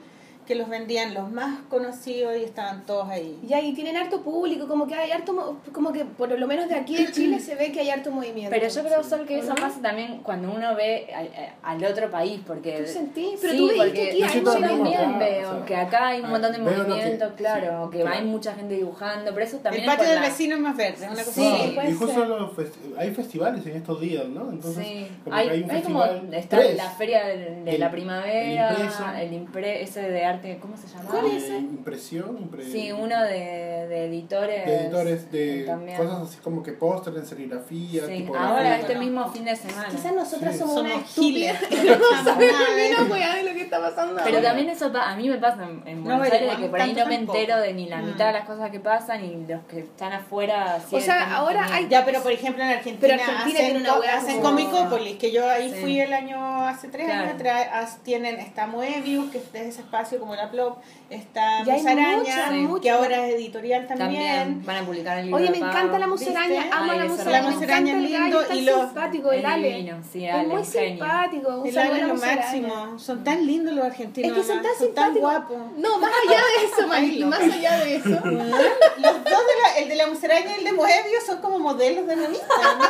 que 0.47 0.55
los 0.55 0.69
vendían 0.69 1.13
los 1.13 1.29
más 1.29 1.59
conocidos 1.69 2.35
y 2.37 2.43
estaban 2.43 2.85
todos 2.85 3.09
ahí. 3.09 3.37
Y 3.43 3.73
tienen 3.73 3.97
harto 3.97 4.21
público, 4.21 4.67
como 4.67 4.87
que 4.87 4.95
hay 4.95 5.11
harto, 5.11 5.33
mo- 5.33 5.57
como 5.73 5.91
que 5.91 6.05
por 6.05 6.31
lo 6.31 6.47
menos 6.47 6.69
de 6.69 6.75
aquí 6.75 6.95
de 6.95 7.11
Chile 7.11 7.39
se 7.39 7.55
ve 7.55 7.71
que 7.71 7.81
hay 7.81 7.89
harto 7.89 8.11
movimiento. 8.11 8.49
Pero 8.49 8.67
yo 8.67 8.83
creo, 8.83 9.03
Sol, 9.03 9.25
que 9.27 9.39
eso 9.39 9.53
pasa 9.55 9.81
también 9.81 10.19
cuando 10.23 10.49
uno 10.51 10.73
ve 10.75 11.07
a- 11.13 11.69
a- 11.69 11.73
al 11.73 11.83
otro 11.83 12.09
país, 12.09 12.39
porque... 12.47 12.71
¿Tú 12.85 12.91
sentís? 12.91 13.39
Pero 13.41 13.53
sí, 13.53 13.59
tú 13.59 13.67
porque 13.77 13.91
que 13.93 14.23
aquí 14.23 14.39
Yo 14.39 14.43
también 14.43 14.87
acá, 14.87 15.17
veo 15.19 15.49
o 15.49 15.55
sea, 15.57 15.65
que 15.65 15.75
acá 15.75 16.07
hay 16.07 16.19
un 16.19 16.25
ah, 16.27 16.29
montón 16.29 16.51
de 16.53 16.59
veo 16.59 16.77
lo 16.77 16.83
que- 16.85 16.89
movimiento, 16.89 17.31
claro, 17.35 17.85
sí, 17.91 17.97
que 17.97 18.01
claro. 18.03 18.17
hay 18.17 18.25
mucha 18.25 18.53
gente 18.55 18.73
dibujando, 18.75 19.33
pero 19.33 19.45
eso 19.45 19.57
también 19.57 19.83
el 19.83 19.89
es 19.89 19.95
patio 19.95 20.09
del 20.11 20.21
la- 20.21 20.27
vecino 20.29 20.55
es 20.55 20.61
más 20.61 20.77
verde, 20.77 21.05
una 21.05 21.15
cosa 21.23 21.31
Sí, 21.31 21.75
y 21.87 21.91
justo 21.93 22.25
los 22.25 22.51
festi- 22.55 22.97
hay 22.97 23.11
festivales 23.13 23.65
en 23.65 23.75
estos 23.75 23.99
días, 23.99 24.25
¿no? 24.27 24.49
Entonces, 24.49 24.85
Sí, 24.85 25.07
como 25.23 25.35
hay, 25.35 25.49
hay 25.49 25.63
un 25.63 25.71
hay 25.71 25.81
como 25.81 26.01
festival. 26.03 26.33
está 26.33 26.57
tres. 26.57 26.77
la 26.77 26.89
feria 26.91 27.25
de, 27.25 27.35
de 27.63 27.71
El- 27.71 27.79
la 27.79 27.85
el 27.87 27.91
primavera, 27.91 28.71
impreso. 28.71 29.03
el, 29.19 29.33
impre, 29.33 29.81
ese 29.81 30.01
de 30.01 30.23
arte, 30.25 30.36
¿cómo 30.61 30.77
se 30.77 30.87
llama? 30.87 31.09
¿Cuál 31.09 31.25
Eh, 31.25 31.37
es 31.37 31.43
ese? 31.43 31.57
Impresión, 31.57 32.37
impre- 32.37 32.71
Sí, 32.71 32.91
uno 32.91 33.21
de, 33.23 33.87
de 33.87 34.05
editores. 34.05 34.65
de 34.65 34.75
editores 34.85 35.31
de 35.31 35.63
también. 35.65 35.97
cosas 35.97 36.21
así 36.29 36.37
como 36.43 36.63
que 36.63 36.73
póster 36.73 37.15
en 37.15 37.25
serigrafía, 37.25 38.05
Sí, 38.05 38.17
tipografía. 38.17 38.49
ahora 38.49 38.77
este 38.79 38.95
mismo 38.95 39.27
fin 39.31 39.45
de 39.45 39.55
semana. 39.55 39.87
Quizás 39.89 40.13
nosotras 40.13 40.53
Sí. 40.53 40.59
somos, 40.59 40.75
Somos 40.75 40.91
una 40.91 41.01
estúpida 41.03 41.53
no 41.71 41.97
No 41.97 42.23
sabemos 42.23 43.09
weá 43.11 43.35
de 43.35 43.43
lo 43.43 43.53
que 43.53 43.61
está 43.61 43.79
pasando 43.81 44.21
Pero 44.23 44.37
ahora. 44.37 44.49
también 44.49 44.69
eso 44.69 44.91
a 44.95 45.15
mí 45.15 45.29
me 45.29 45.37
pasa 45.37 45.63
en, 45.63 45.87
en 45.87 45.97
No 46.03 46.17
Buenos 46.17 46.31
Aires, 46.33 46.51
de 46.57 46.63
que 46.63 46.69
por 46.69 46.81
ahí 46.81 46.93
no 46.93 47.05
me 47.05 47.15
entero 47.15 47.57
de 47.59 47.73
ni 47.73 47.87
la 47.89 47.97
Mm. 47.97 48.05
mitad 48.05 48.27
de 48.27 48.33
las 48.33 48.45
cosas 48.45 48.69
que 48.71 48.79
pasan 48.79 49.23
y 49.25 49.45
los 49.47 49.63
que 49.65 49.79
están 49.79 50.13
afuera. 50.13 50.79
O 50.91 50.99
sea, 50.99 51.35
ahora 51.35 51.67
hay- 51.71 51.87
Ya, 51.87 52.03
pero 52.05 52.21
por 52.21 52.31
ejemplo 52.31 52.63
en 52.63 52.69
Argentina, 52.69 52.99
Pero 52.99 53.13
Argentina 53.13 53.43
hacen, 53.43 53.55
tiene 53.55 53.79
una 53.79 54.13
hacen 54.13 54.41
como- 54.41 54.47
Comicópolis, 54.57 55.17
que 55.17 55.31
yo 55.31 55.49
ahí 55.49 55.71
Sí. 55.71 55.79
fui 55.81 55.99
el 55.99 56.13
año 56.13 56.67
hace 56.67 56.87
tres 56.89 57.05
Claro. 57.05 57.21
años 57.23 57.35
atrás, 57.35 57.99
tienen, 58.03 58.39
está 58.39 58.67
Moebius, 58.67 59.31
que 59.31 59.37
es 59.39 59.43
ese 59.53 59.81
espacio 59.81 60.19
como 60.19 60.26
la 60.35 60.49
Plop, 60.51 60.77
está 61.09 61.63
Musaraña, 61.65 62.17
muchas, 62.17 62.49
Sí. 62.49 62.55
muchas. 62.59 62.81
que 62.81 62.89
ahora 62.91 63.27
es 63.27 63.35
editorial 63.35 63.87
también. 63.87 64.09
también 64.09 64.65
van 64.65 64.75
a 64.77 64.85
publicar 64.85 65.17
el 65.19 65.25
libro. 65.27 65.41
Oye, 65.41 65.49
me 65.51 65.57
encanta 65.57 65.99
la 65.99 66.07
musaraña, 66.07 66.47
¿Viste? 66.63 66.69
amo 66.71 66.91
Ay, 66.91 66.97
la 66.99 67.05
musaraña, 67.05 67.37
el 67.49 67.53
Musaraña 67.55 67.93
lindo 67.95 68.41
es 68.41 68.47
tan 68.47 68.57
y 68.57 68.61
los- 68.61 68.81
simpático, 68.85 69.31
el 69.31 69.39
Es 69.39 69.45
Ale. 69.45 69.93
sí, 70.11 70.25
es 70.25 70.33
Ale, 70.33 70.47
muy 70.47 70.57
un 70.57 70.65
genio. 70.65 70.89
simpático, 70.89 71.63
El 71.65 71.77
Ale 71.77 72.01
es 72.01 72.07
lo 72.07 72.15
máximo, 72.15 72.99
son 72.99 73.23
tan 73.23 73.45
lindos 73.47 73.73
los 73.75 73.85
argentinos. 73.85 74.31
Es 74.31 74.37
que 74.37 74.43
son 74.53 74.61
tan 74.61 74.71
son 74.77 74.93
tan 74.93 75.13
simpáticos. 75.13 75.21
guapos. 75.21 75.57
No, 75.77 75.97
más 75.99 76.11
allá 76.27 76.37
de 76.39 76.65
eso, 76.65 76.87
Mari, 76.87 77.23
más 77.25 77.41
allá 77.41 77.77
de 77.79 77.95
eso. 77.95 78.09
Los 78.97 79.23
dos, 79.23 79.23
de 79.23 79.55
la, 79.63 79.77
el 79.79 79.89
de 79.89 79.95
la 79.95 80.07
musaraña 80.07 80.51
y 80.55 80.59
el 80.59 80.63
de 80.65 80.71
Moebius, 80.73 81.23
son 81.25 81.39
como 81.41 81.59
modelos 81.59 82.07
de 82.07 82.15
revista. 82.15 82.47
¿no? 82.77 82.85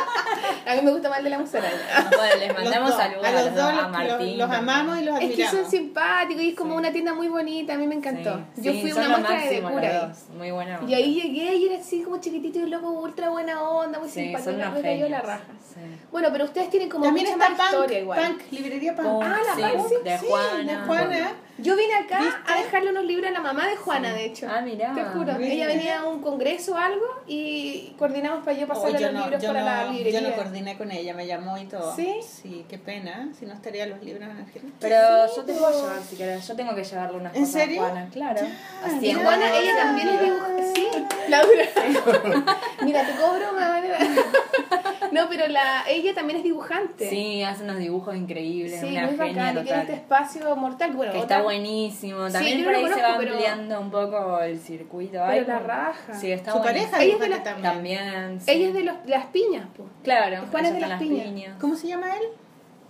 A 0.66 0.74
mí 0.74 0.82
me 0.82 0.90
gusta 0.92 1.08
más 1.08 1.18
el 1.18 1.24
de 1.24 1.30
la 1.30 1.38
musaraña. 1.38 1.76
Bueno, 2.16 2.36
les 2.38 2.54
mandamos 2.54 2.90
dos. 2.90 2.98
saludos 2.98 3.24
a 3.26 3.32
los 3.32 3.54
dos, 3.54 3.64
a 3.64 3.88
Martín. 3.88 4.38
los, 4.38 4.48
los 4.48 4.56
amamos 4.58 4.98
y 4.98 5.04
los 5.04 5.16
Es 5.16 5.22
admiramos. 5.24 5.50
que 5.54 5.56
son 5.62 5.70
simpáticos 5.70 6.42
y 6.42 6.48
es 6.50 6.54
como 6.56 6.72
Sí. 6.72 6.78
una 6.78 6.92
tienda 6.92 7.14
muy 7.14 7.28
bonita, 7.28 7.74
a 7.74 7.76
mí 7.78 7.86
me 7.86 7.94
encantó. 7.94 8.40
Sí, 8.56 8.62
Yo 8.62 8.72
fui 8.72 8.90
a 8.90 8.94
una 8.96 9.08
muestra 9.18 9.40
de 9.40 9.60
dos, 9.60 10.18
Muy 10.36 10.50
buena. 10.50 10.80
Y 10.86 10.94
ahí 10.94 11.14
llegué 11.14 11.54
y 11.54 11.66
era 11.68 11.78
así 11.80 12.02
como 12.02 12.18
chiquitito 12.20 12.58
y 12.58 12.66
loco, 12.68 12.90
ultra 12.90 13.30
buena 13.30 13.62
onda, 13.62 13.98
muy 13.98 14.08
Sí, 14.08 14.20
simpático, 14.24 14.50
son 14.50 14.60
unos 14.60 14.74
me 14.74 14.82
cayó 14.82 15.08
la 15.08 15.20
raja. 15.20 15.44
Sí. 15.74 15.80
Bueno, 16.10 16.28
pero 16.32 16.44
ustedes 16.44 16.70
tienen 16.70 16.88
como 16.88 17.04
También 17.04 17.26
mucha 17.26 17.36
está 17.36 17.48
más 17.50 17.58
Punk, 17.58 17.70
historia 17.80 17.98
igual. 18.00 18.20
Punk, 18.20 18.42
librería 18.52 18.96
Punk. 18.96 19.22
Ah, 19.24 19.38
la 19.46 19.54
sí, 19.54 19.76
Punk, 19.76 20.02
de 20.04 20.18
sí, 20.18 20.26
Juana. 20.28 20.72
de 20.72 20.86
Juana. 20.86 21.32
Yo 21.60 21.76
vine 21.76 21.94
acá 21.94 22.20
¿Viste? 22.20 22.38
a 22.46 22.56
dejarle 22.62 22.90
unos 22.90 23.04
libros 23.04 23.28
a 23.28 23.32
la 23.32 23.40
mamá 23.40 23.66
de 23.66 23.76
Juana, 23.76 24.12
de 24.12 24.24
hecho. 24.26 24.46
Ah, 24.48 24.60
mirá. 24.60 24.94
Te 24.94 25.02
juro. 25.04 25.32
Mira. 25.34 25.52
Ella 25.54 25.66
venía 25.66 25.98
a 26.00 26.04
un 26.08 26.20
congreso 26.22 26.72
o 26.74 26.76
algo 26.76 27.04
y 27.26 27.94
coordinamos 27.98 28.44
para 28.44 28.56
yo 28.56 28.64
Oh, 28.64 28.68
pasarle 28.68 28.98
yo, 29.00 29.06
los 29.06 29.14
no, 29.14 29.24
libros 29.24 29.44
para 29.44 29.62
la 29.62 29.84
no, 29.86 29.92
librería. 29.92 30.20
yo 30.20 30.28
no 30.30 30.34
coordiné 30.36 30.78
con 30.78 30.90
ella, 30.92 31.14
me 31.14 31.26
llamó 31.26 31.58
y 31.58 31.64
todo. 31.64 31.94
¿Sí? 31.96 32.20
Sí, 32.22 32.64
qué 32.68 32.78
pena, 32.78 33.28
si 33.38 33.44
no 33.46 33.54
estarían 33.54 33.90
los 33.90 34.02
libros 34.02 34.22
en 34.24 34.30
Argentina. 34.38 34.72
Pero 34.78 35.26
yo 35.26 35.44
te 35.44 35.52
pero- 35.52 35.58
puedo 35.58 35.82
llevar 35.82 36.02
si 36.02 36.16
querés. 36.16 36.46
Yo 36.46 36.54
tengo 36.56 36.74
que 36.74 36.84
llevarle 36.84 37.16
unas 37.18 37.34
¿En 37.34 37.40
cosas 37.42 37.56
a 37.56 37.58
serio? 37.64 37.80
Juana, 37.82 38.08
claro. 38.12 38.40
Así 38.84 39.06
Y 39.06 39.10
en 39.10 39.20
Juana, 39.22 39.56
ella 39.56 39.76
también 39.76 40.08
es 40.10 40.20
dibujante. 40.22 40.72
Sí, 40.74 40.88
Laura. 41.28 41.64
Mira, 42.82 43.04
te 43.06 43.12
cobro 43.20 43.52
manera. 43.52 43.98
No, 45.12 45.28
pero 45.28 45.48
la, 45.48 45.84
ella 45.88 46.14
también 46.14 46.38
es 46.38 46.44
dibujante. 46.44 47.08
Sí, 47.08 47.42
hace 47.42 47.64
unos 47.64 47.78
dibujos 47.78 48.14
increíbles, 48.16 48.80
Sí, 48.80 48.86
una 48.92 49.06
muy 49.06 49.16
genia 49.16 49.42
bacán. 49.46 49.58
Y 49.58 49.64
tiene 49.64 49.80
este 49.82 49.94
espacio 49.94 50.56
mortal. 50.56 50.92
Bueno, 50.92 51.12
Que 51.12 51.18
otra- 51.18 51.36
está 51.36 51.42
buenísimo. 51.44 52.26
Sí, 52.26 52.32
También 52.32 52.58
yo 52.58 52.64
por 52.64 52.74
ahí 52.74 52.84
se 52.88 53.02
va 53.02 53.16
pero- 53.18 53.32
ampliando 53.32 53.80
un 53.80 53.90
poco 53.90 54.40
el 54.40 54.58
circuito. 54.58 55.12
Pero 55.12 55.24
Ay, 55.24 55.44
la 55.46 55.58
raja. 55.58 56.14
Sí, 56.14 56.30
está 56.32 56.52
Su 56.52 56.58
buenísimo. 56.58 56.90
pareja 56.92 57.04
Ella 57.04 57.14
es 57.14 57.20
de 57.20 57.26
dibujante 57.26 57.50
la- 57.60 57.62
también. 57.72 57.98
También. 57.98 58.40
sí. 58.40 58.50
Ella 58.50 58.68
es 58.68 58.74
de 58.74 58.82
los, 58.84 58.94
las 59.06 59.26
piñas, 59.26 59.66
pues. 59.76 59.88
Claro. 60.02 60.44
Juan 60.50 60.64
es 60.66 60.72
de 60.72 60.78
ella 60.78 60.88
las 60.88 60.98
son 61.00 61.08
piñas. 61.08 61.54
¿Cómo 61.60 61.74
se 61.76 61.88
llama 61.88 62.14
él? 62.16 62.22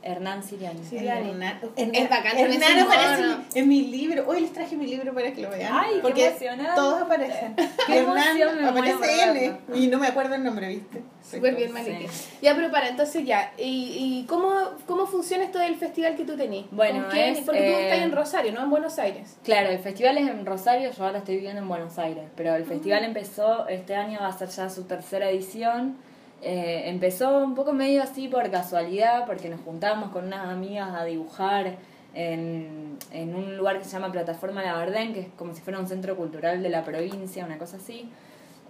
Hernán 0.03 0.43
Siriani. 0.43 0.81
Sí. 0.83 0.99
Siriani. 0.99 1.31
Hernán. 1.31 1.61
Es 1.77 2.09
bacán 2.11 2.39
Hernán 2.39 2.79
aparece 2.81 3.23
mono. 3.23 3.45
en, 3.55 3.63
en 3.63 3.69
mi 3.69 3.83
libro. 3.87 4.25
Hoy 4.29 4.41
les 4.41 4.53
traje 4.53 4.77
mi 4.77 4.87
libro 4.87 5.13
para 5.13 5.33
que 5.33 5.43
lo 5.43 5.51
vean. 5.51 5.73
Ay, 5.75 5.95
qué 5.97 6.01
porque 6.03 6.27
emocionante. 6.29 6.73
todos 6.75 7.03
aparecen. 7.03 7.55
Qué 7.87 8.03
por 8.03 8.19
aparece 8.19 9.23
N. 9.23 9.41
verlo. 9.41 9.77
Y 9.77 9.87
no 9.89 9.99
me 9.99 10.07
acuerdo 10.07 10.35
el 10.35 10.45
nombre, 10.45 10.69
¿viste? 10.69 11.03
Súper 11.29 11.55
bien, 11.57 11.69
Sí. 11.69 11.75
Maliki. 11.75 12.07
Ya, 12.41 12.55
pero 12.55 12.71
para, 12.71 12.89
entonces 12.89 13.25
ya. 13.27 13.53
¿Y, 13.59 14.23
y 14.23 14.27
cómo, 14.27 14.55
cómo 14.87 15.07
funciona 15.07 15.45
esto 15.45 15.59
del 15.59 15.77
festival 15.77 16.17
que 16.17 16.25
tú 16.25 16.37
tenés? 16.37 16.65
Bueno, 16.71 17.11
es, 17.13 17.41
Porque 17.41 17.61
tú 17.61 17.67
eh, 17.67 17.85
estás 17.89 17.99
en 18.05 18.13
Rosario, 18.13 18.53
¿no? 18.53 18.63
En 18.63 18.71
Buenos 18.71 18.99
Aires. 18.99 19.37
Claro, 19.45 19.69
el 19.71 19.79
festival 19.79 20.17
es 20.19 20.29
en 20.29 20.47
Rosario, 20.47 20.91
yo 20.91 21.05
ahora 21.05 21.19
estoy 21.19 21.37
viviendo 21.37 21.61
en 21.61 21.69
Buenos 21.69 21.99
Aires, 21.99 22.25
pero 22.37 22.55
el 22.55 22.65
festival 22.65 23.05
empezó, 23.05 23.67
este 23.69 23.95
año 23.95 24.21
va 24.21 24.29
a 24.29 24.33
ser 24.39 24.49
ya 24.49 24.71
su 24.71 24.85
tercera 24.85 25.29
edición. 25.31 25.97
Eh, 26.43 26.85
empezó 26.87 27.39
un 27.39 27.55
poco 27.55 27.73
medio 27.73 28.03
así 28.03 28.29
por 28.29 28.49
casualidad, 28.51 29.27
porque 29.27 29.49
nos 29.49 29.61
juntábamos 29.61 30.11
con 30.11 30.27
unas 30.27 30.49
amigas 30.49 30.91
a 30.95 31.05
dibujar 31.05 31.77
en, 32.15 32.97
en 33.13 33.35
un 33.35 33.57
lugar 33.57 33.79
que 33.79 33.85
se 33.85 33.93
llama 33.93 34.13
Plataforma 34.13 34.63
La 34.63 34.77
Verdén, 34.77 35.13
que 35.15 35.21
es 35.21 35.29
como 35.37 35.53
si 35.55 35.61
fuera 35.61 35.79
un 35.79 35.89
centro 35.89 36.17
cultural 36.17 36.63
de 36.63 36.69
la 36.69 36.85
provincia, 36.85 37.45
una 37.45 37.59
cosa 37.59 37.77
así. 37.77 38.11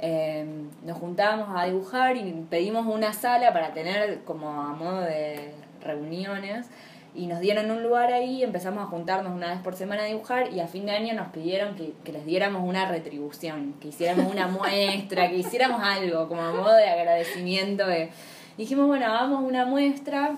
Eh, 0.00 0.46
nos 0.84 0.96
juntábamos 0.98 1.48
a 1.56 1.64
dibujar 1.64 2.16
y 2.16 2.46
pedimos 2.48 2.86
una 2.86 3.12
sala 3.12 3.52
para 3.52 3.72
tener 3.72 4.20
como 4.20 4.48
a 4.48 4.72
modo 4.72 5.00
de 5.00 5.52
reuniones 5.82 6.68
y 7.18 7.26
nos 7.26 7.40
dieron 7.40 7.70
un 7.70 7.82
lugar 7.82 8.12
ahí, 8.12 8.42
empezamos 8.42 8.82
a 8.82 8.86
juntarnos 8.86 9.32
una 9.34 9.48
vez 9.50 9.58
por 9.60 9.74
semana 9.74 10.02
a 10.02 10.06
dibujar 10.06 10.52
y 10.52 10.60
a 10.60 10.66
fin 10.68 10.86
de 10.86 10.92
año 10.92 11.14
nos 11.14 11.28
pidieron 11.28 11.74
que, 11.74 11.92
que 12.04 12.12
les 12.12 12.24
diéramos 12.24 12.62
una 12.62 12.86
retribución, 12.86 13.74
que 13.80 13.88
hiciéramos 13.88 14.32
una 14.32 14.46
muestra, 14.58 15.28
que 15.28 15.36
hiciéramos 15.36 15.82
algo 15.82 16.28
como 16.28 16.42
a 16.42 16.52
modo 16.52 16.74
de 16.74 16.88
agradecimiento. 16.88 17.86
De... 17.86 18.10
Dijimos, 18.56 18.86
bueno, 18.86 19.06
hagamos 19.06 19.42
una 19.42 19.66
muestra. 19.66 20.36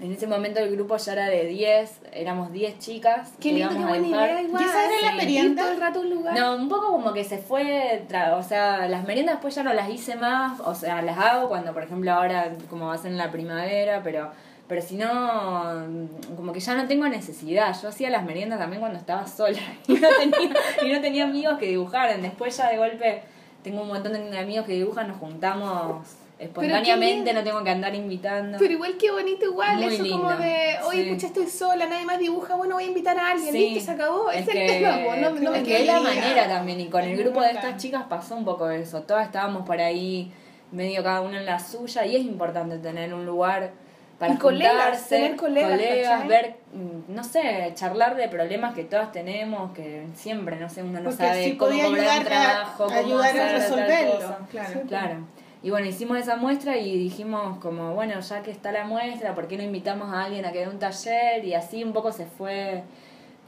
En 0.00 0.10
ese 0.10 0.26
momento 0.26 0.58
el 0.58 0.72
grupo 0.74 0.96
ya 0.96 1.12
era 1.12 1.26
de 1.26 1.44
10, 1.46 2.00
éramos 2.12 2.50
10 2.50 2.78
chicas. 2.80 3.34
Qué 3.38 3.52
lindo, 3.52 3.70
qué 3.70 3.84
buena 3.84 4.06
idea 4.08 4.42
igual. 4.42 4.60
¿Y 4.62 4.64
esa 4.64 4.84
era 4.84 5.00
la 5.02 5.10
Sí. 5.12 5.16
merienda? 5.16 5.62
Ir 5.62 5.68
todo 5.68 5.74
el 5.74 5.80
rato 5.80 6.00
un 6.00 6.10
lugar. 6.10 6.36
No, 6.36 6.56
un 6.56 6.68
poco 6.68 6.90
como 6.90 7.12
que 7.12 7.22
se 7.22 7.38
fue, 7.38 8.02
tra- 8.08 8.36
o 8.36 8.42
sea, 8.42 8.88
las 8.88 9.04
meriendas 9.04 9.36
después 9.36 9.54
ya 9.54 9.62
no 9.62 9.72
las 9.72 9.88
hice 9.90 10.16
más, 10.16 10.58
o 10.58 10.74
sea, 10.74 11.02
las 11.02 11.16
hago 11.18 11.48
cuando, 11.48 11.72
por 11.72 11.84
ejemplo, 11.84 12.10
ahora 12.12 12.50
como 12.68 12.86
va 12.88 12.94
a 12.94 12.98
ser 12.98 13.12
en 13.12 13.18
la 13.18 13.30
primavera, 13.30 14.00
pero 14.02 14.32
pero 14.72 14.80
si 14.80 14.96
no, 14.96 15.84
mm, 15.86 16.34
como 16.34 16.50
que 16.50 16.58
ya 16.58 16.74
no 16.74 16.88
tengo 16.88 17.06
necesidad. 17.06 17.76
Yo 17.82 17.88
hacía 17.90 18.08
las 18.08 18.24
meriendas 18.24 18.58
también 18.58 18.80
cuando 18.80 18.98
estaba 18.98 19.26
sola 19.26 19.58
y 19.86 19.92
no 19.92 20.08
tenía, 20.18 20.50
y 20.82 20.92
no 20.94 21.00
tenía 21.02 21.24
amigos 21.24 21.58
que 21.58 21.66
dibujaran. 21.66 22.22
Después 22.22 22.56
ya 22.56 22.70
de 22.70 22.78
golpe 22.78 23.22
tengo 23.62 23.82
un 23.82 23.88
montón 23.88 24.14
de 24.14 24.38
amigos 24.38 24.64
que 24.64 24.72
dibujan, 24.72 25.08
nos 25.08 25.18
juntamos 25.18 26.06
espontáneamente, 26.38 27.34
no 27.34 27.44
tengo 27.44 27.62
que 27.62 27.68
andar 27.68 27.94
invitando. 27.94 28.56
Pero 28.58 28.72
igual 28.72 28.96
que 28.96 29.10
bonito 29.10 29.44
igual, 29.44 29.76
Muy 29.76 29.94
eso 29.94 30.08
como 30.08 30.30
de, 30.30 30.76
oye, 30.86 31.04
sí. 31.04 31.10
pucha, 31.12 31.26
estoy 31.26 31.46
sola, 31.48 31.84
nadie 31.86 32.06
más 32.06 32.18
dibuja, 32.18 32.54
bueno, 32.56 32.76
voy 32.76 32.84
a 32.84 32.86
invitar 32.86 33.18
a 33.18 33.32
alguien, 33.32 33.52
Sí. 33.52 33.58
¿viste? 33.58 33.80
Se 33.80 33.90
acabó, 33.90 34.30
Es 34.30 34.40
es 34.40 34.48
el 34.48 34.54
que, 34.54 34.66
tema, 34.68 34.96
no, 35.20 35.30
no 35.32 35.50
me 35.50 35.58
es 35.58 35.64
que 35.64 35.80
es 35.82 35.86
la 35.86 36.00
manera 36.00 36.48
también, 36.48 36.80
y 36.80 36.86
con 36.86 37.02
Es 37.02 37.10
el 37.10 37.22
grupo 37.22 37.42
de 37.42 37.50
estas 37.50 37.76
chicas 37.76 38.04
pasó 38.08 38.36
un 38.36 38.46
poco 38.46 38.70
eso, 38.70 39.02
todas 39.02 39.26
estábamos 39.26 39.66
por 39.66 39.78
ahí, 39.78 40.32
medio 40.70 41.02
cada 41.02 41.20
una 41.20 41.40
en 41.40 41.44
la 41.44 41.60
suya, 41.60 42.06
y 42.06 42.16
es 42.16 42.22
importante 42.22 42.78
tener 42.78 43.12
un 43.12 43.26
lugar 43.26 43.81
para 44.22 44.34
Y 44.34 44.36
colegas, 44.38 45.08
tener 45.08 45.34
colegas, 45.34 46.28
ver, 46.28 46.54
mm, 46.72 47.12
no 47.12 47.24
sé, 47.24 47.72
charlar 47.74 48.14
de 48.14 48.28
problemas 48.28 48.72
que 48.72 48.84
todas 48.84 49.10
tenemos, 49.10 49.72
que 49.72 50.06
siempre, 50.14 50.54
no 50.60 50.68
sé, 50.68 50.84
uno 50.84 51.00
no 51.00 51.10
Porque 51.10 51.16
sabe 51.16 51.56
cómo 51.56 51.72
cobrar 51.72 51.88
un 51.90 51.94
ayudar 51.96 52.20
a- 52.20 52.24
trabajo, 52.24 52.84
cómo 52.84 52.96
ayudar 52.98 53.26
a 53.26 53.28
hacer 53.30 53.48
tal 53.50 53.60
resolverlo, 53.60 54.14
cosa. 54.14 54.38
claro. 54.48 54.80
Claro. 54.86 55.16
Y 55.64 55.70
bueno, 55.70 55.88
hicimos 55.88 56.18
esa 56.18 56.36
muestra 56.36 56.76
y 56.76 56.96
dijimos 56.98 57.58
como, 57.58 57.94
bueno, 57.94 58.20
ya 58.20 58.42
que 58.44 58.52
está 58.52 58.70
la 58.70 58.84
muestra, 58.84 59.34
¿por 59.34 59.48
qué 59.48 59.56
no 59.56 59.64
invitamos 59.64 60.12
a 60.14 60.22
alguien 60.26 60.44
a 60.44 60.52
que 60.52 60.60
dé 60.60 60.68
un 60.68 60.78
taller? 60.78 61.44
Y 61.44 61.54
así 61.54 61.82
un 61.82 61.92
poco 61.92 62.12
se 62.12 62.26
fue 62.26 62.84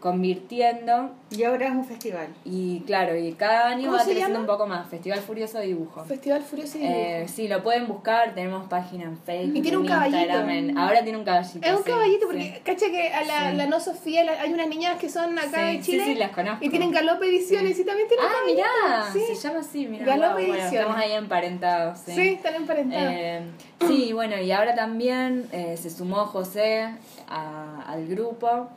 convirtiendo. 0.05 1.11
Y 1.31 1.43
ahora 1.43 1.67
es 1.67 1.73
un 1.73 1.85
festival. 1.85 2.29
Y 2.45 2.81
claro, 2.81 3.17
y 3.17 3.33
cada 3.33 3.69
año 3.69 3.87
¿Cómo 3.87 3.97
va 3.99 4.05
creciendo 4.05 4.39
un 4.39 4.47
poco 4.47 4.67
más. 4.69 4.89
Festival 4.89 5.19
Furioso 5.19 5.59
de 5.59 5.67
Dibujo. 5.67 6.05
Festival 6.05 6.43
Furioso 6.43 6.79
y 6.79 6.83
Dibujo. 6.83 6.99
Eh, 7.01 7.27
sí, 7.29 7.49
lo 7.49 7.63
pueden 7.63 7.89
buscar, 7.89 8.35
tenemos 8.35 8.69
página 8.69 9.05
en 9.05 9.19
Facebook, 9.19 9.57
Y 9.57 9.63
tiene 9.63 9.77
un 9.79 9.87
caballito. 9.87 10.19
Instagram, 10.21 10.79
ahora 10.79 11.03
tiene 11.03 11.19
un 11.19 11.25
caballito. 11.25 11.67
es 11.67 11.73
un 11.73 11.85
sí, 11.85 11.91
caballito, 11.91 12.21
sí. 12.21 12.27
porque, 12.27 12.61
cacha 12.65 12.87
que 12.91 13.09
a 13.13 13.25
la, 13.25 13.51
Sí. 13.51 13.57
la 13.57 13.67
no 13.67 13.81
Sofía, 13.81 14.25
la- 14.25 14.41
hay 14.41 14.53
unas 14.53 14.69
niñas 14.69 14.97
que 14.99 15.09
son 15.11 15.37
acá 15.39 15.59
Sí, 15.71 15.77
de 15.79 15.83
sí, 15.83 15.91
Chile. 15.93 16.05
sí, 16.05 16.15
las 16.15 16.31
conozco. 16.31 16.65
Y 16.65 16.69
tienen 16.69 16.93
Galope 16.93 17.27
Ediciones 17.27 17.79
y 17.79 17.85
también 17.85 18.07
tienen 18.07 18.27
Ah, 18.29 18.33
caballito, 18.33 18.63
mirá, 18.87 19.13
Sí. 19.27 19.35
se 19.35 19.49
llama 19.49 19.61
así, 19.61 19.87
mirá. 19.89 20.05
Galope 20.05 20.33
bueno, 20.35 20.55
Ediciones. 20.55 20.73
estamos 20.73 20.97
ahí 20.99 21.13
emparentados. 21.13 21.99
Sí, 21.99 22.13
Sí, 22.13 22.29
están 22.29 22.55
emparentados. 22.55 23.13
Eh, 23.13 23.43
sí, 23.89 24.13
bueno, 24.13 24.39
y 24.41 24.53
ahora 24.53 24.75
también 24.77 25.49
eh, 25.53 25.77
se 25.77 25.91
sumó 25.91 26.27
José 26.27 26.89
a- 27.29 27.83
al 27.89 28.07
grupo 28.07 28.69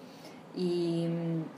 Y. 0.57 1.07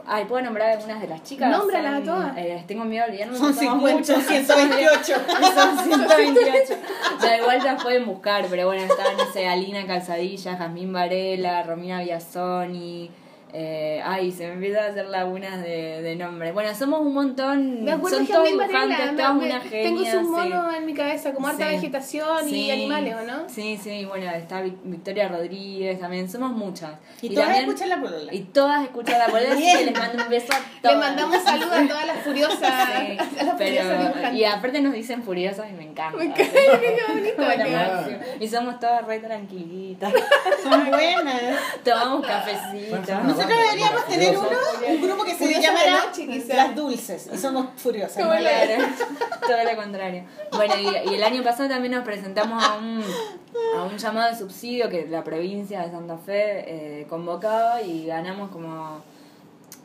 Ay, 0.06 0.26
¿puedo 0.26 0.42
nombrar 0.44 0.72
algunas 0.72 1.00
de 1.00 1.08
las 1.08 1.24
chicas? 1.24 1.50
Nómbralas 1.50 2.02
a 2.02 2.04
todas. 2.04 2.38
eh, 2.38 2.64
tengo 2.68 2.84
miedo 2.84 3.06
de 3.06 3.12
olvidarme. 3.12 3.38
Son 3.38 3.54
porque 3.54 3.66
somos 3.66 3.90
50, 3.90 4.14
muchos. 4.14 4.28
128. 4.28 5.14
Son 5.56 5.80
128. 5.80 6.74
Da 7.22 7.38
igual 7.42 7.64
las 7.64 7.82
pueden 7.82 8.06
buscar, 8.06 8.46
pero 8.50 8.68
bueno, 8.68 8.84
están, 8.84 9.16
no 9.16 9.26
sé, 9.32 9.48
Alina 9.48 9.88
Calzadilla, 9.88 10.58
Jazmín 10.58 10.92
Varela, 10.92 11.64
Romina 11.64 12.02
Biasoni. 12.02 13.10
Eh, 13.52 14.00
ay, 14.06 14.32
se 14.32 14.46
me 14.46 14.54
empiezan 14.54 14.84
a 14.84 14.88
hacer 14.90 15.08
lagunas 15.08 15.64
de, 15.64 16.04
de 16.04 16.16
nombres. 16.16 16.54
Bueno, 16.54 16.74
somos 16.76 17.02
un 17.02 17.14
montón. 17.16 17.84
Me 17.84 17.94
acuerdo 17.94 18.18
son 18.18 18.28
de 18.28 18.34
todos 18.34 18.48
dibujantes, 18.48 19.14
me- 19.14 19.30
una 19.48 19.60
Tengo 19.60 19.98
genia. 19.98 20.12
sus 20.12 20.22
sí. 20.22 20.28
monos 20.28 20.76
en 20.76 20.86
mi 20.86 20.94
cabeza, 20.94 21.34
como 21.34 21.48
harta 21.48 21.68
Sí. 21.68 21.76
vegetación 21.76 22.48
y 22.48 22.52
Sí. 22.52 22.72
animales, 22.72 23.16
¿o 23.16 23.22
no? 23.26 23.50
Sí, 23.50 23.80
sí, 23.82 24.06
bueno, 24.06 24.30
está 24.30 24.62
Vic- 24.62 24.78
Victoria 24.84 25.30
Rodríguez 25.30 26.00
también, 26.00 26.30
somos 26.30 26.52
muchas. 26.52 26.92
Y, 27.24 27.30
todas 27.34 27.46
también- 27.50 27.66
escuchan 27.70 27.90
la 27.90 28.00
polola. 28.00 28.32
Y 28.34 28.40
todas 28.42 28.84
escuchan 28.84 29.18
la 29.18 29.26
polera, 29.28 29.54
así 29.54 29.64
que 29.64 29.86
les 29.86 29.98
mando 30.00 30.24
un 30.24 30.30
beso 30.30 30.54
a 30.54 30.60
Le 30.60 30.66
todas. 30.84 30.98
mandamos 31.00 31.44
saludos 31.44 31.72
a 31.74 31.88
todas 31.88 32.06
las 32.06 32.18
furiosas, 32.20 32.60
Sí, 32.60 33.18
a 33.40 33.44
las 33.46 33.56
pero, 33.58 33.84
furiosas 33.84 34.34
y 34.36 34.46
aparte 34.46 34.82
nos 34.82 34.94
dicen 34.94 35.24
furiosas 35.24 35.68
y 35.72 35.74
me 35.74 35.86
encanta. 35.86 36.18
Me 36.20 36.26
encanta, 36.26 36.54
qué 36.54 37.04
bonito. 37.08 37.36
Claro. 37.68 38.08
Y 38.40 38.48
somos 38.48 38.80
todas 38.80 39.04
re 39.08 39.18
tranquilitas. 39.20 40.14
Son 40.64 40.88
buenas. 40.92 41.42
Tomamos 41.84 42.28
cafecito. 42.28 42.98
Nosotros 43.40 43.60
deberíamos 43.66 44.06
tener 44.06 44.38
uno, 44.38 44.49
un 44.88 45.02
grupo 45.02 45.24
que 45.24 45.36
se 45.36 45.61
llamará. 45.61 46.11
Las 46.48 46.76
Dulces. 46.76 47.30
Y 47.34 47.38
somos 47.38 47.68
furiosas. 47.78 48.18
¿no? 48.18 48.30
Claro, 48.30 48.84
todo 49.41 49.64
lo 49.64 49.76
contrario. 49.76 50.24
Bueno, 50.52 50.74
y, 50.78 51.10
y 51.10 51.16
el 51.16 51.24
año 51.24 51.44
pasado 51.44 51.70
también 51.70 51.94
nos 51.94 52.03
presentamos 52.03 52.64
a 52.64 52.78
un, 52.78 53.03
a 53.78 53.84
un 53.84 53.98
llamado 53.98 54.32
de 54.32 54.38
subsidio 54.38 54.90
que 54.90 55.07
la 55.07 55.24
provincia 55.24 55.82
de 55.82 55.91
Santa 55.91 56.18
Fe 56.18 57.02
eh, 57.02 57.07
convocaba 57.10 57.82
y 57.82 58.06
ganamos 58.06 58.49
como 58.52 59.02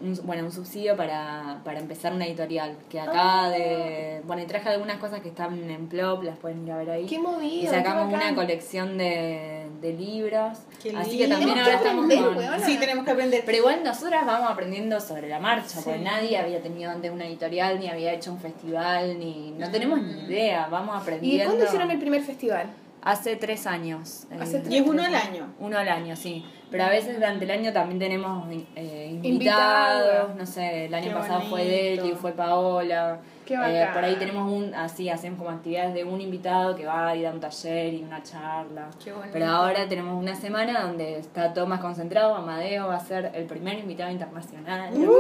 un, 0.00 0.18
bueno, 0.24 0.44
un 0.44 0.52
subsidio 0.52 0.96
para, 0.96 1.60
para 1.64 1.78
empezar 1.78 2.12
una 2.12 2.26
editorial. 2.26 2.76
Que 2.88 3.00
acá 3.00 3.48
de. 3.50 4.22
Bueno, 4.26 4.42
y 4.42 4.46
traje 4.46 4.68
algunas 4.68 4.98
cosas 4.98 5.20
que 5.20 5.28
están 5.28 5.70
en 5.70 5.88
Plop, 5.88 6.22
las 6.24 6.36
pueden 6.38 6.66
ir 6.66 6.72
a 6.72 6.78
ver 6.78 6.90
ahí. 6.90 7.06
Qué 7.06 7.18
movido. 7.18 7.64
Y 7.64 7.66
sacamos 7.66 8.08
qué 8.08 8.14
una 8.14 8.34
colección 8.34 8.98
de, 8.98 9.63
de 9.84 9.92
libros. 9.92 10.58
Qué 10.82 10.96
Así 10.96 11.18
que 11.18 11.28
también 11.28 11.58
ahora 11.58 11.74
estamos 11.74 12.06
con. 12.06 12.36
weona. 12.36 12.58
Sí, 12.58 12.76
tenemos 12.78 13.04
que 13.04 13.10
aprender. 13.10 13.42
Pero 13.44 13.58
igual 13.58 13.84
nosotras 13.84 14.24
vamos 14.26 14.50
aprendiendo 14.50 14.98
sobre 15.00 15.28
la 15.28 15.38
marcha, 15.38 15.80
porque 15.84 15.98
Sí. 15.98 16.04
nadie 16.04 16.38
había 16.38 16.60
tenido 16.62 16.90
antes 16.90 17.10
una 17.12 17.26
editorial, 17.26 17.78
ni 17.78 17.88
había 17.88 18.12
hecho 18.12 18.32
un 18.32 18.40
festival, 18.40 19.18
ni 19.18 19.52
no 19.58 19.70
tenemos 19.70 20.00
ni 20.02 20.22
idea, 20.24 20.66
vamos 20.70 20.96
aprendiendo. 21.00 21.42
¿Y 21.42 21.46
cuándo 21.46 21.64
hicieron 21.64 21.90
el 21.90 21.98
primer 21.98 22.22
festival? 22.22 22.66
Hace 23.02 23.36
tres 23.36 23.66
años. 23.66 24.26
Hace 24.40 24.56
eh, 24.56 24.60
tres 24.60 24.74
Y 24.74 24.78
es 24.78 24.86
uno 24.88 25.04
al 25.04 25.14
año. 25.14 25.52
Uno 25.60 25.76
al 25.76 25.88
año, 25.88 26.16
sí. 26.16 26.42
Pero 26.70 26.84
a 26.84 26.88
veces 26.88 27.14
durante 27.16 27.44
el 27.44 27.50
año 27.50 27.72
también 27.72 27.98
tenemos 27.98 28.48
eh, 28.74 29.20
invitados, 29.22 30.34
no 30.34 30.46
sé, 30.46 30.86
el 30.86 30.94
año 30.94 31.08
Qué 31.08 31.14
pasado 31.14 31.40
fue 31.42 31.60
bonito. 31.62 32.02
Deli, 32.02 32.14
fue 32.16 32.32
Paola. 32.32 33.20
Qué 33.44 33.54
Eh, 33.54 33.88
por 33.92 34.02
ahí 34.02 34.16
tenemos 34.16 34.50
un, 34.50 34.74
así, 34.74 35.10
hacemos 35.10 35.38
como 35.38 35.50
actividades 35.50 35.92
de 35.94 36.04
un 36.04 36.20
invitado 36.20 36.74
que 36.74 36.86
va 36.86 37.14
y 37.14 37.22
da 37.22 37.30
un 37.30 37.40
taller 37.40 37.92
y 37.92 38.02
una 38.02 38.22
charla. 38.22 38.88
Qué 39.02 39.12
bonito. 39.12 39.30
Pero 39.32 39.46
ahora 39.46 39.86
tenemos 39.88 40.20
una 40.20 40.34
semana 40.34 40.82
donde 40.82 41.18
está 41.18 41.52
todo 41.52 41.66
más 41.66 41.80
concentrado. 41.80 42.34
Amadeo 42.34 42.88
va 42.88 42.96
a 42.96 43.00
ser 43.00 43.30
el 43.34 43.44
primer 43.44 43.78
invitado 43.78 44.10
internacional. 44.10 44.94
Uh. 44.94 45.14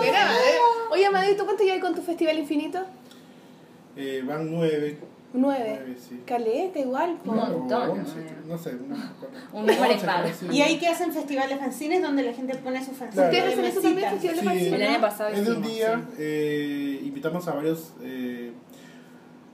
Mira, 0.00 0.32
eh. 0.32 0.58
Oye, 0.90 1.06
Amadeo, 1.06 1.36
¿tú 1.36 1.44
cuánto 1.44 1.64
llevas 1.64 1.80
con 1.80 1.94
tu 1.94 2.02
festival 2.02 2.38
infinito? 2.38 2.84
Eh, 3.96 4.22
van 4.24 4.50
nueve. 4.50 4.98
Nueve. 5.34 5.78
Nueve, 5.80 5.96
sí. 6.00 6.22
Caleta, 6.24 6.78
igual. 6.78 7.18
Un 7.24 7.36
montón, 7.36 7.90
once, 7.90 8.14
¿no? 8.46 8.56
sé. 8.56 8.72
Un 9.52 9.66
número. 9.66 9.94
Y 10.50 10.60
ahí 10.62 10.78
que 10.78 10.88
hacen 10.88 11.12
festivales 11.12 11.58
fanzines 11.58 12.00
donde 12.00 12.22
la 12.22 12.32
gente 12.32 12.54
pone 12.56 12.78
sus 12.84 12.96
fanzines. 12.96 13.14
Claro. 13.14 13.28
¿Ustedes 13.30 13.52
hacen 13.52 13.64
eso 13.66 13.80
también, 13.82 14.10
Mesitas. 14.10 14.20
festival 14.22 14.36
de 14.36 14.40
Sí. 14.40 14.46
fanzine? 14.70 14.76
El 14.76 14.90
año 14.94 15.00
pasado 15.02 15.28
Es 15.34 15.44
de 15.44 15.52
un 15.52 15.62
día, 15.62 15.96
sí. 16.12 16.16
eh, 16.18 17.00
invitamos 17.04 17.46
a 17.46 17.52
varios, 17.52 17.92
eh, 18.02 18.52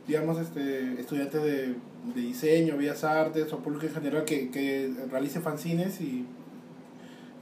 digamos, 0.07 0.39
este, 0.39 1.01
estudiantes 1.01 1.43
de, 1.43 1.67
de 2.15 2.21
diseño, 2.21 2.77
bellas 2.77 3.03
artes 3.03 3.53
o 3.53 3.59
público 3.59 3.87
en 3.87 3.95
general 3.95 4.25
que, 4.25 4.51
que 4.51 4.93
realice 5.11 5.41
fanzines 5.41 6.01
y 6.01 6.25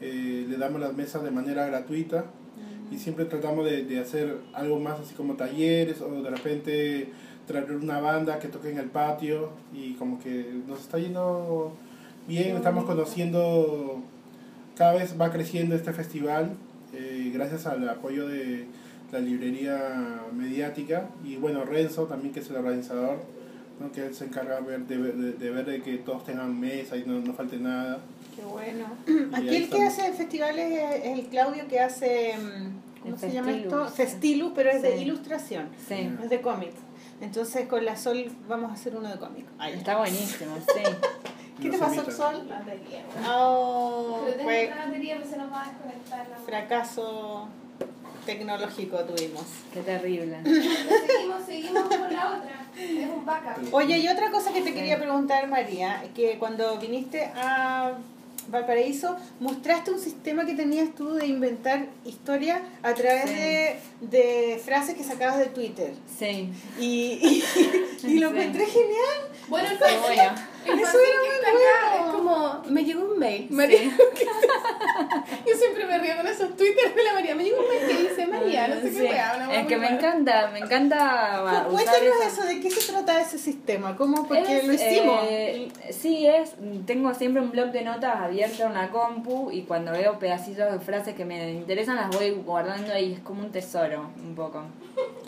eh, 0.01 0.47
le 0.49 0.57
damos 0.57 0.81
las 0.81 0.95
mesas 0.95 1.23
de 1.23 1.31
manera 1.31 1.67
gratuita 1.67 2.25
y 2.91 2.99
siempre 2.99 3.25
tratamos 3.25 3.65
de, 3.65 3.85
de 3.85 4.01
hacer 4.01 4.37
algo 4.53 4.79
más 4.79 5.01
así 5.01 5.15
como 5.15 5.35
talleres 5.35 6.01
o 6.01 6.23
de 6.23 6.29
repente 6.31 7.09
traer 7.47 7.73
una 7.73 8.01
banda 8.01 8.39
que 8.39 8.49
toque 8.49 8.71
en 8.71 8.79
el 8.79 8.87
patio 8.87 9.51
y 9.75 9.95
como 9.95 10.19
que 10.21 10.53
nos 10.69 10.81
está 10.81 10.99
yendo 10.99 11.73
bien, 12.29 12.57
estamos 12.57 12.85
conociendo, 12.85 14.01
cada 14.77 14.95
vez 14.95 15.21
va 15.21 15.31
creciendo 15.33 15.75
este 15.75 15.93
festival 15.93 16.53
eh, 16.95 17.31
gracias 17.35 17.67
al 17.67 17.89
apoyo 17.89 18.27
de 18.29 18.67
la 19.11 19.19
librería 19.19 20.21
mediática 20.35 21.09
y 21.25 21.37
bueno, 21.37 21.65
Renzo 21.65 22.05
también 22.05 22.33
que 22.33 22.41
es 22.41 22.49
el 22.51 22.57
organizador, 22.57 23.19
¿no? 23.81 23.91
que 23.93 24.07
él 24.07 24.15
se 24.15 24.25
encarga 24.27 24.61
de 24.61 24.63
ver, 24.63 24.81
de, 24.87 24.99
de- 25.13 25.33
de 25.33 25.51
ver 25.51 25.65
de 25.67 25.83
que 25.83 25.99
todos 25.99 26.25
tengan 26.25 26.59
mesa 26.59 26.97
y 26.97 27.05
no, 27.05 27.19
no 27.21 27.33
falte 27.35 27.59
nada. 27.59 27.99
Qué 28.37 28.43
bueno. 28.43 28.87
Y 29.07 29.35
Aquí 29.35 29.49
el 29.49 29.69
que 29.69 29.85
estamos. 29.85 29.89
hace 29.99 30.13
festivales 30.15 30.81
es 31.05 31.19
el 31.19 31.27
Claudio 31.27 31.67
que 31.69 31.81
hace. 31.81 32.35
mm, 32.39 33.03
¿Cómo 33.03 33.15
El 33.15 33.21
se 33.21 33.31
llama 33.33 33.49
Festilus. 33.49 33.73
esto? 33.75 33.89
Festilus, 33.97 34.53
pero 34.55 34.71
es 34.71 34.81
de 34.83 34.97
Sí. 34.97 35.03
ilustración. 35.05 35.69
Sí, 35.89 36.09
es 36.23 36.31
de 36.31 36.41
cómics. 36.41 36.75
Entonces 37.23 37.69
con 37.69 37.85
la 37.85 37.97
Sol 37.97 38.31
vamos 38.49 38.71
a 38.71 38.75
hacer 38.75 38.97
uno 38.97 39.09
de 39.09 39.19
cómic. 39.19 39.47
Ay, 39.59 39.75
está 39.75 39.97
buenísimo, 39.97 40.57
sí. 40.57 40.83
¿Qué 41.63 41.71
te 41.71 41.77
Nos 41.77 41.81
pasó, 41.81 41.95
invitan. 41.95 42.17
Sol? 42.17 42.47
Batería. 42.49 43.05
Oh, 43.29 44.21
Pero 44.25 44.33
tengo 44.37 44.45
fue 44.51 44.65
otra 44.69 44.87
batería, 44.87 45.17
pero 45.19 45.31
se 45.31 45.37
nos 45.37 45.53
va 45.53 45.63
a 45.63 45.69
desconectar 45.69 46.29
la 46.29 46.37
fracaso 46.37 47.49
tecnológico 48.27 48.99
tuvimos. 49.05 49.45
Qué 49.73 49.81
terrible. 49.83 50.43
Seguimos, 50.43 51.45
seguimos 51.47 51.83
con 51.85 52.13
la 52.13 52.27
otra. 52.29 52.67
Es 52.77 53.09
un 53.09 53.25
backup. 53.25 53.73
Oye, 53.75 53.99
y 53.99 54.09
otra 54.09 54.31
cosa 54.31 54.53
que 54.53 54.63
te 54.63 54.75
quería 54.75 54.99
preguntar, 54.99 55.47
María, 55.49 56.03
que 56.15 56.39
cuando 56.39 56.77
viniste 56.79 57.31
a 57.37 57.93
Valparaíso, 58.53 59.17
mostraste 59.41 59.91
un 59.91 59.99
sistema 59.99 60.45
que 60.47 60.55
tenías 60.55 60.95
tú 60.95 61.15
de 61.15 61.27
inventar 61.27 61.87
historia 62.05 62.63
a 62.83 62.95
través 62.95 63.25
Sí. 63.25 63.35
de, 63.35 63.77
de 64.03 64.61
frases 64.65 64.95
que 64.95 65.03
sacabas 65.03 65.39
de 65.39 65.47
Twitter. 65.47 65.95
Sí, 66.19 66.53
Y, 66.79 66.85
y, 66.85 67.45
y 68.07 68.19
lo 68.19 68.29
encontré 68.29 68.67
genial. 68.67 69.19
Bueno, 69.49 69.69
el 69.71 69.79
bueno. 69.79 70.35
Eso 70.65 70.75
era 70.75 70.83
muy 70.83 70.91
bueno. 71.43 72.07
Es 72.07 72.13
como, 72.13 72.63
me 72.69 72.85
llegó 72.85 73.05
un 73.13 73.19
mail. 73.19 73.47
María, 73.51 73.81
yo 75.47 75.55
siempre 75.57 75.87
me 75.87 75.99
río 75.99 76.17
con 76.17 76.27
esos 76.27 76.57
twitters 76.57 76.95
de 76.95 77.03
la 77.05 77.13
María. 77.15 77.35
Me 77.35 77.45
llegó 77.45 77.61
un 77.61 77.69
mail 77.69 77.81
que 77.97 78.03
dice 78.09 78.27
María, 78.27 78.69
no 78.69 78.75
sé 78.81 78.91
Sí. 78.93 78.99
qué 78.99 79.21
una 79.37 79.49
wea 79.49 79.61
Es 79.61 79.67
que 79.67 79.77
me 79.77 79.89
encanta, 79.89 80.51
me 80.53 80.59
encanta 80.61 81.65
Cuéntanos 81.71 82.03
esa- 82.03 82.27
eso, 82.29 82.45
¿de 82.45 82.61
qué 82.61 82.71
se 82.71 82.93
trata 82.93 83.21
ese 83.21 83.39
sistema? 83.39 83.97
¿Cómo? 83.97 84.27
Porque 84.27 84.59
Es, 84.59 84.67
lo 84.67 84.73
hicimos. 84.73 85.21
eh, 85.29 85.69
sí, 85.91 86.27
es. 86.27 86.55
Tengo 86.87 87.13
siempre 87.15 87.43
un 87.43 87.51
blog 87.51 87.71
de 87.73 87.83
notas 87.83 88.17
abierto 88.21 88.65
en 88.65 88.75
la 88.75 88.91
compu 88.91 89.51
y 89.51 89.63
cuando 89.63 89.93
veo 89.93 90.19
pedacitos 90.19 90.73
de 90.73 90.79
frases 90.81 91.15
que 91.15 91.25
me 91.25 91.51
interesan 91.53 91.97
las 91.97 92.11
voy 92.11 92.31
guardando 92.31 92.93
ahí. 92.93 93.13
Es 93.15 93.21
como 93.21 93.43
un 93.43 93.51
tesoro, 93.51 94.11
un 94.23 94.35
poco. 94.35 94.63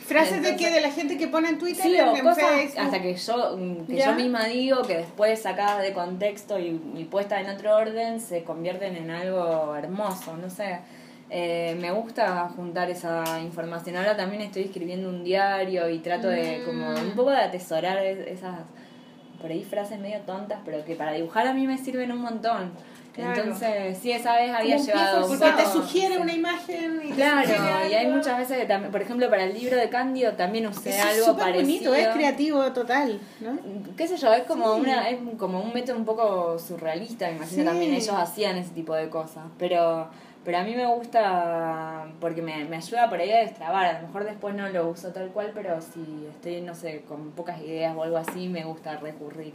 ¿Frases 0.07 0.43
de 0.43 0.57
qué? 0.57 0.71
¿De 0.71 0.81
la 0.83 0.91
gente 0.91 1.17
que 1.17 1.29
pone 1.29 1.49
en 1.49 1.59
Twitter? 1.59 1.83
Sí, 1.83 1.97
en, 1.97 2.09
o 2.09 2.15
en 2.17 2.23
cosas 2.23 2.45
Facebook? 2.51 2.81
hasta 2.81 3.01
que 3.03 3.15
yo, 3.15 3.57
mm, 3.57 3.87
que 3.87 3.97
¿Ya? 3.97 4.07
yo 4.11 4.13
misma 4.17 4.45
digo 4.45 4.83
que 4.83 4.99
después 4.99 5.24
sacadas 5.37 5.83
de 5.83 5.93
contexto 5.93 6.59
y, 6.59 6.81
y 6.97 7.05
puestas 7.05 7.41
en 7.43 7.51
otro 7.51 7.75
orden 7.77 8.21
se 8.21 8.45
convierten 8.45 8.97
en 8.97 9.11
algo 9.11 9.75
hermoso, 9.77 10.37
no 10.37 10.49
sé. 10.51 10.79
Eh, 11.31 11.77
me 11.81 11.91
gusta 11.91 12.49
juntar 12.55 12.91
esa 12.91 13.41
información. 13.41 13.97
Ahora 13.97 14.17
también 14.17 14.43
estoy 14.43 14.63
escribiendo 14.65 15.09
un 15.09 15.25
diario 15.25 15.89
y 15.89 15.99
trato 15.99 16.29
de 16.29 16.63
como 16.65 16.91
Mm. 16.93 17.09
un 17.09 17.17
poco 17.17 17.31
de 17.31 17.39
atesorar 17.39 17.99
es- 18.05 18.27
esas 18.27 18.59
por 19.41 19.51
ahí 19.51 19.63
frases 19.65 19.99
medio 19.99 20.21
tontas, 20.21 20.61
pero 20.65 20.85
que 20.85 20.95
para 20.95 21.13
dibujar 21.13 21.47
a 21.47 21.53
mí 21.55 21.67
me 21.67 21.77
sirven 21.79 22.13
un 22.13 22.19
montón. 22.21 22.73
Claro. 23.15 23.43
Entonces, 23.43 23.97
sí, 23.99 24.11
esa 24.11 24.35
vez 24.35 24.51
había 24.53 24.77
llevado 24.77 25.27
un 25.31 25.39
Porque 25.39 25.53
te 25.63 25.67
sugiere 25.71 26.19
una 26.19 26.33
imagen 26.33 27.01
y 27.05 27.09
te 27.11 27.15
Claro, 27.15 27.49
y 27.89 27.95
hay 27.95 28.09
muchas 28.09 28.39
veces 28.39 28.59
que 28.59 28.65
también, 28.67 28.91
por 28.91 29.01
ejemplo, 29.03 29.31
para 29.31 29.45
el 29.45 29.55
libro 29.55 29.77
de 29.77 29.89
Cándido 29.89 30.33
también 30.33 30.67
usé 30.67 30.91
Eso 30.91 30.99
es 30.99 31.05
algo 31.15 31.27
súper 31.27 31.45
parecido. 31.45 31.93
bonito, 31.93 31.95
es 31.95 32.09
creativo 32.09 32.73
total, 32.73 33.21
¿no? 33.39 33.57
qué 33.97 34.09
sé 34.09 34.17
yo, 34.17 34.33
es 34.35 34.43
como 34.43 34.75
Sí. 34.75 34.81
una 34.81 35.09
es 35.11 35.19
como 35.39 35.61
un 35.61 35.73
método 35.73 35.97
un 35.97 36.05
poco 36.05 36.59
surrealista, 36.59 37.27
me 37.29 37.37
imagino 37.37 37.63
Sí. 37.63 37.65
también 37.69 37.95
ellos 37.95 38.15
hacían 38.17 38.57
ese 38.57 38.71
tipo 38.71 38.95
de 38.95 39.09
cosas, 39.09 39.45
pero 39.59 40.09
pero 40.45 40.59
a 40.59 40.63
mí 40.63 40.75
me 40.77 40.85
gusta 40.85 42.07
porque 42.21 42.43
me, 42.43 42.65
me 42.67 42.77
ayuda 42.77 43.09
por 43.09 43.19
ahí 43.21 43.31
a 43.33 43.39
destrabar, 43.39 43.87
a 43.87 44.01
lo 44.01 44.09
mejor 44.09 44.25
después 44.25 44.55
no 44.55 44.69
lo 44.69 44.89
uso 44.91 45.09
tal 45.11 45.29
cual, 45.29 45.53
pero 45.55 45.81
si 45.81 46.27
estoy, 46.31 46.61
no 46.61 46.75
sé, 46.75 47.03
con 47.09 47.31
pocas 47.31 47.61
ideas 47.63 47.97
o 47.97 48.03
algo 48.03 48.19
así, 48.19 48.49
me 48.49 48.65
gusta 48.65 48.97
recurrir 48.99 49.55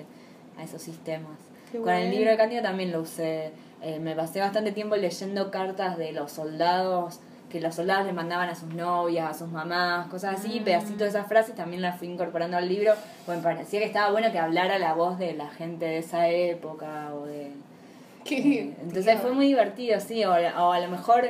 a 0.58 0.64
esos 0.64 0.82
sistemas. 0.82 1.38
Qué 1.72 1.78
Con 1.80 1.90
el 1.94 2.02
bueno. 2.04 2.16
libro 2.16 2.32
de 2.32 2.38
Cándido 2.38 2.62
también 2.64 2.92
lo 2.92 3.02
usé, 3.02 3.52
eh, 3.82 4.00
me 4.00 4.16
pasé 4.16 4.40
bastante 4.40 4.72
tiempo 4.72 4.96
leyendo 4.96 5.52
cartas 5.52 5.98
de 5.98 6.12
los 6.12 6.32
soldados 6.32 7.20
que 7.50 7.60
los 7.60 7.74
soldados 7.74 8.06
le 8.06 8.14
mandaban 8.14 8.48
a 8.48 8.54
sus 8.54 8.72
novias, 8.76 9.28
a 9.32 9.34
sus 9.34 9.48
mamás, 9.50 10.08
cosas 10.10 10.38
así, 10.40 10.60
Mm. 10.60 10.64
pedacitos 10.66 11.00
de 11.00 11.08
esas 11.08 11.26
frases 11.28 11.56
también 11.56 11.82
las 11.82 11.98
fui 11.98 12.08
incorporando 12.08 12.58
al 12.58 12.70
libro, 12.70 12.94
me 13.28 13.38
parecía 13.38 13.80
que 13.80 13.88
estaba 13.88 14.12
bueno 14.12 14.32
que 14.32 14.38
hablara 14.38 14.78
la 14.78 14.94
voz 14.94 15.18
de 15.18 15.34
la 15.34 15.50
gente 15.50 15.86
de 15.86 15.98
esa 15.98 16.28
época 16.30 17.10
o 17.16 17.26
de... 17.26 17.52
Qué 18.24 18.42
bien. 18.42 18.76
Entonces 18.84 19.20
fue 19.20 19.32
muy 19.32 19.48
divertido, 19.48 20.00
sí, 20.00 20.24
o, 20.26 20.32
a- 20.34 20.68
o 20.68 20.72
a 20.74 20.80
lo 20.80 20.90
mejor 20.90 21.28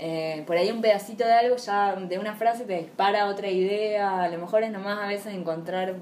eh, 0.00 0.42
por 0.44 0.56
ahí 0.56 0.70
un 0.72 0.80
pedacito 0.80 1.24
de 1.24 1.34
algo 1.34 1.54
ya 1.54 1.94
de 1.94 2.18
una 2.18 2.34
frase 2.34 2.64
te 2.64 2.76
dispara 2.78 3.26
otra 3.26 3.48
idea, 3.48 4.24
a 4.24 4.28
lo 4.28 4.38
mejor 4.38 4.64
es 4.64 4.72
nomás 4.72 4.98
a 4.98 5.06
veces 5.06 5.32
encontrar 5.34 5.94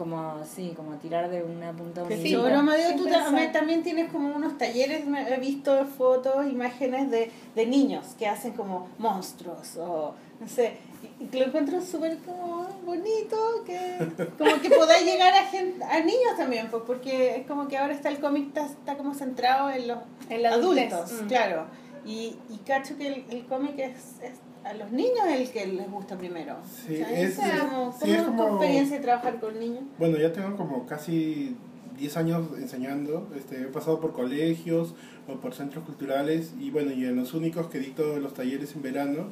como, 0.00 0.42
sí, 0.46 0.72
como 0.74 0.92
tirar 0.96 1.28
de 1.28 1.42
una 1.42 1.72
punta 1.74 2.00
a 2.00 2.04
una 2.04 2.16
Sí, 2.16 2.34
bueno, 2.34 2.60
Amadeo, 2.60 2.96
tú 2.96 3.04
también, 3.06 3.52
también 3.52 3.82
tienes 3.82 4.10
como 4.10 4.34
unos 4.34 4.56
talleres, 4.56 5.04
me- 5.04 5.28
he 5.28 5.38
visto 5.38 5.84
fotos, 5.98 6.46
imágenes 6.50 7.10
de, 7.10 7.30
de 7.54 7.66
niños 7.66 8.14
que 8.18 8.26
hacen 8.26 8.52
como 8.52 8.88
monstruos 8.96 9.76
o 9.76 10.14
no 10.40 10.48
sé, 10.48 10.78
y, 11.20 11.36
lo 11.36 11.44
encuentro 11.44 11.82
súper 11.82 12.16
como 12.24 12.66
bonito, 12.86 13.36
que 13.66 13.98
como 14.38 14.58
que 14.62 14.70
podáis 14.70 15.04
llegar 15.04 15.34
a, 15.34 15.44
gente, 15.48 15.84
a 15.84 16.00
niños 16.00 16.34
también, 16.38 16.68
pues 16.70 16.82
porque 16.86 17.36
es 17.36 17.46
como 17.46 17.68
que 17.68 17.76
ahora 17.76 17.92
está 17.92 18.08
el 18.08 18.20
cómic, 18.20 18.46
está, 18.48 18.64
está 18.64 18.96
como 18.96 19.12
centrado 19.12 19.68
en 19.68 19.86
los 19.88 19.98
En 20.30 20.42
la 20.42 20.54
adultez. 20.54 20.94
adultos, 20.94 21.22
Mm. 21.22 21.26
claro, 21.26 21.66
y, 22.06 22.36
y 22.48 22.56
cacho 22.66 22.96
que 22.96 23.06
el, 23.08 23.24
el 23.28 23.44
cómic 23.44 23.78
es, 23.78 23.92
es 24.22 24.38
a 24.64 24.74
los 24.74 24.90
niños 24.92 25.26
el 25.28 25.48
que 25.50 25.66
les 25.66 25.90
gusta 25.90 26.16
primero. 26.16 26.56
Sí, 26.86 26.96
es- 26.96 27.38
O 27.38 27.42
sea, 27.42 27.58
como, 27.60 27.92
sí, 27.92 27.98
¿cómo 28.00 28.12
es 28.12 28.18
es 28.20 28.36
tu 28.36 28.42
experiencia 28.56 28.96
de 28.96 29.02
trabajar 29.02 29.40
con 29.40 29.58
niños? 29.58 29.82
Bueno, 29.98 30.18
ya 30.18 30.32
tengo 30.32 30.56
como 30.56 30.86
casi 30.86 31.56
10 31.98 32.16
años 32.16 32.46
enseñando. 32.58 33.28
Este, 33.36 33.62
he 33.62 33.66
pasado 33.66 34.00
por 34.00 34.12
colegios 34.12 34.94
o 35.28 35.34
por 35.34 35.54
centros 35.54 35.84
culturales 35.84 36.52
y 36.60 36.70
bueno, 36.70 36.92
y 36.92 37.04
en 37.04 37.16
los 37.16 37.34
únicos 37.34 37.68
que 37.68 37.78
dicto 37.78 38.18
los 38.18 38.34
talleres 38.34 38.74
en 38.74 38.82
verano 38.82 39.26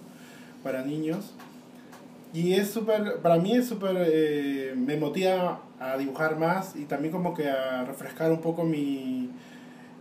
para 0.62 0.82
niños. 0.84 1.32
Y 2.34 2.52
es 2.54 2.68
súper, 2.70 3.16
para 3.22 3.36
mí 3.38 3.54
es 3.54 3.66
súper, 3.66 3.96
eh, 4.00 4.74
me 4.76 4.96
motiva 4.98 5.62
a 5.80 5.96
dibujar 5.96 6.38
más 6.38 6.76
y 6.76 6.84
también 6.84 7.10
como 7.12 7.32
que 7.32 7.48
a 7.48 7.84
refrescar 7.84 8.30
un 8.30 8.40
poco 8.42 8.64
mi, 8.64 9.30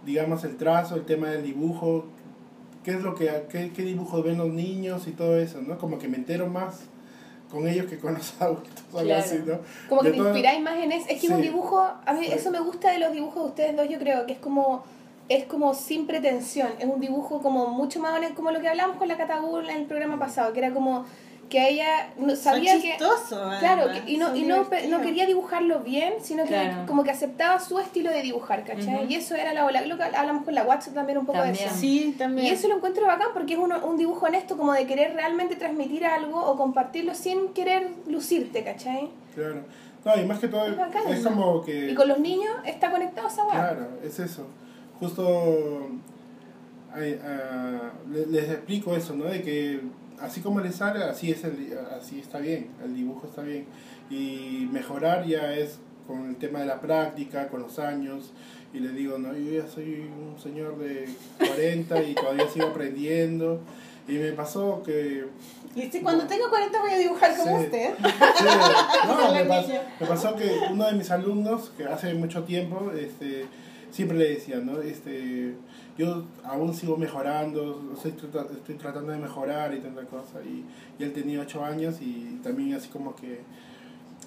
digamos, 0.05 0.43
el 0.43 0.57
trazo, 0.57 0.95
el 0.95 1.05
tema 1.05 1.29
del 1.29 1.43
dibujo, 1.43 2.05
qué 2.87 2.93
es 2.95 3.01
lo 3.03 3.15
que, 3.15 3.29
qué, 3.51 3.69
qué 3.75 3.81
dibujos 3.81 4.23
ven 4.23 4.37
los 4.37 4.47
niños 4.47 5.07
y 5.07 5.11
todo 5.11 5.37
eso, 5.37 5.59
¿no? 5.61 5.77
Como 5.77 5.99
que 5.99 6.07
me 6.07 6.15
entero 6.15 6.47
más 6.47 6.83
con 7.51 7.67
ellos 7.67 7.85
que 7.87 7.97
con 7.99 8.13
los 8.13 8.33
adultos, 8.41 8.71
algo 8.93 9.01
Claro. 9.01 9.21
así, 9.25 9.39
¿no? 9.45 9.59
Como 9.89 10.01
que 10.03 10.07
De 10.07 10.11
te 10.13 10.17
todo- 10.19 10.27
inspiráis 10.29 10.61
más 10.61 10.77
en 10.81 10.93
eso. 10.93 11.05
Es 11.09 11.19
que 11.19 11.27
es 11.27 11.33
un 11.33 11.41
Sí. 11.41 11.49
dibujo, 11.49 11.79
a 12.05 12.13
mí 12.13 12.25
Sí. 12.25 12.31
eso 12.31 12.49
me 12.49 12.61
gusta 12.61 12.89
de 12.93 12.99
los 12.99 13.11
dibujos 13.11 13.43
de 13.43 13.49
ustedes 13.49 13.75
dos, 13.75 13.89
yo 13.89 13.99
creo, 13.99 14.25
que 14.25 14.31
es 14.33 14.39
como 14.39 14.83
es 15.29 15.43
como 15.43 15.73
sin 15.73 16.07
pretensión, 16.07 16.69
es 16.79 16.85
un 16.85 17.01
dibujo 17.01 17.41
como 17.41 17.67
mucho 17.67 17.99
más 17.99 18.15
honesto, 18.15 18.35
como 18.37 18.51
lo 18.51 18.61
que 18.61 18.69
hablamos 18.69 18.95
con 18.95 19.09
la 19.09 19.17
Catagul 19.17 19.69
en 19.69 19.75
el 19.75 19.85
programa 19.85 20.17
pasado, 20.17 20.53
que 20.53 20.59
era 20.59 20.71
como 20.73 21.03
que 21.49 21.59
a 21.59 21.69
ella 21.69 22.09
no, 22.17 22.35
sabía 22.35 22.73
Son 22.73 22.81
que 22.81 22.95
Claro, 23.59 23.89
que- 23.91 24.11
y 24.11 24.17
no, 24.17 24.27
son 24.27 24.37
y 24.37 24.41
no, 24.43 24.67
no 24.89 25.01
quería 25.01 25.25
dibujarlo 25.25 25.79
bien, 25.79 26.15
sino 26.21 26.43
que 26.43 26.49
Claro. 26.49 26.85
como 26.85 27.03
que 27.03 27.11
aceptaba 27.11 27.59
su 27.59 27.79
estilo 27.79 28.09
de 28.11 28.21
dibujar, 28.21 28.65
¿cachai? 28.65 29.05
Y 29.11 29.15
eso 29.15 29.35
era 29.35 29.53
la 29.53 29.65
ola, 29.65 29.81
lo 29.85 29.95
que 29.97 30.03
hablamos 30.03 30.43
con 30.43 30.53
la 30.55 30.63
WhatsApp 30.63 30.93
también 30.93 31.17
un 31.19 31.25
poco 31.25 31.39
También. 31.39 31.55
de 31.57 31.65
eso. 31.69 31.75
Sí, 31.79 32.15
también. 32.17 32.47
Y 32.47 32.49
eso 32.49 32.67
lo 32.67 32.75
encuentro 32.75 33.05
bacán 33.05 33.29
porque 33.33 33.53
es 33.53 33.59
uno- 33.59 33.79
un 33.85 33.97
dibujo 33.97 34.25
honesto 34.25 34.57
como 34.57 34.73
de 34.73 34.85
querer 34.85 35.13
realmente 35.13 35.55
transmitir 35.55 36.05
algo 36.05 36.43
o 36.43 36.57
compartirlo 36.57 37.15
sin 37.15 37.49
querer 37.53 37.87
lucirte, 38.07 38.63
¿cachai? 38.63 39.09
Claro. 39.33 39.61
No, 40.03 40.21
y 40.21 40.25
más 40.25 40.39
que 40.39 40.47
todo 40.47 40.65
Es 40.67 40.77
bacán, 40.77 41.03
es 41.09 41.21
¿no? 41.23 41.29
como 41.29 41.63
que... 41.63 41.91
Y 41.91 41.95
con 41.95 42.07
los 42.07 42.19
niños 42.19 42.51
está 42.65 42.91
conectado 42.91 43.27
esa. 43.27 43.45
Claro, 43.47 43.87
es 44.03 44.19
eso. 44.19 44.45
Justo 44.99 45.87
ah, 46.93 46.99
le- 48.09 48.25
les, 48.27 48.49
explico 48.49 48.95
eso, 48.95 49.15
¿no? 49.15 49.25
De 49.25 49.41
que 49.41 49.81
así 50.21 50.41
como 50.41 50.59
les 50.59 50.75
sale, 50.75 51.03
así, 51.03 51.31
es 51.31 51.43
el, 51.43 51.77
así 51.97 52.19
está 52.19 52.39
bien, 52.39 52.67
el 52.83 52.95
dibujo 52.95 53.27
está 53.27 53.41
bien. 53.41 53.65
Y 54.09 54.67
mejorar 54.71 55.25
ya 55.25 55.53
es 55.53 55.79
con 56.07 56.29
el 56.29 56.35
tema 56.37 56.59
de 56.59 56.65
la 56.65 56.79
práctica, 56.79 57.47
con 57.49 57.61
los 57.61 57.79
años. 57.79 58.31
Y 58.73 58.79
les 58.79 58.93
digo, 58.95 59.17
no, 59.17 59.33
yo 59.35 59.61
ya 59.61 59.67
soy 59.67 60.09
un 60.17 60.39
señor 60.39 60.77
de 60.77 61.07
40 61.39 62.03
y 62.03 62.15
todavía 62.15 62.47
sigo 62.49 62.67
aprendiendo. 62.67 63.61
Y 64.07 64.13
me 64.13 64.31
pasó 64.31 64.81
que 64.83 65.25
Y 65.75 65.81
sí, 65.91 65.99
cuando 66.01 66.25
tenga 66.27 66.49
40 66.49 66.79
voy 66.79 66.91
a 66.91 66.97
dibujar 66.97 67.35
como 67.37 67.59
Sí. 67.59 67.65
usted. 67.65 67.93
Sí, 67.97 68.45
no, 69.07 69.33
me, 69.33 69.43
me 69.43 70.07
pasó 70.07 70.35
que 70.35 70.49
uno 70.71 70.85
de 70.85 70.93
mis 70.93 71.11
alumnos, 71.11 71.71
que 71.77 71.83
hace 71.85 72.13
mucho 72.13 72.43
tiempo, 72.43 72.91
este, 72.97 73.45
siempre 73.91 74.17
le 74.17 74.29
decía, 74.29 74.57
¿no? 74.57 74.81
Este, 74.81 75.55
yo 75.97 76.23
aún 76.43 76.73
sigo 76.73 76.95
mejorando, 76.95 77.91
estoy, 77.93 78.11
estoy 78.11 78.75
tratando 78.75 79.11
de 79.11 79.17
mejorar 79.17 79.73
y 79.73 79.79
tanta 79.79 80.03
cosa. 80.03 80.41
Y, 80.45 80.63
y 80.99 81.03
él 81.03 81.11
tenía 81.13 81.41
8 81.41 81.65
años 81.65 81.95
y 82.01 82.39
también 82.43 82.75
así 82.75 82.89
como 82.89 83.15
que 83.15 83.41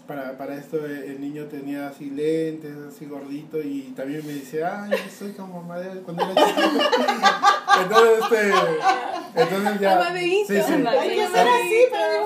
para, 0.07 0.37
para 0.37 0.57
esto 0.57 0.85
eh, 0.85 1.07
el 1.07 1.21
niño 1.21 1.45
tenía 1.45 1.89
así 1.89 2.11
lentes, 2.11 2.75
así 2.89 3.07
gordito 3.07 3.63
y 3.63 3.93
también 3.97 4.27
me 4.27 4.33
decía, 4.33 4.83
ay, 4.83 4.99
soy 5.17 5.33
como 5.33 5.63
madre 5.63 6.01
cuando 6.01 6.25
era 6.25 6.35
chiquito. 6.35 6.85
entonces, 7.83 8.19
este, 8.25 9.43
entonces 9.43 9.81
ya... 9.81 10.13
Sí, 10.13 10.47
sí. 10.49 10.57
Así. 10.59 10.77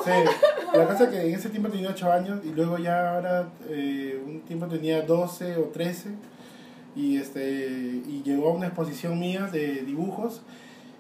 Sí, 0.05 0.79
la 0.79 0.87
cosa 0.87 1.05
es 1.05 1.11
que 1.11 1.29
en 1.29 1.35
ese 1.35 1.51
tiempo 1.51 1.69
tenía 1.69 1.91
8 1.91 2.13
años 2.13 2.41
y 2.43 2.49
luego 2.55 2.79
ya 2.79 3.15
ahora 3.15 3.49
eh, 3.69 4.23
un 4.25 4.41
tiempo 4.41 4.67
tenía 4.67 5.03
12 5.03 5.57
o 5.59 5.65
13 5.65 6.34
y 6.97 7.17
este 7.19 7.43
y 8.07 8.23
llegó 8.25 8.51
a 8.51 8.53
una 8.53 8.67
exposición 8.67 9.19
mía 9.19 9.49
de 9.53 9.83
dibujos 9.83 10.43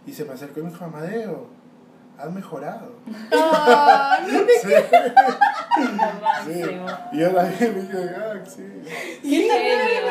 y 0.06 0.12
se 0.12 0.24
me 0.24 0.32
acercó 0.34 0.60
y 0.60 0.64
me 0.64 0.70
dijo, 0.70 0.84
Amadeo, 0.84 1.46
has 2.18 2.30
mejorado. 2.32 2.92
Ah, 3.32 4.18
no 4.30 4.40
te- 4.42 4.60
Sí. 6.44 6.62
Y 7.12 7.18
yo 7.18 7.30
también 7.32 7.80
dije, 7.80 8.10
ah, 8.16 8.34
sí. 8.46 8.62
Y 9.22 9.34
él 9.42 9.48
también. 9.48 10.04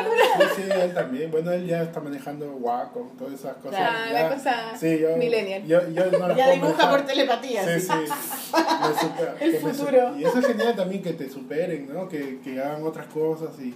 Sí, 0.54 0.62
sí, 0.62 0.68
él 0.80 0.94
también. 0.94 1.30
Bueno, 1.30 1.52
él 1.52 1.66
ya 1.66 1.82
está 1.82 2.00
manejando 2.00 2.46
Wacom, 2.56 3.08
todas 3.16 3.34
esas 3.34 3.56
cosas. 3.56 3.80
Ah, 3.82 4.06
ya- 4.12 4.22
la 4.28 4.34
cosa 4.34 4.54
sí, 4.78 4.98
yo, 4.98 5.16
millennial. 5.16 5.64
Yo, 5.64 5.88
yo 5.90 6.10
no 6.18 6.28
las 6.28 6.36
Ya 6.36 6.50
dibuja 6.50 6.72
manejar. 6.72 6.90
por 6.90 7.06
telepatía. 7.06 7.64
Sí, 7.64 7.80
sí. 7.80 7.88
Me 8.52 8.94
supera- 9.00 9.34
El 9.40 9.52
me 9.52 9.58
futuro. 9.58 10.16
Y 10.18 10.24
eso 10.24 10.38
es 10.38 10.46
genial 10.46 10.76
también 10.76 11.02
que 11.02 11.12
te 11.14 11.30
superen, 11.30 11.88
¿no? 11.92 12.08
Que, 12.08 12.40
que 12.40 12.60
hagan 12.60 12.82
otras 12.84 13.06
cosas 13.06 13.50
y, 13.60 13.74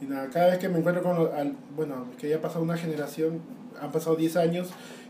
y 0.00 0.04
nada, 0.06 0.28
cada 0.30 0.46
vez 0.50 0.58
que 0.58 0.68
me 0.68 0.78
encuentro 0.78 1.02
con, 1.02 1.16
los- 1.16 1.32
al- 1.34 1.56
bueno, 1.74 2.06
que 2.18 2.28
ya 2.28 2.36
ha 2.36 2.40
pasado 2.40 2.62
una 2.62 2.76
generación, 2.76 3.40
han 3.80 3.90
pasado 3.92 4.16
10 4.16 4.36
años 4.36 4.68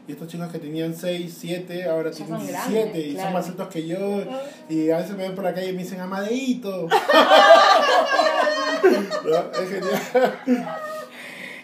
y 0.09 0.13
estos 0.13 0.29
chicos 0.29 0.49
que 0.53 0.59
tenían 0.61 0.95
6, 0.95 1.37
7, 1.41 1.85
ahora 1.89 2.11
Ya 2.11 2.17
tienen 2.17 2.37
son 2.39 2.47
17 2.47 2.73
grandes, 2.81 3.07
y 3.07 3.17
son 3.17 3.33
más 3.33 3.49
altos 3.49 3.69
que 3.69 3.87
yo 3.87 3.99
y 4.69 4.91
a 4.91 4.99
veces 4.99 5.17
me 5.17 5.25
ven 5.25 5.35
por 5.35 5.43
la 5.45 5.53
calle 5.55 5.71
y 5.71 5.73
me 5.73 5.83
dicen 5.83 5.99
Amadeito. 6.01 6.89
¿No? 9.25 9.61
Es 9.61 9.69
genial. 9.69 10.69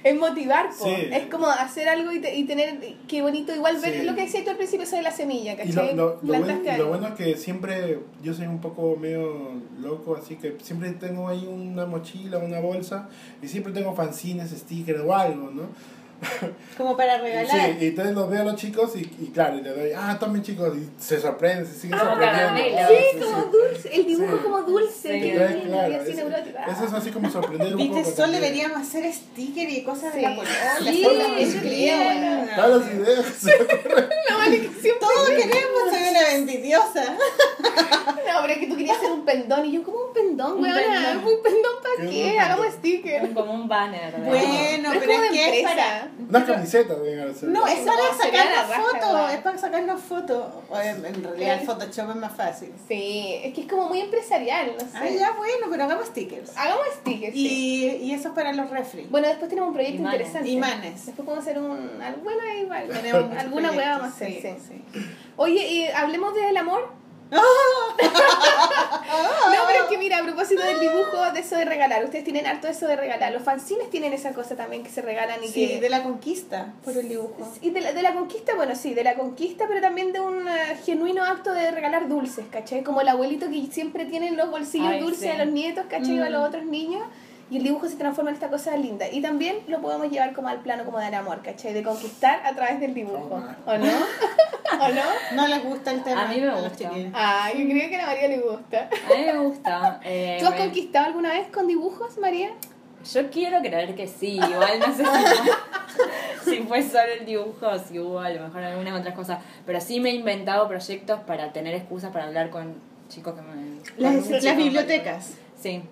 Es 0.04 0.18
motivar, 0.18 0.68
po. 0.70 0.84
Sí. 0.84 0.94
es 1.12 1.26
como 1.26 1.46
hacer 1.46 1.88
algo 1.88 2.10
y, 2.12 2.20
te- 2.20 2.34
y 2.36 2.44
tener, 2.44 2.78
qué 3.06 3.22
bonito, 3.22 3.54
igual 3.54 3.78
ver 3.80 4.00
Sí. 4.00 4.02
lo 4.06 4.14
que 4.14 4.22
decías 4.22 4.44
tú 4.44 4.50
al 4.50 4.56
principio 4.56 4.84
sobre 4.86 5.02
la 5.02 5.10
semilla, 5.12 5.52
Y 5.52 5.68
lo, 5.72 5.74
¿cachai? 5.80 5.94
lo, 5.96 6.06
lo, 6.22 6.38
bueno, 6.38 6.60
lo 6.78 6.88
bueno 6.88 7.06
es 7.08 7.14
que 7.14 7.36
siempre, 7.36 8.00
yo 8.22 8.34
soy 8.34 8.46
un 8.46 8.60
poco 8.60 8.96
medio 8.96 9.50
loco, 9.80 10.16
así 10.16 10.36
que 10.36 10.56
siempre 10.62 10.90
tengo 10.92 11.28
ahí 11.28 11.46
una 11.46 11.86
mochila, 11.86 12.38
una 12.38 12.58
bolsa, 12.60 13.08
y 13.42 13.48
siempre 13.48 13.72
tengo 13.72 13.94
fanzines, 13.94 14.50
stickers 14.50 15.00
o 15.00 15.14
algo, 15.14 15.50
¿no? 15.50 15.62
Como 16.76 16.96
para 16.96 17.18
regalar. 17.18 17.50
Sí, 17.50 17.76
y 17.80 17.86
entonces 17.88 18.14
los 18.14 18.30
veo 18.30 18.40
a 18.42 18.44
los 18.44 18.56
chicos 18.56 18.92
y, 18.96 19.00
y 19.00 19.30
claro, 19.34 19.58
y 19.58 19.62
le 19.62 19.70
doy, 19.70 19.90
ah, 19.96 20.16
tomen 20.18 20.42
chicos, 20.42 20.76
y 20.76 20.88
se 21.02 21.20
sorprenden, 21.20 21.66
se 21.66 21.74
siguen 21.74 21.98
sorprendiendo. 21.98 22.38
caramelo. 22.38 22.88
Sí, 22.88 23.18
como 23.20 23.42
dulce, 23.52 23.94
el 23.94 24.06
dibujo 24.06 24.36
Sí. 24.36 24.42
como 24.42 24.62
dulce, 24.62 25.12
Sí. 25.12 25.20
que 25.20 25.32
Entonces, 25.32 25.62
claro, 25.66 25.94
así 26.00 26.10
eso. 26.12 26.22
Ah. 26.58 26.66
eso 26.72 26.84
es 26.86 26.92
así 26.92 27.10
como 27.10 27.30
sorprender 27.30 27.72
un 27.72 27.76
Viste, 27.78 27.98
poco. 28.02 28.04
Sol 28.10 28.16
también. 28.16 28.42
deberíamos 28.42 28.78
hacer 28.88 29.12
sticker 29.12 29.68
y 29.70 29.82
cosas 29.82 30.14
de 30.14 30.22
la 30.22 30.34
polola. 30.36 30.76
Sí, 30.80 31.02
las 31.02 31.62
ideas. 31.62 32.56
No, 32.56 32.62
vale, 34.38 34.60
que 34.60 34.68
siempre- 34.68 34.92
Todos 35.00 35.28
queremos, 35.30 35.90
soy 35.90 36.08
una 36.10 36.32
envidiosa. 36.32 37.16
No, 38.32 38.38
pero 38.40 38.54
es 38.54 38.58
que 38.60 38.66
tú 38.66 38.76
querías 38.76 38.96
hacer 38.96 39.10
un 39.12 39.24
pendón 39.26 39.66
y 39.66 39.72
yo, 39.72 39.82
como 39.82 40.06
un 40.06 40.12
pendón, 40.14 40.62
pendón. 40.62 41.16
¿Un 41.18 41.42
pendón 41.42 41.72
para 41.82 42.08
¿Qué 42.10 42.38
Hagamos 42.38 42.66
sticker. 42.74 43.32
Como 43.34 43.52
un 43.52 43.68
banner. 43.68 44.10
¿verdad? 44.12 44.26
Bueno, 44.26 44.90
Pero 44.98 45.12
es 45.12 45.30
que 45.30 45.40
es 45.40 45.46
empresa. 45.46 45.68
para. 45.68 46.08
Una 46.28 46.44
camiseta. 46.44 46.94
No, 46.94 47.66
es 47.66 47.78
para 47.80 48.14
sacarnos 48.14 48.68
raja, 48.68 48.82
fotos. 48.82 49.32
Es 49.32 49.40
para 49.40 49.59
sacarnos 49.59 50.01
fotos. 50.01 50.44
O 50.70 50.78
En, 50.78 51.05
en 51.05 51.22
realidad 51.24 51.60
el 51.60 51.66
Photoshop 51.66 52.10
es 52.10 52.16
más 52.16 52.32
fácil. 52.36 52.72
Sí, 52.89 53.40
es 53.43 53.55
que 53.55 53.62
es 53.62 53.66
como 53.66 53.89
muy 53.89 54.01
empresarial, 54.01 54.72
no 54.74 54.80
sé. 54.80 54.90
Ah, 54.94 55.09
ya, 55.09 55.32
bueno, 55.32 55.66
pero 55.70 55.84
hagamos 55.84 56.06
stickers. 56.06 56.56
Hagamos 56.56 56.86
stickers, 57.01 57.32
sí. 57.34 57.97
Y, 58.02 58.06
y 58.06 58.14
eso 58.14 58.28
es 58.28 58.34
para 58.34 58.52
los 58.52 58.70
refri. 58.70 59.06
Bueno, 59.10 59.28
después 59.28 59.48
tenemos 59.48 59.68
un 59.68 59.74
proyecto 59.74 60.01
Imanes. 60.01 60.20
interesante. 60.20 60.48
Imanes. 60.51 61.06
Después 61.06 61.24
podemos 61.26 61.44
hacer 61.47 61.59
un... 61.59 61.90
Bueno, 62.22 62.40
igual. 62.60 62.89
Tenemos 62.93 63.36
Alguna 63.36 63.72
hueá 63.72 63.98
vamos 63.98 64.12
a 64.12 64.14
hacer, 64.14 64.32
sí, 64.32 64.40
sí. 64.43 64.82
sí. 64.93 65.01
Oye, 65.36 65.84
eh, 65.86 65.93
hablemos 65.94 66.34
del 66.34 66.56
amor. 66.56 67.01
No, 67.32 67.40
pero 69.66 69.84
es 69.84 69.90
que 69.90 69.98
mira, 69.98 70.18
a 70.18 70.22
propósito 70.22 70.62
del 70.62 70.80
dibujo, 70.80 71.32
de 71.32 71.40
eso 71.40 71.56
de 71.56 71.64
regalar. 71.64 72.04
Ustedes 72.04 72.24
tienen 72.24 72.46
harto 72.46 72.68
eso 72.68 72.86
de 72.86 72.96
regalar. 72.96 73.32
Los 73.32 73.42
fanzines 73.42 73.90
tienen 73.90 74.12
esa 74.12 74.32
cosa 74.32 74.56
también 74.56 74.82
que 74.82 74.90
se 74.90 75.02
regalan 75.02 75.42
y 75.42 75.48
Sí, 75.48 75.68
que... 75.68 75.80
de 75.80 75.90
la 75.90 76.02
conquista 76.02 76.72
por 76.84 76.96
el 76.96 77.09
dibujo. 77.09 77.48
Y 77.60 77.70
de 77.70 77.80
la, 77.80 77.92
de 77.92 78.02
la 78.02 78.14
conquista, 78.14 78.54
bueno, 78.54 78.74
sí, 78.74 78.94
de 78.94 79.04
la 79.04 79.14
conquista, 79.14 79.66
pero 79.68 79.80
también 79.80 80.12
de 80.12 80.20
un 80.20 80.48
eh, 80.48 80.76
genuino 80.84 81.24
acto 81.24 81.52
de 81.52 81.70
regalar 81.70 82.09
dulces, 82.09 82.44
¿cachai? 82.50 82.82
Como 82.82 83.00
el 83.00 83.09
abuelito 83.09 83.48
que 83.48 83.66
siempre 83.70 84.04
tiene 84.06 84.28
en 84.28 84.36
los 84.36 84.50
bolsillos 84.50 84.88
Ay, 84.92 85.00
dulces 85.00 85.22
sí. 85.22 85.28
a 85.28 85.44
los 85.44 85.52
nietos, 85.52 85.84
¿cachai? 85.88 86.18
O 86.20 86.24
a 86.24 86.28
Mm. 86.28 86.32
los 86.32 86.48
otros 86.48 86.64
niños. 86.64 87.02
Y 87.52 87.58
el 87.58 87.64
dibujo 87.64 87.86
se 87.86 87.96
transforma 87.96 88.30
en 88.30 88.34
esta 88.36 88.48
cosa 88.48 88.74
linda. 88.78 89.06
Y 89.10 89.20
también 89.20 89.56
lo 89.68 89.82
podemos 89.82 90.10
llevar 90.10 90.32
como 90.32 90.48
al 90.48 90.60
plano 90.62 90.84
como 90.86 90.98
del 90.98 91.12
amor, 91.12 91.42
¿cachai? 91.42 91.74
De 91.74 91.82
conquistar 91.82 92.40
a 92.46 92.54
través 92.54 92.80
del 92.80 92.94
dibujo. 92.94 93.42
¿o 93.66 93.76
no? 93.76 93.84
¿O 94.80 94.88
no? 94.88 95.02
No 95.36 95.46
les 95.48 95.62
gusta 95.62 95.90
el 95.90 96.02
tema. 96.02 96.22
A 96.22 96.28
mí 96.28 96.40
me 96.40 96.46
los 96.46 96.62
gusta. 96.62 96.90
Ah, 97.12 97.50
yo 97.54 97.64
creo 97.68 97.88
que 97.90 97.96
a 97.96 97.98
la 97.98 98.06
María 98.06 98.28
le 98.28 98.38
gusta. 98.40 98.88
A 98.90 99.14
mí 99.18 99.24
me 99.26 99.38
gusta. 99.38 100.00
eh, 100.02 100.38
¿Tú 100.40 100.46
has 100.46 100.52
me- 100.52 100.58
conquistado 100.60 101.06
alguna 101.06 101.28
vez 101.34 101.48
con 101.48 101.66
dibujos, 101.66 102.16
María? 102.18 102.52
Yo 103.12 103.30
quiero 103.30 103.58
creer 103.60 103.94
que 103.96 104.06
sí, 104.06 104.36
igual 104.36 104.78
no 104.78 104.94
sé 104.94 105.04
si, 105.04 106.50
si 106.50 106.56
fue 106.62 106.82
solo 106.82 107.12
el 107.20 107.26
dibujo 107.26 107.66
o 107.66 107.78
si 107.78 107.98
hubo 107.98 108.20
a 108.20 108.30
lo 108.30 108.44
mejor 108.44 108.62
algunas 108.62 108.98
otras 108.98 109.14
cosas. 109.14 109.40
Pero 109.66 109.78
sí 109.80 110.00
me 110.00 110.10
he 110.10 110.14
inventado 110.14 110.66
proyectos 110.68 111.20
para 111.26 111.52
tener 111.52 111.74
excusas 111.74 112.12
para 112.12 112.24
hablar 112.26 112.48
con 112.50 112.76
chicos 113.08 113.34
que 113.34 113.42
me. 113.42 113.80
Las, 113.98 114.30
las 114.42 114.56
bibliotecas. 114.56 115.34
Sí. 115.60 115.82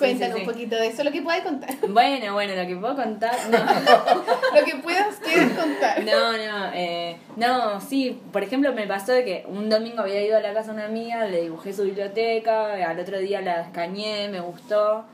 Cuéntanos 0.00 0.38
sí, 0.38 0.42
sí. 0.42 0.48
un 0.48 0.52
poquito 0.52 0.76
de 0.76 0.86
eso, 0.88 1.04
lo 1.04 1.12
que 1.12 1.22
puedas 1.22 1.42
contar. 1.42 1.70
Bueno, 1.88 2.32
bueno, 2.32 2.54
lo 2.54 2.66
que 2.66 2.76
puedo 2.76 2.96
contar. 2.96 3.34
No, 3.50 3.58
Lo 4.60 4.64
que 4.64 4.76
puedas 4.82 5.16
quieres 5.16 5.52
contar. 5.52 6.02
no, 6.04 6.32
no, 6.32 6.72
eh, 6.74 7.16
no, 7.36 7.80
sí. 7.80 8.20
Por 8.32 8.42
ejemplo, 8.42 8.72
me 8.72 8.86
pasó 8.86 9.12
de 9.12 9.24
que 9.24 9.44
un 9.46 9.68
domingo 9.68 10.00
había 10.00 10.22
ido 10.24 10.36
a 10.36 10.40
la 10.40 10.52
casa 10.54 10.72
de 10.72 10.78
una 10.78 10.86
amiga, 10.86 11.26
le 11.26 11.42
dibujé 11.42 11.72
su 11.72 11.84
biblioteca, 11.84 12.74
al 12.88 12.98
otro 12.98 13.18
día 13.18 13.40
la 13.40 13.60
escaneé, 13.60 14.28
me 14.28 14.40
gustó. 14.40 15.04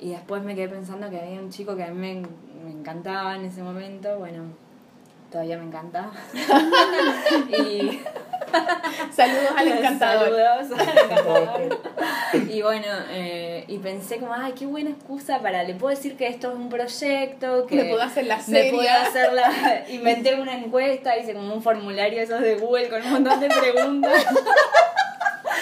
Y 0.00 0.10
después 0.10 0.42
me 0.42 0.54
quedé 0.54 0.68
pensando 0.68 1.10
que 1.10 1.20
había 1.20 1.38
un 1.38 1.50
chico 1.50 1.76
que 1.76 1.84
a 1.84 1.88
mí 1.88 1.94
me, 1.94 2.26
me 2.64 2.70
encantaba 2.70 3.36
en 3.36 3.44
ese 3.44 3.62
momento. 3.62 4.18
Bueno, 4.18 4.44
todavía 5.30 5.56
me 5.58 5.64
encanta. 5.64 6.10
y 7.48 8.00
Saludos 9.12 9.52
al 9.56 9.68
encantador. 9.68 10.28
Saludos 10.28 10.78
al 10.78 10.98
encantador. 11.04 11.80
y 12.48 12.62
bueno, 12.62 12.86
eh, 13.10 13.64
y 13.68 13.78
pensé 13.78 14.18
como, 14.18 14.34
ay, 14.34 14.52
qué 14.58 14.66
buena 14.66 14.90
excusa 14.90 15.40
para, 15.40 15.62
le 15.62 15.74
puedo 15.74 15.94
decir 15.94 16.16
que 16.16 16.26
esto 16.26 16.50
es 16.50 16.56
un 16.56 16.68
proyecto, 16.68 17.66
que 17.66 17.76
Le 17.76 17.84
puedo 17.86 18.02
hacer 18.02 18.26
la 18.26 18.40
serie. 18.40 18.72
puedo 18.72 18.88
hacer 18.88 19.32
la, 19.32 19.84
inventé 19.88 20.40
una 20.40 20.54
encuesta, 20.54 21.16
hice 21.16 21.34
como 21.34 21.54
un 21.54 21.62
formulario 21.62 22.20
esos 22.20 22.40
de 22.40 22.56
Google 22.56 22.88
con 22.88 23.02
un 23.02 23.12
montón 23.12 23.40
de 23.40 23.48
preguntas. 23.48 24.24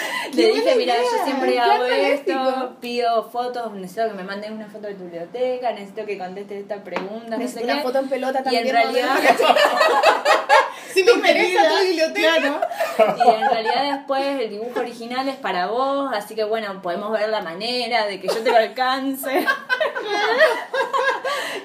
Le 0.33 0.47
dije, 0.47 0.75
mira, 0.75 0.95
idea, 0.95 1.03
yo 1.03 1.23
siempre 1.25 1.59
hago 1.59 1.85
esto, 1.85 2.75
pido 2.79 3.23
fotos, 3.29 3.71
necesito 3.73 4.07
que 4.09 4.13
me 4.13 4.23
mandes 4.23 4.51
una 4.51 4.67
foto 4.67 4.87
de 4.87 4.93
tu 4.95 5.03
biblioteca, 5.03 5.71
necesito 5.71 6.05
que 6.05 6.17
contestes 6.17 6.61
esta 6.61 6.83
pregunta, 6.83 7.29
no 7.29 7.37
sé 7.37 7.37
Necesito 7.39 7.63
una 7.65 7.75
qué. 7.77 7.81
foto 7.81 7.99
en 7.99 8.09
pelota 8.09 8.39
Y 8.39 8.43
también. 8.43 8.67
en 8.67 8.73
¿no? 8.73 8.81
realidad, 8.81 9.09
si 10.93 11.03
me 11.03 11.11
interesa 11.13 11.69
tu 11.69 11.83
biblioteca. 11.83 12.29
Claro. 12.39 13.15
Y 13.17 13.29
en 13.43 13.49
realidad 13.49 13.97
después 13.97 14.25
el 14.41 14.49
dibujo 14.49 14.79
original 14.79 15.27
es 15.29 15.35
para 15.37 15.67
vos, 15.67 16.11
así 16.13 16.35
que 16.35 16.43
bueno, 16.43 16.81
podemos 16.81 17.11
ver 17.11 17.29
la 17.29 17.41
manera 17.41 18.05
de 18.07 18.19
que 18.19 18.27
yo 18.27 18.37
te 18.43 18.51
lo 18.51 18.57
alcance. 18.57 19.45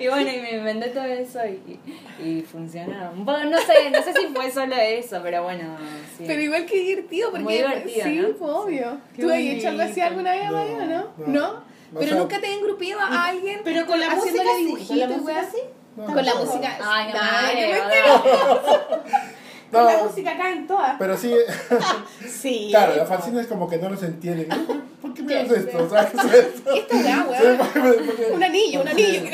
y 0.01 0.09
bueno, 0.09 0.31
y 0.31 0.41
me 0.41 0.51
inventé 0.53 0.89
todo 0.89 1.05
eso 1.05 1.41
y, 1.47 1.79
y 2.23 2.43
funcionó. 2.43 3.11
Un 3.12 3.25
poco, 3.25 3.39
no 3.45 3.59
sé, 3.59 3.91
no 3.91 4.03
sé 4.03 4.12
si 4.12 4.27
fue 4.29 4.51
solo 4.51 4.75
eso, 4.77 5.21
pero 5.23 5.43
bueno, 5.43 5.77
sí. 6.16 6.25
Pero 6.27 6.41
igual 6.43 6.66
que 6.66 6.79
divertido, 6.81 7.31
porque 7.31 7.45
Muy 7.45 7.55
divertido, 7.55 8.05
sí, 8.05 8.16
¿no? 8.16 8.34
Pues, 8.39 8.51
obvio. 8.51 8.98
Qué 9.15 9.23
¿Tú 9.23 9.31
has 9.31 9.39
hecho 9.39 9.69
algo 9.69 9.82
así 9.82 10.01
alguna 10.01 10.32
vez, 10.32 10.44
No, 10.47 10.52
María, 10.52 10.77
o 10.77 10.85
no? 10.86 11.05
no. 11.19 11.27
¿No? 11.27 11.48
O 11.94 11.98
Pero 11.98 12.11
sea- 12.12 12.19
nunca 12.19 12.40
te 12.40 12.47
he 12.48 12.55
engrupido 12.59 12.98
a 13.01 13.27
alguien 13.27 13.61
Pero 13.62 13.86
con 13.86 14.01
la 14.01 14.11
música 14.11 14.31
haciéndole 14.43 14.59
sí. 14.59 14.65
dibujitos, 14.65 14.89
Con 14.89 14.98
la 14.98 15.16
música 15.16 15.32
weá. 15.32 15.51
sí. 15.51 15.59
No, 15.97 16.05
Con 16.06 16.16
la 16.27 16.35
no. 16.35 16.44
música. 16.44 16.78
Ay, 16.82 17.12
no, 17.12 17.20
mentira. 17.82 18.23
Con 19.70 19.85
la 19.86 19.97
No, 19.98 20.05
música 20.05 20.36
caen 20.36 20.66
todas. 20.66 20.94
pero 20.98 21.16
sí, 21.16 21.35
Sí. 22.28 22.69
claro, 22.70 22.97
los 22.97 23.09
fanzines 23.09 23.47
como 23.47 23.69
que 23.69 23.78
no 23.78 23.89
los 23.90 24.02
entienden. 24.02 24.48
¿Por 25.02 25.15
qué 25.15 25.23
me 25.23 25.36
haces 25.39 25.66
esto? 25.66 25.89
¿Sabes 25.89 26.11
qué 26.20 26.27
es 26.27 26.35
esto? 26.47 26.70
¿Qué 26.73 26.78
esta 26.81 27.27
weá, 27.28 27.40
Sí, 27.40 27.47
porque- 27.74 28.31
Un 28.32 28.43
anillo, 28.43 28.81
un 28.82 28.89
anillo. 28.89 29.31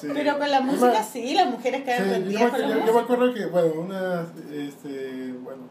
sí. 0.00 0.08
Pero 0.14 0.38
con 0.38 0.50
la 0.50 0.58
Yo 0.58 0.64
música 0.64 1.02
sí, 1.02 1.34
las 1.34 1.46
mujeres 1.48 1.80
Sí, 1.80 1.84
quedan 1.86 2.28
yo, 2.30 2.50
con 2.50 2.60
la 2.60 2.68
yo- 2.68 2.68
yo 2.68 2.74
me 2.74 2.80
música. 2.82 3.00
acuerdo 3.00 3.34
que, 3.34 3.46
bueno, 3.46 3.72
una, 3.80 4.26
este, 4.52 5.32
bueno, 5.42 5.62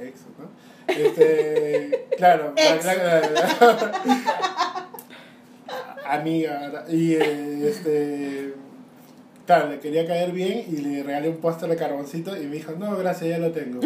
ex, 0.00 0.20
¿no? 0.38 0.48
Este, 0.88 2.06
claro, 2.16 2.52
la- 2.56 2.74
la- 2.94 3.20
la- 3.60 4.88
amiga, 6.06 6.84
y 6.88 7.14
eh, 7.14 7.68
este, 7.68 8.54
claro, 9.46 9.68
le 9.70 9.78
quería 9.80 10.06
caer 10.06 10.32
bien 10.32 10.64
y 10.68 10.76
le 10.78 11.02
regalé 11.02 11.28
un 11.30 11.38
póster 11.38 11.68
de 11.68 11.76
carboncito 11.76 12.36
y 12.36 12.46
me 12.46 12.56
dijo, 12.56 12.72
no, 12.72 12.96
gracias, 12.96 13.30
ya 13.30 13.38
lo 13.38 13.50
tengo. 13.52 13.80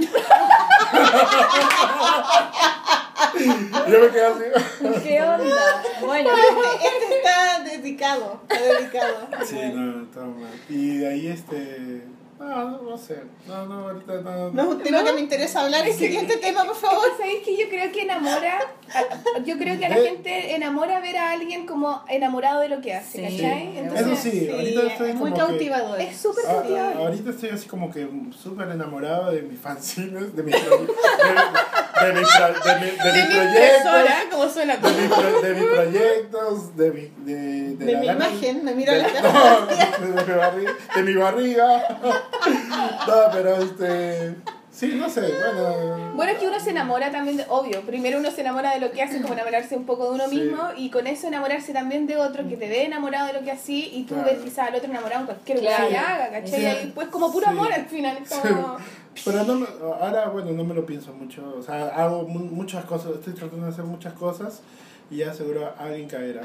yo 3.89 4.01
me 4.01 4.09
quedé 4.09 4.27
así. 4.27 4.45
¿Qué 5.05 5.23
onda? 5.23 5.83
Bueno, 6.01 6.31
Este, 6.31 6.87
este 6.89 7.17
está 7.19 7.63
dedicado, 7.65 8.41
está 8.49 8.63
dedicado. 8.63 9.29
Sí, 9.47 9.59
no, 9.75 10.03
estaba 10.05 10.27
mal. 10.27 10.51
Y 10.69 10.99
de 10.99 11.09
ahí, 11.09 11.29
este, 11.29 12.03
no, 12.39 12.71
no, 12.71 12.83
no 12.83 12.99
sé, 12.99 13.23
no, 13.47 13.67
no, 13.67 13.89
ahorita 13.89 14.15
no. 14.21 14.51
No 14.51 14.63
es 14.63 14.69
un 14.69 14.83
tema 14.83 15.03
que 15.05 15.13
me 15.13 15.21
interesa 15.21 15.63
hablar. 15.65 15.87
El 15.87 15.95
siguiente 15.95 16.37
tema, 16.37 16.65
por 16.65 16.77
favor. 16.77 17.07
¿Sabéis 17.19 17.43
que 17.45 17.57
yo 17.57 17.69
creo 17.69 17.91
que 17.93 18.03
enamora? 18.03 18.59
a- 18.95 19.39
Yo 19.41 19.57
creo 19.59 19.79
que 19.79 19.87
a 19.87 19.89
la 19.89 19.99
¿Eh? 19.99 20.09
gente 20.11 20.55
enamora 20.55 21.01
ver 21.01 21.17
a 21.17 21.33
alguien 21.33 21.67
como 21.67 22.05
enamorado 22.09 22.61
de 22.61 22.69
lo 22.69 22.81
que 22.81 22.95
hace, 22.95 23.29
Sí, 23.29 23.37
¿cachai? 23.39 23.77
Eso 23.77 23.97
Entonces, 23.97 24.19
sí, 24.21 24.49
ahorita 24.51 24.83
estoy 24.83 25.11
es 25.11 25.15
muy 25.17 25.31
como 25.31 25.47
que- 25.47 25.53
cautivador. 25.53 26.01
es 26.01 26.17
súper 26.17 26.45
Ah, 26.47 26.53
cautivador. 26.53 26.97
ahorita 26.97 27.31
estoy 27.31 27.49
así 27.51 27.69
como 27.69 27.91
que 27.91 28.09
súper 28.39 28.69
enamorado 28.69 29.33
de 29.33 29.43
mis 29.43 29.59
fanzines, 29.59 30.35
de 30.37 30.43
mis, 30.43 30.57
pro- 30.57 30.79
de, 30.79 32.07
de 32.07 32.13
mis 32.13 32.29
pro- 32.37 32.73
de 32.73 32.81
mi- 32.81 32.97
de 32.97 33.13
De 33.13 33.13
mis 33.13 33.29
mi 33.29 33.35
proyectos, 33.35 33.77
impresora, 33.77 34.17
como 34.31 34.49
suena. 34.49 34.77
de, 34.77 34.91
mis 34.93 35.11
pro- 35.13 35.41
de 35.43 35.55
mis 35.55 35.65
proyectos, 35.65 36.77
de 36.77 36.91
mi, 36.91 37.01
de, 37.25 37.35
de, 37.77 37.85
De 37.87 37.93
la 37.93 38.01
mi 38.01 38.07
imagen, 38.09 38.65
me 38.65 38.75
miro 38.75 38.93
de, 38.93 38.99
la 39.03 39.09
no, 39.23 39.67
de, 39.67 40.25
mi 40.25 40.33
barriga, 40.39 40.73
de 40.95 41.03
mi 41.03 41.15
barriga. 41.15 42.26
No, 43.07 43.15
pero 43.33 43.57
este, 43.57 44.37
sí, 44.71 44.95
no 44.99 45.09
sé, 45.09 45.21
bueno. 45.21 46.13
Bueno, 46.15 46.33
es 46.33 46.39
que 46.39 46.47
uno 46.49 46.59
se 46.61 46.71
enamora 46.71 47.11
también 47.11 47.37
de, 47.37 47.45
obvio, 47.49 47.81
primero 47.83 48.19
uno 48.19 48.31
se 48.31 48.41
enamora 48.41 48.73
de 48.73 48.81
lo 48.81 48.91
que 48.91 49.03
hace, 49.03 49.21
como 49.21 49.35
enamorarse 49.35 49.77
un 49.77 49.85
poco 49.87 50.05
de 50.05 50.11
uno 50.17 50.29
Sí. 50.29 50.37
mismo, 50.41 50.63
y 50.77 50.91
con 50.91 51.07
eso 51.07 51.27
enamorarse 51.29 51.73
también 51.73 52.07
de 52.07 52.17
otro 52.17 52.49
que 52.49 52.57
te 52.57 52.69
ve 52.69 52.85
enamorado 52.85 53.27
de 53.29 53.33
lo 53.35 53.43
que 53.43 53.51
así, 53.53 53.91
y 53.93 54.05
tú 54.05 54.15
Claro. 54.15 54.31
ves 54.31 54.39
quizás 54.43 54.69
al 54.69 54.75
otro 54.75 54.89
enamorado 54.91 55.21
en 55.21 55.27
cualquier 55.27 55.61
Claro. 55.61 55.85
lugar 55.89 55.89
que 56.07 56.13
haga, 56.13 56.31
¿cachai? 56.31 56.61
Sí. 56.83 56.87
Y 56.89 56.91
pues 56.93 57.09
como 57.09 57.33
puro 57.33 57.47
Sí. 57.47 57.53
amor 57.53 57.73
al 57.73 57.87
final, 57.87 58.19
es 58.23 58.29
como... 58.31 58.77
Pero 59.25 59.45
no 59.45 59.55
me- 59.55 59.67
ahora, 60.01 60.29
bueno, 60.29 60.53
no 60.53 60.63
me 60.65 60.75
lo 60.75 60.85
pienso 60.85 61.11
mucho. 61.15 61.55
O 61.59 61.63
sea, 61.63 61.87
hago 61.97 62.25
mu- 62.25 62.39
muchas 62.55 62.85
cosas, 62.85 63.13
estoy 63.15 63.33
tratando 63.33 63.65
de 63.67 63.73
hacer 63.73 63.85
muchas 63.85 64.13
cosas 64.13 64.61
y 65.11 65.19
ya 65.19 65.33
seguro 65.33 65.73
alguien 65.79 66.09
caerá. 66.09 66.43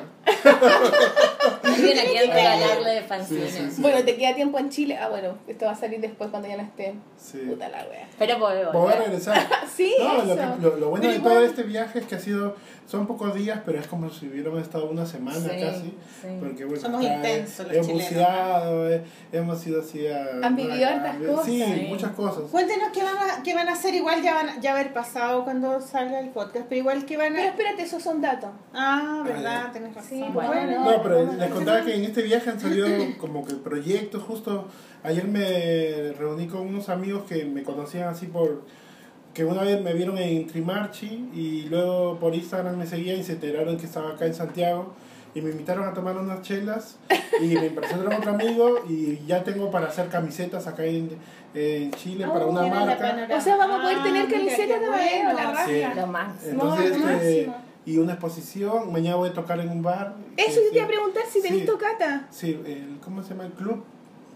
alguien 1.63 1.99
a 1.99 2.03
quien 2.03 2.31
regalarle 2.31 2.89
de 2.91 3.01
fanzines. 3.01 3.51
Sí, 3.51 3.57
sí, 3.65 3.71
sí. 3.71 3.81
Bueno, 3.81 4.03
te 4.03 4.15
queda 4.15 4.35
tiempo 4.35 4.59
en 4.59 4.69
Chile. 4.69 4.97
Ah, 4.97 5.09
bueno, 5.09 5.35
esto 5.47 5.65
va 5.65 5.71
a 5.71 5.75
salir 5.75 5.99
después 5.99 6.29
cuando 6.29 6.47
ya 6.47 6.57
no 6.57 6.63
esté. 6.63 6.93
Sí. 7.17 7.39
Puta 7.39 7.69
la 7.69 7.85
wea. 7.89 8.07
Pero 8.19 8.37
puedo 8.39 8.53
Voy 8.71 8.81
a 8.91 8.95
volver. 8.95 8.99
regresar. 8.99 9.47
Sí, 9.75 9.95
No, 9.99 10.13
lo, 10.23 10.23
eso. 10.23 10.35
que- 10.35 10.61
lo, 10.61 10.75
lo 10.77 10.89
bueno 10.89 11.01
Pero 11.01 11.11
de 11.13 11.17
igual- 11.19 11.33
todo 11.33 11.45
este 11.45 11.63
viaje 11.63 11.99
es 11.99 12.05
que 12.05 12.15
ha 12.15 12.19
sido, 12.19 12.55
son 12.91 13.07
pocos 13.07 13.33
días, 13.33 13.61
pero 13.65 13.79
es 13.79 13.87
como 13.87 14.09
si 14.09 14.27
hubiéramos 14.27 14.61
estado 14.61 14.89
una 14.89 15.05
semana 15.05 15.37
Sí, 15.39 15.47
casi. 15.61 15.81
sí. 16.21 16.27
Porque 16.41 16.65
bueno, 16.65 16.81
Somos 16.81 17.01
intensos 17.03 17.67
los 17.67 17.75
hemos 17.87 17.87
chilenos. 18.07 18.91
eh, 18.91 19.03
hemos 19.31 19.65
ido 19.67 19.79
así 19.81 20.07
a... 20.07 20.25
Han 20.43 20.55
vivido 20.57 20.87
hartas 20.87 21.15
cosas. 21.15 21.45
Sí, 21.45 21.63
Sí. 21.63 21.85
muchas 21.87 22.11
cosas. 22.11 22.43
Cuéntenos 22.51 22.89
qué 22.93 23.01
van, 23.03 23.15
a, 23.17 23.43
qué 23.43 23.53
van 23.55 23.69
a 23.69 23.71
hacer. 23.71 23.95
Igual 23.95 24.21
ya 24.21 24.33
van 24.33 24.61
ya 24.61 24.71
haber 24.73 24.91
pasado 24.91 25.43
cuando 25.45 25.79
salga 25.79 26.19
el 26.19 26.29
podcast. 26.31 26.65
Pero 26.67 26.79
igual 26.81 27.05
que 27.05 27.15
van 27.15 27.31
Pero 27.33 27.43
a. 27.47 27.51
espérate, 27.51 27.83
esos 27.83 28.03
son 28.03 28.19
datos. 28.21 28.49
Ah, 28.73 29.23
verdad, 29.25 29.63
Ah, 29.67 29.71
tenés 29.71 29.95
razón. 29.95 30.09
Sí, 30.09 30.25
bueno. 30.33 30.83
No, 30.91 31.01
pero 31.01 31.25
no, 31.25 31.31
les 31.33 31.49
no, 31.49 31.55
contaba 31.55 31.79
no. 31.79 31.85
que 31.85 31.95
en 31.95 32.03
este 32.03 32.21
viaje 32.23 32.49
han 32.49 32.59
salido 32.59 32.87
como 33.19 33.45
que 33.45 33.53
proyectos, 33.55 34.21
justo 34.23 34.67
ayer 35.03 35.25
me 35.27 36.11
reuní 36.13 36.47
con 36.47 36.61
unos 36.67 36.89
amigos 36.89 37.23
que 37.23 37.45
me 37.45 37.63
conocían 37.63 38.09
así 38.09 38.25
por 38.27 38.63
que 39.33 39.45
una 39.45 39.61
vez 39.63 39.81
me 39.81 39.93
vieron 39.93 40.17
en 40.17 40.47
Trimarchi 40.47 41.29
y 41.33 41.61
luego 41.69 42.17
por 42.19 42.35
Instagram 42.35 42.77
me 42.77 42.85
seguían 42.85 43.19
y 43.19 43.23
se 43.23 43.33
enteraron 43.33 43.77
que 43.77 43.85
estaba 43.85 44.09
acá 44.11 44.25
en 44.25 44.33
Santiago 44.33 44.93
y 45.33 45.41
me 45.41 45.51
invitaron 45.51 45.87
a 45.87 45.93
tomar 45.93 46.17
unas 46.17 46.41
chelas 46.41 46.97
y 47.41 47.45
me 47.55 47.69
presentaron 47.69 48.11
a 48.13 48.17
otro 48.17 48.31
amigo 48.31 48.79
y 48.89 49.19
ya 49.25 49.43
tengo 49.43 49.71
para 49.71 49.87
hacer 49.87 50.09
camisetas 50.09 50.67
acá 50.67 50.83
en, 50.83 51.09
en 51.53 51.91
Chile 51.91 52.27
para 52.27 52.45
una 52.45 52.61
Tienen 52.63 52.79
la 52.79 52.85
marca. 52.97 53.35
O 53.37 53.41
sea, 53.41 53.55
vamos 53.55 53.79
a 53.79 53.81
poder 53.83 53.97
Ah, 53.99 54.03
tener 54.03 54.25
mira, 54.27 54.37
camisetas 54.37 54.67
qué 54.79 54.83
de 54.85 54.89
Madeo, 54.89 55.33
la 55.33 55.51
raja. 55.51 55.65
Sí. 55.67 55.81
Lo 55.95 56.07
máximo. 56.07 56.51
Entonces, 56.51 56.97
No, 56.99 57.09
este, 57.11 57.51
y 57.85 57.97
una 57.97 58.11
exposición, 58.13 58.91
mañana 58.91 59.15
voy 59.15 59.29
a 59.29 59.33
tocar 59.33 59.59
en 59.61 59.69
un 59.69 59.81
bar. 59.81 60.15
Eso 60.35 60.59
yo 60.61 60.69
te 60.71 60.75
iba 60.75 60.85
a 60.85 60.89
preguntar 60.89 61.23
si 61.31 61.41
tenés 61.41 61.61
Sí. 61.61 61.65
tocata. 61.65 62.27
Sí, 62.29 62.59
el, 62.65 62.99
¿cómo 63.01 63.23
se 63.23 63.29
llama 63.29 63.45
el 63.45 63.53
club? 63.53 63.83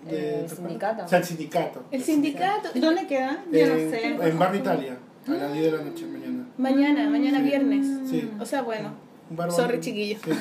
De, 0.05 0.41
El 0.41 0.49
sindicato. 0.49 1.03
O 1.03 1.07
sea, 1.07 1.19
el 1.19 1.25
sindicato. 1.25 1.83
El 1.91 2.03
sindicato. 2.03 2.69
¿Dónde 2.75 3.07
queda? 3.07 3.43
Yo 3.51 3.67
no 3.67 3.75
sé. 3.75 4.05
En 4.21 4.39
Bar 4.39 4.55
Italia, 4.55 4.97
a 5.27 5.31
las 5.31 5.53
10 5.53 5.71
de 5.71 5.77
la 5.77 5.83
noche 5.83 6.05
mañana. 6.05 6.45
Mañana, 6.57 7.09
mañana 7.09 7.37
Sí. 7.39 7.43
viernes. 7.43 7.87
Sí. 8.09 8.31
O 8.39 8.45
sea, 8.45 8.61
bueno. 8.61 8.93
Un 9.29 9.35
bar 9.37 9.51
Sorry, 9.51 9.79
chiquillo. 9.79 10.19
Sí. 10.23 10.31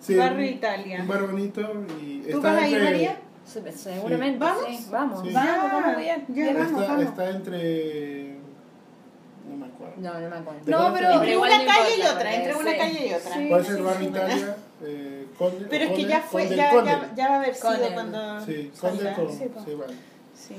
Sí, 0.00 0.16
Barrio 0.16 0.50
Italia. 0.50 0.98
Un 1.02 1.06
bar 1.06 1.22
bonito 1.28 1.60
y 2.04 2.22
¿Tú 2.22 2.38
está 2.38 2.54
vas 2.54 2.62
a 2.64 2.68
ir, 2.68 2.74
entre- 2.76 2.90
María? 2.92 3.16
Se- 3.44 3.70
Seguramente. 3.72 4.38
¿Vamos? 4.40 4.64
Sí, 4.68 4.86
vamos. 4.90 5.22
Sí. 5.22 5.32
Vamos, 5.32 5.56
vamos 5.72 5.84
a 5.84 5.90
apoyar. 5.92 6.20
Ya, 6.28 6.44
Ya 6.46 6.52
vamos, 6.54 6.66
Está, 6.82 6.92
vamos. 6.92 7.04
está 7.04 7.30
entre. 7.30 8.36
No 9.48 9.56
me 9.58 9.66
acuerdo. 9.66 9.94
No, 9.98 10.12
no 10.14 10.28
me 10.30 10.36
acuerdo. 10.36 10.60
No, 10.66 10.92
pero- 10.92 11.12
Entre 11.12 11.36
una 11.36 11.48
calle 11.64 11.96
y 11.98 12.02
otra, 12.02 12.34
entre 12.34 12.54
una 12.56 12.76
calle 12.76 13.06
y 13.08 13.14
otra. 13.14 13.32
Sí. 13.36 13.46
Puede 13.48 13.64
ser 13.64 13.82
Barrio 13.82 14.08
Italia, 14.08 14.56
eh, 14.82 15.21
Conde. 15.50 15.66
Pero 15.70 15.84
es 15.84 15.90
que 15.90 15.96
Conde- 15.96 16.08
ya 16.08 16.20
fue, 16.20 16.42
Conde- 16.42 16.56
ya, 16.56 16.84
ya, 16.84 17.10
ya 17.14 17.28
va 17.28 17.34
a 17.34 17.38
haber 17.38 17.54
sido 17.54 17.92
cuando 17.94 18.40
Sí, 18.46 18.70
Conde 18.80 19.12
con. 19.14 19.32
Sí. 19.32 19.44
Sí. 20.34 20.54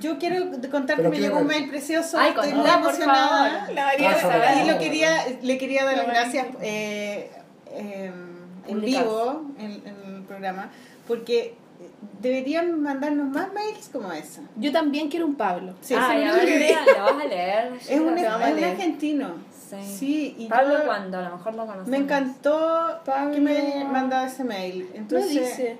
Yo 0.00 0.18
quiero 0.18 0.50
contar 0.70 1.00
que 1.00 1.08
me 1.08 1.18
llegó 1.18 1.38
un 1.38 1.46
mail 1.46 1.70
precioso, 1.70 2.18
Ay, 2.18 2.30
estoy 2.30 2.52
muy 2.52 2.68
emocionada. 2.68 3.60
favor. 3.60 3.74
La 3.74 3.84
María 3.86 4.16
Ah. 4.22 4.62
Y 4.62 4.70
lo 4.70 4.78
quería, 4.78 5.10
le 5.42 5.58
quería 5.58 5.84
dar 5.84 5.96
las 5.96 6.06
gracias 6.06 6.46
eh, 6.60 7.30
eh, 7.70 8.12
en 8.68 8.80
vivo 8.82 9.42
en, 9.58 9.70
en 9.86 10.14
el 10.16 10.22
programa, 10.24 10.70
porque 11.08 11.54
deberían 12.20 12.80
mandarnos 12.82 13.28
más 13.28 13.52
mails 13.54 13.88
como 13.90 14.12
esa. 14.12 14.42
Yo 14.56 14.70
también 14.72 15.08
quiero 15.08 15.24
un 15.26 15.34
Pablo. 15.36 15.74
Sí, 15.80 15.94
Ay, 15.98 16.22
sí, 16.22 16.28
a 16.28 16.32
ver, 16.34 16.46
sí. 16.48 16.58
Lea, 16.58 16.80
¿lo 16.98 17.02
vas 17.04 17.22
a 17.24 17.26
leer? 17.26 17.72
Es 17.88 18.00
un, 18.00 18.18
es 18.18 18.26
un 18.34 18.64
argentino. 18.64 19.34
Sí. 19.68 19.96
Sí, 19.98 20.34
y 20.38 20.46
Pablo, 20.46 20.78
yo- 20.78 20.84
cuando 20.86 21.18
a 21.18 21.22
lo 21.22 21.36
mejor 21.36 21.54
lo 21.54 21.62
conocemos. 21.66 21.88
Me 21.88 21.96
encantó 21.98 23.00
Pablo. 23.04 23.34
que 23.34 23.40
me 23.40 23.84
mandado 23.84 24.26
ese 24.26 24.44
mail. 24.44 24.88
No 24.92 24.96
Entonces, 24.98 25.30
dice. 25.32 25.76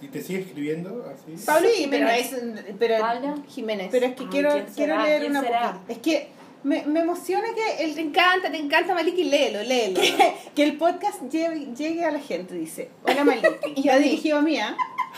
¿Y 0.00 0.08
te 0.08 0.20
sigue 0.20 0.40
escribiendo 0.40 1.06
así? 1.14 1.42
Pablo 1.46 1.68
sí, 1.74 1.86
pero 1.90 2.08
Jiménez. 2.08 2.32
es, 2.32 2.74
pero, 2.78 2.98
Pablo. 2.98 3.34
Jiménez. 3.48 3.88
pero 3.90 4.06
es 4.06 4.14
que 4.16 4.22
Ay, 4.24 4.28
quiero, 4.30 4.54
leer 4.54 5.20
¿Quién 5.20 5.30
una 5.30 5.40
poquita. 5.42 5.80
Es 5.88 5.98
que 5.98 6.28
me, 6.64 6.84
me 6.86 7.00
emociona 7.00 7.48
que 7.54 7.84
el 7.84 7.94
te 7.94 8.00
encanta, 8.02 8.50
te 8.50 8.56
encanta 8.58 8.94
Maliki, 8.94 9.24
léelo, 9.24 9.62
léelo. 9.62 10.00
que 10.54 10.62
el 10.64 10.76
podcast 10.76 11.22
llegue, 11.30 11.68
llegue 11.76 12.04
a 12.04 12.10
la 12.10 12.20
gente, 12.20 12.54
dice. 12.54 12.90
Hola 13.04 13.24
Maliki. 13.24 13.48
Y 13.76 13.82
y 13.86 13.88
a 13.88 13.94
ha 13.94 13.98
mí. 13.98 14.04
dirigido 14.04 14.38
a 14.38 14.42
mí, 14.42 14.58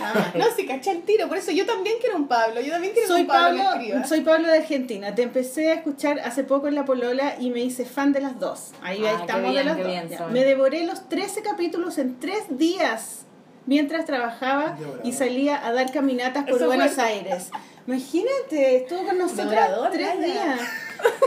¿ah? 0.00 0.32
No, 0.34 0.44
se 0.54 0.66
cacha 0.66 0.90
el 0.92 1.02
tiro, 1.02 1.28
por 1.28 1.36
eso 1.36 1.50
yo 1.52 1.66
también 1.66 1.96
quiero 2.00 2.16
un 2.16 2.26
Pablo. 2.28 2.60
Yo 2.60 2.72
también 2.72 2.92
quiero 2.92 3.08
Soy 3.08 3.22
un 3.22 3.26
Pablo. 3.26 3.62
Pablo, 3.62 4.06
soy 4.06 4.20
Pablo 4.22 4.48
de 4.48 4.58
Argentina. 4.58 5.14
Te 5.14 5.22
empecé 5.22 5.70
a 5.70 5.74
escuchar 5.74 6.20
hace 6.20 6.44
poco 6.44 6.68
en 6.68 6.74
La 6.74 6.84
Polola 6.84 7.36
y 7.38 7.50
me 7.50 7.60
hice 7.60 7.84
fan 7.84 8.12
de 8.12 8.20
las 8.20 8.38
dos. 8.40 8.72
Ahí 8.82 9.04
Ah, 9.04 9.18
estamos 9.20 9.54
de 9.54 9.64
las 9.64 9.76
dos. 9.76 9.86
bien. 9.86 10.08
Me 10.30 10.44
devoré 10.44 10.84
los 10.86 11.08
13 11.08 11.42
capítulos 11.42 11.98
en 11.98 12.18
tres 12.18 12.44
días 12.50 13.20
mientras 13.66 14.04
trabajaba 14.04 14.76
y 15.04 15.12
salía 15.12 15.64
a 15.66 15.72
dar 15.72 15.90
caminatas 15.90 16.44
por 16.44 16.56
Eso 16.56 16.66
Buenos 16.66 16.92
fue- 16.92 17.04
Aires. 17.04 17.50
Imagínate, 17.86 18.76
estuvo 18.76 19.04
con 19.04 19.18
nosotros 19.18 19.52
tres 19.92 20.20
días. 20.20 20.60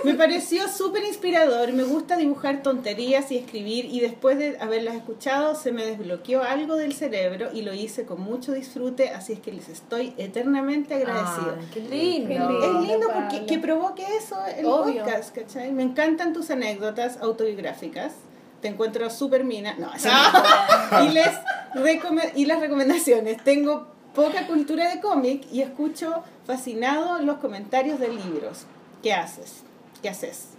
Me 0.04 0.16
pareció 0.16 0.68
súper 0.68 1.04
inspirador. 1.04 1.72
Me 1.74 1.84
gusta 1.84 2.18
dibujar 2.18 2.64
tonterías 2.64 3.32
y 3.32 3.38
escribir 3.38 3.86
y 3.86 4.00
después 4.00 4.40
de 4.40 4.58
haberlas 4.60 4.96
escuchado 4.96 5.54
se 5.56 5.72
me 5.72 5.86
desbloqueó 5.86 6.42
algo 6.42 6.76
del 6.76 6.94
cerebro 6.94 7.50
y 7.54 7.62
lo 7.62 7.74
hice 7.74 8.06
con 8.06 8.22
mucho 8.22 8.54
disfrute, 8.54 9.10
así 9.10 9.34
es 9.34 9.40
que 9.40 9.52
les 9.52 9.70
estoy 9.70 10.14
eternamente 10.18 10.96
agradecido. 10.96 11.56
Qué 11.74 11.82
lindo. 11.82 12.28
Qué 12.30 12.40
lindo. 12.40 12.82
Es 12.82 12.88
lindo 12.88 13.08
porque 13.14 13.46
que 13.46 13.60
provoque 13.60 14.04
eso 14.18 14.38
el 14.58 14.66
Obvio. 14.66 15.04
podcast, 15.04 15.36
¿cachai? 15.36 15.72
Me 15.72 15.84
encantan 15.84 16.34
tus 16.34 16.50
anécdotas 16.50 17.18
autobiográficas. 17.22 18.14
Te 18.62 18.70
encuentro 18.70 19.08
súper 19.12 19.44
mina. 19.44 19.76
No, 19.78 19.94
eso 19.94 20.10
Ah. 20.12 20.90
no. 20.92 21.04
y, 21.06 21.10
les 21.10 21.30
recome- 21.76 22.32
y 22.36 22.46
las 22.46 22.60
recomendaciones. 22.60 23.44
Tengo 23.44 23.88
poca 24.18 24.48
cultura 24.48 24.90
de 24.90 25.00
cómic 25.00 25.44
y 25.52 25.62
escucho 25.62 26.24
fascinado 26.46 27.20
los 27.20 27.38
comentarios 27.38 28.00
de 28.00 28.10
libros. 28.10 28.66
¿Qué 29.04 29.14
haces? 29.14 29.62
¿Qué 30.02 30.10
haces? 30.10 30.50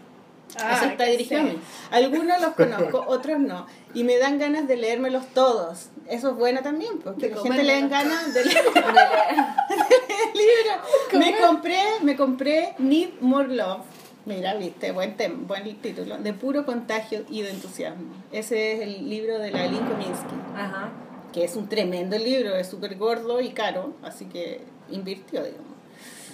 Ah, 0.59 0.77
Eso 0.77 0.87
está 0.87 1.05
dirigido 1.05 1.41
a 1.41 1.45
sé. 1.45 1.51
mí. 1.53 1.59
Algunos 1.91 2.41
los 2.41 2.55
conozco, 2.57 3.05
otros 3.07 3.39
no. 3.41 3.67
Y 3.95 4.05
me 4.05 4.17
dan 4.17 4.39
ganas 4.39 4.67
de 4.69 4.77
leérmelos 4.77 5.27
todos. 5.35 5.89
Eso 6.09 6.31
es 6.31 6.37
bueno 6.37 6.63
también, 6.63 6.99
porque 7.01 7.29
De 7.29 7.35
la 7.35 7.43
gente 7.43 7.63
le 7.65 7.73
dan 7.75 7.91
ganas 7.91 8.33
de 8.35 8.45
leer 8.45 8.65
el 8.65 10.39
libro. 10.39 11.19
Me 11.19 11.37
compré, 11.39 11.81
me 12.03 12.17
compré 12.17 12.75
Need 12.79 13.21
More 13.21 13.49
Love. 13.55 13.83
Mira, 14.25 14.55
viste, 14.55 14.93
buen 14.93 15.17
tema, 15.17 15.37
buen 15.47 15.77
título. 15.81 16.17
De 16.19 16.33
puro 16.33 16.65
contagio 16.65 17.25
y 17.29 17.43
de 17.43 17.51
entusiasmo. 17.51 18.05
Ese 18.31 18.73
es 18.75 18.81
el 18.83 19.09
libro 19.09 19.39
de 19.39 19.51
la 19.51 19.67
Lynn 19.67 19.85
Kominsky, 19.87 20.35
Ajá. 20.55 20.91
Que 21.33 21.45
es 21.45 21.57
un 21.57 21.69
tremendo 21.69 22.19
libro, 22.19 22.57
es 22.57 22.69
súper 22.69 22.97
gordo 22.97 23.41
y 23.41 23.51
caro, 23.51 23.95
así 24.03 24.27
que 24.27 24.61
invirtió, 24.91 25.43
digamos. 25.43 25.69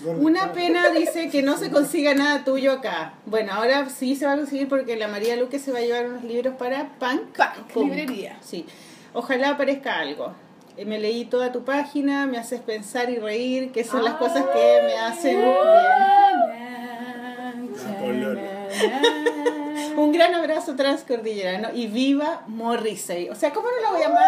Una 0.05 0.53
pena 0.53 0.91
dice 0.91 1.31
que 1.31 1.43
no 1.43 1.57
se 1.57 1.71
consiga 1.71 2.15
nada 2.15 2.45
tuyo 2.45 2.73
acá. 2.73 3.15
Bueno, 3.27 3.53
ahora 3.53 3.89
sí 3.89 4.17
se 4.17 4.27
va 4.27 4.33
a 4.33 4.37
conseguir 4.37 4.69
porque 4.69 4.97
la 4.97 5.09
María 5.09 5.37
Luque 5.37 5.59
se 5.59 5.73
va 5.73 5.79
a 5.79 5.83
llevar 5.83 6.07
unos 6.07 6.25
libros 6.25 6.55
para 6.57 6.99
Punk. 6.99 7.37
Punk, 7.37 7.73
Punk. 7.73 7.87
librería. 7.87 8.37
Sí. 8.43 8.67
Ojalá 9.15 9.51
aparezca 9.51 9.99
algo. 9.99 10.35
Eh, 10.77 10.85
Me 10.85 10.99
leí 10.99 11.25
toda 11.25 11.53
tu 11.53 11.65
página, 11.65 12.27
me 12.27 12.37
haces 12.39 12.61
pensar 12.61 13.09
y 13.09 13.19
reír, 13.19 13.73
que 13.73 13.85
son 13.85 14.05
las 14.05 14.15
cosas 14.15 14.45
que 14.53 14.81
me 14.85 14.99
hacen 14.99 15.37
bien. 15.41 15.55
Un 19.97 20.13
gran 20.13 20.35
abrazo 20.35 20.75
transcordillerano 20.77 21.69
y 21.73 21.87
viva 21.87 22.43
Morrissey. 22.47 23.29
O 23.29 23.35
sea, 23.35 23.53
¿cómo 23.53 23.69
no 23.71 23.81
la 23.83 23.91
voy 23.91 24.03
a 24.03 24.09
llamar? 24.09 24.25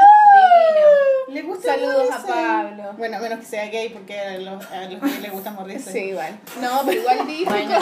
¿Le 1.28 1.42
gusta 1.42 1.74
Saludos 1.74 2.10
a? 2.12 2.26
Pablo. 2.26 2.92
Bueno, 2.96 3.18
menos 3.18 3.40
que 3.40 3.46
sea 3.46 3.66
gay 3.66 3.88
porque 3.88 4.18
a 4.18 4.38
los, 4.38 4.64
a 4.70 4.84
los 4.88 5.00
gays 5.00 5.20
les 5.20 5.32
gusta 5.32 5.50
Morrissey. 5.50 5.92
Sí, 5.92 5.98
igual. 6.10 6.38
No, 6.60 6.82
pero 6.84 7.00
igual 7.00 7.26
dijo 7.26 7.50
Bueno, 7.50 7.78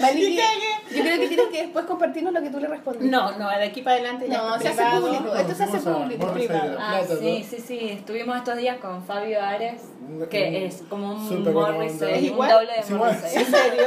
Maliki, 0.00 0.36
yo 0.96 1.02
creo 1.02 1.20
que 1.20 1.28
tienes 1.28 1.46
que 1.48 1.62
después 1.62 1.84
compartirnos 1.84 2.32
lo 2.32 2.42
que 2.42 2.50
tú 2.50 2.58
le 2.58 2.66
respondiste. 2.68 3.08
No, 3.10 3.38
no, 3.38 3.48
de 3.50 3.64
aquí 3.64 3.82
para 3.82 3.96
adelante 3.96 4.26
ya 4.28 4.38
No, 4.38 4.58
se 4.58 4.68
hace 4.68 4.82
público. 5.00 5.34
Esto 5.36 5.54
se 5.54 5.62
hace 5.64 5.76
a 5.76 5.80
público, 5.80 6.32
privado. 6.32 6.76
Ah, 6.80 7.00
Plata, 7.06 7.20
sí, 7.20 7.38
¿no? 7.38 7.48
sí, 7.50 7.64
sí. 7.66 7.88
Estuvimos 7.90 8.36
estos 8.36 8.56
días 8.56 8.78
con 8.78 9.04
Fabio 9.04 9.40
Ares, 9.42 9.82
que 10.30 10.66
es 10.66 10.82
como 10.88 11.12
un. 11.12 11.52
Morrissey, 11.52 12.12
¿Es 12.14 12.18
un 12.20 12.24
igual? 12.24 12.50
doble 12.50 12.72
de. 12.88 12.94
Morrissey. 12.94 13.42
¿En 13.42 13.50
serio? 13.50 13.86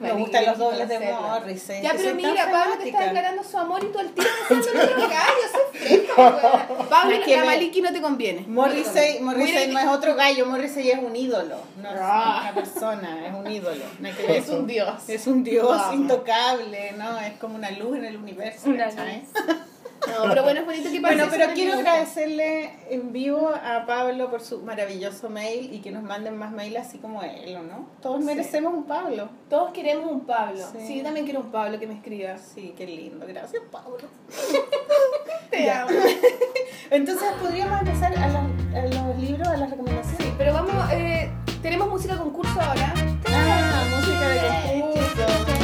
Me 0.00 0.12
gustan 0.12 0.44
los 0.46 0.58
dobles 0.58 0.88
de. 0.88 0.98
Morrissey. 0.98 1.82
Ya, 1.82 1.92
pero 1.96 2.14
mira, 2.14 2.50
Pablo 2.50 2.76
te 2.78 2.88
está 2.88 3.04
declarando 3.04 3.42
su 3.44 3.56
amor 3.58 3.82
y 3.84 3.88
tú 3.88 3.98
al 3.98 4.10
tiro 4.10 4.28
haciendo 4.44 4.82
otro 4.82 5.08
gallo. 5.08 6.86
Pablo, 6.88 7.12
Es 7.14 7.18
que 7.20 7.24
que 7.26 7.36
a 7.36 7.40
me- 7.40 7.46
Maliki 7.46 7.80
no 7.80 7.92
te 7.92 8.00
conviene. 8.00 8.44
Morrissey, 8.48 9.20
Morrissey 9.20 9.68
no 9.72 9.78
es 9.78 9.86
otro 9.86 10.14
gallo, 10.14 10.46
Morrissey 10.46 10.90
es 10.90 10.98
un 10.98 11.14
ídolo. 11.16 11.56
No 11.82 11.90
es 11.90 11.96
Ah. 12.00 12.40
una 12.42 12.54
persona, 12.54 13.26
es 13.26 13.34
un 13.34 13.50
ídolo. 13.50 13.84
Es 14.28 14.48
un 14.48 14.66
dios. 14.66 15.08
Es 15.08 15.26
un 15.26 15.42
dios 15.44 15.80
intocable, 15.92 16.92
¿no? 16.92 17.18
Es 17.20 17.34
como 17.38 17.54
una 17.56 17.70
luz 17.70 17.96
en 17.98 18.04
el 18.06 18.16
universo. 18.16 18.68
Una. 18.70 18.88
No, 20.06 20.28
pero 20.28 20.42
bueno, 20.42 20.60
es 20.60 20.66
bonito 20.66 20.90
que 20.90 21.00
Bueno, 21.00 21.24
pero 21.30 21.52
quiero 21.54 21.74
agradecerle 21.74 22.70
en 22.90 23.12
vivo 23.12 23.50
a 23.50 23.86
Pablo 23.86 24.30
por 24.30 24.40
su 24.40 24.60
maravilloso 24.62 25.28
mail 25.30 25.72
y 25.72 25.80
que 25.80 25.90
nos 25.90 26.02
manden 26.02 26.36
más 26.36 26.52
mail 26.52 26.76
así 26.76 26.98
como 26.98 27.22
él, 27.22 27.56
¿o 27.56 27.62
no? 27.62 27.88
Todos 28.02 28.20
Sí. 28.20 28.24
merecemos 28.26 28.74
un 28.74 28.84
Pablo. 28.84 29.28
Todos 29.48 29.72
queremos 29.72 30.10
un 30.10 30.20
Pablo. 30.26 30.60
Sí. 30.72 30.78
Sí. 30.86 30.96
yo 30.98 31.02
también 31.04 31.24
quiero 31.26 31.40
un 31.40 31.50
Pablo 31.50 31.78
que 31.80 31.86
me 31.86 31.94
escriba. 31.94 32.36
Sí, 32.38 32.74
qué 32.76 32.86
lindo. 32.86 33.26
Gracias, 33.26 33.62
Pablo. 33.70 33.96
Te 35.50 35.70
amo. 35.70 35.90
Entonces, 36.90 37.28
podríamos 37.40 37.80
empezar 37.80 38.12
a, 38.16 38.28
los- 38.28 38.74
a 38.76 38.82
los 39.06 39.18
libros, 39.18 39.48
a 39.48 39.56
las 39.56 39.70
recomendaciones. 39.70 40.34
Pero 40.38 40.52
vamos, 40.52 40.74
eh, 40.92 41.30
tenemos 41.62 41.88
música 41.88 42.16
concurso 42.16 42.60
ahora. 42.60 42.92
Ah, 43.28 43.84
música 43.90 44.28
de 44.28 44.80
concurso. 44.80 45.55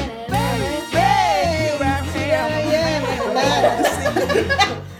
Yes. 3.62 4.82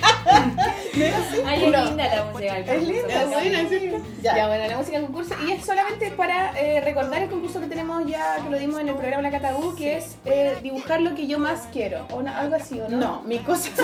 Ay, 0.94 1.64
es 1.64 1.70
linda 1.88 2.14
la 2.14 2.24
música 2.24 2.54
del 2.54 2.68
Es 2.68 2.82
linda, 2.88 3.02
concurso. 3.22 3.30
buena, 3.40 3.68
sí. 3.68 3.92
Ya. 4.22 4.36
Ya. 4.36 4.46
bueno, 4.48 4.66
la 4.66 4.76
música 4.76 4.96
del 4.98 5.06
concurso. 5.06 5.34
Y 5.46 5.52
es 5.52 5.64
solamente 5.64 6.10
para 6.10 6.58
eh, 6.60 6.80
recordar 6.80 7.22
el 7.22 7.30
concurso 7.30 7.60
que 7.60 7.66
tenemos 7.66 8.06
ya, 8.06 8.36
que 8.42 8.50
lo 8.50 8.58
dimos 8.58 8.80
en 8.80 8.88
el 8.88 8.94
programa 8.94 9.22
La 9.22 9.30
Catabú, 9.30 9.74
que 9.74 9.96
es 9.98 10.16
eh, 10.24 10.56
dibujar 10.62 11.00
lo 11.00 11.14
que 11.14 11.26
yo 11.26 11.38
más 11.38 11.68
quiero. 11.72 12.06
O 12.10 12.16
una- 12.16 12.38
algo 12.38 12.56
así, 12.56 12.80
¿o 12.80 12.88
no? 12.88 12.96
No, 12.98 13.22
mi 13.22 13.38
cosa. 13.38 13.70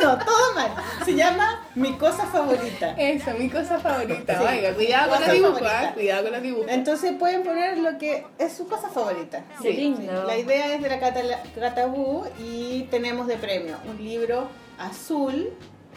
No, 0.00 0.16
todo 0.16 0.54
mal. 0.54 0.70
Se 1.04 1.14
llama 1.14 1.66
Mi 1.74 1.92
cosa 1.94 2.24
favorita. 2.26 2.92
Eso, 2.96 3.32
mi 3.36 3.50
cosa 3.50 3.78
favorita. 3.80 4.38
Sí. 4.38 4.44
Oiga, 4.48 4.72
cuidado 4.74 5.10
con 5.10 5.20
los 5.20 5.32
dibujos. 5.32 5.62
¿ah? 5.64 5.90
Cuidado 5.92 6.22
con 6.22 6.32
los 6.32 6.42
dibujos. 6.42 6.66
Entonces 6.70 7.12
pueden 7.18 7.42
poner 7.42 7.78
lo 7.78 7.98
que 7.98 8.24
es 8.38 8.52
su 8.52 8.68
cosa 8.68 8.88
favorita. 8.88 9.42
Sí. 9.60 9.72
lindo. 9.72 10.24
La 10.24 10.38
idea 10.38 10.72
es 10.74 10.82
de 10.82 10.88
la 10.88 11.00
Cata- 11.00 11.20
Catabú 11.58 12.24
y 12.38 12.82
tenemos 12.92 13.26
de 13.26 13.36
premio 13.38 13.76
un 13.90 13.98
libro 14.02 14.48
azul 14.78 15.50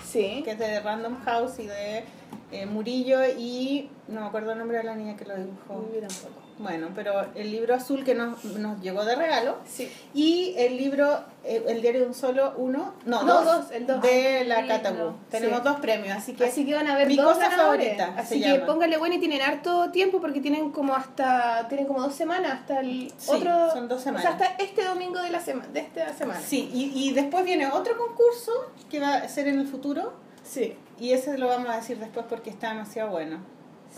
Sí. 0.04 0.42
que 0.44 0.52
es 0.52 0.60
de 0.60 0.80
Random 0.80 1.22
House 1.24 1.60
y 1.60 1.68
de 1.68 2.04
eh, 2.52 2.66
Murillo 2.66 3.20
y 3.26 3.90
no 4.08 4.22
me 4.22 4.28
acuerdo 4.28 4.52
el 4.52 4.60
nombre 4.60 4.78
de 4.78 4.84
la 4.84 4.96
niña 4.96 5.16
que 5.16 5.26
lo 5.26 5.36
dibujó. 5.36 5.90
Yo 5.94 6.02
tampoco. 6.02 6.51
Bueno, 6.62 6.90
pero 6.94 7.26
el 7.36 7.52
libro 7.52 7.76
azul 7.76 8.04
que 8.04 8.14
nos, 8.16 8.44
nos 8.46 8.80
llegó 8.82 9.04
de 9.04 9.16
regalo 9.16 9.58
Sí. 9.68 9.92
y 10.14 10.54
el 10.58 10.78
libro 10.78 11.24
eh, 11.44 11.64
El 11.68 11.82
diario 11.82 12.02
de 12.02 12.08
un 12.08 12.14
solo 12.14 12.54
uno, 12.58 12.94
no, 13.06 13.24
No, 13.24 13.42
dos, 13.42 13.46
dos, 13.46 13.72
el 13.72 13.88
dos. 13.88 14.02
de 14.02 14.44
la 14.46 14.62
lindo. 14.62 15.16
Tenemos 15.32 15.58
Sí. 15.60 15.64
dos 15.66 15.80
premios, 15.80 16.16
así 16.18 16.34
que 16.34 16.46
Así 16.46 16.66
que 16.66 16.76
van 16.76 16.88
a 16.88 16.96
ver 16.96 17.08
Mi 17.08 17.16
dos 17.16 17.34
cosa 17.34 17.50
ganadores. 17.50 17.98
favorita 17.98 18.22
Así 18.22 18.42
que 18.42 18.56
póngale 18.60 18.98
bueno 18.98 19.16
y 19.16 19.20
tienen 19.20 19.42
harto 19.42 19.90
tiempo 19.92 20.22
porque 20.22 20.40
tienen 20.40 20.72
como 20.72 20.94
hasta 20.96 21.68
tienen 21.68 21.88
como 21.88 22.02
dos 22.02 22.14
semanas 22.14 22.60
hasta 22.62 22.82
el 22.82 23.12
Sí, 23.18 23.32
otro 23.32 23.72
son 23.72 23.88
dos 23.88 24.02
O 24.02 24.04
sea, 24.04 24.14
semanas. 24.14 24.26
hasta 24.42 24.64
este 24.64 24.84
domingo 24.86 25.20
de 25.22 25.32
la 25.32 25.40
semana 25.40 25.68
de 25.74 25.80
esta 25.80 26.14
semana. 26.14 26.40
Sí, 26.40 26.70
y, 26.74 26.92
y 27.10 27.14
después 27.14 27.44
viene 27.44 27.68
otro 27.68 27.98
concurso 27.98 28.52
que 28.90 29.00
va 29.00 29.16
a 29.16 29.28
ser 29.28 29.48
en 29.48 29.60
el 29.60 29.68
futuro 29.68 30.14
Sí. 30.44 30.76
y 31.00 31.14
ese 31.14 31.38
lo 31.40 31.48
vamos 31.48 31.70
a 31.70 31.78
decir 31.78 31.98
después 31.98 32.26
porque 32.30 32.50
está 32.52 32.70
demasiado 32.70 33.10
bueno. 33.10 33.40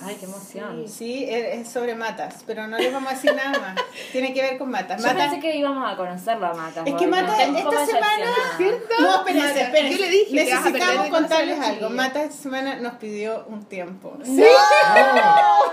Ay, 0.01 0.17
qué 0.19 0.25
emoción. 0.25 0.87
Sí, 0.87 1.25
es 1.29 1.59
es 1.59 1.71
sobre 1.71 1.95
matas, 1.95 2.43
pero 2.47 2.67
no 2.67 2.77
les 2.77 2.91
vamos 2.91 3.11
a 3.11 3.15
decir 3.15 3.33
nada 3.35 3.51
más. 3.59 3.75
Tiene 4.11 4.33
que 4.33 4.41
ver 4.41 4.57
con 4.57 4.69
matas. 4.71 5.01
Yo 5.01 5.07
Matas 5.07 5.29
pensé 5.31 5.39
que 5.39 5.55
íbamos 5.55 5.91
a 5.91 5.95
conocerlo 5.95 6.47
a 6.47 6.53
Mata. 6.53 6.79
Es 6.81 6.85
que 6.85 6.91
porque 6.91 7.07
Mata, 7.07 7.43
estoy 7.43 7.49
un 7.49 7.57
esta 7.57 7.85
semana. 7.85 8.25
¿cierto? 8.57 8.93
No, 8.99 9.15
espérense, 9.15 9.61
espérense. 9.61 9.97
yo 9.97 10.05
le 10.05 10.09
dije, 10.11 10.33
Necesitamos 10.35 11.07
contarles 11.09 11.59
algo. 11.59 11.87
Chile. 11.87 11.89
Mata 11.89 12.23
esta 12.23 12.35
semana 12.35 12.75
nos 12.75 12.93
pidió 12.93 13.45
un 13.47 13.63
tiempo. 13.65 14.17
Sí. 14.23 14.43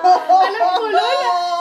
A 0.02 0.50
la 0.50 0.74
polola. 0.76 1.00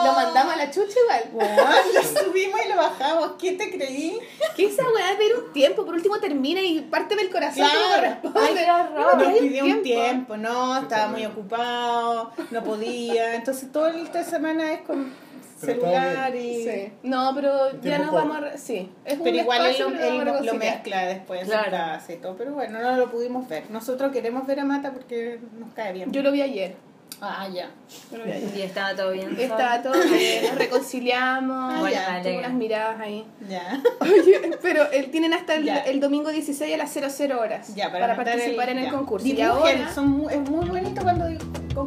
Lo 0.04 0.12
mandamos 0.12 0.54
a 0.54 0.56
la 0.56 0.70
chucha 0.70 0.94
igual. 1.30 1.46
Lo 1.94 2.02
subimos 2.02 2.60
y 2.64 2.68
lo 2.68 2.76
bajamos. 2.76 3.32
¿Quién 3.38 3.58
te 3.58 3.70
creí? 3.70 4.18
Que 4.56 4.66
esa 4.66 4.82
weá 4.84 5.12
es 5.12 5.18
ver 5.18 5.36
un 5.36 5.52
tiempo, 5.52 5.84
por 5.84 5.94
último 5.94 6.18
termina 6.18 6.60
y 6.62 6.80
parte 6.82 7.16
del 7.16 7.30
corazón 7.30 7.68
Claro. 7.68 7.94
corresponde. 8.22 8.40
Ay, 8.40 8.54
qué 8.64 8.70
horror. 8.70 9.16
No, 9.18 9.24
Nos 9.30 9.38
pidió 9.38 9.64
un 9.64 9.82
tiempo, 9.82 10.36
no, 10.36 10.78
estaba 10.78 11.08
muy 11.08 11.26
ocupado, 11.26 12.32
no 12.54 12.62
podía. 12.64 13.34
Entonces, 13.34 13.70
toda 13.72 13.90
esta 13.96 14.24
semana 14.24 14.72
es 14.72 14.80
con 14.82 15.12
Pero 15.60 15.74
todo 15.80 15.90
celular 15.90 16.34
y. 16.36 16.64
Sí. 16.64 16.92
No, 17.02 17.32
pero 17.34 17.80
ya 17.82 17.98
corto. 17.98 18.12
vamos 18.14 18.36
a... 18.36 18.40
re- 18.40 18.58
Sí. 18.58 18.90
Es 19.04 19.18
un 19.18 19.24
Pero 19.24 19.36
igual 19.36 19.60
él, 19.60 19.66
espacio, 19.72 19.90
lo, 19.90 19.96
pero 19.96 20.12
él 20.12 20.24
vamos 20.24 20.40
a 20.40 20.44
lo 20.44 20.54
mezcla 20.54 21.06
después 21.06 21.40
en 21.42 21.46
Claro. 21.48 21.64
su 21.64 21.70
casa 21.70 22.12
y 22.12 22.16
todo. 22.16 22.36
Pero 22.36 22.52
bueno, 22.54 22.80
no 22.80 22.96
lo 22.96 23.10
pudimos 23.10 23.48
ver. 23.48 23.70
Nosotros 23.70 24.10
queremos 24.12 24.46
ver 24.46 24.60
a 24.60 24.64
Mata 24.64 24.92
porque 24.92 25.38
nos 25.58 25.70
cae 25.74 25.92
bien. 25.92 26.10
Yo 26.12 26.22
lo 26.22 26.32
vi 26.32 26.42
ayer. 26.42 26.74
Ah, 27.22 27.46
ya. 27.52 27.68
Lo. 28.16 28.24
Y 28.26 28.62
estaba 28.62 28.94
todo 28.96 29.10
bien. 29.10 29.36
Estaba 29.38 29.82
todo 29.82 29.92
bien, 29.92 30.42
nos 30.46 30.54
reconciliamos. 30.54 31.74
Ah, 31.74 31.80
Bueno, 31.80 31.94
ya, 31.94 32.14
alegra. 32.14 32.38
unas 32.38 32.52
miradas 32.54 32.98
ahí. 33.00 33.26
Ya. 33.46 33.82
Oye, 34.00 34.52
pero 34.62 34.90
él 34.90 35.10
tienen 35.10 35.34
hasta 35.34 35.56
el, 35.56 36.00
domingo 36.00 36.30
16 36.30 36.72
a 36.72 36.78
las 36.78 36.90
00 36.90 37.38
horas 37.38 37.74
Ya, 37.74 37.92
para, 37.92 38.16
participar 38.16 38.70
en 38.70 38.78
el 38.78 38.90
concurso. 38.90 39.26
Y 39.26 39.38
ahora, 39.42 39.92
son 39.92 40.08
muy, 40.08 40.32
es 40.32 40.40
muy 40.48 40.66
bonito 40.66 41.02
cuando 41.02 41.26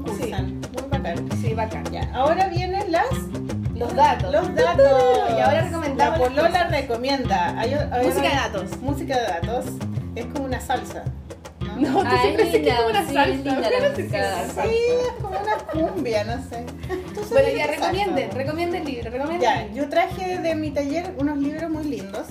concursan. 0.01 0.59
Muy 0.59 0.89
bacán. 0.89 1.29
sí, 1.41 1.53
bacán. 1.53 1.83
Ya, 1.91 2.09
ahora 2.13 2.47
vienen 2.47 2.91
las 2.91 3.05
Los 3.75 3.93
datos. 3.95 4.31
los 4.31 4.55
datos. 4.55 5.29
Y 5.37 5.41
ahora 5.41 5.61
recomendamos 5.61 6.19
La 6.19 6.25
Polola 6.25 6.47
cosas. 6.49 6.71
recomienda. 6.71 7.59
Hay- 7.59 7.73
hay- 7.73 8.05
Música 8.05 8.29
de 8.29 8.35
datos. 8.35 8.77
Música 8.81 9.15
de 9.19 9.23
datos. 9.27 9.65
Es 10.15 10.25
como 10.27 10.45
una 10.45 10.59
salsa. 10.59 11.03
¿no? 11.59 11.75
No, 11.77 12.01
tú 12.01 12.05
Ah, 12.07 12.19
siempre 12.21 12.43
es 12.43 12.51
dices 12.51 12.61
que 12.61 12.69
es 12.69 12.75
como 12.75 12.89
una 12.89 13.01
sí, 13.07 13.13
salsa. 13.13 13.29
es 13.31 13.35
linda 13.37 13.59
la 13.61 13.69
pero 13.69 13.89
no 13.89 13.95
sé 13.95 14.01
música 14.03 14.17
de 14.21 14.35
salsa. 14.35 14.63
Sí, 14.63 14.69
es 14.69 15.23
como 15.23 15.39
una 15.39 15.57
cumbia, 15.71 16.23
no 16.25 16.33
sé. 16.49 16.65
Bueno, 17.31 17.49
ya 17.57 17.67
recomienden, 17.67 18.31
recomienden 18.31 18.81
el 18.81 18.93
libro, 18.93 19.09
recomienden 19.11 19.41
Ya, 19.41 19.61
el 19.61 19.67
libro. 19.69 19.83
yo 19.83 19.89
traje 19.89 20.37
de 20.37 20.55
mi 20.55 20.69
taller 20.71 21.15
unos 21.19 21.37
libros 21.37 21.71
muy 21.71 21.83
lindos. 21.85 22.27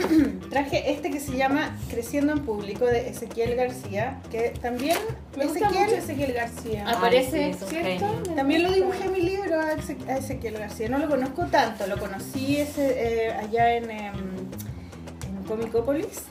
traje 0.50 0.92
este 0.92 1.10
que 1.10 1.20
se 1.20 1.36
llama 1.36 1.76
Creciendo 1.90 2.32
en 2.32 2.40
Público 2.40 2.84
de 2.86 3.08
Ezequiel 3.08 3.54
García, 3.56 4.20
que 4.30 4.54
también 4.60 4.96
Me 5.36 5.44
gusta 5.46 5.60
Ezequiel 5.60 5.84
mucho 5.84 5.96
Ezequiel 5.96 6.32
García. 6.32 6.84
Ay, 6.86 6.94
aparece, 6.96 7.30
sí, 7.30 7.50
es 7.50 7.62
un 7.62 7.68
¿cierto? 7.68 8.06
genio. 8.08 8.34
También 8.34 8.62
lo 8.62 8.72
dibujé 8.72 9.04
en 9.04 9.12
mi 9.12 9.20
libro 9.20 9.60
a 9.60 9.72
Ezequiel 10.16 10.58
García. 10.58 10.88
No 10.88 10.98
lo 10.98 11.08
conozco 11.08 11.46
tanto, 11.46 11.86
lo 11.86 11.98
conocí 11.98 12.58
ese, 12.58 13.26
eh, 13.26 13.32
allá 13.32 13.76
en, 13.76 13.90
em, 13.90 14.14
en 14.14 15.44
Comicópolis 15.46 16.22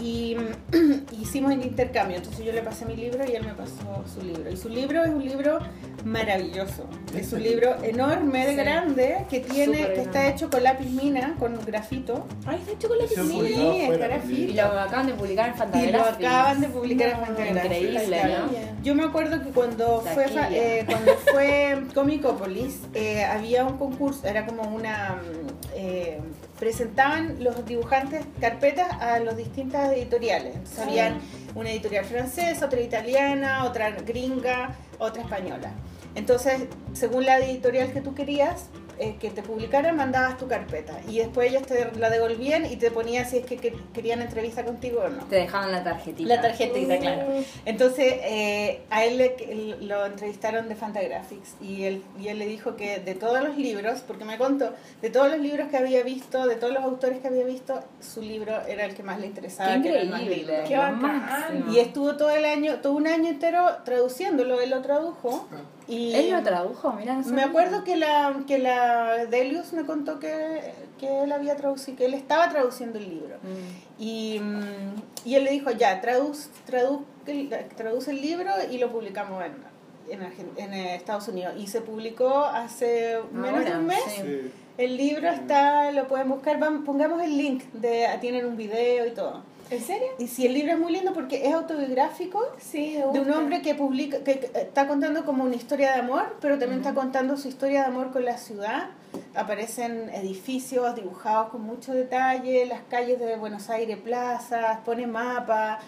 y 0.00 0.36
hicimos 1.20 1.52
el 1.52 1.64
intercambio. 1.64 2.16
Entonces 2.18 2.44
yo 2.44 2.52
le 2.52 2.62
pasé 2.62 2.84
mi 2.86 2.96
libro 2.96 3.24
y 3.28 3.34
él 3.34 3.44
me 3.44 3.54
pasó 3.54 4.04
su 4.12 4.24
libro. 4.24 4.50
Y 4.50 4.56
su 4.56 4.68
libro 4.68 5.02
es 5.04 5.10
un 5.10 5.24
libro 5.24 5.58
maravilloso. 6.04 6.86
Es 7.16 7.32
un 7.32 7.42
libro 7.42 7.76
enorme, 7.82 8.44
de 8.46 8.50
Sí. 8.52 8.56
grande, 8.56 9.18
que 9.30 9.40
tiene, 9.40 9.78
que 9.92 10.00
está 10.02 10.28
hecho 10.28 10.50
con 10.50 10.62
lápiz 10.62 10.86
mina, 10.88 11.36
con 11.38 11.58
grafito. 11.64 12.26
Ay, 12.46 12.58
está 12.60 12.72
hecho 12.72 12.88
con 12.88 12.98
la 12.98 13.06
Sí, 13.06 13.14
piscina. 13.16 13.48
sí. 13.48 13.80
Es 13.90 13.98
grafito. 13.98 14.50
Y 14.50 14.54
lo 14.54 14.62
acaban 14.64 15.06
de 15.06 15.14
publicar 15.14 15.46
en 15.48 15.52
Y 15.54 15.56
lo 15.56 15.58
Fantagraphics. 15.58 16.16
acaban 16.26 16.60
de 16.60 16.68
publicar 16.68 17.08
en 17.08 17.20
No, 17.20 17.26
Fantagraphics, 17.26 17.64
increíble. 17.64 18.22
¿no? 18.24 18.82
Yo 18.82 18.94
me 18.94 19.04
acuerdo 19.04 19.42
que 19.42 19.50
cuando 19.50 20.00
fue, 20.00 20.26
eh, 20.50 20.84
cuando 20.88 21.12
fue 21.30 21.82
Comicópolis 21.94 22.80
eh, 22.94 23.24
había 23.24 23.64
un 23.64 23.78
concurso, 23.78 24.26
era 24.26 24.46
como 24.46 24.62
una... 24.74 25.16
mm, 25.22 25.46
eh, 25.76 26.18
presentaban 26.62 27.42
los 27.42 27.66
dibujantes 27.66 28.24
carpetas 28.40 28.86
a 29.00 29.18
las 29.18 29.36
distintas 29.36 29.92
editoriales. 29.94 30.54
Entonces, 30.54 30.78
habían 30.78 31.18
una 31.56 31.72
editorial 31.72 32.04
francesa, 32.04 32.66
otra 32.66 32.80
italiana, 32.80 33.64
otra 33.64 33.90
gringa, 33.90 34.76
otra 35.00 35.22
española. 35.22 35.72
Entonces, 36.14 36.68
según 36.92 37.26
la 37.26 37.40
editorial 37.40 37.92
que 37.92 38.00
tú 38.00 38.14
querías 38.14 38.68
eh, 39.02 39.16
que 39.18 39.30
te 39.30 39.42
publicaran, 39.42 39.96
mandabas 39.96 40.38
tu 40.38 40.46
carpeta. 40.46 40.98
Y 41.08 41.18
después 41.18 41.50
ellos 41.50 41.62
te 41.66 41.90
la 41.98 42.08
devolvían 42.10 42.66
y 42.66 42.76
te 42.76 42.90
ponían 42.90 43.28
si 43.28 43.38
es 43.38 43.46
que 43.46 43.56
que- 43.56 43.74
querían 43.92 44.22
entrevista 44.22 44.64
contigo 44.64 45.00
o 45.04 45.08
no. 45.08 45.24
Te 45.24 45.36
dejaban 45.36 45.72
la 45.72 45.82
tarjetita. 45.82 46.28
La 46.28 46.40
tarjetita, 46.40 46.98
claro. 46.98 47.24
Entonces, 47.64 48.14
eh, 48.22 48.82
a 48.90 49.04
él 49.04 49.18
le- 49.18 49.76
lo 49.80 50.06
entrevistaron 50.06 50.68
de 50.68 50.74
Fantagraphics 50.76 51.54
y 51.60 51.84
él, 51.84 52.02
y 52.20 52.28
él 52.28 52.38
le 52.38 52.46
dijo 52.46 52.76
que 52.76 52.98
de 53.00 53.14
todos 53.14 53.42
los 53.42 53.56
libros, 53.58 54.00
porque 54.06 54.24
me 54.24 54.38
contó, 54.38 54.72
de 55.00 55.10
todos 55.10 55.30
los 55.30 55.40
libros 55.40 55.68
que 55.68 55.76
había 55.76 56.02
visto, 56.02 56.46
de 56.46 56.56
todos 56.56 56.72
los 56.72 56.82
autores 56.84 57.18
que 57.20 57.28
había 57.28 57.44
visto, 57.44 57.80
su 58.00 58.22
libro 58.22 58.52
era 58.68 58.84
el 58.84 58.94
que 58.94 59.02
más 59.02 59.18
le 59.20 59.26
interesaba. 59.26 59.74
Qué 59.74 59.82
que 59.82 59.88
era 59.90 60.00
el 60.00 60.10
más 60.10 60.20
increíble. 60.22 60.52
lindo. 60.52 60.68
Qué 60.68 60.76
bacán. 60.76 61.64
Y 61.72 61.78
estuvo 61.78 62.16
todo 62.16 62.30
el 62.30 62.44
año, 62.44 62.76
todo 62.80 62.92
un 62.92 63.06
año 63.06 63.28
entero 63.30 63.66
traduciéndolo, 63.84 64.60
él 64.60 64.70
lo 64.70 64.80
tradujo. 64.82 65.48
Y 65.88 66.14
Él 66.14 66.30
lo 66.30 66.42
tradujo, 66.42 66.92
mira. 66.92 67.14
no 67.16 67.26
me 67.34 67.42
acuerdo 67.42 67.82
que 67.84 67.96
la, 67.96 68.34
que 68.46 68.58
la 68.58 69.26
Delius 69.26 69.72
me 69.72 69.84
contó 69.84 70.18
que, 70.20 70.60
que 70.98 71.22
él 71.24 71.32
había 71.32 71.56
traducido, 71.56 71.96
que 71.98 72.04
él 72.06 72.14
estaba 72.14 72.48
traduciendo 72.48 72.98
el 72.98 73.08
libro. 73.08 73.36
Mm. 73.42 74.02
Y, 74.02 74.38
mm, 74.40 74.94
y 75.24 75.34
él 75.34 75.44
le 75.44 75.50
dijo, 75.50 75.70
ya, 75.72 76.00
traduz, 76.00 76.48
traduz, 76.66 77.00
el- 77.26 77.48
traduce 77.76 78.10
el 78.12 78.20
libro 78.20 78.50
y 78.70 78.78
lo 78.78 78.92
publicamos 78.92 79.42
en, 79.44 80.22
en, 80.22 80.30
en, 80.56 80.74
Estados 80.74 81.26
Unidos. 81.28 81.54
Y 81.58 81.66
se 81.66 81.80
publicó 81.80 82.44
hace 82.44 83.18
menos 83.32 83.64
de 83.64 83.72
un 83.72 83.86
mes. 83.86 83.98
sí. 84.08 84.52
El 84.78 84.96
libro 84.96 85.28
está, 85.28 85.92
lo 85.92 86.08
pueden 86.08 86.28
buscar, 86.30 86.58
Vam- 86.58 86.82
pongamos 86.84 87.20
el 87.22 87.36
link, 87.36 87.62
de, 87.74 88.06
tienen 88.22 88.46
un 88.46 88.56
video 88.56 89.06
y 89.06 89.10
todo. 89.10 89.42
¿En 89.72 89.80
serio? 89.80 90.08
Y 90.18 90.26
si 90.26 90.46
el 90.46 90.54
libro 90.54 90.72
es 90.72 90.78
muy 90.78 90.92
lindo 90.92 91.12
porque 91.12 91.46
es 91.46 91.54
autobiográfico 91.54 92.40
Sí, 92.58 92.98
de 93.12 93.20
un 93.20 93.30
hombre 93.30 93.62
que 93.62 93.74
publica 93.74 94.18
que 94.22 94.38
que 94.38 94.50
está 94.54 94.86
contando 94.86 95.24
como 95.24 95.44
una 95.44 95.54
historia 95.54 95.92
de 95.92 96.00
amor, 96.00 96.36
pero 96.40 96.58
también 96.58 96.80
está 96.80 96.94
contando 96.94 97.36
su 97.36 97.48
historia 97.48 97.82
de 97.82 97.86
amor 97.86 98.12
con 98.12 98.24
la 98.24 98.36
ciudad. 98.36 98.90
Aparecen 99.34 100.10
edificios 100.10 100.94
dibujados 100.94 101.48
con 101.50 101.62
mucho 101.62 101.92
detalle, 101.92 102.66
las 102.66 102.82
calles 102.88 103.18
de 103.18 103.36
Buenos 103.36 103.70
Aires, 103.70 103.98
plazas, 103.98 104.78
pone 104.84 105.06
mapa 105.06 105.78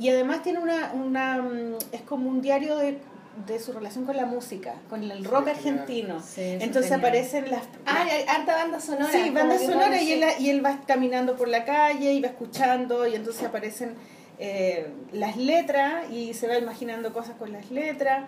y 0.00 0.08
además 0.08 0.42
tiene 0.42 0.60
una, 0.60 0.92
una 0.94 1.42
mm, 1.42 1.74
es 1.92 2.00
como 2.02 2.30
un 2.30 2.40
diario 2.40 2.76
de, 2.76 2.98
de 3.46 3.58
su 3.60 3.72
relación 3.72 4.04
con 4.04 4.16
la 4.16 4.26
música, 4.26 4.74
con 4.88 5.02
el 5.10 5.24
rock 5.24 5.44
Sí, 5.44 5.50
argentino. 5.50 6.20
Sí, 6.20 6.40
Entonces 6.42 6.90
genial. 6.90 7.00
aparecen 7.00 7.50
las 7.50 7.62
Ah, 7.86 8.04
hay 8.10 8.24
harta 8.28 8.56
banda 8.56 8.80
sonora. 8.80 9.10
Sí, 9.12 9.30
banda 9.30 9.58
sonora 9.58 10.02
y 10.02 10.12
él, 10.12 10.24
y 10.40 10.50
él 10.50 10.64
va 10.64 10.80
caminando 10.86 11.36
por 11.36 11.48
la 11.48 11.64
calle 11.64 12.12
y 12.12 12.20
va 12.20 12.28
escuchando 12.28 13.06
y 13.06 13.14
entonces 13.14 13.44
aparecen 13.44 13.94
eh, 14.38 14.88
las 15.12 15.36
letras 15.36 16.10
y 16.10 16.34
se 16.34 16.48
va 16.48 16.56
imaginando 16.58 17.12
cosas 17.12 17.36
con 17.38 17.52
las 17.52 17.70
letras. 17.70 18.24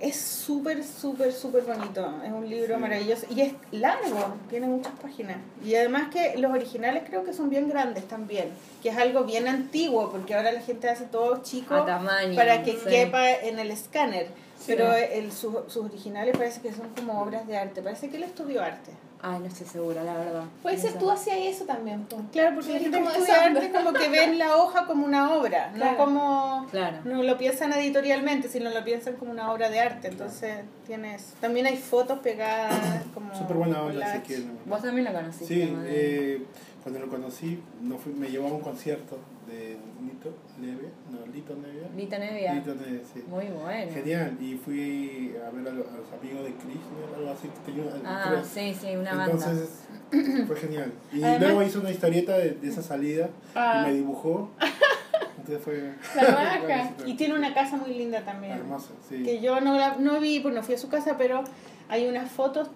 Es 0.00 0.16
súper, 0.16 0.84
súper, 0.84 1.32
súper 1.32 1.62
bonito. 1.64 2.08
Es 2.24 2.30
un 2.30 2.48
libro 2.48 2.76
Sí. 2.76 2.80
maravilloso 2.80 3.26
y 3.30 3.40
es 3.40 3.52
largo, 3.72 4.34
tiene 4.48 4.66
muchas 4.68 4.92
páginas. 5.02 5.38
Y 5.64 5.74
además 5.74 6.08
que 6.12 6.36
los 6.38 6.52
originales 6.52 7.02
creo 7.08 7.24
que 7.24 7.32
son 7.32 7.50
bien 7.50 7.68
grandes 7.68 8.06
también, 8.06 8.50
que 8.82 8.90
es 8.90 8.96
algo 8.96 9.24
bien 9.24 9.48
antiguo 9.48 10.10
porque 10.12 10.34
ahora 10.36 10.52
la 10.52 10.60
gente 10.60 10.88
hace 10.88 11.04
todo 11.06 11.42
chico 11.42 11.74
A 11.74 11.84
tamaño, 11.84 12.36
para 12.36 12.62
que 12.62 12.72
sí. 12.74 12.86
quepa 12.88 13.28
en 13.30 13.58
el 13.58 13.70
escáner. 13.72 14.28
Sí. 14.56 14.64
Pero 14.68 14.92
el, 14.92 15.32
su- 15.32 15.64
sus 15.68 15.84
originales 15.86 16.36
parece 16.36 16.60
que 16.60 16.72
son 16.72 16.88
como 16.90 17.20
obras 17.22 17.46
de 17.46 17.56
arte. 17.56 17.80
Parece 17.82 18.08
que 18.08 18.16
él 18.18 18.22
estudió 18.24 18.62
arte. 18.62 18.90
Ay, 19.20 19.40
no 19.40 19.46
estoy 19.46 19.66
segura, 19.66 20.04
la 20.04 20.14
verdad. 20.14 20.44
Puede 20.62 20.76
No 20.76 20.82
ser 20.82 20.92
tú 20.98 21.10
hacías 21.10 21.36
eso 21.38 21.64
también. 21.64 22.04
po. 22.04 22.22
Claro, 22.30 22.54
porque 22.54 22.72
la 22.74 22.78
gente 22.78 22.98
que 22.98 23.04
como 23.04 23.10
estudia 23.10 23.44
arte 23.44 23.70
como 23.72 23.92
que 23.92 24.08
ven 24.08 24.38
la 24.38 24.56
hoja 24.56 24.86
como 24.86 25.04
una 25.04 25.34
obra, 25.34 25.70
no 25.72 25.76
Claro. 25.76 25.96
como... 25.96 26.66
Claro. 26.70 26.98
No 27.04 27.22
lo 27.24 27.36
piensan 27.36 27.72
editorialmente, 27.72 28.48
sino 28.48 28.70
lo 28.70 28.84
piensan 28.84 29.14
como 29.16 29.32
una 29.32 29.50
obra 29.52 29.70
de 29.70 29.80
arte. 29.80 30.08
Entonces 30.08 30.58
tienes... 30.86 31.34
También 31.40 31.66
hay 31.66 31.76
fotos 31.76 32.20
pegadas 32.20 33.02
como... 33.12 33.34
Súper 33.36 33.56
buena 33.56 33.82
onda, 33.82 34.12
si 34.14 34.18
quieren. 34.20 34.58
Vos 34.66 34.82
también 34.82 35.04
lo 35.06 35.12
conociste. 35.12 35.46
Sí, 35.54 35.76
eh, 35.86 36.42
cuando 36.82 37.00
lo 37.00 37.08
conocí, 37.08 37.60
no 37.82 37.98
fui, 37.98 38.12
me 38.12 38.28
llevó 38.28 38.48
a 38.48 38.52
un 38.52 38.60
concierto 38.60 39.18
de 39.48 39.76
Lito 40.04 40.34
Neve, 40.60 40.90
no, 41.10 41.26
Lito 41.32 41.54
Neve. 41.56 41.88
Lito 41.96 42.18
Nevia. 42.18 42.54
Lito 42.54 42.74
Neve, 42.74 43.02
sí. 43.12 43.24
Muy 43.28 43.46
bueno. 43.46 43.92
Genial, 43.92 44.36
y 44.40 44.54
fui 44.56 45.34
a 45.44 45.50
ver 45.50 45.68
a, 45.68 45.72
lo- 45.72 45.88
a 45.88 45.96
los 45.96 46.12
amigos 46.20 46.44
de 46.44 46.54
Chris, 46.54 46.76
¿no? 46.76 47.16
algo 47.16 47.30
así 47.32 47.48
que 47.48 47.72
tenía. 47.72 47.84
Ah, 48.04 48.24
creo. 48.28 48.44
sí, 48.44 48.74
sí, 48.78 48.94
una 48.96 49.14
banda. 49.14 49.32
Entonces, 49.32 49.86
fue 50.46 50.56
genial. 50.56 50.92
Y 51.12 51.22
Además- 51.22 51.40
luego 51.40 51.62
hizo 51.62 51.80
una 51.80 51.90
historieta 51.90 52.36
de, 52.38 52.52
de 52.52 52.68
esa 52.68 52.82
salida 52.82 53.30
Ah. 53.54 53.82
y 53.84 53.88
me 53.88 53.94
dibujó. 53.94 54.50
Entonces 55.38 55.64
fue. 55.64 55.94
La. 56.16 56.92
Y 57.06 57.14
tiene 57.14 57.34
una 57.34 57.54
casa 57.54 57.76
muy 57.76 57.94
linda 57.94 58.20
también. 58.24 58.52
Hermosa, 58.58 58.90
sí. 59.08 59.22
Que 59.22 59.40
yo 59.40 59.60
no, 59.60 59.76
la, 59.76 59.96
no 59.96 60.20
vi, 60.20 60.40
pues 60.40 60.54
no 60.54 60.62
fui 60.62 60.74
a 60.74 60.78
su 60.78 60.88
casa, 60.88 61.16
pero 61.16 61.42
hay 61.88 62.06
unas 62.06 62.30
fotos 62.30 62.68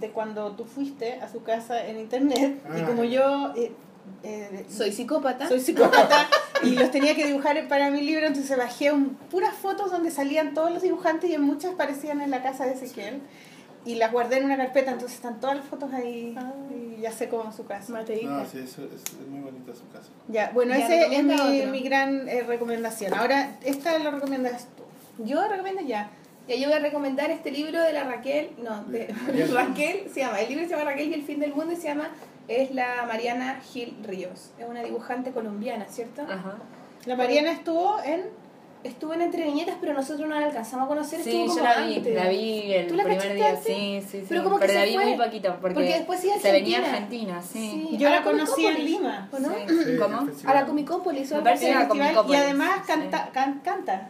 de 0.00 0.10
cuando 0.10 0.52
tú 0.56 0.64
fuiste 0.64 1.20
a 1.20 1.28
su 1.28 1.42
casa 1.42 1.86
en 1.86 1.98
internet. 2.00 2.60
Y 2.76 2.80
Ah. 2.80 2.86
como 2.86 3.04
yo... 3.04 3.52
eh, 3.56 3.72
eh, 4.22 4.66
Soy 4.68 4.92
psicópata. 4.92 5.48
soy 5.48 5.60
psicópata 5.60 6.28
y 6.62 6.70
los 6.76 6.90
tenía 6.90 7.14
que 7.14 7.26
dibujar 7.26 7.66
para 7.68 7.90
mi 7.90 8.02
libro, 8.02 8.26
entonces 8.26 8.56
bajé 8.56 8.92
un, 8.92 9.16
puras 9.30 9.54
fotos 9.54 9.90
donde 9.90 10.10
salían 10.10 10.54
todos 10.54 10.70
los 10.72 10.82
dibujantes 10.82 11.30
y 11.30 11.34
en 11.34 11.42
muchas 11.42 11.74
parecían 11.74 12.20
en 12.20 12.30
la 12.30 12.42
casa 12.42 12.64
de 12.66 12.72
Ezequiel. 12.72 13.20
Y 13.84 13.96
las 13.96 14.12
guardé 14.12 14.38
en 14.38 14.44
una 14.44 14.56
carpeta, 14.56 14.92
entonces 14.92 15.16
están 15.16 15.40
todas 15.40 15.56
las 15.56 15.64
fotos 15.66 15.92
ahí 15.92 16.36
Ah. 16.38 16.52
y 16.70 17.00
ya 17.00 17.10
sé 17.10 17.28
cómo 17.28 17.50
es 17.50 17.56
su 17.56 17.66
casa. 17.66 17.92
Mateíta. 17.92 18.30
No, 18.30 18.46
sí, 18.46 18.58
eso 18.60 18.84
es, 18.84 19.02
es 19.02 19.26
muy 19.28 19.40
bonita 19.40 19.72
su 19.74 19.88
casa. 19.88 20.08
Ya, 20.28 20.52
bueno, 20.54 20.72
esa 20.72 20.94
es 20.94 21.24
mi, 21.24 21.66
mi 21.66 21.80
gran 21.80 22.28
eh, 22.28 22.42
recomendación. 22.46 23.12
Ahora, 23.12 23.56
esta 23.64 23.98
la 23.98 24.12
recomiendas 24.12 24.68
tú. 24.76 25.24
Yo 25.24 25.48
recomiendo 25.48 25.82
ya. 25.82 26.10
Ya 26.46 26.54
yo 26.54 26.68
voy 26.68 26.76
a 26.76 26.78
recomendar 26.78 27.30
este 27.32 27.50
libro 27.50 27.80
de 27.82 27.92
la 27.92 28.04
Raquel, 28.04 28.50
no, 28.62 28.84
de. 28.84 29.12
Raquel, 29.52 30.08
se 30.14 30.20
llama, 30.20 30.40
el 30.40 30.48
libro 30.50 30.64
se 30.64 30.70
llama 30.70 30.84
Raquel 30.84 31.08
y 31.10 31.14
el 31.14 31.22
fin 31.24 31.40
del 31.40 31.52
mundo 31.52 31.72
y 31.72 31.76
se 31.76 31.88
llama, 31.88 32.08
es 32.48 32.70
la 32.74 33.04
Mariana 33.06 33.60
Gil 33.72 33.96
Ríos. 34.04 34.50
Es 34.58 34.66
una 34.68 34.82
dibujante 34.82 35.30
colombiana, 35.32 35.86
¿cierto? 35.88 36.22
Ajá. 36.22 36.56
La 37.06 37.16
Mariana 37.16 37.52
estuvo 37.52 37.96
en... 38.04 38.42
Estuvo 38.84 39.14
en 39.14 39.20
Entre 39.20 39.44
Niñetas, 39.44 39.76
pero 39.80 39.92
nosotros 39.94 40.28
no 40.28 40.40
la 40.40 40.46
alcanzamos 40.46 40.86
a 40.86 40.88
conocer. 40.88 41.22
Sí, 41.22 41.46
yo 41.46 41.62
la 41.62 41.82
vi, 41.82 41.94
antes. 41.98 42.14
la 42.16 42.28
vi 42.28 42.72
el 42.72 42.88
¿Tú 42.88 42.96
la 42.96 43.04
primer 43.04 43.34
día, 43.36 43.48
antes? 43.50 43.64
sí, 43.64 44.02
sí, 44.02 44.18
sí. 44.22 44.26
Pero 44.28 44.42
como 44.42 44.58
que 44.58 44.66
la 44.66 44.72
se 44.80 44.86
vi 44.86 44.94
fue. 44.96 45.04
muy 45.06 45.24
poquito, 45.24 45.56
porque, 45.60 45.74
Porque 45.74 45.88
después 45.94 46.18
a 46.36 46.40
se 46.40 46.50
venía 46.50 46.78
a 46.78 46.80
Argentina. 46.86 47.40
Sí. 47.40 47.86
Sí. 47.90 47.96
Yo 47.96 48.10
la 48.10 48.16
la 48.16 48.22
conocí 48.24 48.66
en 48.66 48.74
Comicópolis, 48.74 48.90
Lima. 49.00 49.28
¿o 49.32 49.38
no? 49.38 49.48
Sí. 49.50 49.84
Sí, 49.86 49.96
¿Cómo? 49.96 50.28
A 50.46 50.54
la 50.54 50.66
Comicópolis. 50.66 51.30
o 51.30 51.36
Me 51.36 51.42
parece 51.42 51.66
que 51.68 51.72
festival, 51.74 51.96
y 51.96 52.00
Comicópolis, 52.00 52.40
además 52.40 52.70
sí. 52.80 52.82
canta, 52.88 53.30
can- 53.32 53.60
canta 53.60 54.08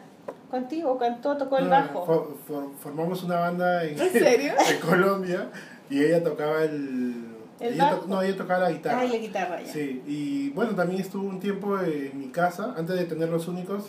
contigo, 0.50 0.96
cantó, 0.96 1.36
tocó 1.36 1.58
el 1.58 1.64
No, 1.64 1.70
bajo. 1.70 2.06
fo- 2.06 2.36
fo- 2.48 2.72
formamos 2.78 3.22
una 3.24 3.40
banda 3.40 3.84
en, 3.84 4.00
¿En 4.00 4.10
serio? 4.10 4.54
en 4.70 4.80
Colombia 4.80 5.50
y 5.90 6.02
ella 6.02 6.24
tocaba 6.24 6.62
el... 6.64 7.31
¿El 7.62 7.74
ella 7.74 7.92
bajo? 7.94 8.06
no, 8.08 8.22
ella 8.22 8.36
tocaba 8.36 8.60
la 8.60 8.70
guitarra. 8.72 9.00
Ay, 9.00 9.08
la 9.08 9.16
guitarra 9.18 9.62
ya. 9.62 9.72
Sí, 9.72 10.02
y 10.06 10.50
bueno, 10.50 10.74
también 10.74 11.00
estuvo 11.00 11.26
un 11.28 11.40
tiempo 11.40 11.78
en 11.80 12.18
mi 12.18 12.28
casa, 12.28 12.74
antes 12.76 12.96
de 12.96 13.04
tener 13.04 13.28
los 13.28 13.46
únicos, 13.48 13.84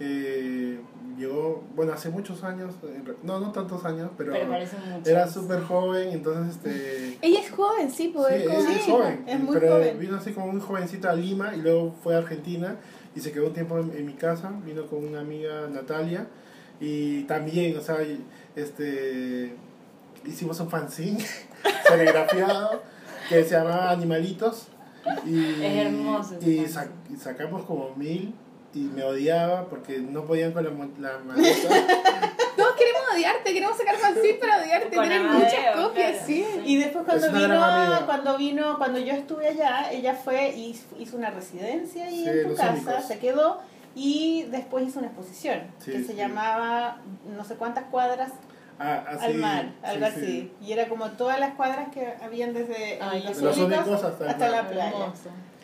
eh, 0.00 0.78
llegó, 1.16 1.62
bueno, 1.76 1.92
hace 1.92 2.10
muchos 2.10 2.42
años, 2.42 2.74
re- 2.82 3.14
no, 3.22 3.38
no 3.38 3.52
tantos 3.52 3.84
años, 3.84 4.10
pero, 4.18 4.32
Pero 4.32 4.54
era 5.04 5.28
súper 5.28 5.62
joven, 5.62 6.08
entonces 6.10 6.56
este... 6.56 7.18
Ella 7.22 7.40
es 7.40 7.50
joven, 7.50 7.90
sí, 7.90 7.96
Sí, 8.04 8.08
pues. 8.12 8.32
es 8.42 8.46
como 8.48 8.58
es, 8.58 8.76
es 8.76 8.84
joven, 8.86 9.24
es 9.26 9.40
muy 9.40 9.54
pero 9.54 9.68
joven. 9.74 9.98
vino 10.00 10.16
así 10.16 10.32
como 10.32 10.48
muy 10.52 10.60
jovencita 10.60 11.10
a 11.10 11.14
Lima 11.14 11.54
y 11.54 11.60
luego 11.60 11.94
fue 12.02 12.16
a 12.16 12.18
Argentina 12.18 12.76
y 13.14 13.20
se 13.20 13.30
quedó 13.30 13.46
un 13.46 13.52
tiempo 13.54 13.78
en, 13.78 13.92
en 13.96 14.04
mi 14.04 14.14
casa, 14.14 14.52
vino 14.64 14.86
con 14.88 15.04
una 15.06 15.20
amiga 15.20 15.68
Natalia 15.68 16.26
y 16.80 17.22
también, 17.24 17.76
o 17.78 17.80
sea, 17.80 17.98
este 18.56 19.54
hicimos 20.26 20.58
un 20.58 20.68
fanzine 20.70 21.24
serigrafiado 21.88 22.82
que 23.28 23.44
se 23.44 23.50
llamaba 23.56 23.90
Animalitos 23.90 24.68
y, 25.26 25.62
Es 25.62 25.86
hermoso 25.86 26.34
y, 26.34 26.58
fanzine. 26.58 26.68
sa- 26.68 26.88
y 27.12 27.16
sacamos 27.16 27.64
como 27.64 27.90
mil 27.96 28.34
y 28.72 28.78
me 28.80 29.04
odiaba 29.04 29.66
porque 29.68 29.98
no 29.98 30.24
podían 30.24 30.52
con 30.52 30.64
la, 30.64 30.70
la 31.12 31.18
maleta. 31.18 31.68
Todos 32.56 32.74
queremos 32.76 33.02
odiarte, 33.12 33.52
queremos 33.52 33.76
sacar 33.76 33.96
fanzine 33.96 34.34
para 34.34 34.58
odiarte. 34.62 34.96
Con 34.96 35.04
Tener 35.04 35.20
Amadeo, 35.20 35.38
muchas 35.44 35.76
copias, 35.76 36.10
claro. 36.12 36.26
sí. 36.26 36.46
Y 36.64 36.76
después 36.78 37.04
cuando 37.04 37.30
vino, 37.32 38.06
cuando 38.06 38.36
vino, 38.38 38.78
cuando 38.78 38.98
yo 38.98 39.12
estuve 39.12 39.48
allá, 39.48 39.90
ella 39.92 40.14
fue 40.14 40.50
y 40.50 40.80
hizo 40.98 41.16
una 41.16 41.30
residencia 41.30 42.04
ahí 42.06 42.24
Sí, 42.24 42.28
en 42.30 42.48
tu 42.48 42.54
casa, 42.56 42.72
Únicos. 42.72 43.04
se 43.06 43.18
quedó 43.18 43.60
y 43.96 44.44
después 44.50 44.88
hizo 44.88 44.98
una 44.98 45.08
exposición 45.08 45.60
Sí, 45.78 45.92
que 45.92 45.98
se 46.00 46.08
sí. 46.12 46.14
llamaba 46.14 46.98
no 47.36 47.44
sé 47.44 47.54
cuántas 47.54 47.84
cuadras 47.84 48.32
Ah, 48.78 49.04
así, 49.08 49.24
al 49.26 49.34
mar, 49.34 49.64
sí, 49.66 49.86
algo 49.90 50.06
sí. 50.06 50.12
así. 50.16 50.52
Y 50.60 50.72
era 50.72 50.88
como 50.88 51.10
todas 51.12 51.38
las 51.38 51.54
cuadras 51.54 51.88
que 51.90 52.14
habían 52.22 52.52
desde 52.52 52.98
Ay, 53.00 53.22
los, 53.22 53.36
de 53.38 53.42
los 53.44 53.58
únicos 53.58 54.02
hasta 54.04 54.24
el 54.32 54.38
mar. 54.38 54.50
la 54.50 54.68
playa. 54.68 55.12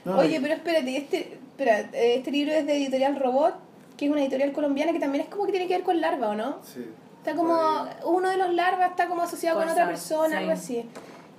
No, 0.05 0.19
Oye, 0.19 0.41
pero 0.41 0.55
espérate, 0.55 0.97
este, 0.97 1.39
espera, 1.51 1.81
este 1.93 2.31
libro 2.31 2.53
es 2.55 2.67
de 2.67 2.77
Editorial 2.77 3.17
Robot, 3.17 3.55
que 3.97 4.07
es 4.07 4.11
una 4.11 4.23
editorial 4.23 4.53
colombiana 4.53 4.93
que 4.93 4.99
también 5.01 5.25
es 5.25 5.31
como 5.31 5.45
que 5.45 5.51
tiene 5.53 5.67
que 5.67 5.75
ver 5.75 5.83
con 5.83 6.01
larva, 6.01 6.29
¿o 6.31 6.35
no? 6.35 6.59
sí. 6.63 6.87
Está 7.19 7.35
como, 7.35 7.55
Ahí. 7.55 7.91
uno 8.07 8.31
de 8.31 8.39
los 8.39 8.55
larvas 8.55 8.93
está 8.93 9.07
como 9.07 9.21
asociado 9.21 9.57
con 9.59 9.65
Puede 9.67 9.75
otra 9.75 9.89
persona, 9.89 10.29
sí. 10.31 10.35
algo 10.37 10.53
así. 10.53 10.89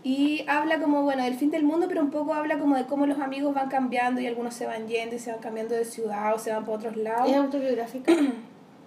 Y 0.03 0.45
habla 0.47 0.79
como, 0.79 1.01
bueno, 1.01 1.23
del 1.23 1.33
fin 1.33 1.49
del 1.49 1.63
mundo, 1.63 1.87
pero 1.87 2.01
un 2.01 2.11
poco 2.11 2.35
habla 2.35 2.59
como 2.59 2.75
de 2.75 2.85
cómo 2.85 3.07
los 3.07 3.17
amigos 3.19 3.55
van 3.55 3.67
cambiando 3.67 4.21
y 4.21 4.27
algunos 4.27 4.53
se 4.53 4.67
van 4.67 4.87
yendo 4.87 5.15
y 5.15 5.19
se 5.19 5.31
van 5.31 5.39
cambiando 5.39 5.73
de 5.73 5.83
ciudad 5.85 6.35
o 6.35 6.37
se 6.37 6.51
van 6.51 6.65
por 6.65 6.77
otros 6.77 6.97
lados. 6.97 7.27
¿Es 7.29 7.35
autobiográfica? 7.35 8.11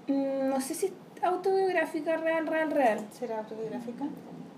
Mm, 0.07 0.51
no 0.51 0.61
sé 0.61 0.75
si 0.75 0.93
autobiográfica, 1.25 2.17
real, 2.17 2.47
real, 2.47 2.71
real. 2.71 2.99
¿Será 3.11 3.39
autobiográfica? 3.39 4.05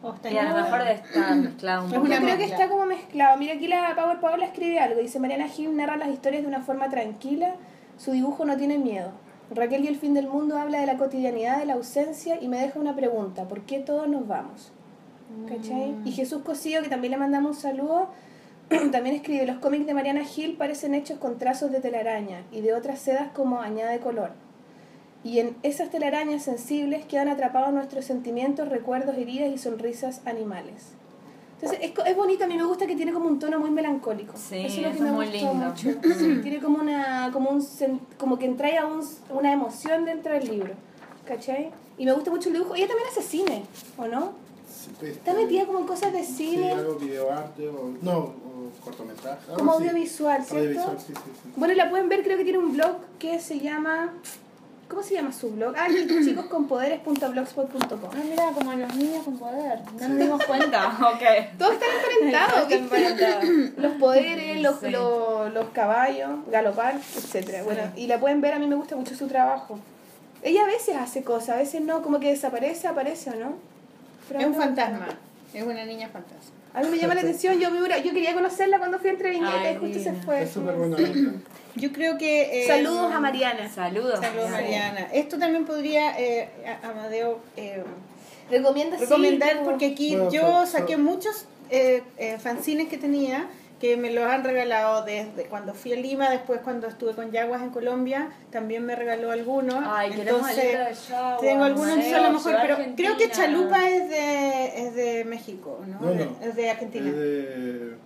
¿O 0.02 0.12
está 0.12 0.30
Y 0.30 0.38
a 0.38 0.44
lo 0.44 0.54
mejor 0.54 0.84
de 0.84 0.92
estar 0.92 1.36
mezclado 1.42 1.84
un 1.84 1.88
Es 1.88 1.94
poco. 1.94 2.06
una 2.06 2.16
Yo 2.16 2.22
creo 2.22 2.36
que 2.38 2.44
está 2.44 2.68
como 2.68 2.86
mezclado. 2.86 3.38
Mira, 3.38 3.54
aquí 3.54 3.66
la 3.66 3.94
Power 3.96 4.20
Paola 4.20 4.46
escribe 4.46 4.78
algo. 4.78 5.00
Dice, 5.00 5.18
Mariana 5.18 5.48
Gil 5.48 5.76
narra 5.76 5.96
las 5.96 6.08
historias 6.08 6.42
de 6.42 6.48
una 6.48 6.60
forma 6.60 6.88
tranquila. 6.88 7.54
Su 7.96 8.12
dibujo 8.12 8.44
no 8.44 8.56
tiene 8.56 8.78
miedo. 8.78 9.10
Raquel 9.50 9.84
y 9.84 9.88
el 9.88 9.96
fin 9.96 10.12
del 10.12 10.28
mundo 10.28 10.58
habla 10.58 10.80
de 10.80 10.86
la 10.86 10.96
cotidianidad, 10.96 11.58
de 11.58 11.66
la 11.66 11.74
ausencia 11.74 12.38
y 12.40 12.48
me 12.48 12.58
deja 12.58 12.80
una 12.80 12.96
pregunta. 12.96 13.46
¿Por 13.46 13.62
qué 13.62 13.78
todos 13.78 14.08
nos 14.08 14.26
vamos? 14.26 14.72
¿Cachai? 15.48 15.92
Mm. 15.92 16.06
Y 16.06 16.12
Jesús 16.12 16.42
Cosío, 16.42 16.82
que 16.82 16.88
también 16.88 17.12
le 17.12 17.16
mandamos 17.16 17.56
un 17.56 17.62
saludo, 17.62 18.08
también 18.92 19.14
escribe, 19.16 19.46
los 19.46 19.58
cómics 19.58 19.86
de 19.86 19.94
Mariana 19.94 20.24
Gil 20.24 20.56
parecen 20.56 20.94
hechos 20.94 21.18
con 21.18 21.38
trazos 21.38 21.70
de 21.70 21.80
telaraña 21.80 22.42
y 22.50 22.60
de 22.60 22.74
otras 22.74 22.98
sedas 22.98 23.28
como 23.32 23.60
añade 23.60 24.00
color. 24.00 24.32
Y 25.26 25.40
en 25.40 25.56
esas 25.64 25.90
telarañas 25.90 26.44
sensibles 26.44 27.04
quedan 27.04 27.28
atrapados 27.28 27.72
nuestros 27.74 28.04
sentimientos, 28.04 28.68
recuerdos, 28.68 29.16
heridas 29.16 29.48
y 29.52 29.58
sonrisas 29.58 30.20
animales. 30.24 30.92
Entonces 31.60 31.80
es, 31.82 31.92
es 32.06 32.16
bonito, 32.16 32.44
a 32.44 32.46
mí 32.46 32.56
me 32.56 32.62
gusta 32.62 32.86
que 32.86 32.94
tiene 32.94 33.12
como 33.12 33.26
un 33.26 33.40
tono 33.40 33.58
muy 33.58 33.70
melancólico. 33.70 34.34
Sí, 34.36 34.58
eso 34.58 34.76
es 34.80 34.86
lo 34.86 34.92
que 34.92 35.00
me 35.00 35.10
muy 35.10 35.26
gustó 35.26 35.52
lindo. 35.52 35.66
mucho. 35.66 35.88
Sí, 36.18 36.38
tiene 36.42 36.60
como 36.60 36.78
una 36.78 37.30
como 37.32 37.50
un 37.50 37.66
como 38.18 38.38
que 38.38 38.44
entrae 38.46 38.78
a 38.78 38.86
un, 38.86 39.00
una 39.30 39.52
emoción 39.52 40.04
dentro 40.04 40.32
del 40.32 40.48
libro. 40.48 40.74
¿Cachai? 41.26 41.70
Y 41.98 42.04
me 42.04 42.12
gusta 42.12 42.30
mucho 42.30 42.50
el 42.50 42.54
dibujo. 42.56 42.76
Ella 42.76 42.86
también 42.86 43.08
hace 43.10 43.22
cine, 43.22 43.64
¿o 43.96 44.06
no? 44.06 44.32
Sí, 44.68 44.90
pues, 45.00 45.12
Está 45.16 45.32
eh, 45.32 45.42
metida 45.44 45.66
como 45.66 45.80
en 45.80 45.86
cosas 45.86 46.12
de 46.12 46.22
Sí, 46.22 46.50
cine, 46.50 46.70
algo 46.70 46.94
videoarte 46.96 47.68
o. 47.68 47.94
No, 48.00 48.18
o 48.18 48.70
cortometraje. 48.84 49.52
como 49.56 49.72
audiovisual, 49.72 50.44
¿cierto? 50.44 50.56
Audiovisual, 50.58 51.00
sí, 51.00 51.12
sí, 51.14 51.30
sí. 51.42 51.50
Bueno, 51.56 51.74
la 51.74 51.90
pueden 51.90 52.08
ver, 52.08 52.22
creo 52.22 52.36
que 52.38 52.44
tiene 52.44 52.58
un 52.60 52.72
blog 52.74 52.96
que 53.18 53.40
se 53.40 53.58
llama... 53.58 54.12
¿Cómo 54.88 55.02
se 55.02 55.14
llama 55.14 55.32
su 55.32 55.50
blog? 55.50 55.74
Ah, 55.76 55.88
chicosconpoderes.blogspot.com 56.24 58.10
Ah, 58.12 58.22
mira, 58.28 58.50
como 58.52 58.72
los 58.72 58.94
niños 58.94 59.24
con 59.24 59.36
poder. 59.38 59.80
No 60.00 60.08
nos 60.08 60.18
dimos 60.18 60.44
cuenta. 60.44 60.88
ok. 61.12 61.22
Todos 61.58 61.72
están 61.74 61.88
emparentados, 61.96 62.62
Están 62.62 62.68
¿viste? 62.68 62.76
emparentados. 63.26 63.44
Los 63.78 63.92
poderes, 63.94 64.60
los, 64.62 64.78
Sí. 64.80 64.90
los, 64.90 65.52
los 65.52 65.68
caballos, 65.70 66.30
galopar, 66.50 66.94
etcétera. 66.94 67.62
Bueno, 67.64 67.82
y 67.96 68.06
la 68.06 68.20
pueden 68.20 68.40
ver, 68.40 68.54
a 68.54 68.58
mí 68.58 68.66
me 68.66 68.76
gusta 68.76 68.94
mucho 68.96 69.16
su 69.16 69.26
trabajo. 69.26 69.78
Ella 70.42 70.62
a 70.62 70.66
veces 70.66 70.94
hace 70.96 71.24
cosas, 71.24 71.56
a 71.56 71.58
veces 71.58 71.80
no, 71.80 72.02
como 72.02 72.20
que 72.20 72.28
desaparece, 72.30 72.86
aparece 72.86 73.30
o 73.30 73.34
no. 73.34 73.54
Pero 74.28 74.40
Es 74.40 74.46
un 74.46 74.54
fantasma. 74.54 75.08
Es 75.52 75.62
una 75.64 75.84
niña 75.84 76.08
fantasma. 76.08 76.52
A 76.76 76.82
mí 76.82 76.88
me 76.90 76.98
llama 76.98 77.14
la 77.14 77.22
atención, 77.22 77.58
yo, 77.58 77.70
yo 77.74 78.12
quería 78.12 78.34
conocerla 78.34 78.78
cuando 78.78 78.98
fui 78.98 79.08
a 79.08 79.12
Entre 79.14 79.30
Viñetas 79.30 79.54
Ay, 79.64 79.74
y 79.74 79.78
justo 79.78 79.98
se 79.98 80.12
fue. 80.12 80.42
Es 80.42 80.50
súper 80.50 80.74
buena 80.74 80.96
onda. 80.96 81.32
Yo 81.74 81.92
creo 81.92 82.16
que... 82.18 82.64
eh, 82.64 82.66
Saludos 82.66 83.12
a 83.12 83.18
Mariana. 83.20 83.68
Saludos. 83.70 84.20
Saludos, 84.20 84.50
Mariana. 84.50 85.08
Esto 85.12 85.38
también 85.38 85.64
podría, 85.64 86.18
eh, 86.20 86.48
a- 86.82 86.88
Amadeo, 86.90 87.40
eh, 87.56 87.82
Recomienda 88.50 88.96
recomendar, 88.96 89.50
sí, 89.54 89.58
porque 89.64 89.86
aquí 89.86 90.14
Bueno, 90.16 90.30
yo 90.30 90.42
so- 90.42 90.66
so- 90.66 90.72
saqué 90.78 90.96
muchos 90.96 91.46
eh, 91.70 92.02
eh, 92.16 92.36
fanzines 92.38 92.88
que 92.88 92.96
tenía 92.96 93.46
que 93.80 93.96
me 93.96 94.10
los 94.10 94.24
han 94.24 94.42
regalado 94.42 95.04
desde 95.04 95.46
cuando 95.46 95.74
fui 95.74 95.92
a 95.92 95.96
Lima, 95.96 96.30
después 96.30 96.60
cuando 96.62 96.86
estuve 96.86 97.14
con 97.14 97.30
Yaguas 97.30 97.62
en 97.62 97.70
Colombia, 97.70 98.30
también 98.50 98.86
me 98.86 98.96
regaló 98.96 99.30
algunos. 99.30 99.84
Ay, 99.86 100.14
de 100.14 100.24
Yaguas, 100.24 100.56
tengo 101.40 101.64
algunos 101.64 101.98
a 101.98 102.20
lo 102.20 102.32
mejor, 102.32 102.56
pero 102.62 102.74
Argentina. 102.74 102.96
creo 102.96 103.16
que 103.18 103.34
Chalupa 103.34 103.88
es 103.88 104.08
de, 104.08 104.86
es 104.86 104.94
de 104.94 105.24
México, 105.26 105.84
¿no? 105.86 106.00
No, 106.00 106.14
no. 106.14 106.36
Es 106.40 106.56
de 106.56 106.70
Argentina. 106.70 107.08
Es 107.08 107.16
de. 107.16 107.96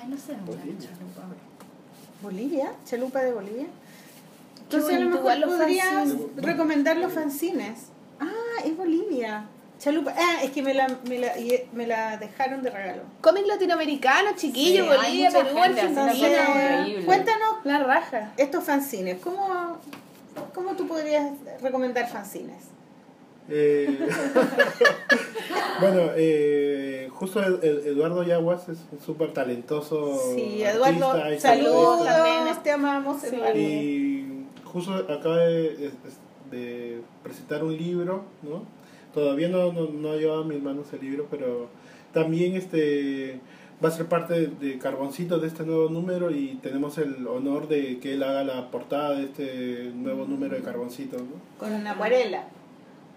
Ay, 0.00 0.08
no 0.08 0.16
sé 0.16 0.32
dónde 0.32 0.78
Chalupa. 0.78 1.22
¿Bolivia? 2.22 2.72
¿Chalupa 2.84 3.22
de 3.22 3.32
Bolivia? 3.32 3.66
Entonces 4.62 4.96
a 4.96 5.00
lo 5.00 5.10
mejor 5.10 5.58
fanzines. 5.58 6.16
recomendar 6.36 6.96
los 6.96 7.12
fanzines. 7.12 7.86
Ah, 8.18 8.62
es 8.64 8.76
Bolivia. 8.76 9.46
Chalupa. 9.78 10.14
Ah, 10.16 10.36
es 10.42 10.50
que 10.52 10.62
me 10.62 10.72
la, 10.72 10.86
me 11.08 11.18
la, 11.18 11.32
me 11.72 11.86
la 11.86 12.16
dejaron 12.16 12.62
de 12.62 12.70
regalo. 12.70 13.02
Cómic 13.20 13.46
latinoamericano, 13.46 14.30
chiquillo, 14.36 14.84
Sí, 14.84 14.88
Bolivia, 14.96 15.30
Perú, 15.30 15.58
Argentina. 15.58 17.02
cuéntanos 17.04 17.56
La 17.64 17.82
raja. 17.82 18.32
estos 18.36 18.64
fanzines. 18.64 19.20
¿Cómo, 19.20 19.78
¿Cómo 20.54 20.72
tú 20.76 20.86
podrías 20.86 21.32
recomendar 21.60 22.08
fanzines? 22.08 22.62
Eh, 23.50 23.98
bueno, 25.80 26.00
eh, 26.16 27.08
justo 27.12 27.42
Ed- 27.42 27.62
Ed- 27.62 27.86
Eduardo 27.88 28.22
Yaguas 28.22 28.68
es 28.70 28.78
un 28.90 29.00
súper 29.04 29.32
talentoso. 29.34 30.18
Sí, 30.34 30.62
Eduardo, 30.62 31.14
saludos, 31.38 32.04
también, 32.06 32.56
te 32.62 32.70
amamos, 32.70 33.20
Sí. 33.20 33.34
Eduardo. 33.34 33.58
Y 33.58 34.46
justo 34.64 34.94
acaba 34.94 35.36
de, 35.38 35.90
de 36.50 37.02
presentar 37.22 37.62
un 37.64 37.76
libro, 37.76 38.24
¿no? 38.42 38.62
Todavía 39.14 39.48
no, 39.48 39.72
no, 39.72 39.86
no 39.86 40.12
ha 40.12 40.16
llevado 40.16 40.42
a 40.42 40.44
mis 40.44 40.60
manos 40.60 40.86
el 40.92 41.00
libro, 41.00 41.26
pero 41.30 41.68
también 42.12 42.56
este 42.56 43.40
va 43.84 43.88
a 43.88 43.92
ser 43.92 44.06
parte 44.06 44.46
de, 44.46 44.78
Carboncito 44.78 45.38
de 45.38 45.48
este 45.48 45.64
nuevo 45.64 45.88
número 45.88 46.30
y 46.30 46.58
tenemos 46.62 46.96
el 46.98 47.26
honor 47.26 47.68
de 47.68 47.98
que 47.98 48.14
él 48.14 48.22
haga 48.22 48.44
la 48.44 48.70
portada 48.70 49.16
de 49.16 49.24
este 49.24 49.90
nuevo 49.94 50.24
número 50.26 50.56
de 50.56 50.62
Carboncito, 50.62 51.18
¿no? 51.18 51.58
Con 51.58 51.72
una 51.72 51.92
acuarela. 51.92 52.44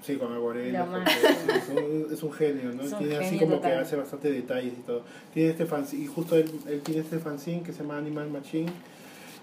Sí, 0.01 0.15
con 0.15 0.33
acuarela. 0.33 0.87
Es, 1.05 1.69
un, 1.69 2.13
es 2.13 2.23
un 2.23 2.31
genio, 2.33 2.71
¿no? 2.73 2.83
Es 2.83 2.91
un 2.91 2.99
tiene 2.99 3.17
así 3.17 3.37
como 3.37 3.61
que 3.61 3.67
hace 3.67 3.95
bastante 3.95 4.31
detalles 4.31 4.73
y 4.77 4.81
todo. 4.81 5.03
Tiene 5.33 5.51
este 5.51 5.65
fanzine, 5.65 6.03
y 6.03 6.07
justo 6.07 6.35
él, 6.35 6.51
él 6.67 6.81
tiene 6.81 7.01
este 7.01 7.19
fanzine 7.19 7.63
que 7.63 7.73
se 7.73 7.83
llama 7.83 7.97
Animal 7.97 8.29
Machine. 8.29 8.71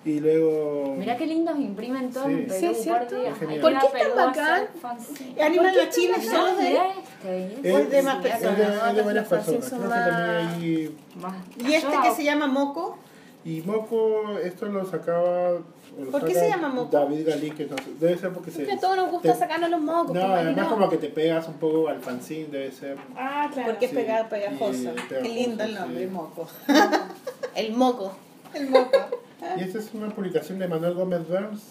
Y 0.05 0.21
luego... 0.21 0.95
Mirá 0.99 1.17
qué 1.17 1.27
lindos 1.27 1.59
imprimen 1.59 2.11
todo 2.13 2.27
Sí. 2.27 2.33
en 2.33 2.47
Perú, 2.47 2.61
Sí, 2.61 2.67
por 2.67 2.75
cierto. 2.77 3.17
¿Por 3.61 3.79
qué 3.79 3.87
es 3.87 4.15
tan 4.15 4.27
bacán? 4.27 4.53
hacer 4.55 4.69
fanzine. 4.81 5.43
Animal 5.43 5.67
¿Por 5.67 5.75
qué 5.81 5.87
Machine 5.87 6.13
tan 6.13 6.21
es 6.21 6.27
bacán? 6.33 6.47
solo 6.47 6.57
de... 6.61 6.73
Este, 6.75 7.71
Es, 7.71 7.77
es 7.81 7.91
de 7.91 8.03
más 8.03 8.17
es 8.17 8.23
de- 8.23 8.29
personas, 8.31 8.89
es 8.91 8.97
de 8.97 9.03
varias 9.03 9.31
Los 9.31 9.45
personas. 9.45 9.65
son 9.69 9.89
más- 9.89 10.53
hay... 10.53 10.97
más- 11.17 11.35
Y 11.69 11.73
este 11.75 11.97
que 12.03 12.11
se 12.13 12.25
llama 12.25 12.47
Moco. 12.47 12.99
Y 13.47 13.61
Moco, 13.63 14.39
esto 14.43 14.67
lo 14.67 14.85
sacaba... 14.87 15.53
lo 15.99 16.11
¿Por 16.11 16.25
qué 16.27 16.35
se 16.35 16.49
llama 16.49 16.69
Moco? 16.69 16.91
David 16.97 17.27
Galique, 17.29 17.67
no 17.67 17.77
sé, 17.79 17.85
debe 17.99 18.19
ser 18.19 18.33
porque 18.33 18.51
se... 18.51 18.71
A 18.71 18.79
todos 18.79 18.97
nos 18.97 19.11
gusta 19.11 19.33
te- 19.33 19.39
sacarnos 19.39 19.71
los 19.71 19.81
mocos. 19.81 20.15
No, 20.15 20.21
pues, 20.21 20.33
además 20.33 20.69
como 20.69 20.89
que 20.91 20.97
te 20.99 21.09
pegas 21.09 21.49
un 21.49 21.55
poco 21.55 21.89
al 21.89 22.01
fanzine, 22.01 22.49
debe 22.49 22.73
ser... 22.73 22.99
Ah, 23.17 23.49
claro. 23.53 23.71
Porque 23.71 23.87
es 23.87 23.93
pegado, 23.93 24.29
pegajoso. 24.29 24.93
y 24.93 25.09
Qué 25.23 25.29
lindo 25.29 25.65
el 25.65 25.75
nombre, 25.75 26.01
sí. 26.05 26.11
Moco. 26.13 26.47
El 27.55 27.73
moco. 27.73 28.13
El 28.53 28.69
Moco. 28.71 28.99
Y 29.59 29.61
esta 29.63 29.79
es 29.79 29.91
una 29.95 30.09
publicación 30.09 30.59
de 30.59 30.69
Manuel 30.69 30.95
Gómez 30.95 31.27
Burns. 31.29 31.63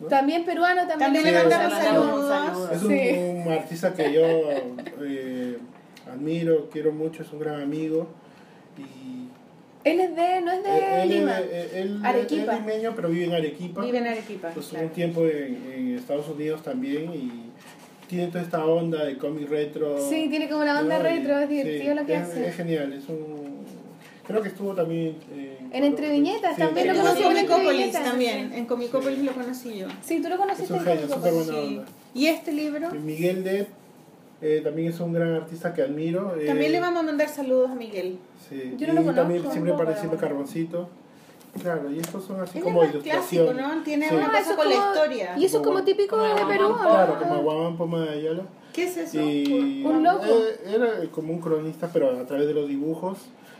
¿no? 0.00 0.08
También 0.08 0.44
peruano, 0.44 0.86
también, 0.86 0.98
También 1.12 1.24
le 1.24 1.32
le 1.32 1.38
mandamos 1.38 1.72
mandamos 1.72 2.28
saludos. 2.28 2.70
Es 2.72 2.82
un, 2.82 2.90
Sí. 2.90 3.42
un 3.46 3.52
artista 3.52 3.94
que 3.94 4.12
yo 4.12 4.22
eh, 5.02 5.58
admiro, 6.12 6.68
quiero 6.70 6.92
mucho, 6.92 7.22
es 7.22 7.32
un 7.32 7.40
gran 7.40 7.62
amigo. 7.62 8.06
Y 8.76 9.28
Él 9.88 10.00
es 10.00 10.14
de, 10.16 10.40
no 10.42 10.52
es 10.52 10.62
de 10.64 10.78
él, 10.78 10.84
él- 11.02 11.08
Lima. 11.08 11.38
él- 11.38 11.68
él- 11.74 12.00
Arequipa. 12.04 12.52
es 12.56 12.60
limeño, 12.60 12.92
pero 12.94 13.08
vive 13.08 13.24
en 13.24 13.34
Arequipa. 13.34 13.82
Vive 13.84 13.98
en 13.98 14.06
Arequipa. 14.06 14.50
Pues 14.50 14.66
claro. 14.66 14.86
un 14.86 14.92
tiempo 14.92 15.24
en, 15.24 15.72
en 15.74 15.96
Estados 15.96 16.28
Unidos 16.28 16.62
también 16.62 17.12
y 17.14 17.42
tiene 18.06 18.26
toda 18.28 18.42
esta 18.44 18.64
onda 18.66 19.02
de 19.04 19.16
cómic 19.16 19.48
retro. 19.48 19.96
Sí, 20.10 20.26
tiene 20.28 20.48
como 20.50 20.62
la 20.64 20.78
onda 20.80 20.98
¿no? 20.98 21.04
Retro, 21.04 21.38
es 21.38 21.48
divertido 21.48 21.92
sí, 21.94 22.00
lo 22.00 22.06
que 22.06 22.14
es, 22.14 22.20
hace. 22.22 22.48
Es 22.48 22.54
genial, 22.56 22.92
es 22.92 23.08
un... 23.08 23.45
Creo 24.26 24.42
que 24.42 24.48
estuvo 24.48 24.74
también... 24.74 25.16
eh, 25.32 25.58
En 25.72 25.84
Entre 25.84 26.10
Viñetas, 26.10 26.56
también 26.56 26.90
en 26.90 26.96
lo 26.96 27.02
conocí 27.02 27.22
en 27.22 27.36
en 27.36 27.46
Comicopolis 27.46 27.92
también. 27.92 28.10
también. 28.10 28.52
En 28.54 28.66
Comicópolis 28.66 29.18
lo 29.20 29.32
conocí 29.32 29.78
yo. 29.78 29.86
Sí, 30.02 30.20
tú 30.20 30.28
lo 30.28 30.34
Es 30.34 30.40
conociste 30.40 30.72
un 30.72 30.78
en 30.80 30.84
genio, 30.84 31.08
súper 31.14 31.32
Comicopolis. 31.32 31.68
Sí. 31.80 31.82
¿Y 32.14 32.26
este 32.26 32.52
libro? 32.52 32.90
Miguel 32.92 33.44
Depp 33.44 33.68
eh, 34.42 34.60
también 34.64 34.88
es 34.88 35.00
un 35.00 35.12
gran 35.12 35.32
artista 35.34 35.72
que 35.72 35.82
admiro. 35.82 36.34
eh, 36.38 36.46
También 36.46 36.72
le 36.72 36.80
vamos 36.80 37.00
a 37.00 37.02
mandar 37.04 37.28
saludos 37.28 37.70
a 37.70 37.74
Miguel. 37.74 38.18
Sí. 38.48 38.74
Yo 38.76 38.86
no 38.88 38.92
y 38.92 38.96
lo 38.96 39.02
conozco, 39.02 39.14
también 39.14 39.42
siempre 39.50 39.74
pero 39.78 40.16
Carboncito. 40.18 40.88
Claro, 41.62 41.90
y 41.90 41.98
estos 41.98 42.22
son 42.24 42.40
así 42.42 42.60
como 42.60 42.82
es 42.82 42.90
clásico, 42.90 43.08
ilustraciones. 43.44 43.76
¿no? 43.76 43.82
Tiene 43.82 44.08
Sí. 44.10 44.14
una 44.14 44.26
Ah, 44.26 44.28
cosa 44.28 44.40
eso 44.40 44.50
es 44.50 44.56
con 44.56 44.68
la 44.68 44.74
como- 44.76 44.86
historia. 44.92 45.38
Y 45.38 45.44
eso 45.46 45.56
es 45.58 45.62
como 45.66 45.84
típico 45.84 46.16
Como 46.18 46.34
de 46.34 46.44
Perú. 46.46 46.74
Claro, 46.78 47.18
como 47.18 47.42
Guamán 47.42 47.76
Poma 47.78 48.00
de 48.04 48.10
Ayala. 48.10 48.42
¿Qué 48.74 48.84
es 48.84 48.96
eso? 48.98 49.18
Y 49.22 49.82
Un 49.86 50.02
loco. 50.04 50.24
eh, 50.26 50.74
Era 50.74 50.90
como 51.10 51.32
un 51.32 51.40
cronista, 51.40 51.88
pero 51.90 52.10
a 52.20 52.26
través 52.26 52.46
de 52.46 52.52
los 52.52 52.68
dibujos. 52.68 53.18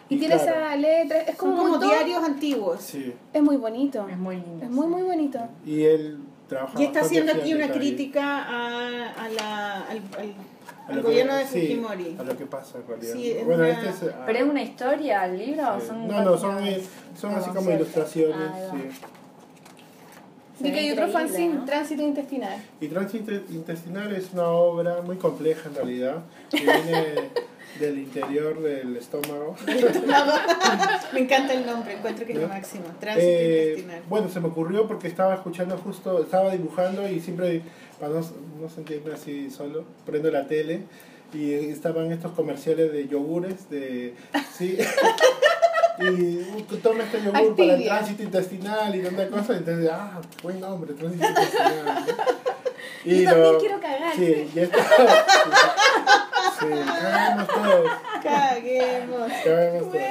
Y 0.09 0.19
tiene 0.19 0.37
claro, 0.37 0.51
esa 0.51 0.77
letra, 0.77 1.20
es 1.23 1.37
como, 1.37 1.78
diarios 1.78 2.23
antiguos. 2.23 2.81
Sí. 2.81 3.12
Es 3.33 3.43
muy 3.43 3.57
bonito. 3.57 4.07
Es 4.09 4.16
muy 4.16 4.37
lindo. 4.37 4.65
Es 4.65 4.70
muy, 4.70 4.85
sí. 4.87 4.91
muy 4.93 5.03
bonito. 5.03 5.39
Y 5.65 5.83
él 5.83 6.19
trabaja 6.49 6.81
Y 6.81 6.85
está 6.85 7.01
haciendo 7.01 7.33
aquí 7.33 7.55
una 7.55 7.70
crítica 7.73 8.43
a, 8.45 9.12
a 9.24 9.28
la, 9.31 9.77
al, 9.87 9.97
al- 10.19 10.35
que- 10.97 11.01
gobierno 11.03 11.35
de 11.35 11.45
sí, 11.47 11.61
Fujimori. 11.62 12.16
a 12.19 12.23
lo 12.23 12.37
que 12.37 12.47
pasa 12.47 12.78
en 12.78 12.87
realidad. 12.87 13.12
Sí, 13.15 13.31
es 13.33 13.45
bueno, 13.45 13.65
una- 13.65 13.70
este 13.73 13.89
es. 14.07 14.12
ah, 14.15 14.23
¿Pero 14.27 14.39
es 14.39 14.45
una 14.45 14.62
historia 14.62 15.24
el 15.27 15.39
libro 15.39 15.74
o 15.77 15.81
sí. 15.81 15.87
son 15.89 16.07
No, 16.07 16.23
no, 16.23 16.39
son, 16.39 16.65
son 17.20 17.35
Ah, 17.35 17.39
así 17.39 17.51
como 17.51 17.70
ilustraciones. 17.73 18.37
Ah, 18.39 18.73
De 20.61 20.69
ve 20.70 20.73
que 20.73 20.81
hay 20.81 20.91
otro 20.93 21.09
fanzine, 21.09 21.55
¿no? 21.55 21.65
Tránsito 21.65 22.03
Intestinal. 22.03 22.62
Y 22.81 22.89
Tránsito 22.89 23.33
Intestinal 23.51 24.15
es 24.15 24.33
una 24.33 24.47
obra 24.49 25.03
muy 25.03 25.16
compleja 25.16 25.69
en 25.69 25.74
realidad, 25.74 26.23
que 26.51 26.61
viene 26.62 27.31
del 27.81 27.98
interior 27.98 28.61
del 28.62 28.97
estómago. 28.97 29.57
Me 31.12 31.20
encanta 31.20 31.53
el 31.55 31.66
nombre, 31.66 31.94
encuentro 31.94 32.24
que 32.27 32.32
es 32.32 32.39
lo 32.39 32.48
¿No? 32.48 32.55
máximo. 32.55 32.85
Tránsito 33.01 33.27
Eh, 33.28 33.69
intestinal. 33.70 34.03
bueno, 34.09 34.28
se 34.28 34.40
me 34.40 34.48
ocurrió 34.48 34.86
porque 34.86 35.09
estaba 35.09 35.35
escuchando 35.35 35.77
justo, 35.78 36.23
estaba 36.23 36.51
dibujando 36.51 37.09
y 37.09 37.20
siempre, 37.20 37.62
para 38.01 38.12
no, 38.15 38.20
no 38.61 38.69
sentirme 38.69 39.12
así 39.15 39.51
solo, 39.51 39.85
prendo 40.05 40.31
la 40.31 40.47
tele 40.47 40.82
y 41.35 41.53
estaban 41.53 42.12
estos 42.12 42.32
comerciales 42.32 42.93
de 42.93 43.09
yogures, 43.09 43.69
de... 43.70 44.15
Sí, 44.57 44.78
y 46.01 46.62
toma 46.82 47.05
este 47.05 47.23
yogur 47.23 47.57
para 47.57 47.74
el 47.74 47.85
tránsito 47.85 48.23
intestinal 48.23 48.94
y 48.94 49.01
tanta 49.03 49.28
cosa, 49.28 49.57
entonces, 49.57 49.89
ah, 49.93 50.20
buen 50.43 50.61
nombre, 50.61 50.94
tránsito 50.94 51.27
intestinal. 51.27 51.85
¿no? 51.85 52.07
Yo 53.05 53.24
también 53.31 53.59
quiero 53.61 53.81
cagar. 53.81 54.15
Sí, 54.16 54.48
y. 54.55 54.59
sí, 56.59 56.66
cagamos 56.87 57.49
todos, 57.49 57.91
Caguemos. 58.23 59.33
cagamos 59.45 59.93
todos. 59.93 60.05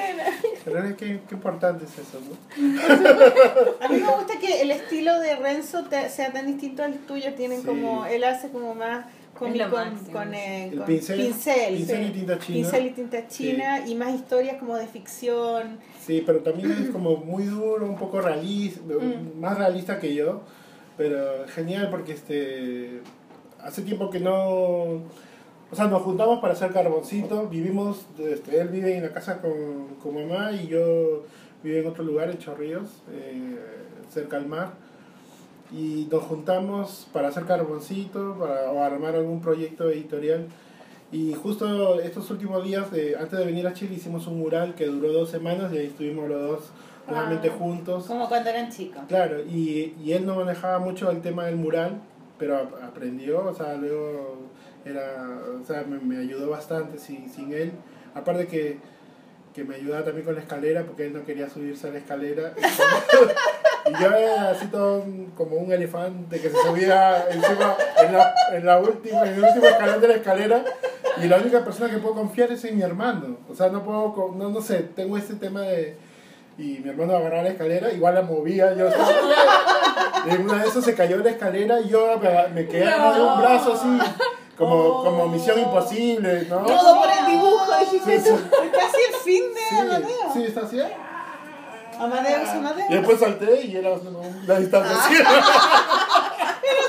Pero 0.63 0.83
es 0.83 0.95
que 0.95 1.05
qué 1.27 1.35
importante 1.35 1.85
es 1.85 1.91
eso, 1.99 2.19
¿no? 2.21 2.35
A 3.85 3.87
mí 3.89 3.99
me 3.99 4.07
gusta 4.15 4.39
que 4.39 4.61
el 4.61 4.71
estilo 4.71 5.19
de 5.19 5.35
Renzo 5.35 5.83
te- 5.85 6.09
sea 6.09 6.31
tan 6.33 6.47
distinto 6.47 6.83
al 6.83 6.93
tuyo. 6.99 7.33
Tienen 7.35 7.61
Sí. 7.61 7.67
como, 7.67 8.05
él 8.05 8.23
hace 8.23 8.49
como 8.49 8.73
más 8.75 9.05
con, 9.37 9.51
con, 9.69 9.97
con, 10.11 10.33
eh, 10.33 10.69
El 10.71 10.77
con 10.77 10.85
pincel, 10.87 11.19
pincel, 11.19 11.75
pincel 11.75 11.97
sí. 11.97 12.03
y 12.03 12.11
tinta 12.11 12.39
china. 12.39 12.55
Pincel 12.55 12.85
y 12.85 12.89
tinta 12.91 13.27
china 13.27 13.87
y 13.87 13.95
más 13.95 14.15
historias 14.15 14.57
como 14.57 14.75
de 14.77 14.87
ficción. 14.87 15.77
Sí, 16.05 16.23
pero 16.25 16.39
también 16.39 16.71
es 16.71 16.89
como 16.89 17.17
muy 17.17 17.43
duro, 17.45 17.85
un 17.85 17.97
poco 17.97 18.21
realista, 18.21 18.79
Mm. 18.81 19.39
más 19.39 19.57
realista 19.57 19.99
que 19.99 20.15
yo, 20.15 20.41
pero 20.97 21.45
genial 21.49 21.89
porque 21.91 22.13
este 22.13 23.01
hace 23.61 23.81
tiempo 23.81 24.09
que 24.09 24.19
no, 24.19 25.01
o 25.71 25.75
sea, 25.75 25.87
nos 25.87 26.01
juntamos 26.03 26.39
para 26.39 26.53
hacer 26.53 26.71
carboncito, 26.71 27.47
vivimos, 27.47 28.05
este, 28.19 28.59
él 28.61 28.69
vive 28.69 28.95
en 28.97 29.03
la 29.03 29.09
casa 29.13 29.41
con, 29.41 29.95
con 30.01 30.13
mamá 30.15 30.51
y 30.51 30.67
yo 30.67 31.23
vivo 31.63 31.77
en 31.79 31.87
otro 31.87 32.03
lugar, 32.03 32.29
en 32.29 32.37
Chorrillos, 32.37 33.01
eh, 33.11 33.57
cerca 34.09 34.37
al 34.37 34.45
mar, 34.47 34.73
y 35.71 36.07
nos 36.11 36.23
juntamos 36.23 37.07
para 37.11 37.29
hacer 37.29 37.45
carboncito, 37.45 38.35
para 38.39 38.71
o 38.71 38.83
armar 38.83 39.15
algún 39.15 39.41
proyecto 39.41 39.89
editorial. 39.89 40.45
Y 41.11 41.33
justo 41.33 41.99
estos 41.99 42.29
últimos 42.31 42.63
días, 42.63 42.91
de, 42.91 43.15
antes 43.17 43.37
de 43.39 43.45
venir 43.45 43.65
a 43.67 43.73
Chile, 43.73 43.95
hicimos 43.95 44.27
un 44.27 44.39
mural 44.39 44.75
que 44.75 44.85
duró 44.85 45.11
dos 45.11 45.29
semanas 45.29 45.71
y 45.73 45.77
ahí 45.77 45.85
estuvimos 45.87 46.29
los 46.29 46.41
dos 46.41 46.59
nuevamente 47.07 47.49
Ah. 47.49 47.55
juntos. 47.57 48.05
Como 48.05 48.27
cuando 48.27 48.49
eran 48.49 48.69
chicos. 48.71 49.01
Claro, 49.07 49.39
y, 49.43 49.95
y 50.03 50.11
él 50.13 50.25
no 50.25 50.35
manejaba 50.35 50.79
mucho 50.79 51.09
el 51.11 51.21
tema 51.21 51.45
del 51.45 51.55
mural, 51.55 51.99
pero 52.37 52.57
ap- 52.57 52.83
aprendió, 52.83 53.45
o 53.45 53.53
sea, 53.53 53.75
luego 53.75 54.37
era, 54.85 55.39
o 55.61 55.65
sea, 55.65 55.83
me, 55.83 55.97
me 55.99 56.21
ayudó 56.21 56.49
bastante 56.49 56.97
sin, 56.99 57.29
sin 57.29 57.53
él. 57.53 57.71
Aparte 58.13 58.47
que, 58.47 58.77
que 59.53 59.63
me 59.63 59.75
ayudaba 59.75 60.03
también 60.05 60.25
con 60.25 60.35
la 60.35 60.41
escalera, 60.41 60.83
porque 60.83 61.07
él 61.07 61.13
no 61.13 61.25
quería 61.25 61.49
subirse 61.49 61.87
a 61.87 61.91
la 61.91 61.97
escalera. 61.99 62.53
y 63.85 63.91
yo 64.01 64.07
era 64.15 64.49
así 64.51 64.67
todo 64.67 64.99
un- 64.99 65.31
como 65.35 65.57
un 65.57 65.71
elefante 65.71 66.39
que 66.39 66.49
se 66.49 66.57
subía 66.61 67.25
encima 67.29 67.75
en 68.03 68.13
la, 68.13 68.33
en 68.53 68.65
la 68.65 68.79
última, 68.79 69.21
en 69.27 69.33
el 69.33 69.43
último 69.43 69.65
escalón 69.65 70.01
de 70.01 70.07
la 70.07 70.15
escalera. 70.15 70.63
Y 71.21 71.27
la 71.27 71.37
única 71.37 71.63
persona 71.63 71.89
que 71.89 71.97
puedo 71.99 72.15
confiar 72.15 72.51
es 72.51 72.63
en 72.65 72.75
mi 72.77 72.83
hermano. 72.83 73.37
O 73.49 73.55
sea, 73.55 73.69
no 73.69 73.83
puedo, 73.83 74.33
no, 74.35 74.49
no 74.49 74.61
sé, 74.61 74.79
tengo 74.95 75.17
este 75.17 75.35
tema 75.35 75.61
de... 75.61 75.97
Y 76.57 76.79
mi 76.79 76.89
hermano 76.89 77.17
agarraba 77.17 77.43
la 77.43 77.49
escalera, 77.49 77.91
igual 77.91 78.15
la 78.15 78.21
movía, 78.21 78.73
yo 78.75 78.87
en 80.27 80.41
una 80.41 80.61
de 80.61 80.67
esas 80.69 80.85
se 80.85 80.95
cayó 80.95 81.17
la 81.17 81.29
escalera 81.31 81.81
y 81.81 81.89
yo 81.89 82.17
me, 82.17 82.47
me 82.53 82.67
quedé 82.67 82.85
de 82.85 83.21
un 83.21 83.41
brazo 83.41 83.73
así, 83.73 83.99
como, 84.57 84.75
Oh. 84.75 85.03
como 85.03 85.27
misión 85.29 85.59
imposible, 85.59 86.45
¿no? 86.49 86.59
Todo 86.65 86.95
por 87.01 87.09
el 87.09 87.25
dibujo, 87.31 87.65
dijiste 87.79 88.19
sí, 88.19 88.29
tú. 88.29 88.35
Es 88.35 88.71
casi 88.71 88.97
el 89.09 89.15
fin 89.23 89.43
de 89.53 89.59
sí, 89.69 89.75
Amadeo. 89.77 90.33
sí, 90.33 90.43
está 90.43 90.61
así. 90.61 90.79
Amadeus, 91.99 92.49
Amadeus. 92.49 92.89
Y 92.89 92.93
después 92.93 93.19
salté 93.19 93.61
y 93.65 93.75
era 93.77 93.89
¿no? 93.91 94.21
la 94.47 94.59
distancia. 94.59 95.25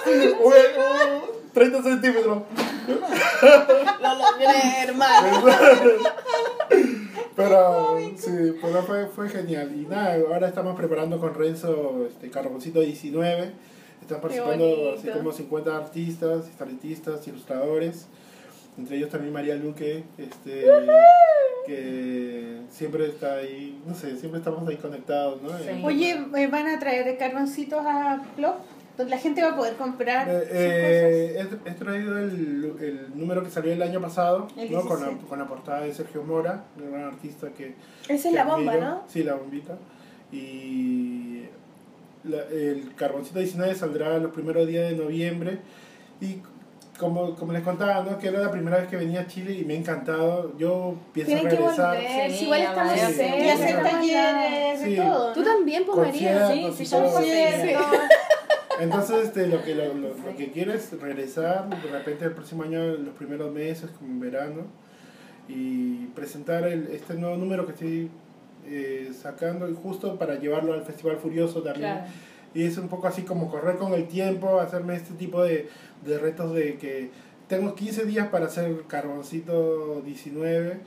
Un- 0.06 0.52
un 0.52 1.22
30 1.52 1.82
centímetros. 1.82 2.43
Lo 2.88 4.14
logré, 4.14 4.82
hermano. 4.82 5.44
Pero 7.34 7.98
sí, 8.16 8.56
pero 8.62 8.82
fue, 8.82 9.06
fue 9.09 9.28
genial. 9.28 9.70
Y 9.74 9.86
nada, 9.86 10.16
ahora 10.32 10.48
estamos 10.48 10.74
preparando 10.76 11.18
con 11.20 11.34
Renzo 11.34 12.06
este, 12.09 12.30
Carboncito 12.30 12.80
19. 12.80 13.52
Están 14.07 14.20
participando 14.20 14.95
así 14.97 15.09
como 15.09 15.33
50 15.33 15.77
artistas, 15.77 16.49
historietistas, 16.49 17.27
ilustradores. 17.27 18.07
Entre 18.78 18.99
ellos 18.99 19.11
también 19.11 19.33
María 19.33 19.57
Luque, 19.57 20.05
este, 20.16 20.65
que 21.66 22.61
siempre 22.70 23.07
está 23.07 23.35
ahí, 23.35 23.83
no 23.85 23.97
sé, 23.97 24.16
siempre 24.16 24.39
estamos 24.39 24.69
ahí 24.69 24.77
conectados, 24.77 25.43
¿no? 25.43 25.49
Sí. 25.59 25.83
Oye, 25.83 26.24
¿eh, 26.37 26.47
¿van 26.47 26.69
a 26.69 26.78
traer 26.78 27.16
carboncitos 27.19 27.85
a 27.85 28.23
Plop? 28.37 28.57
donde 28.97 29.11
la 29.11 29.19
gente 29.19 29.43
va 29.43 29.51
a 29.51 29.57
poder 29.57 29.74
comprar 29.74 30.27
Eh, 30.27 30.41
sus 30.41 30.51
eh, 30.53 31.49
he, 31.66 31.70
he 31.70 31.74
traído 31.74 32.19
el, 32.19 32.77
el 32.81 33.11
número 33.15 33.43
que 33.43 33.51
salió 33.51 33.73
el 33.73 33.83
año 33.83 34.01
pasado, 34.01 34.49
El 34.57 34.73
¿no? 34.73 34.83
con, 34.87 35.01
la, 35.01 35.09
17. 35.09 35.28
con 35.28 35.39
la 35.39 35.47
portada 35.47 35.81
de 35.81 35.93
Sergio 35.93 36.23
Mora, 36.23 36.65
un 36.78 36.93
gran 36.93 37.05
artista 37.05 37.51
que... 37.51 37.74
Esa 38.09 38.28
es 38.28 38.35
la 38.35 38.45
bomba, 38.45 38.73
admiro. 38.73 38.91
¿no? 38.91 39.03
Sí, 39.07 39.23
la 39.23 39.35
bombita. 39.35 39.77
Y 40.33 41.43
la- 42.28 42.44
el 42.51 42.94
Carboncito 42.97 43.39
19 43.39 43.74
saldrá 43.74 44.19
los 44.19 44.32
primeros 44.32 44.66
días 44.66 44.90
de 44.90 44.97
noviembre. 44.97 45.59
Y 46.20 46.40
como, 46.98 47.35
como 47.35 47.53
les 47.53 47.62
contaba, 47.62 48.03
¿no? 48.11 48.19
que 48.19 48.28
era 48.28 48.40
la 48.40 48.51
primera 48.51 48.78
vez 48.78 48.89
que 48.89 48.97
venía 48.97 49.20
a 49.20 49.27
Chile 49.27 49.53
y 49.53 49.65
me 49.65 49.74
ha 49.74 49.77
encantado. 49.77 50.57
Yo 50.59 50.94
pienso 51.12 51.28
Tienen 51.32 51.48
que 51.48 51.57
regresar. 51.57 51.94
volver. 51.97 52.31
Sí, 52.31 52.39
si 52.39 52.44
igual 52.44 52.61
estamos 52.62 52.93
sí. 52.94 52.98
cerca, 53.15 53.36
Y 53.44 53.48
hacer 53.51 53.82
talleres, 53.82 54.81
de 54.81 54.86
Sí. 54.86 54.97
todo. 54.97 55.32
Tú 55.35 55.40
¿no? 55.40 55.47
también, 55.47 55.85
pues 55.85 55.98
María. 55.98 56.48
Sí, 56.48 56.66
sí, 56.77 56.85
yo. 56.86 57.81
Entonces, 58.81 59.24
este, 59.24 59.47
lo 59.47 59.62
que 59.62 59.74
lo, 59.74 59.94
lo, 59.94 60.09
lo 60.15 60.36
que 60.36 60.51
quiero 60.53 60.73
es 60.74 60.93
regresar 61.01 61.69
de 61.69 61.90
repente 61.90 62.27
el 62.27 62.32
próximo 62.32 62.62
año, 62.62 62.78
los 62.85 63.15
primeros 63.15 63.51
meses, 63.53 63.90
como 63.98 64.11
en 64.12 64.20
verano, 64.20 64.62
y 65.48 66.07
presentar 66.09 66.66
el, 66.66 66.89
este 66.89 67.15
nuevo 67.15 67.36
número 67.36 67.65
que 67.66 67.73
estoy 67.73 68.11
eh, 68.68 69.12
sacando, 69.20 69.68
y 69.68 69.74
justo 69.74 70.18
para 70.18 70.38
llevarlo 70.38 70.72
al 70.72 70.82
Festival 70.82 71.16
Furioso 71.18 71.62
también. 71.62 71.93
Claro. 71.93 72.06
Y 72.55 72.64
es 72.64 72.78
un 72.78 72.88
poco 72.88 73.06
así 73.06 73.22
como 73.22 73.51
correr 73.51 73.76
con 73.76 73.93
el 73.93 74.09
tiempo, 74.09 74.60
hacerme 74.60 74.97
este 74.97 75.14
tipo 75.14 75.43
de, 75.43 75.68
de 76.05 76.18
retos 76.18 76.55
de 76.55 76.76
que 76.78 77.10
tengo 77.48 77.74
15 77.74 78.06
días 78.06 78.28
para 78.28 78.47
hacer 78.47 78.84
carboncito 78.88 80.01
19 80.02 80.80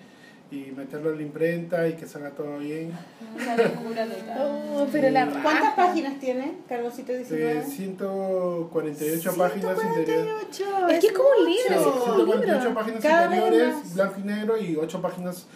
y 0.52 0.72
meterlo 0.76 1.12
en 1.12 1.18
la 1.18 1.22
imprenta 1.22 1.88
y 1.88 1.94
que 1.94 2.08
salga 2.08 2.32
todo 2.32 2.58
bien. 2.58 2.92
Una 3.36 3.56
locura 3.56 4.06
total. 4.06 4.38
Oh, 4.40 4.88
pero 4.92 5.12
la. 5.12 5.28
¿Cuántas 5.28 5.76
páginas 5.76 6.20
tiene 6.20 6.58
Carboncito 6.68 7.12
Eh, 7.12 7.18
19? 7.20 7.64
148 7.66 9.36
páginas 9.38 9.78
interiores. 9.84 10.34
148. 10.52 10.88
Es 10.90 11.00
que 11.00 11.08
es 11.08 11.14
como 11.14 11.30
un 11.30 11.46
libro. 11.46 11.76
hermoso. 11.76 12.16
un 12.16 12.16
148 12.16 12.58
libro. 12.58 12.74
páginas 12.74 13.04
Cada 13.04 13.36
interiores, 13.36 13.94
blanco 13.94 14.20
y 14.20 14.24
negro, 14.24 14.58
y 14.58 14.76
8 14.76 15.02
páginas 15.02 15.48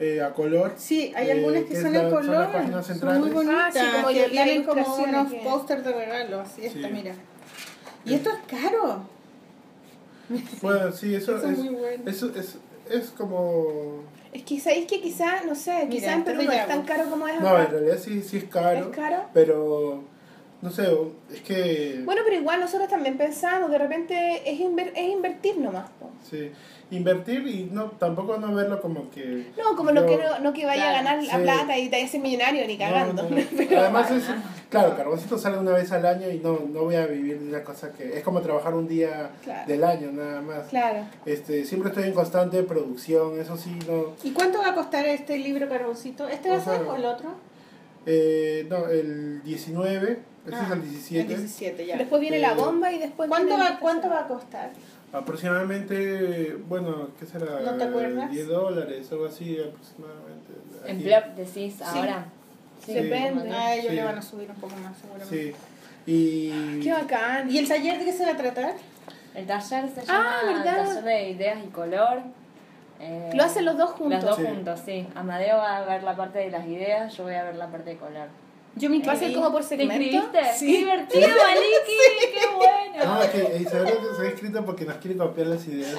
eh, 0.00 0.20
a 0.22 0.32
color. 0.32 0.72
Sí, 0.76 1.12
hay 1.16 1.28
Eh, 1.28 1.32
algunas 1.32 1.64
que 1.64 1.80
son 1.80 1.92
las 1.92 2.12
color. 2.12 2.48
Son 2.84 3.20
muy 3.20 3.30
bonitas. 3.30 3.56
Ah, 3.58 3.70
sí, 3.72 3.80
como 3.96 4.08
que 4.08 4.28
vienen 4.28 4.62
como 4.64 4.96
unos 4.96 5.32
que- 5.32 5.38
pósters 5.40 5.84
de 5.84 5.92
regalo. 5.92 6.40
Así 6.40 6.66
está, 6.66 6.88
Sí. 6.88 6.94
mira. 6.94 7.14
Y 8.04 8.14
esto 8.14 8.30
es 8.30 8.60
caro. 8.60 9.02
Bueno, 10.62 10.92
sí, 10.92 11.14
eso, 11.14 11.36
Eso 11.36 11.46
es, 11.46 11.52
es 11.52 11.64
muy 11.64 11.74
bueno. 11.74 12.02
eso 12.06 12.30
es, 12.36 12.58
es 12.90 13.10
como... 13.16 14.02
Es 14.32 14.42
que 14.42 14.60
sabéis 14.60 14.86
que 14.86 15.00
quizá, 15.00 15.42
no 15.46 15.54
sé, 15.54 15.72
Mira, 15.72 15.88
quizá 15.88 16.12
en 16.12 16.24
Perú 16.24 16.42
no 16.42 16.52
es 16.52 16.66
tan 16.66 16.82
caro 16.82 17.08
como 17.08 17.26
es 17.26 17.40
No, 17.40 17.58
en 17.58 17.70
realidad 17.70 17.96
sí, 17.98 18.20
sí 18.22 18.36
es 18.36 18.44
caro, 18.44 18.90
¿Es 18.90 18.96
caro? 18.96 19.24
pero 19.32 20.02
no 20.60 20.70
sé, 20.70 20.86
es 21.32 21.40
que... 21.40 22.02
Bueno, 22.04 22.20
pero 22.26 22.36
igual 22.36 22.60
nosotros 22.60 22.88
también 22.90 23.16
pensamos, 23.16 23.70
de 23.70 23.78
repente 23.78 24.42
es, 24.44 24.60
inver- 24.60 24.92
es 24.94 25.08
invertir 25.12 25.56
nomás. 25.58 25.86
Sí, 26.28 26.50
invertir 26.90 27.46
y 27.46 27.68
no 27.70 27.86
tampoco 27.92 28.38
no 28.38 28.54
verlo 28.54 28.80
como 28.80 29.10
que... 29.10 29.48
No, 29.58 29.76
como 29.76 29.90
lo 29.90 30.00
yo- 30.02 30.06
que 30.06 30.24
no, 30.24 30.38
no 30.40 30.52
que 30.54 30.64
vaya 30.64 30.84
Claro, 30.84 30.96
a 30.96 31.02
ganar 31.02 31.24
la 31.24 31.36
sí. 31.36 31.42
plata 31.42 31.78
y 31.78 31.88
te 31.90 32.08
ser 32.08 32.20
millonario 32.20 32.66
ni 32.66 32.78
cagando. 32.78 33.22
No, 33.24 33.28
no, 33.28 33.36
no. 33.36 33.42
Pero- 33.56 33.80
Además 33.80 34.10
es, 34.10 34.24
claro, 34.70 34.96
Carboncito 34.96 35.36
sale 35.36 35.58
una 35.58 35.72
vez 35.72 35.92
al 35.92 36.06
año 36.06 36.30
y 36.30 36.38
no, 36.38 36.58
no 36.72 36.84
voy 36.84 36.96
a 36.96 37.06
vivir 37.06 37.38
de 37.40 37.48
una 37.48 37.62
cosa 37.62 37.92
que... 37.92 38.16
Es 38.16 38.22
como 38.24 38.40
trabajar 38.40 38.74
un 38.74 38.88
día 38.88 39.30
Claro. 39.44 39.66
del 39.68 39.84
año 39.84 40.12
nada 40.12 40.40
más. 40.40 40.68
Claro. 40.68 41.04
Este, 41.26 41.64
siempre 41.66 41.90
estoy 41.90 42.04
en 42.04 42.14
constante 42.14 42.62
producción, 42.62 43.38
eso 43.38 43.56
sí, 43.58 43.78
no... 43.86 44.14
¿Y 44.24 44.30
cuánto 44.32 44.58
va 44.60 44.68
a 44.70 44.74
costar 44.74 45.04
este 45.06 45.36
libro 45.38 45.68
Carboncito? 45.68 46.26
¿Este 46.26 46.48
va 46.48 46.56
a 46.56 46.60
ser 46.64 46.82
o 46.82 46.96
el 46.96 47.04
otro? 47.04 47.34
Eh, 48.06 48.66
no, 48.70 48.86
el 48.88 49.42
19, 49.42 50.18
este 50.46 50.56
Ah, 50.58 50.62
es 50.66 50.72
el 50.72 50.82
17. 50.82 51.20
El 51.34 51.38
17 51.40 51.86
ya. 51.86 51.96
Después 51.98 52.20
viene 52.22 52.38
la 52.38 52.52
Eh, 52.52 52.56
bomba 52.56 52.90
y 52.90 52.98
después. 52.98 53.28
¿Cuánto 53.28 53.58
va, 53.58 53.78
¿Cuánto 53.78 54.08
va 54.08 54.20
a 54.20 54.26
costar? 54.28 54.70
Aproximadamente, 55.12 56.56
bueno, 56.68 57.08
¿qué 57.18 57.26
será? 57.26 57.60
¿No 57.60 57.72
te 57.76 57.84
acuerdas? 57.84 58.30
10 58.30 58.46
dólares, 58.48 59.08
algo 59.10 59.26
así 59.26 59.58
aproximadamente. 59.58 60.52
En 60.86 60.96
Aquí. 60.96 61.04
Plop 61.04 61.36
decís 61.36 61.80
ahora. 61.82 62.26
Sí. 62.84 62.92
Depende. 62.94 63.50
A 63.50 63.74
ellos 63.74 63.86
Sí. 63.90 63.96
le 63.96 64.04
van 64.04 64.18
a 64.18 64.22
subir 64.22 64.50
un 64.50 64.56
poco 64.56 64.74
más 64.76 64.96
seguramente. 64.98 65.52
Sí. 65.52 65.54
Y... 66.06 66.80
Qué 66.80 66.92
bacán. 66.92 67.50
¿Y 67.50 67.58
el 67.58 67.68
taller 67.68 67.98
de 67.98 68.04
qué 68.04 68.12
se 68.12 68.24
va 68.24 68.32
a 68.32 68.36
tratar? 68.36 68.74
El 69.34 69.46
taller 69.46 69.88
se 69.88 70.00
Ah, 70.08 70.40
llama 70.42 70.58
¿verdad? 70.64 70.86
Taller 70.86 71.04
de 71.04 71.30
Ideas 71.30 71.58
y 71.64 71.68
Color. 71.68 72.18
Eh, 73.00 73.30
Lo 73.34 73.44
hacen 73.44 73.64
los 73.64 73.76
dos 73.78 73.90
juntos. 73.90 74.22
Los 74.24 74.36
dos 74.36 74.36
Sí. 74.38 74.44
juntos, 74.54 74.80
sí. 74.84 75.06
Amadeo 75.14 75.56
va 75.58 75.76
a 75.78 75.84
ver 75.84 76.02
la 76.02 76.16
parte 76.16 76.38
de 76.40 76.50
las 76.50 76.66
ideas, 76.66 77.16
yo 77.16 77.24
voy 77.24 77.34
a 77.34 77.44
ver 77.44 77.56
la 77.56 77.68
parte 77.68 77.90
de 77.90 77.96
color. 77.96 78.28
Yo 78.76 78.88
me 78.90 78.98
¿Va 79.00 79.12
a 79.12 79.16
ser 79.16 79.30
inscribí. 79.30 79.34
como 79.34 79.50
por 79.52 79.62
¿Te 79.62 79.68
segmento? 79.76 79.94
inscribiste? 80.04 80.38
Sí. 80.56 80.66
¡Qué 80.66 80.78
divertido, 80.78 81.28
Maliki! 81.28 81.98
¡Qué 82.34 82.46
bueno! 82.56 83.14
No, 83.14 83.22
es 83.22 83.30
que 83.30 83.58
Isabel 83.62 83.94
se 84.16 84.22
ha 84.22 84.28
escrito 84.28 84.64
porque 84.64 84.84
nos 84.84 84.96
quiere 84.96 85.16
copiar 85.16 85.46
las 85.48 85.66
ideas. 85.66 85.96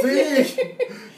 Sí, 0.00 0.08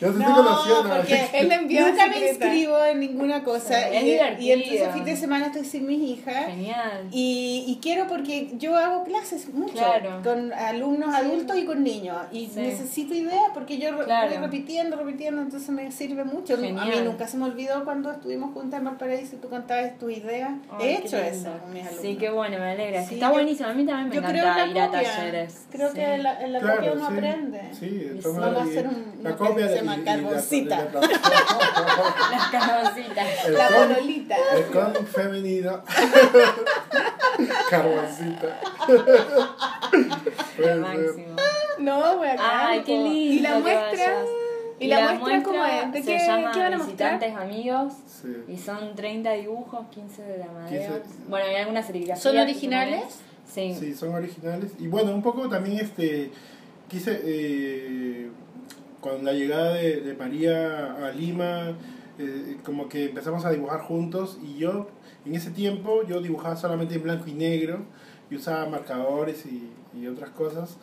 yo 0.00 0.08
te 0.12 0.18
estoy 0.18 0.22
No, 0.22 0.34
conociendo. 0.36 0.96
porque 0.96 1.28
Él 1.34 1.48
le 1.48 1.54
envió 1.54 1.86
nunca 1.88 2.06
me 2.06 2.14
secreta. 2.14 2.46
inscribo 2.46 2.84
en 2.84 3.00
ninguna 3.00 3.44
cosa. 3.44 3.88
Es 3.88 4.02
y, 4.02 4.06
divertido. 4.12 4.40
y 4.46 4.52
entonces 4.52 4.94
fin 4.94 5.04
de 5.04 5.16
semana 5.16 5.46
estoy 5.46 5.64
sin 5.64 5.86
mis 5.86 6.00
hijas. 6.18 6.46
Genial. 6.46 7.08
Y, 7.10 7.64
y 7.68 7.78
quiero 7.82 8.06
porque 8.06 8.50
yo 8.58 8.76
hago 8.76 9.04
clases 9.04 9.48
mucho 9.52 9.74
Claro. 9.74 10.20
con 10.24 10.52
alumnos 10.52 11.14
adultos 11.14 11.56
y 11.58 11.64
con 11.64 11.82
niños 11.84 12.16
y 12.32 12.46
Sí. 12.48 12.60
necesito 12.60 13.14
ideas 13.14 13.50
porque 13.54 13.78
yo 13.78 13.96
Claro. 14.04 14.28
voy 14.30 14.38
repitiendo, 14.38 14.96
repitiendo, 14.96 15.42
entonces 15.42 15.68
me 15.70 15.90
sirve 15.92 16.24
mucho. 16.24 16.54
A 16.54 16.56
mí 16.58 16.72
nunca 17.04 17.26
se 17.28 17.36
me 17.36 17.44
olvidó 17.44 17.84
cuando 17.84 18.10
estuvimos 18.10 18.52
juntas 18.54 18.78
en 18.78 18.84
Valparaíso 18.86 19.36
y 19.36 19.38
tú 19.38 19.48
contabas 19.48 19.98
tus 19.98 20.10
ideas. 20.12 20.49
Ay, 20.70 20.86
He 20.88 20.98
hecho 20.98 21.16
eso 21.18 21.50
con 21.60 21.72
mis 21.72 21.82
alumnos. 21.82 22.02
Sí, 22.02 22.16
qué 22.16 22.30
bueno, 22.30 22.58
me 22.58 22.70
alegra. 22.72 23.04
Sí, 23.04 23.14
Está 23.14 23.26
yo- 23.28 23.32
buenísimo, 23.32 23.68
a 23.68 23.72
mí 23.74 23.84
también 23.86 24.08
me 24.08 24.14
yo 24.14 24.22
creo 24.22 24.44
encanta 24.44 24.64
en 24.64 24.70
ir 24.70 24.80
a 24.80 24.90
talleres. 24.90 25.66
Creo 25.70 25.88
Sí. 25.88 25.94
que 25.94 26.04
en 26.14 26.22
la, 26.22 26.40
en 26.42 26.52
la 26.52 26.60
Claro, 26.60 26.76
copia 26.76 26.92
uno 26.92 27.08
sí. 27.08 27.12
aprende. 27.16 27.60
Sí, 27.78 28.12
Y 28.16 28.20
toma- 28.20 28.40
vamos 28.40 28.58
a 28.60 28.62
hacer 28.64 28.86
un- 28.88 29.14
la 29.22 29.28
una 29.30 29.36
copia 29.38 29.66
que 29.66 29.72
se 29.72 29.76
llama 29.80 29.96
Carboncita. 30.04 30.88
Las 32.30 32.50
carboncitas. 32.50 33.28
el 33.46 33.54
La 33.54 33.68
con- 33.68 33.88
monolita. 33.88 34.36
El 34.54 34.64
con 34.66 35.06
femenino. 35.06 35.82
Carboncita. 37.70 38.60
Puede 38.86 39.12
El 40.56 40.64
ser. 40.64 40.76
máximo. 40.76 41.36
No, 41.78 42.16
güey, 42.18 42.30
acá. 42.30 42.68
Ay, 42.68 42.82
qué 42.84 42.92
lindo. 42.98 43.10
Y 43.14 43.38
la 43.40 43.58
muestra. 43.58 44.16
¿Y 44.80 44.88
la 44.88 45.14
muestra 45.14 45.42
cómo 45.42 45.64
es? 45.64 45.92
¿De 45.92 46.02
se 46.02 46.12
qué- 46.16 46.26
llama 46.26 46.50
qué 46.52 46.58
van 46.60 46.74
a 46.74 46.78
mostrar? 46.78 47.20
Visitantes 47.20 47.36
Amigos. 47.36 47.92
Sí. 48.06 48.28
Y 48.48 48.56
son 48.56 48.94
30 48.96 49.32
dibujos, 49.32 49.86
15 49.90 50.22
de 50.22 50.42
Amadeo. 50.42 50.94
15. 51.02 51.02
Bueno, 51.28 51.46
hay 51.46 51.54
algunas 51.56 51.86
serigrafías. 51.86 52.22
¿Son 52.22 52.36
originales? 52.38 53.20
Sí. 53.46 53.74
Sí, 53.78 53.94
son 53.94 54.14
originales. 54.14 54.72
Y 54.78 54.86
bueno, 54.88 55.12
un 55.14 55.22
poco 55.22 55.48
también 55.48 55.78
este 55.78 56.30
quise 56.88 57.20
eh, 57.24 58.28
con 59.00 59.24
la 59.24 59.32
llegada 59.32 59.74
de, 59.74 60.00
de 60.00 60.14
María 60.14 60.94
a 61.06 61.10
Lima, 61.10 61.74
eh, 62.18 62.56
como 62.64 62.88
que 62.88 63.06
empezamos 63.06 63.44
a 63.44 63.50
dibujar 63.50 63.80
juntos 63.80 64.38
y 64.42 64.58
yo 64.58 64.88
en 65.24 65.34
ese 65.34 65.50
tiempo 65.50 66.02
yo 66.06 66.20
dibujaba 66.20 66.56
solamente 66.56 66.94
en 66.96 67.02
blanco 67.02 67.24
y 67.28 67.34
negro 67.34 67.80
y 68.30 68.36
usaba 68.36 68.66
marcadores 68.66 69.44
y, 69.46 69.68
y 69.98 70.06
otras 70.06 70.30
cosas 70.30 70.76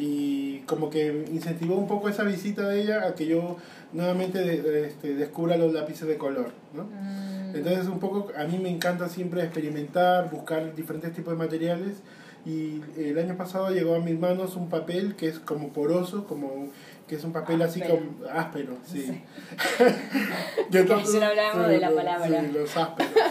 y 0.00 0.60
como 0.66 0.88
que 0.88 1.24
incentivó 1.30 1.76
un 1.76 1.86
poco 1.86 2.08
esa 2.08 2.24
visita 2.24 2.66
de 2.68 2.80
ella 2.82 3.06
a 3.06 3.14
que 3.14 3.26
yo 3.26 3.58
nuevamente 3.92 4.38
de- 4.38 4.62
de- 4.62 4.86
este, 4.88 5.14
descubra 5.14 5.56
los 5.56 5.72
lápices 5.72 6.08
de 6.08 6.16
color, 6.16 6.52
¿no? 6.74 6.84
Mm. 6.84 7.54
Entonces 7.56 7.86
un 7.88 7.98
poco 7.98 8.28
a 8.36 8.44
mí 8.44 8.58
me 8.58 8.70
encanta 8.70 9.08
siempre 9.08 9.42
experimentar, 9.42 10.30
buscar 10.30 10.74
diferentes 10.74 11.12
tipos 11.12 11.32
de 11.34 11.38
materiales 11.38 11.96
y 12.46 12.80
el 12.96 13.18
año 13.18 13.36
pasado 13.36 13.70
llegó 13.70 13.94
a 13.96 13.98
mis 13.98 14.18
manos 14.18 14.56
un 14.56 14.68
papel 14.70 15.14
que 15.16 15.28
es 15.28 15.38
como 15.38 15.68
poroso, 15.68 16.24
como 16.26 16.68
que 17.10 17.16
es 17.16 17.24
un 17.24 17.32
papel 17.32 17.60
así 17.60 17.82
Áspero. 17.82 17.98
como 17.98 18.30
áspero, 18.32 18.76
sí. 18.86 19.02
Sí. 19.02 19.22
Entonces- 20.72 21.08
Ayer 21.16 21.24
hablábamos 21.24 21.66
sí, 21.66 21.72
de 21.72 21.80
la 21.80 21.90
palabra. 21.90 22.40
Sí, 22.40 22.46
los 22.52 22.76
ásperos. 22.76 23.12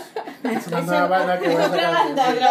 Es 0.44 0.68
una 0.68 0.82
nueva 0.82 1.08
banda 1.08 1.38
que 1.40 1.54
va 1.54 1.66
a 1.66 1.70
sacar. 1.70 1.94
banda, 1.94 2.26
Sí. 2.34 2.40
los 2.40 2.44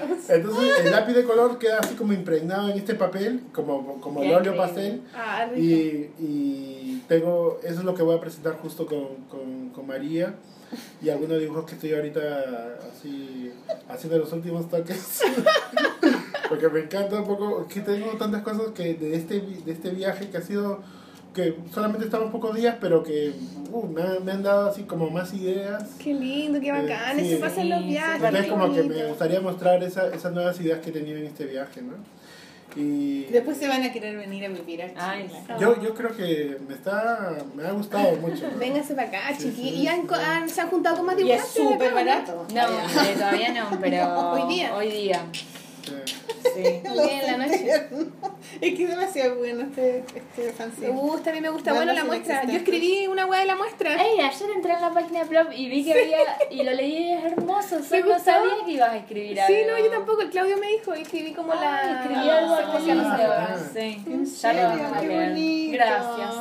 ásperos. 0.00 0.30
Entonces 0.30 0.84
el 0.84 0.90
lápiz 0.90 1.12
de 1.14 1.24
color 1.24 1.58
queda 1.58 1.78
así 1.80 1.94
como 1.94 2.12
impregnado 2.12 2.68
en 2.70 2.76
este 2.78 2.94
papel, 2.94 3.42
como, 3.52 4.00
como 4.00 4.22
el 4.22 4.32
óleo 4.34 4.56
pastel. 4.56 5.02
Ah, 5.14 5.46
rico. 5.50 5.60
Y, 5.60 6.10
y 6.18 7.04
tengo, 7.08 7.58
eso 7.62 7.78
es 7.80 7.84
lo 7.84 7.94
que 7.94 8.02
voy 8.02 8.16
a 8.16 8.20
presentar 8.20 8.54
justo 8.54 8.86
con, 8.86 9.16
con, 9.30 9.70
con 9.70 9.86
María 9.86 10.34
y 11.02 11.08
algunos 11.10 11.38
dibujos 11.38 11.64
que 11.66 11.74
estoy 11.74 11.94
ahorita 11.94 12.78
así 12.92 13.52
haciendo 13.88 14.18
los 14.18 14.32
últimos 14.32 14.68
toques. 14.68 15.20
Porque 16.48 16.68
me 16.68 16.80
encanta 16.80 17.20
un 17.20 17.26
poco, 17.26 17.66
que 17.68 17.80
tengo 17.80 18.12
tantas 18.16 18.42
cosas 18.42 18.68
que 18.74 18.94
de 18.94 19.14
este, 19.14 19.40
de 19.40 19.72
este 19.72 19.90
viaje 19.90 20.30
que 20.30 20.38
ha 20.38 20.40
sido, 20.40 20.80
que 21.34 21.54
solamente 21.72 22.06
estamos 22.06 22.30
pocos 22.30 22.56
días, 22.56 22.76
pero 22.80 23.02
que 23.02 23.34
uh, 23.70 23.86
me, 23.86 24.00
han- 24.02 24.24
me 24.24 24.32
han 24.32 24.42
dado 24.42 24.68
así 24.70 24.84
como 24.84 25.10
más 25.10 25.34
ideas. 25.34 25.84
Qué 26.02 26.14
lindo, 26.14 26.58
qué 26.60 26.72
bacán. 26.72 27.18
Sí. 27.20 27.32
Eso 27.32 27.40
pasa 27.40 27.60
en 27.60 27.68
los 27.68 27.80
Sí, 27.80 27.88
viajes. 27.88 28.22
Entonces 28.24 28.50
como 28.50 28.72
que 28.72 28.82
me 28.82 29.06
gustaría 29.08 29.40
mostrar 29.42 29.82
esa, 29.82 30.08
esas 30.14 30.32
nuevas 30.32 30.58
ideas 30.60 30.80
que 30.80 30.88
he 30.88 30.92
tenido 30.92 31.18
en 31.18 31.26
este 31.26 31.44
viaje, 31.44 31.82
¿no? 31.82 31.92
Y 32.76 33.24
Después 33.24 33.56
se 33.56 33.66
van 33.66 33.82
a 33.82 33.92
querer 33.92 34.16
venir 34.16 34.44
a 34.44 34.48
vivir 34.48 34.82
a 34.82 34.86
Chile. 34.88 35.00
Ay, 35.00 35.30
yo, 35.60 35.82
yo 35.82 35.94
creo 35.94 36.14
que 36.16 36.58
me 36.68 36.74
está 36.74 37.36
me 37.54 37.64
ha 37.66 37.72
gustado 37.72 38.16
mucho. 38.16 38.48
¿no? 38.50 38.58
Vénganse 38.58 38.94
para 38.94 39.08
acá, 39.08 39.20
Sí, 39.38 39.52
¿Y 39.58 39.86
han, 39.88 40.02
sí. 40.02 40.14
han- 40.14 40.48
se 40.48 40.60
han 40.60 40.68
juntado 40.68 40.96
con 40.98 41.06
más 41.06 41.18
Y 41.18 41.22
es 41.22 41.26
dibujantes? 41.26 41.54
de 41.54 41.60
súper 41.72 41.94
barato. 41.94 42.46
No, 42.54 42.60
eh, 42.60 43.14
todavía 43.14 43.52
no, 43.52 43.78
pero 43.80 44.30
Hoy 44.32 44.54
día. 44.54 44.74
Hoy 44.76 44.90
día. 44.90 45.22
Sí. 46.58 46.82
En 47.18 47.26
la 47.26 47.46
noche. 47.46 47.86
Es 48.60 48.74
que 48.74 48.82
es 48.84 48.88
demasiado 48.90 49.36
bueno 49.36 49.62
este, 49.62 49.98
este 49.98 50.42
Me 50.46 50.52
fanzine. 50.52 50.88
gusta, 50.88 51.30
a 51.30 51.32
mí 51.32 51.40
me 51.40 51.50
gusta. 51.50 51.72
Bueno, 51.72 51.92
la 51.92 52.04
muestra. 52.04 52.44
Yo 52.46 52.56
escribí 52.56 53.06
una 53.06 53.26
weá 53.26 53.40
de 53.40 53.46
la 53.46 53.56
muestra. 53.56 53.94
Ey, 54.02 54.18
ayer 54.20 54.50
entré 54.54 54.72
en 54.72 54.80
la 54.80 54.92
página 54.92 55.20
de 55.20 55.26
Plop 55.26 55.52
y 55.54 55.68
vi 55.68 55.84
que 55.84 55.92
había. 55.92 56.18
Y 56.50 56.62
lo 56.62 56.72
leí 56.72 56.96
y 56.96 57.12
es 57.12 57.24
hermoso. 57.24 57.76
¿Te 57.78 57.82
Solo 57.88 58.06
no 58.06 58.14
gustó? 58.14 58.24
sabía 58.30 58.52
que 58.64 58.72
ibas 58.72 58.90
a 58.92 58.96
escribir 58.96 59.40
algo. 59.40 59.54
Sí, 59.58 59.62
no, 59.68 59.78
yo 59.78 59.90
tampoco. 59.90 60.22
El 60.22 60.30
Claudio 60.30 60.56
me 60.58 60.68
dijo 60.68 60.94
y 60.96 61.02
escribí 61.02 61.32
como 61.32 61.54
la. 61.54 62.00
Escribí 62.02 62.28
algo. 62.28 62.56
Sí. 63.72 64.02
¿En 64.06 64.24
Ya 64.24 64.52
lo 64.52 64.62
vamos 64.62 64.92
a 64.96 65.00
Qué 65.00 65.06
leer. 65.08 65.28
bonito. 65.30 65.72
Gracias. 65.74 66.34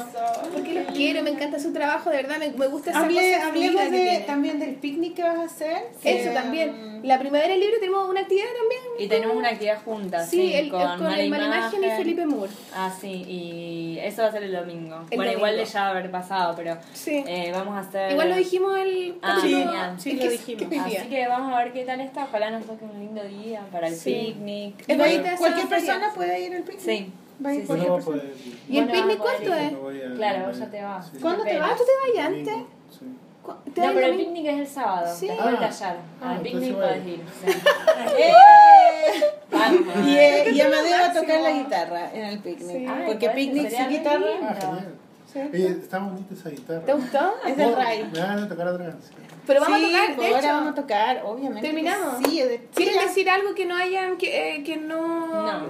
Porque 0.54 0.74
los 0.74 0.94
quiero, 0.94 1.24
me 1.24 1.30
encanta 1.32 1.60
su 1.60 1.74
trabajo, 1.74 2.10
de 2.10 2.18
verdad, 2.18 2.38
me, 2.40 2.50
me 2.52 2.68
gusta 2.68 2.92
esa 2.92 3.08
cosa 3.08 3.48
hablemos 3.48 3.92
de, 3.92 4.24
también 4.26 4.60
del 4.60 4.76
picnic 4.76 5.16
que 5.16 5.24
vas 5.24 5.38
a 5.38 5.44
hacer. 5.44 5.78
Eso 6.04 6.32
también. 6.32 6.88
La 7.04 7.20
primavera 7.20 7.50
del 7.52 7.60
libro 7.60 7.78
tenemos 7.80 8.10
una 8.10 8.22
actividad 8.22 8.48
también. 8.60 8.82
Y 9.00 9.08
tenemos 9.08 9.36
una 9.38 9.50
actividad 9.50 9.84
junta, 10.12 10.26
Sí, 10.26 10.38
sí, 10.48 10.54
el, 10.56 10.70
con, 10.70 10.82
con, 10.82 11.04
Mala 11.04 11.20
el 11.22 11.30
Marimagen 11.30 11.82
y 11.82 11.86
Imagen. 11.86 11.98
Felipe 12.04 12.26
Moore. 12.26 12.52
Ah, 12.76 12.94
sí, 13.00 13.12
y 13.28 14.00
eso 14.00 14.22
va 14.24 14.28
a 14.30 14.32
ser 14.32 14.44
el 14.44 14.54
domingo. 14.54 15.06
El 15.10 15.18
bueno, 15.18 15.32
igual 15.32 15.52
de 15.52 15.58
domingo. 15.58 15.74
ya 15.74 15.90
haber 15.90 16.12
pasado, 16.12 16.54
pero 16.56 16.78
Sí. 16.94 17.24
eh, 17.28 17.52
vamos 17.54 17.76
a 17.76 17.80
hacer... 17.80 18.12
Igual 18.12 18.30
lo 18.30 18.36
dijimos 18.36 18.78
el 18.80 19.16
Ah. 19.22 19.38
Sí, 19.42 20.12
es 20.12 20.16
lo 20.16 20.22
que- 20.24 20.30
dijimos. 20.30 20.70
que. 20.70 20.80
Así 20.80 21.08
que 21.10 21.28
vamos 21.28 21.54
a 21.54 21.58
ver 21.64 21.74
qué 21.74 21.84
tal 21.86 22.02
está. 22.02 22.24
Ojalá 22.26 22.52
nos 22.52 22.66
toque 22.66 22.86
un 22.86 23.00
lindo 23.00 23.24
día 23.24 23.62
para 23.72 23.88
el 23.88 23.96
Sí. 23.96 24.34
picnic. 24.36 24.84
Es 24.88 25.00
¿va 25.00 25.04
a 25.04 25.08
ir- 25.08 25.12
bonita 25.18 25.30
esa 25.34 25.38
cualquier 25.38 25.68
persona 25.68 26.12
puede 26.16 26.40
ir 26.46 26.54
al 26.56 26.64
picnic. 26.64 26.80
Sí. 26.86 27.12
Sí, 27.40 27.62
sí. 27.68 27.68
no. 27.68 28.00
¿Y 28.68 28.78
el 28.80 28.86
Bueno, 28.86 28.92
picnic 28.94 29.18
cuánto 29.20 29.54
es? 29.54 29.74
Claro, 30.16 30.52
ya 30.52 30.66
te 30.72 30.82
vas. 30.82 31.08
Sí. 31.12 31.18
¿Cuándo 31.22 31.44
te 31.44 31.60
vas? 31.60 31.78
¿Tú 31.78 31.84
te 31.84 32.20
vas 32.20 32.26
antes? 32.28 32.46
Domingo, 32.46 32.68
sí. 33.00 33.06
¿Cu- 33.48 33.72
¿Te 33.74 33.80
No, 33.82 33.94
pero 33.94 34.08
el 34.08 34.18
picnic 34.18 34.46
es 34.48 34.60
el 34.60 34.68
sábado, 34.68 35.16
Sí. 35.16 35.28
después 35.28 35.46
del 35.48 35.56
Ah. 35.64 35.70
taller. 35.70 35.96
Ah, 36.22 36.32
Al 36.32 36.40
picnic 36.42 36.76
puedes 36.76 37.08
ir. 37.08 37.24
sí. 37.46 37.52
¡Eh! 38.18 38.34
Y, 40.06 40.18
eh, 40.18 40.52
y 40.52 40.62
Amadeo 40.62 40.98
va 41.00 41.06
a 41.06 41.14
tocar 41.14 41.40
la 41.42 41.52
guitarra 41.52 42.12
en 42.14 42.26
el 42.26 42.40
picnic. 42.40 42.68
Sí. 42.78 42.86
Ay, 42.90 43.04
Porque 43.08 43.30
picnic 43.30 43.70
sin 43.70 43.90
guitarra. 43.90 44.26
Ah, 44.44 44.56
genial. 44.60 44.96
Sí. 45.32 45.40
Oye, 45.54 45.68
está 45.70 46.00
bonita 46.00 46.34
esa 46.34 46.50
guitarra. 46.50 46.82
¿Te 46.86 46.94
gustó? 46.94 47.34
es 47.48 47.58
del 47.58 47.76
Ray. 47.76 48.10
Me 48.14 48.20
van 48.20 48.40
a 48.40 48.48
tocar 48.50 48.68
otra 48.68 48.86
canción. 48.90 49.27
Pero 49.48 49.62
vamos 49.62 49.80
Sí, 49.80 49.86
a 49.86 49.88
tocar, 49.90 50.18
de 50.18 50.26
ahora 50.28 50.40
hecho. 50.40 50.48
vamos 50.50 50.72
a 50.72 50.76
tocar, 50.76 51.22
obviamente. 51.26 51.62
que 51.62 51.68
¿Terminamos? 51.68 52.18
Sí, 52.26 52.40
es 52.42 52.50
de 52.50 52.68
¿Quieren 52.76 53.00
decir 53.00 53.30
algo 53.30 53.56
que 53.56 53.66
no 53.66 53.76
hayan, 53.78 54.18
que, 54.18 54.56
eh, 54.58 54.64
que 54.64 54.76
no... 54.78 55.28
No. 55.62 55.66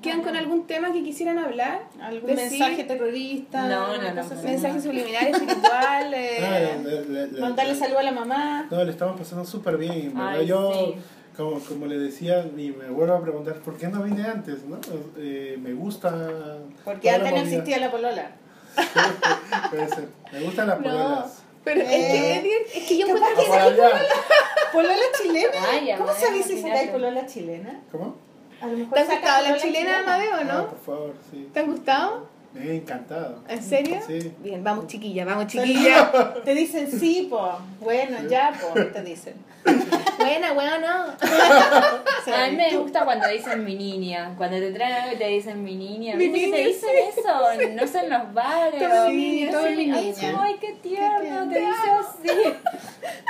¿Quedan 0.00 0.22
con 0.22 0.36
algún 0.36 0.66
tema 0.66 0.92
que 0.92 1.02
quisieran 1.02 1.38
hablar? 1.38 1.82
algún 2.00 2.30
Decir 2.34 2.60
mensaje 2.60 2.84
terrorista. 2.84 3.66
No, 3.68 3.96
no, 3.96 4.14
no. 4.14 4.42
Mensaje 4.44 4.80
subliminal, 4.80 5.26
espiritual. 5.26 6.14
eh, 6.14 6.78
le- 6.84 7.04
le- 7.04 7.26
le- 7.32 7.40
Mandarle 7.40 7.72
le- 7.72 7.78
saludo 7.78 7.98
a 7.98 8.02
la 8.04 8.12
mamá. 8.12 8.66
No, 8.70 8.84
le 8.84 8.90
estamos 8.92 9.18
pasando 9.18 9.44
súper 9.44 9.76
bien. 9.76 10.12
Ay, 10.16 10.46
Yo, 10.46 10.72
sí. 10.72 10.94
como, 11.36 11.58
como 11.60 11.86
le 11.86 11.98
decía, 11.98 12.44
y 12.56 12.70
me 12.70 12.88
vuelvo 12.90 13.14
a 13.14 13.20
preguntar, 13.22 13.56
¿por 13.56 13.76
qué 13.76 13.88
no 13.88 14.04
vine 14.04 14.22
antes? 14.24 14.64
¿no? 14.64 14.78
Eh, 15.18 15.58
me 15.60 15.72
gusta. 15.74 16.58
Porque 16.84 17.10
antes 17.10 17.32
no 17.32 17.38
existía 17.38 17.78
la 17.78 17.90
polola. 17.90 18.30
Puede 19.70 19.88
ser. 19.88 20.08
Me 20.32 20.40
gustan 20.42 20.68
las 20.68 20.78
No, 20.78 20.84
pololas. 20.84 21.42
Pero 21.66 21.80
es, 21.80 21.88
que, 21.88 22.36
Eh. 22.36 22.66
es 22.74 22.84
que 22.86 22.96
yo 22.96 23.06
¿Qué 23.06 23.12
encuentro 23.12 23.44
que... 23.44 23.50
Ah, 23.50 23.64
por 23.74 23.84
allá. 23.84 24.06
¿Polola 24.72 24.96
chilena? 25.20 25.48
Ay, 25.68 25.90
¿Cómo 25.98 26.10
Amadeo, 26.10 26.26
sabéis 26.26 26.46
si 26.46 26.64
hay 26.70 26.88
polola 26.88 27.26
chilena? 27.26 27.80
¿Cómo? 27.90 28.14
A 28.60 28.66
lo 28.68 28.76
mejor 28.78 28.94
¿Te 28.94 29.00
ha 29.00 29.04
gustado 29.04 29.42
la 29.42 29.48
polola 29.48 29.62
chilena, 29.62 29.98
Amadeo, 29.98 30.32
Ah, 30.34 30.44
no? 30.44 30.66
por 30.68 30.78
favor, 30.80 31.14
sí. 31.30 31.48
¿Te 31.52 31.60
ha 31.60 31.62
gustado? 31.64 32.28
Me 32.58 32.70
ha 32.70 32.74
encantado. 32.74 33.42
¿En 33.48 33.62
serio? 33.62 33.98
Sí. 34.06 34.32
Bien, 34.38 34.62
vamos 34.64 34.86
chiquilla, 34.86 35.24
vamos 35.24 35.46
chiquilla. 35.48 36.10
Te 36.44 36.54
dicen 36.54 36.90
sí, 36.90 37.26
po. 37.30 37.58
Bueno, 37.80 38.18
ya, 38.28 38.52
po. 38.60 38.80
Te 38.80 39.02
dicen. 39.02 39.34
Buena, 40.18 40.52
buena, 40.52 40.78
no. 40.78 41.06
O 41.12 42.24
sea, 42.24 42.44
A 42.44 42.48
mí 42.50 42.56
me 42.56 42.76
gusta 42.76 43.04
cuando 43.04 43.28
dicen 43.28 43.64
mi 43.64 43.74
niña. 43.74 44.32
Cuando 44.36 44.56
te 44.58 44.70
traen 44.72 44.94
algo 44.94 45.14
y 45.14 45.18
te 45.18 45.26
dicen 45.28 45.62
mi 45.62 45.74
niña. 45.76 46.14
Mi 46.14 46.28
¿Viste 46.28 46.38
que 46.40 46.46
niña, 46.46 46.56
te 46.56 46.64
dicen 46.68 46.90
eso? 47.16 47.74
No 47.74 47.86
sé 47.86 47.98
en 48.04 48.10
los 48.10 48.32
bares. 48.34 48.80
Todo 48.80 49.08
mi 49.08 49.16
niña, 49.16 49.46
no 49.52 49.58
todo 49.58 49.70
mi 49.70 49.90
ay, 49.90 50.12
niña. 50.14 50.40
Ay, 50.40 50.56
qué 50.60 50.72
tierno. 50.82 51.48
Te 51.48 51.58
dice 51.58 51.90
así. 52.00 52.52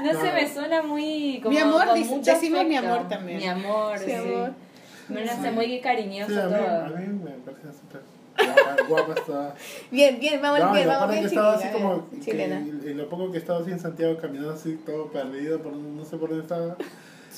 No, 0.04 0.20
sé, 0.20 0.32
me 0.32 0.48
suena 0.52 0.82
muy. 0.82 1.40
Como, 1.42 1.54
Mi 1.54 1.58
amor, 1.60 1.86
con 1.86 1.94
dice- 1.94 2.14
mucho 2.16 2.30
decimos 2.32 2.64
mi 2.66 2.76
amor 2.76 3.08
también. 3.08 3.38
Mi 3.38 3.46
amor, 3.48 3.98
Sí, 3.98 4.04
sí. 4.06 4.12
amor. 4.12 4.52
Me 5.08 5.22
hace 5.22 5.50
muy 5.52 5.80
cariñoso 5.80 6.32
Sí, 6.32 6.38
a 6.40 6.46
mí, 6.46 6.52
todo. 6.54 6.84
a 6.84 6.88
mí 6.88 7.06
me 7.06 7.30
parece 7.30 7.72
súper 7.72 7.85
guapa, 8.36 8.76
guapa 8.88 9.14
está. 9.20 9.54
Bien, 9.90 10.18
bien, 10.20 10.40
vamos 10.42 10.60
No, 10.60 10.70
y 10.70 10.74
bien, 10.76 10.88
vamos 10.88 11.08
bien 11.10 11.20
que 11.22 11.28
estaba 11.28 11.54
así 11.54 11.68
como 11.68 12.10
que 12.10 12.20
chilena. 12.20 12.56
en 12.58 12.96
lo 12.96 13.08
poco 13.08 13.30
que 13.30 13.38
he 13.38 13.40
estado 13.40 13.60
así 13.62 13.70
en 13.72 13.80
Santiago 13.80 14.16
caminando 14.18 14.52
así 14.52 14.78
todo 14.84 15.06
perdido 15.08 15.60
por 15.62 15.72
no 15.72 16.04
sé 16.04 16.16
por 16.16 16.28
dónde 16.30 16.42
estaba 16.44 16.76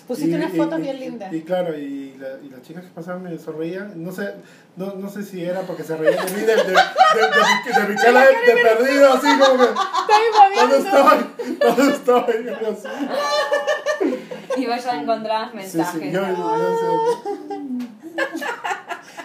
Pusiste 0.07 0.31
Y- 0.31 0.35
unas 0.37 0.55
y- 0.55 0.57
fotos 0.57 0.79
y- 0.79 0.83
bien 0.83 1.01
lindas. 1.01 1.33
y 1.33 1.43
claro 1.43 1.77
y, 1.77 2.15
la- 2.19 2.39
y 2.43 2.49
las 2.51 2.63
chicas 2.63 2.85
que 2.85 2.91
pasaban 2.91 3.21
me 3.25 3.37
sonreían 3.37 3.93
no 4.03 4.13
sé 4.13 4.33
no, 4.77 4.95
no 4.95 5.09
sé 5.11 5.25
si 5.25 5.45
era 5.45 5.63
porque 5.63 5.83
se 5.83 5.97
reían 5.97 6.25
de 6.25 6.33
mí 6.33 6.41
de, 6.43 6.47
de, 6.47 6.55
de, 6.55 6.63
de, 6.63 6.73
mi- 6.73 7.81
de 7.83 7.89
mi 7.89 7.97
cara 8.01 8.21
de, 8.21 8.55
de 8.55 8.63
perdido 8.63 9.13
así 9.13 9.27
como 9.39 9.59
que 9.59 9.69
¿dónde 10.57 10.79
estoy? 10.79 11.19
¿dónde 11.59 11.93
estoy? 12.71 12.93
Y 14.57 14.67
vos 14.67 14.85
ya 14.85 15.01
encontrabas 15.03 15.51
sí, 15.51 15.57
mensajes. 15.57 16.01
sí, 16.03 16.11
yo, 16.13 16.21
¿no? 16.27 16.59
yo 16.59 16.79
sé. 16.79 17.89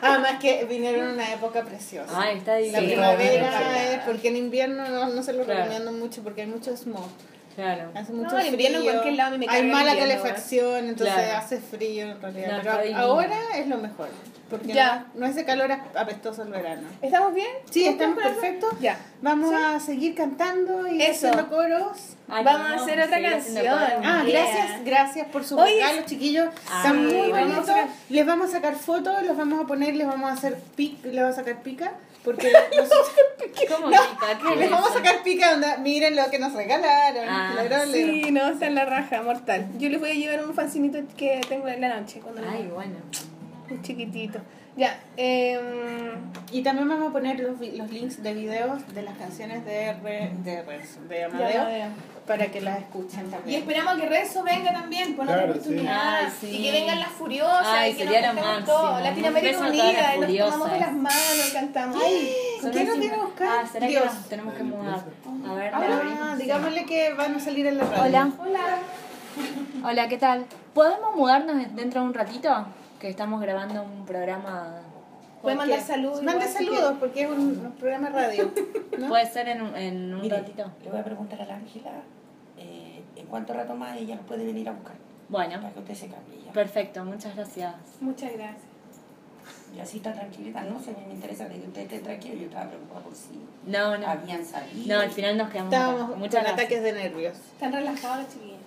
Además 0.03 0.39
que 0.39 0.65
vinieron 0.65 1.07
en 1.07 1.13
una 1.13 1.33
época 1.33 1.63
preciosa. 1.63 2.11
Ay, 2.15 2.37
está 2.37 2.51
La 2.53 2.57
divino. 2.59 2.79
Sí, 2.79 2.85
primavera 2.87 3.93
es 3.93 3.99
porque 4.05 4.27
en 4.29 4.37
invierno 4.37 4.87
no, 4.89 5.09
no 5.09 5.23
se 5.23 5.33
lo 5.33 5.43
Claro. 5.45 5.61
recomiendo 5.61 5.91
mucho 5.91 6.21
porque 6.23 6.41
hay 6.41 6.47
mucho 6.47 6.75
smog. 6.75 7.07
Claro. 7.55 7.91
Hace 7.93 8.13
mucho 8.13 8.31
No, 8.31 8.39
en 8.39 8.47
invierno 8.47 8.77
en 8.77 8.83
frío, 8.83 8.93
cualquier 8.93 9.15
lado 9.15 9.37
me 9.37 9.45
Hay 9.47 9.63
mala 9.63 9.91
invierno, 9.93 10.21
calefacción, 10.23 10.85
entonces 10.89 11.13
Claro. 11.15 11.37
hace 11.37 11.57
frío 11.59 12.05
en 12.11 12.21
realidad. 12.21 12.63
No, 12.63 12.71
Pero 12.81 12.97
ahora 12.97 13.37
es 13.55 13.67
lo 13.67 13.77
mejor. 13.77 14.07
Porque 14.49 14.73
Ya. 14.73 15.05
no, 15.13 15.21
no 15.21 15.25
es 15.25 15.35
de 15.35 15.45
calor 15.45 15.71
apestoso 15.95 16.43
el 16.43 16.49
verano. 16.49 16.87
¿Estamos 17.01 17.33
bien? 17.33 17.47
Sí, 17.71 17.85
estamos 17.87 18.17
¿Estamos 18.17 18.37
perfectos. 18.41 18.79
Ya. 18.79 18.97
Vamos 19.21 19.49
¿Sí? 19.49 19.55
a 19.55 19.79
seguir 19.79 20.15
cantando 20.15 20.87
y 20.87 21.01
Eso. 21.01 21.27
haciendo 21.29 21.49
coros. 21.49 22.15
Ay, 22.27 22.43
Vamos 22.43 22.71
a 22.71 22.83
hacer 22.83 23.01
otra 23.01 23.21
canción. 23.21 23.65
Ah, 24.03 24.23
Yeah. 24.25 24.41
gracias, 24.45 24.85
gracias 24.85 25.27
por 25.27 25.43
sus 25.43 25.59
Oye, 25.59 25.75
regalos, 25.75 26.05
chiquillos. 26.05 26.47
Están 26.53 27.05
muy 27.07 27.31
a 27.31 27.39
bonitos. 27.39 27.69
Les 28.09 28.25
vamos 28.25 28.49
a 28.49 28.51
sacar 28.51 28.75
fotos, 28.75 29.23
los 29.23 29.37
vamos 29.37 29.63
a 29.63 29.67
poner, 29.67 29.95
les 29.95 30.07
vamos 30.07 30.29
a 30.29 30.33
hacer 30.33 30.57
pic, 30.75 31.03
les 31.05 31.15
vamos 31.21 31.37
a 31.37 31.41
sacar 31.41 31.61
pica. 31.63 31.93
Porque 32.23 32.51
nosotros 32.77 33.11
¿Cómo 33.69 33.89
No, 33.89 33.97
pica? 33.97 34.39
¿Qué 34.39 34.55
les 34.55 34.65
es 34.65 34.71
vamos 34.71 34.89
a 34.89 34.93
sacar 34.93 35.23
pica, 35.23 35.53
onda, 35.53 35.77
miren 35.77 36.15
lo 36.15 36.29
que 36.29 36.39
nos 36.39 36.53
regalaron. 36.53 37.25
Ah, 37.27 37.85
Sí, 37.91 38.31
no, 38.31 38.47
esa 38.49 38.67
es 38.67 38.73
la 38.73 38.85
raja, 38.85 39.21
mortal. 39.21 39.67
Yo 39.77 39.89
les 39.89 39.99
voy 39.99 40.11
a 40.11 40.13
llevar 40.13 40.45
un 40.45 40.53
fancinito 40.53 40.99
que 41.17 41.41
tengo 41.47 41.67
en 41.67 41.81
la 41.81 41.99
noche. 41.99 42.19
Cuando 42.19 42.41
Ay, 42.47 42.69
bueno. 42.73 42.95
Un 43.69 43.81
chiquitito. 43.81 44.39
Ya, 44.75 44.99
eh, 45.17 45.59
Y 46.51 46.63
también 46.63 46.87
vamos 46.89 47.09
a 47.09 47.13
poner 47.13 47.39
los, 47.39 47.59
vi- 47.59 47.73
los 47.77 47.91
links 47.91 48.23
de 48.23 48.33
videos 48.33 48.87
de 48.95 49.03
las 49.03 49.15
canciones 49.17 49.63
de, 49.65 49.93
Re- 49.93 50.31
de, 50.43 50.63
Renzo, 50.63 50.99
de 51.07 51.23
Amadeo 51.25 51.89
para 52.25 52.47
que 52.47 52.61
las 52.61 52.79
escuchen 52.79 53.27
y 53.27 53.29
también. 53.29 53.59
esperamos 53.61 53.95
que 53.97 54.05
Renzo 54.07 54.43
venga 54.43 54.71
también 54.71 55.15
por 55.15 55.25
Claro, 55.25 55.41
otra 55.41 55.51
oportunidad. 55.53 56.21
sí. 56.21 56.25
Ay, 56.25 56.31
sí. 56.41 56.47
Y 56.57 56.63
que 56.63 56.71
vengan 56.71 56.99
las 57.01 57.09
furiosas. 57.09 57.65
Ay, 57.67 57.91
y 57.91 57.95
que 57.95 58.03
sería 58.05 58.33
nos 58.33 58.43
máximo. 58.43 58.65
todos. 58.65 59.01
Latinoamérica 59.03 59.59
unida. 59.59 60.15
las 60.17 60.29
Y 60.29 60.37
nos 60.37 60.49
tomamos 60.51 60.71
de 60.71 60.79
las 60.79 60.93
manos 60.93 61.47
y 61.49 61.53
cantamos. 61.53 61.97
¿Con 62.61 62.71
quién 62.71 62.87
nos 62.87 62.99
viene 62.99 63.15
a 63.15 63.19
buscar? 63.23 63.47
Ah, 63.63 63.67
¿será 63.71 63.87
Dios. 63.87 64.03
que 64.03 64.09
nos 64.09 64.29
tenemos 64.29 64.53
que 64.55 64.63
mudar? 64.63 65.03
A 65.47 65.53
ver, 65.53 65.71
Ah, 65.75 66.35
digámosle 66.39 66.85
que 66.85 67.13
van 67.13 67.35
a 67.35 67.39
salir 67.39 67.67
en 67.67 67.77
la 67.77 67.83
radio. 67.85 68.03
Hola. 68.03 68.31
Hola. 68.39 68.77
Hola, 69.85 70.07
¿qué 70.07 70.17
tal? 70.17 70.45
¿Podemos 70.73 71.15
mudarnos 71.15 71.57
dentro 71.75 72.01
de 72.01 72.07
un 72.07 72.13
ratito? 72.13 72.65
Que 73.03 73.09
estamos 73.09 73.41
grabando 73.41 73.83
un 73.83 74.05
programa. 74.05 74.79
Puede 75.41 75.57
¿Por 75.57 75.65
mandar 75.65 75.81
saludos. 75.85 76.23
Mande 76.23 76.47
saludos 76.47 76.95
porque 77.01 77.23
es 77.23 77.29
un, 77.29 77.37
un 77.65 77.71
programa 77.77 78.07
radio. 78.07 78.49
¿no? 78.97 79.09
Puede 79.09 79.25
ser 79.29 79.49
en 79.49 79.61
un, 79.61 79.75
en 79.75 80.13
un 80.13 80.21
Mire, 80.21 80.37
ratito. 80.37 80.71
le 80.81 80.89
voy 80.89 80.99
a 81.01 81.03
preguntar 81.03 81.41
a 81.41 81.45
la 81.45 81.55
Ángela 81.55 81.91
eh, 82.57 83.03
en 83.17 83.25
cuánto 83.25 83.51
rato 83.51 83.75
más 83.75 83.97
ella 83.97 84.15
lo 84.15 84.21
puede 84.21 84.45
venir 84.45 84.69
a 84.69 84.71
buscar. 84.71 84.95
Bueno, 85.27 85.55
Para 85.59 85.73
que 85.73 85.79
usted 85.81 85.95
se 85.95 86.07
cambie 86.07 86.43
ya. 86.45 86.53
perfecto, 86.53 87.03
muchas 87.03 87.35
gracias. 87.35 87.75
Muchas 87.99 88.31
gracias. 88.31 88.61
Y 89.75 89.81
así 89.81 89.97
está 89.97 90.13
tranquilita. 90.13 90.61
No 90.63 90.79
sé, 90.79 90.95
me 91.05 91.13
interesa 91.13 91.49
de 91.49 91.59
que 91.59 91.67
usted 91.67 91.81
esté 91.81 91.99
tranquilo. 91.99 92.35
Yo 92.35 92.45
estaba 92.45 92.69
preocupada 92.69 93.01
por 93.01 93.13
si 93.13 93.37
No, 93.65 93.97
no. 93.97 94.07
habían 94.07 94.45
salido. 94.45 94.95
No, 94.95 95.01
al 95.01 95.11
final 95.11 95.37
nos 95.37 95.49
quedamos. 95.49 95.73
Estábamos 95.73 96.09
con 96.11 96.21
gracias. 96.21 96.53
ataques 96.53 96.81
de 96.83 96.93
nervios. 96.93 97.33
Están 97.51 97.73
relajados 97.73 98.19
los 98.23 98.33
chiquillos. 98.33 98.59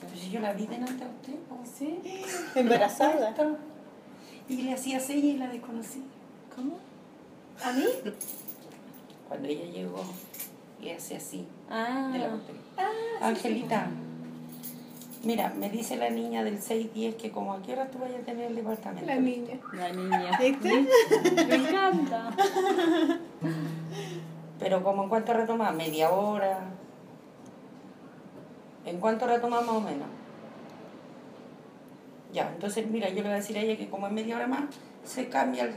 Pero 0.00 0.16
si 0.20 0.30
yo 0.30 0.40
la 0.40 0.52
vi 0.52 0.66
delante 0.66 1.04
a 1.04 1.06
usted. 1.06 1.34
po. 1.48 1.60
¿Sí? 1.64 2.00
Embarazada. 2.56 3.32
Y 4.48 4.62
le 4.62 4.74
hacía 4.74 5.00
señas 5.00 5.24
y 5.24 5.36
la 5.38 5.48
desconocí. 5.48 6.02
¿Cómo? 6.54 6.78
¿A 7.62 7.72
mí? 7.72 7.84
Cuando 9.28 9.48
ella 9.48 9.64
llegó, 9.64 10.04
le 10.80 10.94
hacía 10.94 11.16
así. 11.16 11.46
Ah, 11.70 12.10
de 12.12 12.18
la 12.18 12.28
botella. 12.28 12.58
Angelita, 13.20 13.88
mira, 15.24 15.54
me 15.56 15.70
dice 15.70 15.96
la 15.96 16.10
niña 16.10 16.44
del 16.44 16.60
610 16.60 17.14
que 17.14 17.30
como 17.30 17.54
a 17.54 17.62
qué 17.62 17.72
hora 17.72 17.90
tú 17.90 17.98
vayas 17.98 18.20
a 18.20 18.24
tener 18.24 18.50
el 18.50 18.56
departamento. 18.56 19.06
La 19.06 19.16
niña. 19.16 19.58
la 19.72 19.92
niña. 19.92 20.36
¿Viste? 20.40 20.86
Me 21.46 21.54
encanta. 21.54 22.36
Pero 24.58 24.82
como 24.82 25.04
en 25.04 25.08
cuánto 25.08 25.32
rato 25.32 25.56
más, 25.56 25.74
media 25.74 26.10
hora. 26.10 26.64
¿En 28.84 29.00
cuánto 29.00 29.26
rato 29.26 29.48
más 29.48 29.64
más 29.64 29.76
o 29.76 29.80
menos? 29.80 30.08
Ya, 32.34 32.50
entonces 32.52 32.86
mira, 32.88 33.08
yo 33.08 33.14
le 33.16 33.22
voy 33.22 33.30
a 33.32 33.34
decir 33.36 33.56
a 33.56 33.60
ella 33.60 33.76
que 33.78 33.88
como 33.88 34.08
en 34.08 34.14
media 34.14 34.34
hora 34.36 34.48
más 34.48 34.64
se 35.06 35.28
cambia 35.28 35.62
el, 35.64 35.74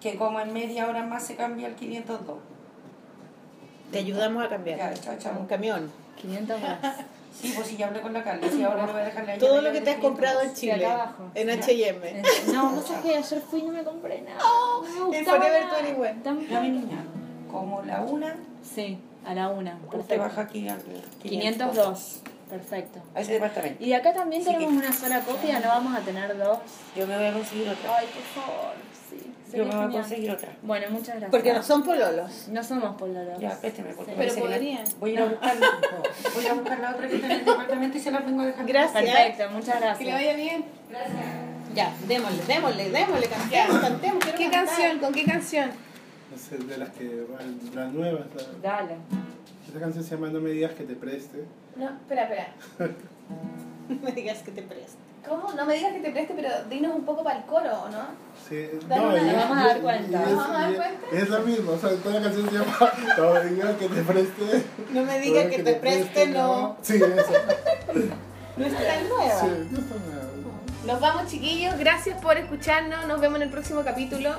que 0.00 0.16
como 0.16 0.40
en 0.40 0.52
media 0.52 0.88
hora 0.88 1.04
más 1.06 1.22
se 1.24 1.36
cambia 1.36 1.68
el 1.68 1.76
502. 1.76 2.36
Te 3.92 3.98
ayudamos 3.98 4.44
a 4.44 4.48
cambiar. 4.48 4.76
Ya, 4.78 4.94
chao, 4.94 5.14
chao. 5.18 5.38
Un 5.38 5.46
camión. 5.46 5.90
500 6.20 6.60
más. 6.60 6.78
Sí, 7.34 7.52
pues 7.56 7.66
sí, 7.66 7.76
ya 7.76 7.88
hablé 7.88 8.00
con 8.00 8.12
la 8.12 8.22
Carla, 8.22 8.46
sí, 8.48 8.62
ahora 8.62 8.86
le 8.86 8.92
voy 8.92 9.02
a 9.02 9.06
dejar 9.06 9.26
la 9.26 9.36
Todo 9.38 9.60
lo 9.60 9.72
que 9.72 9.80
te 9.80 9.90
has 9.90 9.96
comprado 9.96 10.40
en 10.42 10.54
Chile. 10.54 10.86
En. 11.34 11.50
H&M. 11.50 12.22
No, 12.52 12.70
no 12.70 12.80
sé 12.80 12.94
qué, 13.02 13.16
ayer 13.16 13.40
fui 13.50 13.58
y 13.58 13.62
no 13.64 13.72
me 13.72 13.82
compré 13.82 14.22
nada. 14.22 14.38
No 14.96 15.08
me 15.08 15.18
En 15.18 15.24
Forever 15.24 15.64
nada. 15.64 15.82
21. 15.82 16.22
Tan- 16.22 16.46
Ya 16.46 16.60
mi 16.60 16.68
niña, 16.70 17.04
como 17.50 17.82
la 17.82 18.02
una, 18.02 18.36
Sí, 18.62 18.98
a 19.26 19.34
la 19.34 19.48
una. 19.48 19.74
usted 19.82 19.90
Perfecto. 19.98 20.22
baja 20.22 20.40
aquí 20.42 20.68
al 20.68 20.78
502. 21.22 22.20
Perfecto. 22.58 23.00
A 23.14 23.20
ese 23.20 23.32
departamento. 23.32 23.82
Y 23.84 23.92
acá 23.92 24.12
también 24.12 24.42
Sí, 24.42 24.50
tenemos 24.52 24.70
que- 24.80 24.86
una 24.86 24.92
sola 24.96 25.20
copia, 25.20 25.58
no 25.60 25.68
vamos 25.68 25.96
a 25.96 26.00
tener 26.00 26.36
dos. 26.38 26.58
Yo 26.96 27.06
me 27.06 27.16
voy 27.16 27.26
a 27.26 27.32
conseguir 27.32 27.68
otra. 27.68 27.96
Ay, 27.98 28.06
por 28.06 28.42
favor, 28.44 28.74
sí. 29.10 29.56
Yo 29.56 29.64
me 29.66 29.74
voy 29.74 29.84
a 29.84 29.88
conseguir 29.90 30.30
otra. 30.30 30.48
Bueno, 30.62 30.86
muchas 30.90 31.08
gracias. 31.16 31.30
Porque 31.30 31.52
no 31.52 31.62
son 31.62 31.82
pololos. 31.82 32.48
No 32.48 32.62
somos 32.62 32.96
pololos. 32.96 33.38
Ya, 33.40 33.50
présteme, 33.60 33.92
porque 33.94 34.12
Sí. 34.12 34.16
Pero 34.18 34.34
podrían. 34.36 34.84
Voy 35.00 35.10
a 35.10 35.14
ir 35.14 35.20
a 35.20 35.24
buscar, 35.26 35.56
voy 36.34 36.46
a 36.46 36.52
buscar 36.54 36.78
la 36.80 36.90
otra 36.92 37.08
que 37.08 37.14
está 37.16 37.26
en 37.26 37.32
el 37.32 37.44
departamento 37.44 37.98
y 37.98 38.00
se 38.00 38.10
la 38.12 38.18
vengo 38.20 38.42
a 38.42 38.46
dejar. 38.46 38.66
Gracias. 38.66 39.02
Perfecto, 39.04 39.50
muchas 39.50 39.80
gracias. 39.80 39.98
Que 39.98 40.04
le 40.04 40.12
vaya 40.12 40.34
bien. 40.34 40.64
Ya, 41.74 41.92
démosle, 42.06 42.42
démosle, 42.46 42.90
démosle, 42.90 43.26
cantemos, 43.26 43.78
cantemos. 43.80 44.24
¿Qué 44.26 44.48
cantar. 44.48 44.64
canción? 44.66 44.98
¿Con 45.00 45.12
qué 45.12 45.24
canción? 45.24 45.70
No 46.30 46.38
sé, 46.38 46.56
de 46.58 46.78
las 46.78 46.90
que 46.90 47.26
van, 47.30 47.58
las 47.74 47.92
nuevas. 47.92 48.26
Dale. 48.62 48.94
Esta 49.74 49.86
canción 49.86 50.04
se 50.04 50.14
llama 50.14 50.28
No 50.28 50.38
me 50.40 50.50
digas 50.50 50.70
que 50.74 50.84
te 50.84 50.94
preste. 50.94 51.44
No, 51.74 51.86
espera, 51.86 52.22
espera. 52.22 52.54
No 53.88 53.96
me 54.02 54.12
digas 54.12 54.38
que 54.38 54.52
te 54.52 54.62
presto. 54.62 54.96
¿Cómo? 55.28 55.52
No 55.52 55.66
me 55.66 55.74
digas 55.74 55.92
que 55.94 55.98
te 56.00 56.10
preste, 56.12 56.32
pero 56.34 56.48
dinos 56.70 56.94
un 56.94 57.04
poco 57.04 57.24
para 57.24 57.40
el 57.40 57.44
coro, 57.44 57.70
¿o 57.82 57.88
no? 57.90 58.04
Sí, 58.48 58.66
Dale 58.88 59.02
no, 59.02 59.08
una, 59.08 59.30
es- 59.32 59.36
vamos 59.36 59.58
a 59.58 59.66
dar 59.66 59.80
cuenta. 59.80 60.22
es- 60.22 60.36
vamos 60.36 60.48
a 60.48 60.52
dar 60.52 60.70
y 60.70 60.72
es- 60.74 60.78
cuenta. 60.80 61.06
Es 61.12 61.28
lo 61.28 61.40
mismo, 61.40 61.72
o 61.72 61.78
sea, 61.78 61.90
toda 61.96 62.14
la 62.14 62.22
canción 62.22 62.48
se 62.48 62.54
llama 62.56 62.78
No 63.18 63.32
me 63.34 63.50
digas 63.50 63.76
que 63.76 63.88
te 63.88 64.02
preste. 64.04 64.64
No 64.92 65.02
me 65.02 65.18
digas 65.20 65.46
que 65.48 65.62
te 65.64 65.74
preste, 65.74 66.26
no. 66.28 66.76
Sí, 66.82 66.94
eso. 66.94 67.32
No 68.56 68.64
está 68.66 68.78
tan 68.86 69.08
nueva. 69.08 69.40
Sí, 69.40 69.46
no 69.72 69.78
está 69.80 69.94
nada. 69.96 70.30
Nos 70.86 71.00
vamos, 71.00 71.26
chiquillos. 71.26 71.76
Gracias 71.76 72.20
por 72.22 72.36
escucharnos. 72.36 73.06
Nos 73.08 73.20
vemos 73.20 73.36
en 73.38 73.42
el 73.42 73.50
próximo 73.50 73.82
capítulo. 73.82 74.30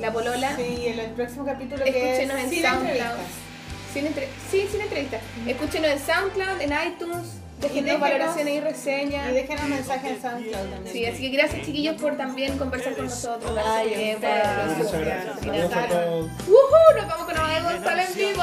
La 0.00 0.10
Polola. 0.12 0.56
Sí, 0.56 0.86
en 0.86 0.98
el 0.98 1.10
próximo 1.10 1.44
capítulo 1.44 1.84
que 1.84 2.12
Escúchenos 2.14 2.38
es 2.38 2.52
en 2.52 2.62
SoundCloud. 2.62 3.18
Entrevistas. 4.06 4.42
Sin 4.50 4.60
entre... 4.60 4.66
Sí, 4.66 4.68
sin 4.70 4.80
entrevista. 4.80 5.20
Escúchenos 5.46 5.90
en 5.90 5.98
SoundCloud, 5.98 6.60
en 6.60 6.72
iTunes. 6.86 7.26
Déjenos 7.60 7.98
valoraciones 8.00 8.54
y 8.54 8.60
reseñas. 8.60 9.30
Y 9.30 9.34
déjenos 9.34 9.68
mensajes 9.68 10.12
en 10.12 10.22
SoundCloud 10.22 10.70
también. 10.70 10.92
Sí, 10.92 11.06
así 11.06 11.30
que 11.30 11.36
gracias, 11.36 11.66
chiquillos, 11.66 12.00
por 12.00 12.16
también 12.16 12.56
conversar 12.56 12.94
con 12.94 13.06
nosotros. 13.06 13.52
Gracias, 13.52 13.74
Ay, 13.76 14.16
por 14.20 15.00
gracias. 15.00 15.44
Nos 16.46 17.08
vamos 17.08 17.26
con 17.26 17.36
Amada 17.36 17.72
González 17.72 18.10
en 18.10 18.16
vivo. 18.16 18.42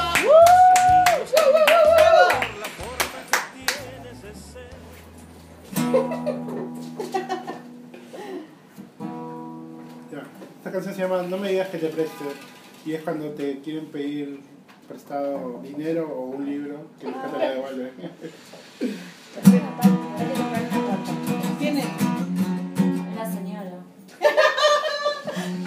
Esta 10.58 10.72
canción 10.72 10.94
se 10.94 11.00
llama 11.00 11.22
No 11.22 11.38
me 11.38 11.48
digas 11.48 11.68
que 11.68 11.78
te 11.78 11.88
preste. 11.88 12.24
Y 12.84 12.92
es 12.94 13.02
cuando 13.02 13.30
te 13.30 13.60
quieren 13.60 13.86
pedir 13.86 14.40
prestado 14.86 15.60
dinero 15.62 16.08
o 16.08 16.36
un 16.36 16.46
libro 16.46 16.86
que 17.00 17.06
nunca 17.06 17.28
te 17.28 17.38
lo 17.38 17.54
devuelven. 17.54 17.92
Tiene. 21.58 21.84
Una 23.12 23.32
señora. 23.32 23.78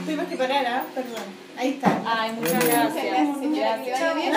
Tuvimos 0.05 0.25
que 0.25 0.37
parar, 0.37 0.65
¿ah? 0.65 0.83
Perdón. 0.95 1.23
Ahí 1.57 1.69
está. 1.71 2.01
Ay, 2.05 2.31
muchas 2.33 2.65
gracias. 2.65 3.37
Señora, 3.39 3.83
que 3.83 3.85
le 3.85 3.91
vaya 3.91 4.13
bien. 4.13 4.33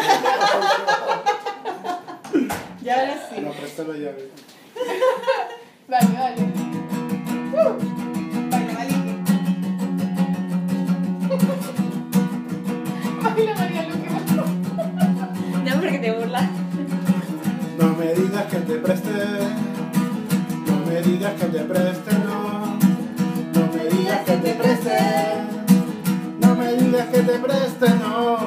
Y 2.84 2.88
ahora 2.88 3.28
sí. 3.28 3.40
No, 3.40 3.52
presta 3.52 3.84
la 3.84 3.94
llave. 3.94 4.30
Vale, 5.88 6.18
vale. 6.18 6.36
Baila, 8.50 8.72
Maliki. 8.72 9.12
Baila 13.22 13.54
María. 13.54 14.02
Porque 15.82 15.98
te 15.98 16.12
burlas. 16.12 16.48
No 17.76 17.88
me 17.96 18.14
digas 18.14 18.44
que 18.44 18.59
te 18.59 18.74
preste. 18.76 19.10
No 20.64 20.86
me 20.86 21.02
digas 21.02 21.32
que 21.32 21.46
te 21.46 21.59
preste, 21.59 22.12
no. 22.18 22.78
No 23.52 23.72
me 23.74 23.84
digas 23.90 24.20
que 24.24 24.36
te 24.36 24.52
preste. 24.52 24.98
No 26.38 26.54
me 26.54 26.72
digas 26.74 27.06
que 27.09 27.22
te 27.22 27.36
preste, 27.36 27.88
no. 27.98 28.38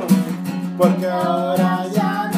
Porque 0.78 1.08
ahora 1.08 1.86
ya 1.94 2.32
no 2.34 2.35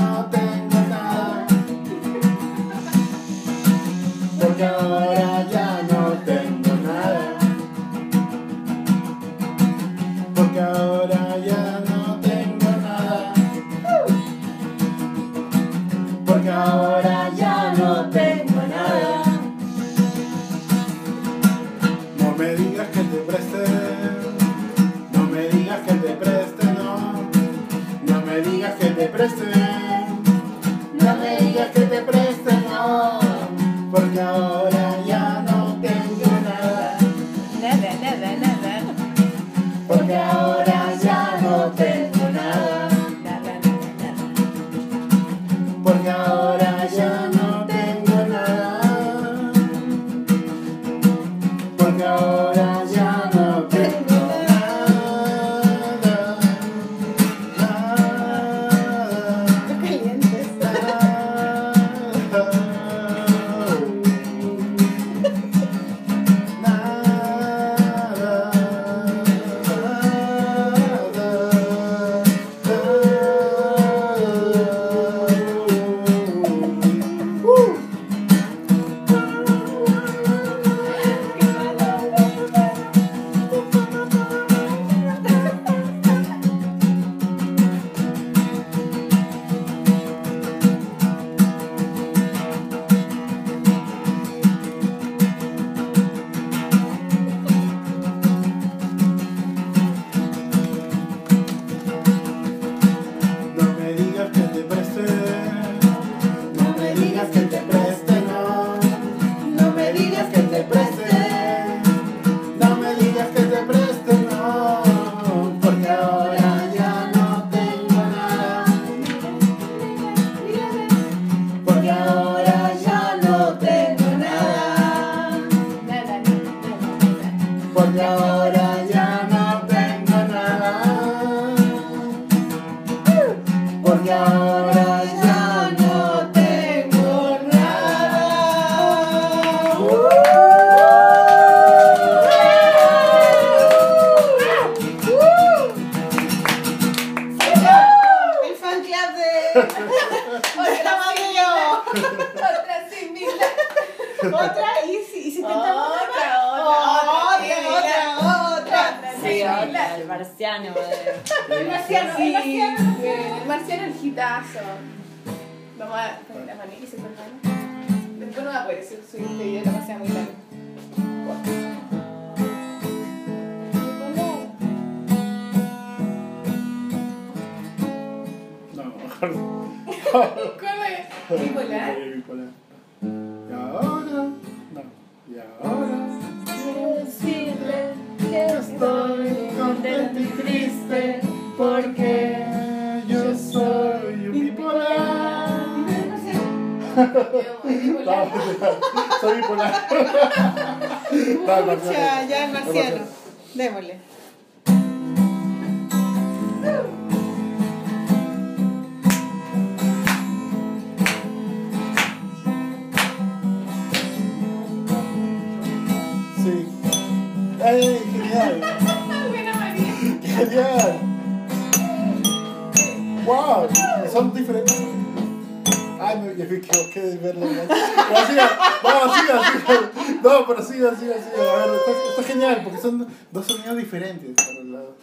está, 231.78 231.92
está 232.10 232.24
genial 232.24 232.62
porque 232.64 232.80
son 232.80 233.08
dos 233.32 233.46
sonidos 233.46 233.78
diferentes. 233.78 234.36
Para 234.36 234.60
el 234.60 234.74
lado. 234.74 234.96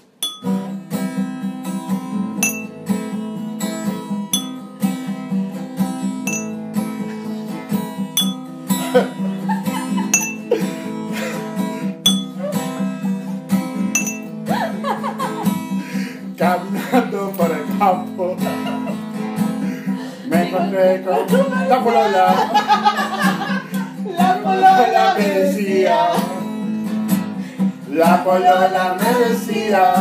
Caminando 16.38 17.32
por 17.36 17.50
el 17.50 17.78
campo. 17.78 18.36
Me 20.28 20.48
encontré 20.48 21.02
con 21.02 21.26
la 21.68 21.82
polola. 21.82 22.52
La 24.16 24.40
polola 24.42 25.14
me 25.18 25.28
decía. 25.28 26.08
La 27.94 28.24
polola 28.24 28.96
me 28.98 29.28
decía. 29.28 29.94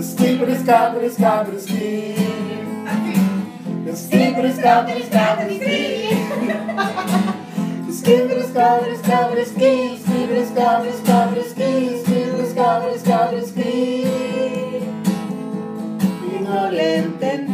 Skipper, 0.00 0.56
skipper, 0.56 1.10
skipper, 1.10 1.60
ski. 1.60 2.14
Skipper, 3.94 4.52
skipper, 4.54 5.02
skipper, 5.04 5.48
ski. 5.50 5.78
Skipper, 7.92 8.42
skipper, 8.42 8.92
skipper, 9.02 9.44
ski. 9.44 9.72
Skipper, 10.02 10.40
skipper, 10.46 10.92
skipper, 10.96 11.44
ski. 11.44 11.72
Skipper, 12.04 12.44
skipper, 12.46 12.94
skipper, 12.98 13.42
ski. 13.46 13.74
Y 16.24 16.40
no 16.40 16.70
le 16.70 16.96
entendí. 16.96 17.53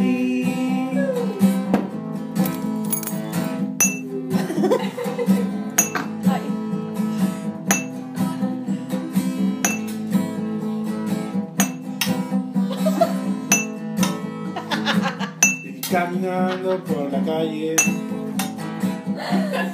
Caminando 15.91 16.81
por 16.85 17.11
la 17.11 17.19
calle 17.19 17.75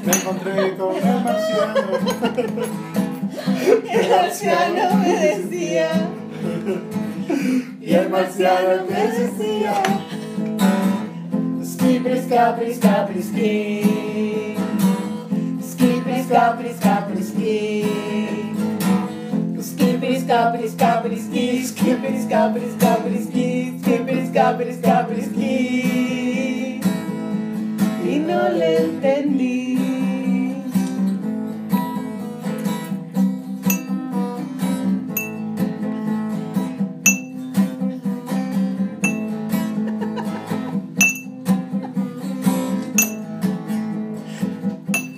me 0.03 0.11
encontré 0.11 0.75
con 0.75 0.95
el 0.95 1.23
marciano. 1.23 1.87
El 3.91 4.09
marciano 4.09 4.97
me 4.97 5.13
decía. 5.13 5.89
Y 7.79 7.93
el 7.93 8.09
marciano 8.09 8.85
me 8.89 9.07
decía 9.07 9.83
Skipper, 11.63 12.23
skapper, 12.23 12.75
skapper, 12.75 13.23
ski 13.23 14.55
Skipper, 15.61 16.23
skapper, 16.23 16.73
skapper, 16.75 17.23
skapper, 20.27 20.67
skapper, 20.67 21.15
ski 21.15 21.63
Skipper, 21.63 22.11
skapper, 22.25 22.61
skapper, 22.77 23.15
ski 23.23 23.79
Skipper, 23.79 24.25
skapper, 24.27 24.73
skapper, 24.73 25.21
ski. 25.23 26.81
Y 28.03 28.19
no 28.19 28.49
le 28.49 28.77
entendí. 28.77 29.67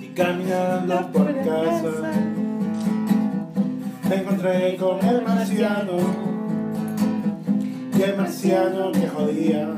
Y 0.02 0.08
caminando 0.14 1.10
por 1.12 1.34
casa 1.44 2.29
encontré 4.40 4.76
con 4.76 5.06
el 5.06 5.22
marciano. 5.22 5.96
Y 7.94 8.02
el 8.02 8.16
marciano 8.16 8.92
que 8.92 9.08
jodía. 9.08 9.68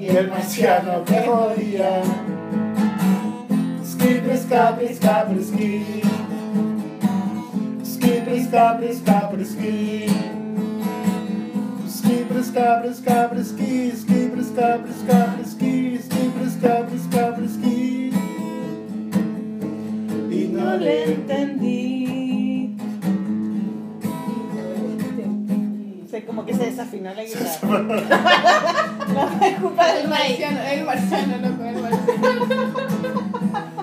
Y 0.00 0.06
el 0.08 0.28
marciano 0.28 1.04
que 1.04 1.22
jodía. 1.22 2.02
Skipper, 3.84 4.38
skapper, 4.38 4.94
skapper, 4.94 5.42
ski 5.42 6.02
Skipper, 7.84 8.44
skapper, 8.44 8.94
skapper, 8.94 9.44
ski 9.44 10.08
Skipper, 11.88 12.42
skapper, 12.42 12.94
skapper, 12.94 13.44
ski 13.44 13.90
Skipper, 13.96 14.42
skapper, 14.44 14.92
skapper, 14.92 15.44
ski 15.44 15.98
Skipper, 15.98 16.50
skapper, 16.50 16.98
skapper, 16.98 17.48
ski 17.48 18.12
Y 20.30 20.48
no 20.48 20.76
le 20.76 21.04
entendí 21.04 21.97
sé 26.18 26.26
como 26.26 26.44
que 26.44 26.54
se 26.54 26.66
desafinó 26.66 27.14
la 27.14 27.24
guitarra. 27.24 27.78
no 29.14 29.46
es 29.46 29.60
culpa 29.60 29.92
del 29.92 30.08
marciano, 30.08 30.60
el 30.62 30.84
marciano, 30.84 31.36
loco, 31.38 31.64
el 31.64 31.82
marciano. 31.82 32.38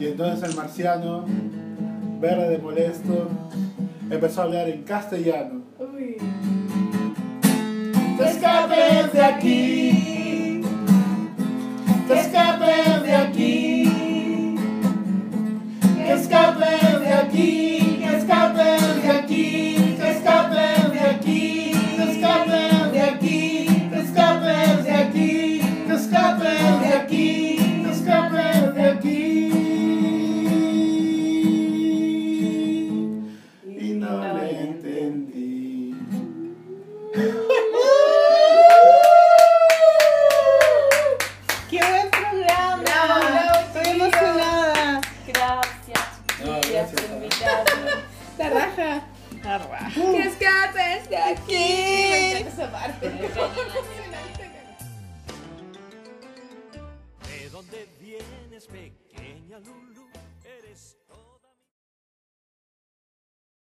Y 0.00 0.06
entonces 0.06 0.48
el 0.48 0.54
marciano, 0.54 1.24
verde 2.20 2.50
de 2.50 2.58
molesto, 2.58 3.28
empezó 4.08 4.42
a 4.42 4.44
hablar 4.44 4.68
en 4.68 4.84
castellano. 4.84 5.62
Uy. 5.76 6.18
¡Te 8.16 8.28
escapes 8.28 9.12
de 9.12 9.24
aquí! 9.24 10.62
¡Te 12.06 12.20
escapes 12.20 13.02
de 13.02 13.12
aquí! 13.12 14.54
¡Que 15.96 16.12
escapes 16.12 16.87
¿De 57.26 57.50
dónde 57.50 57.88
vienes, 57.98 58.66
pequeña 58.66 59.58
Lulu? 59.58 60.06
Eres 60.44 60.96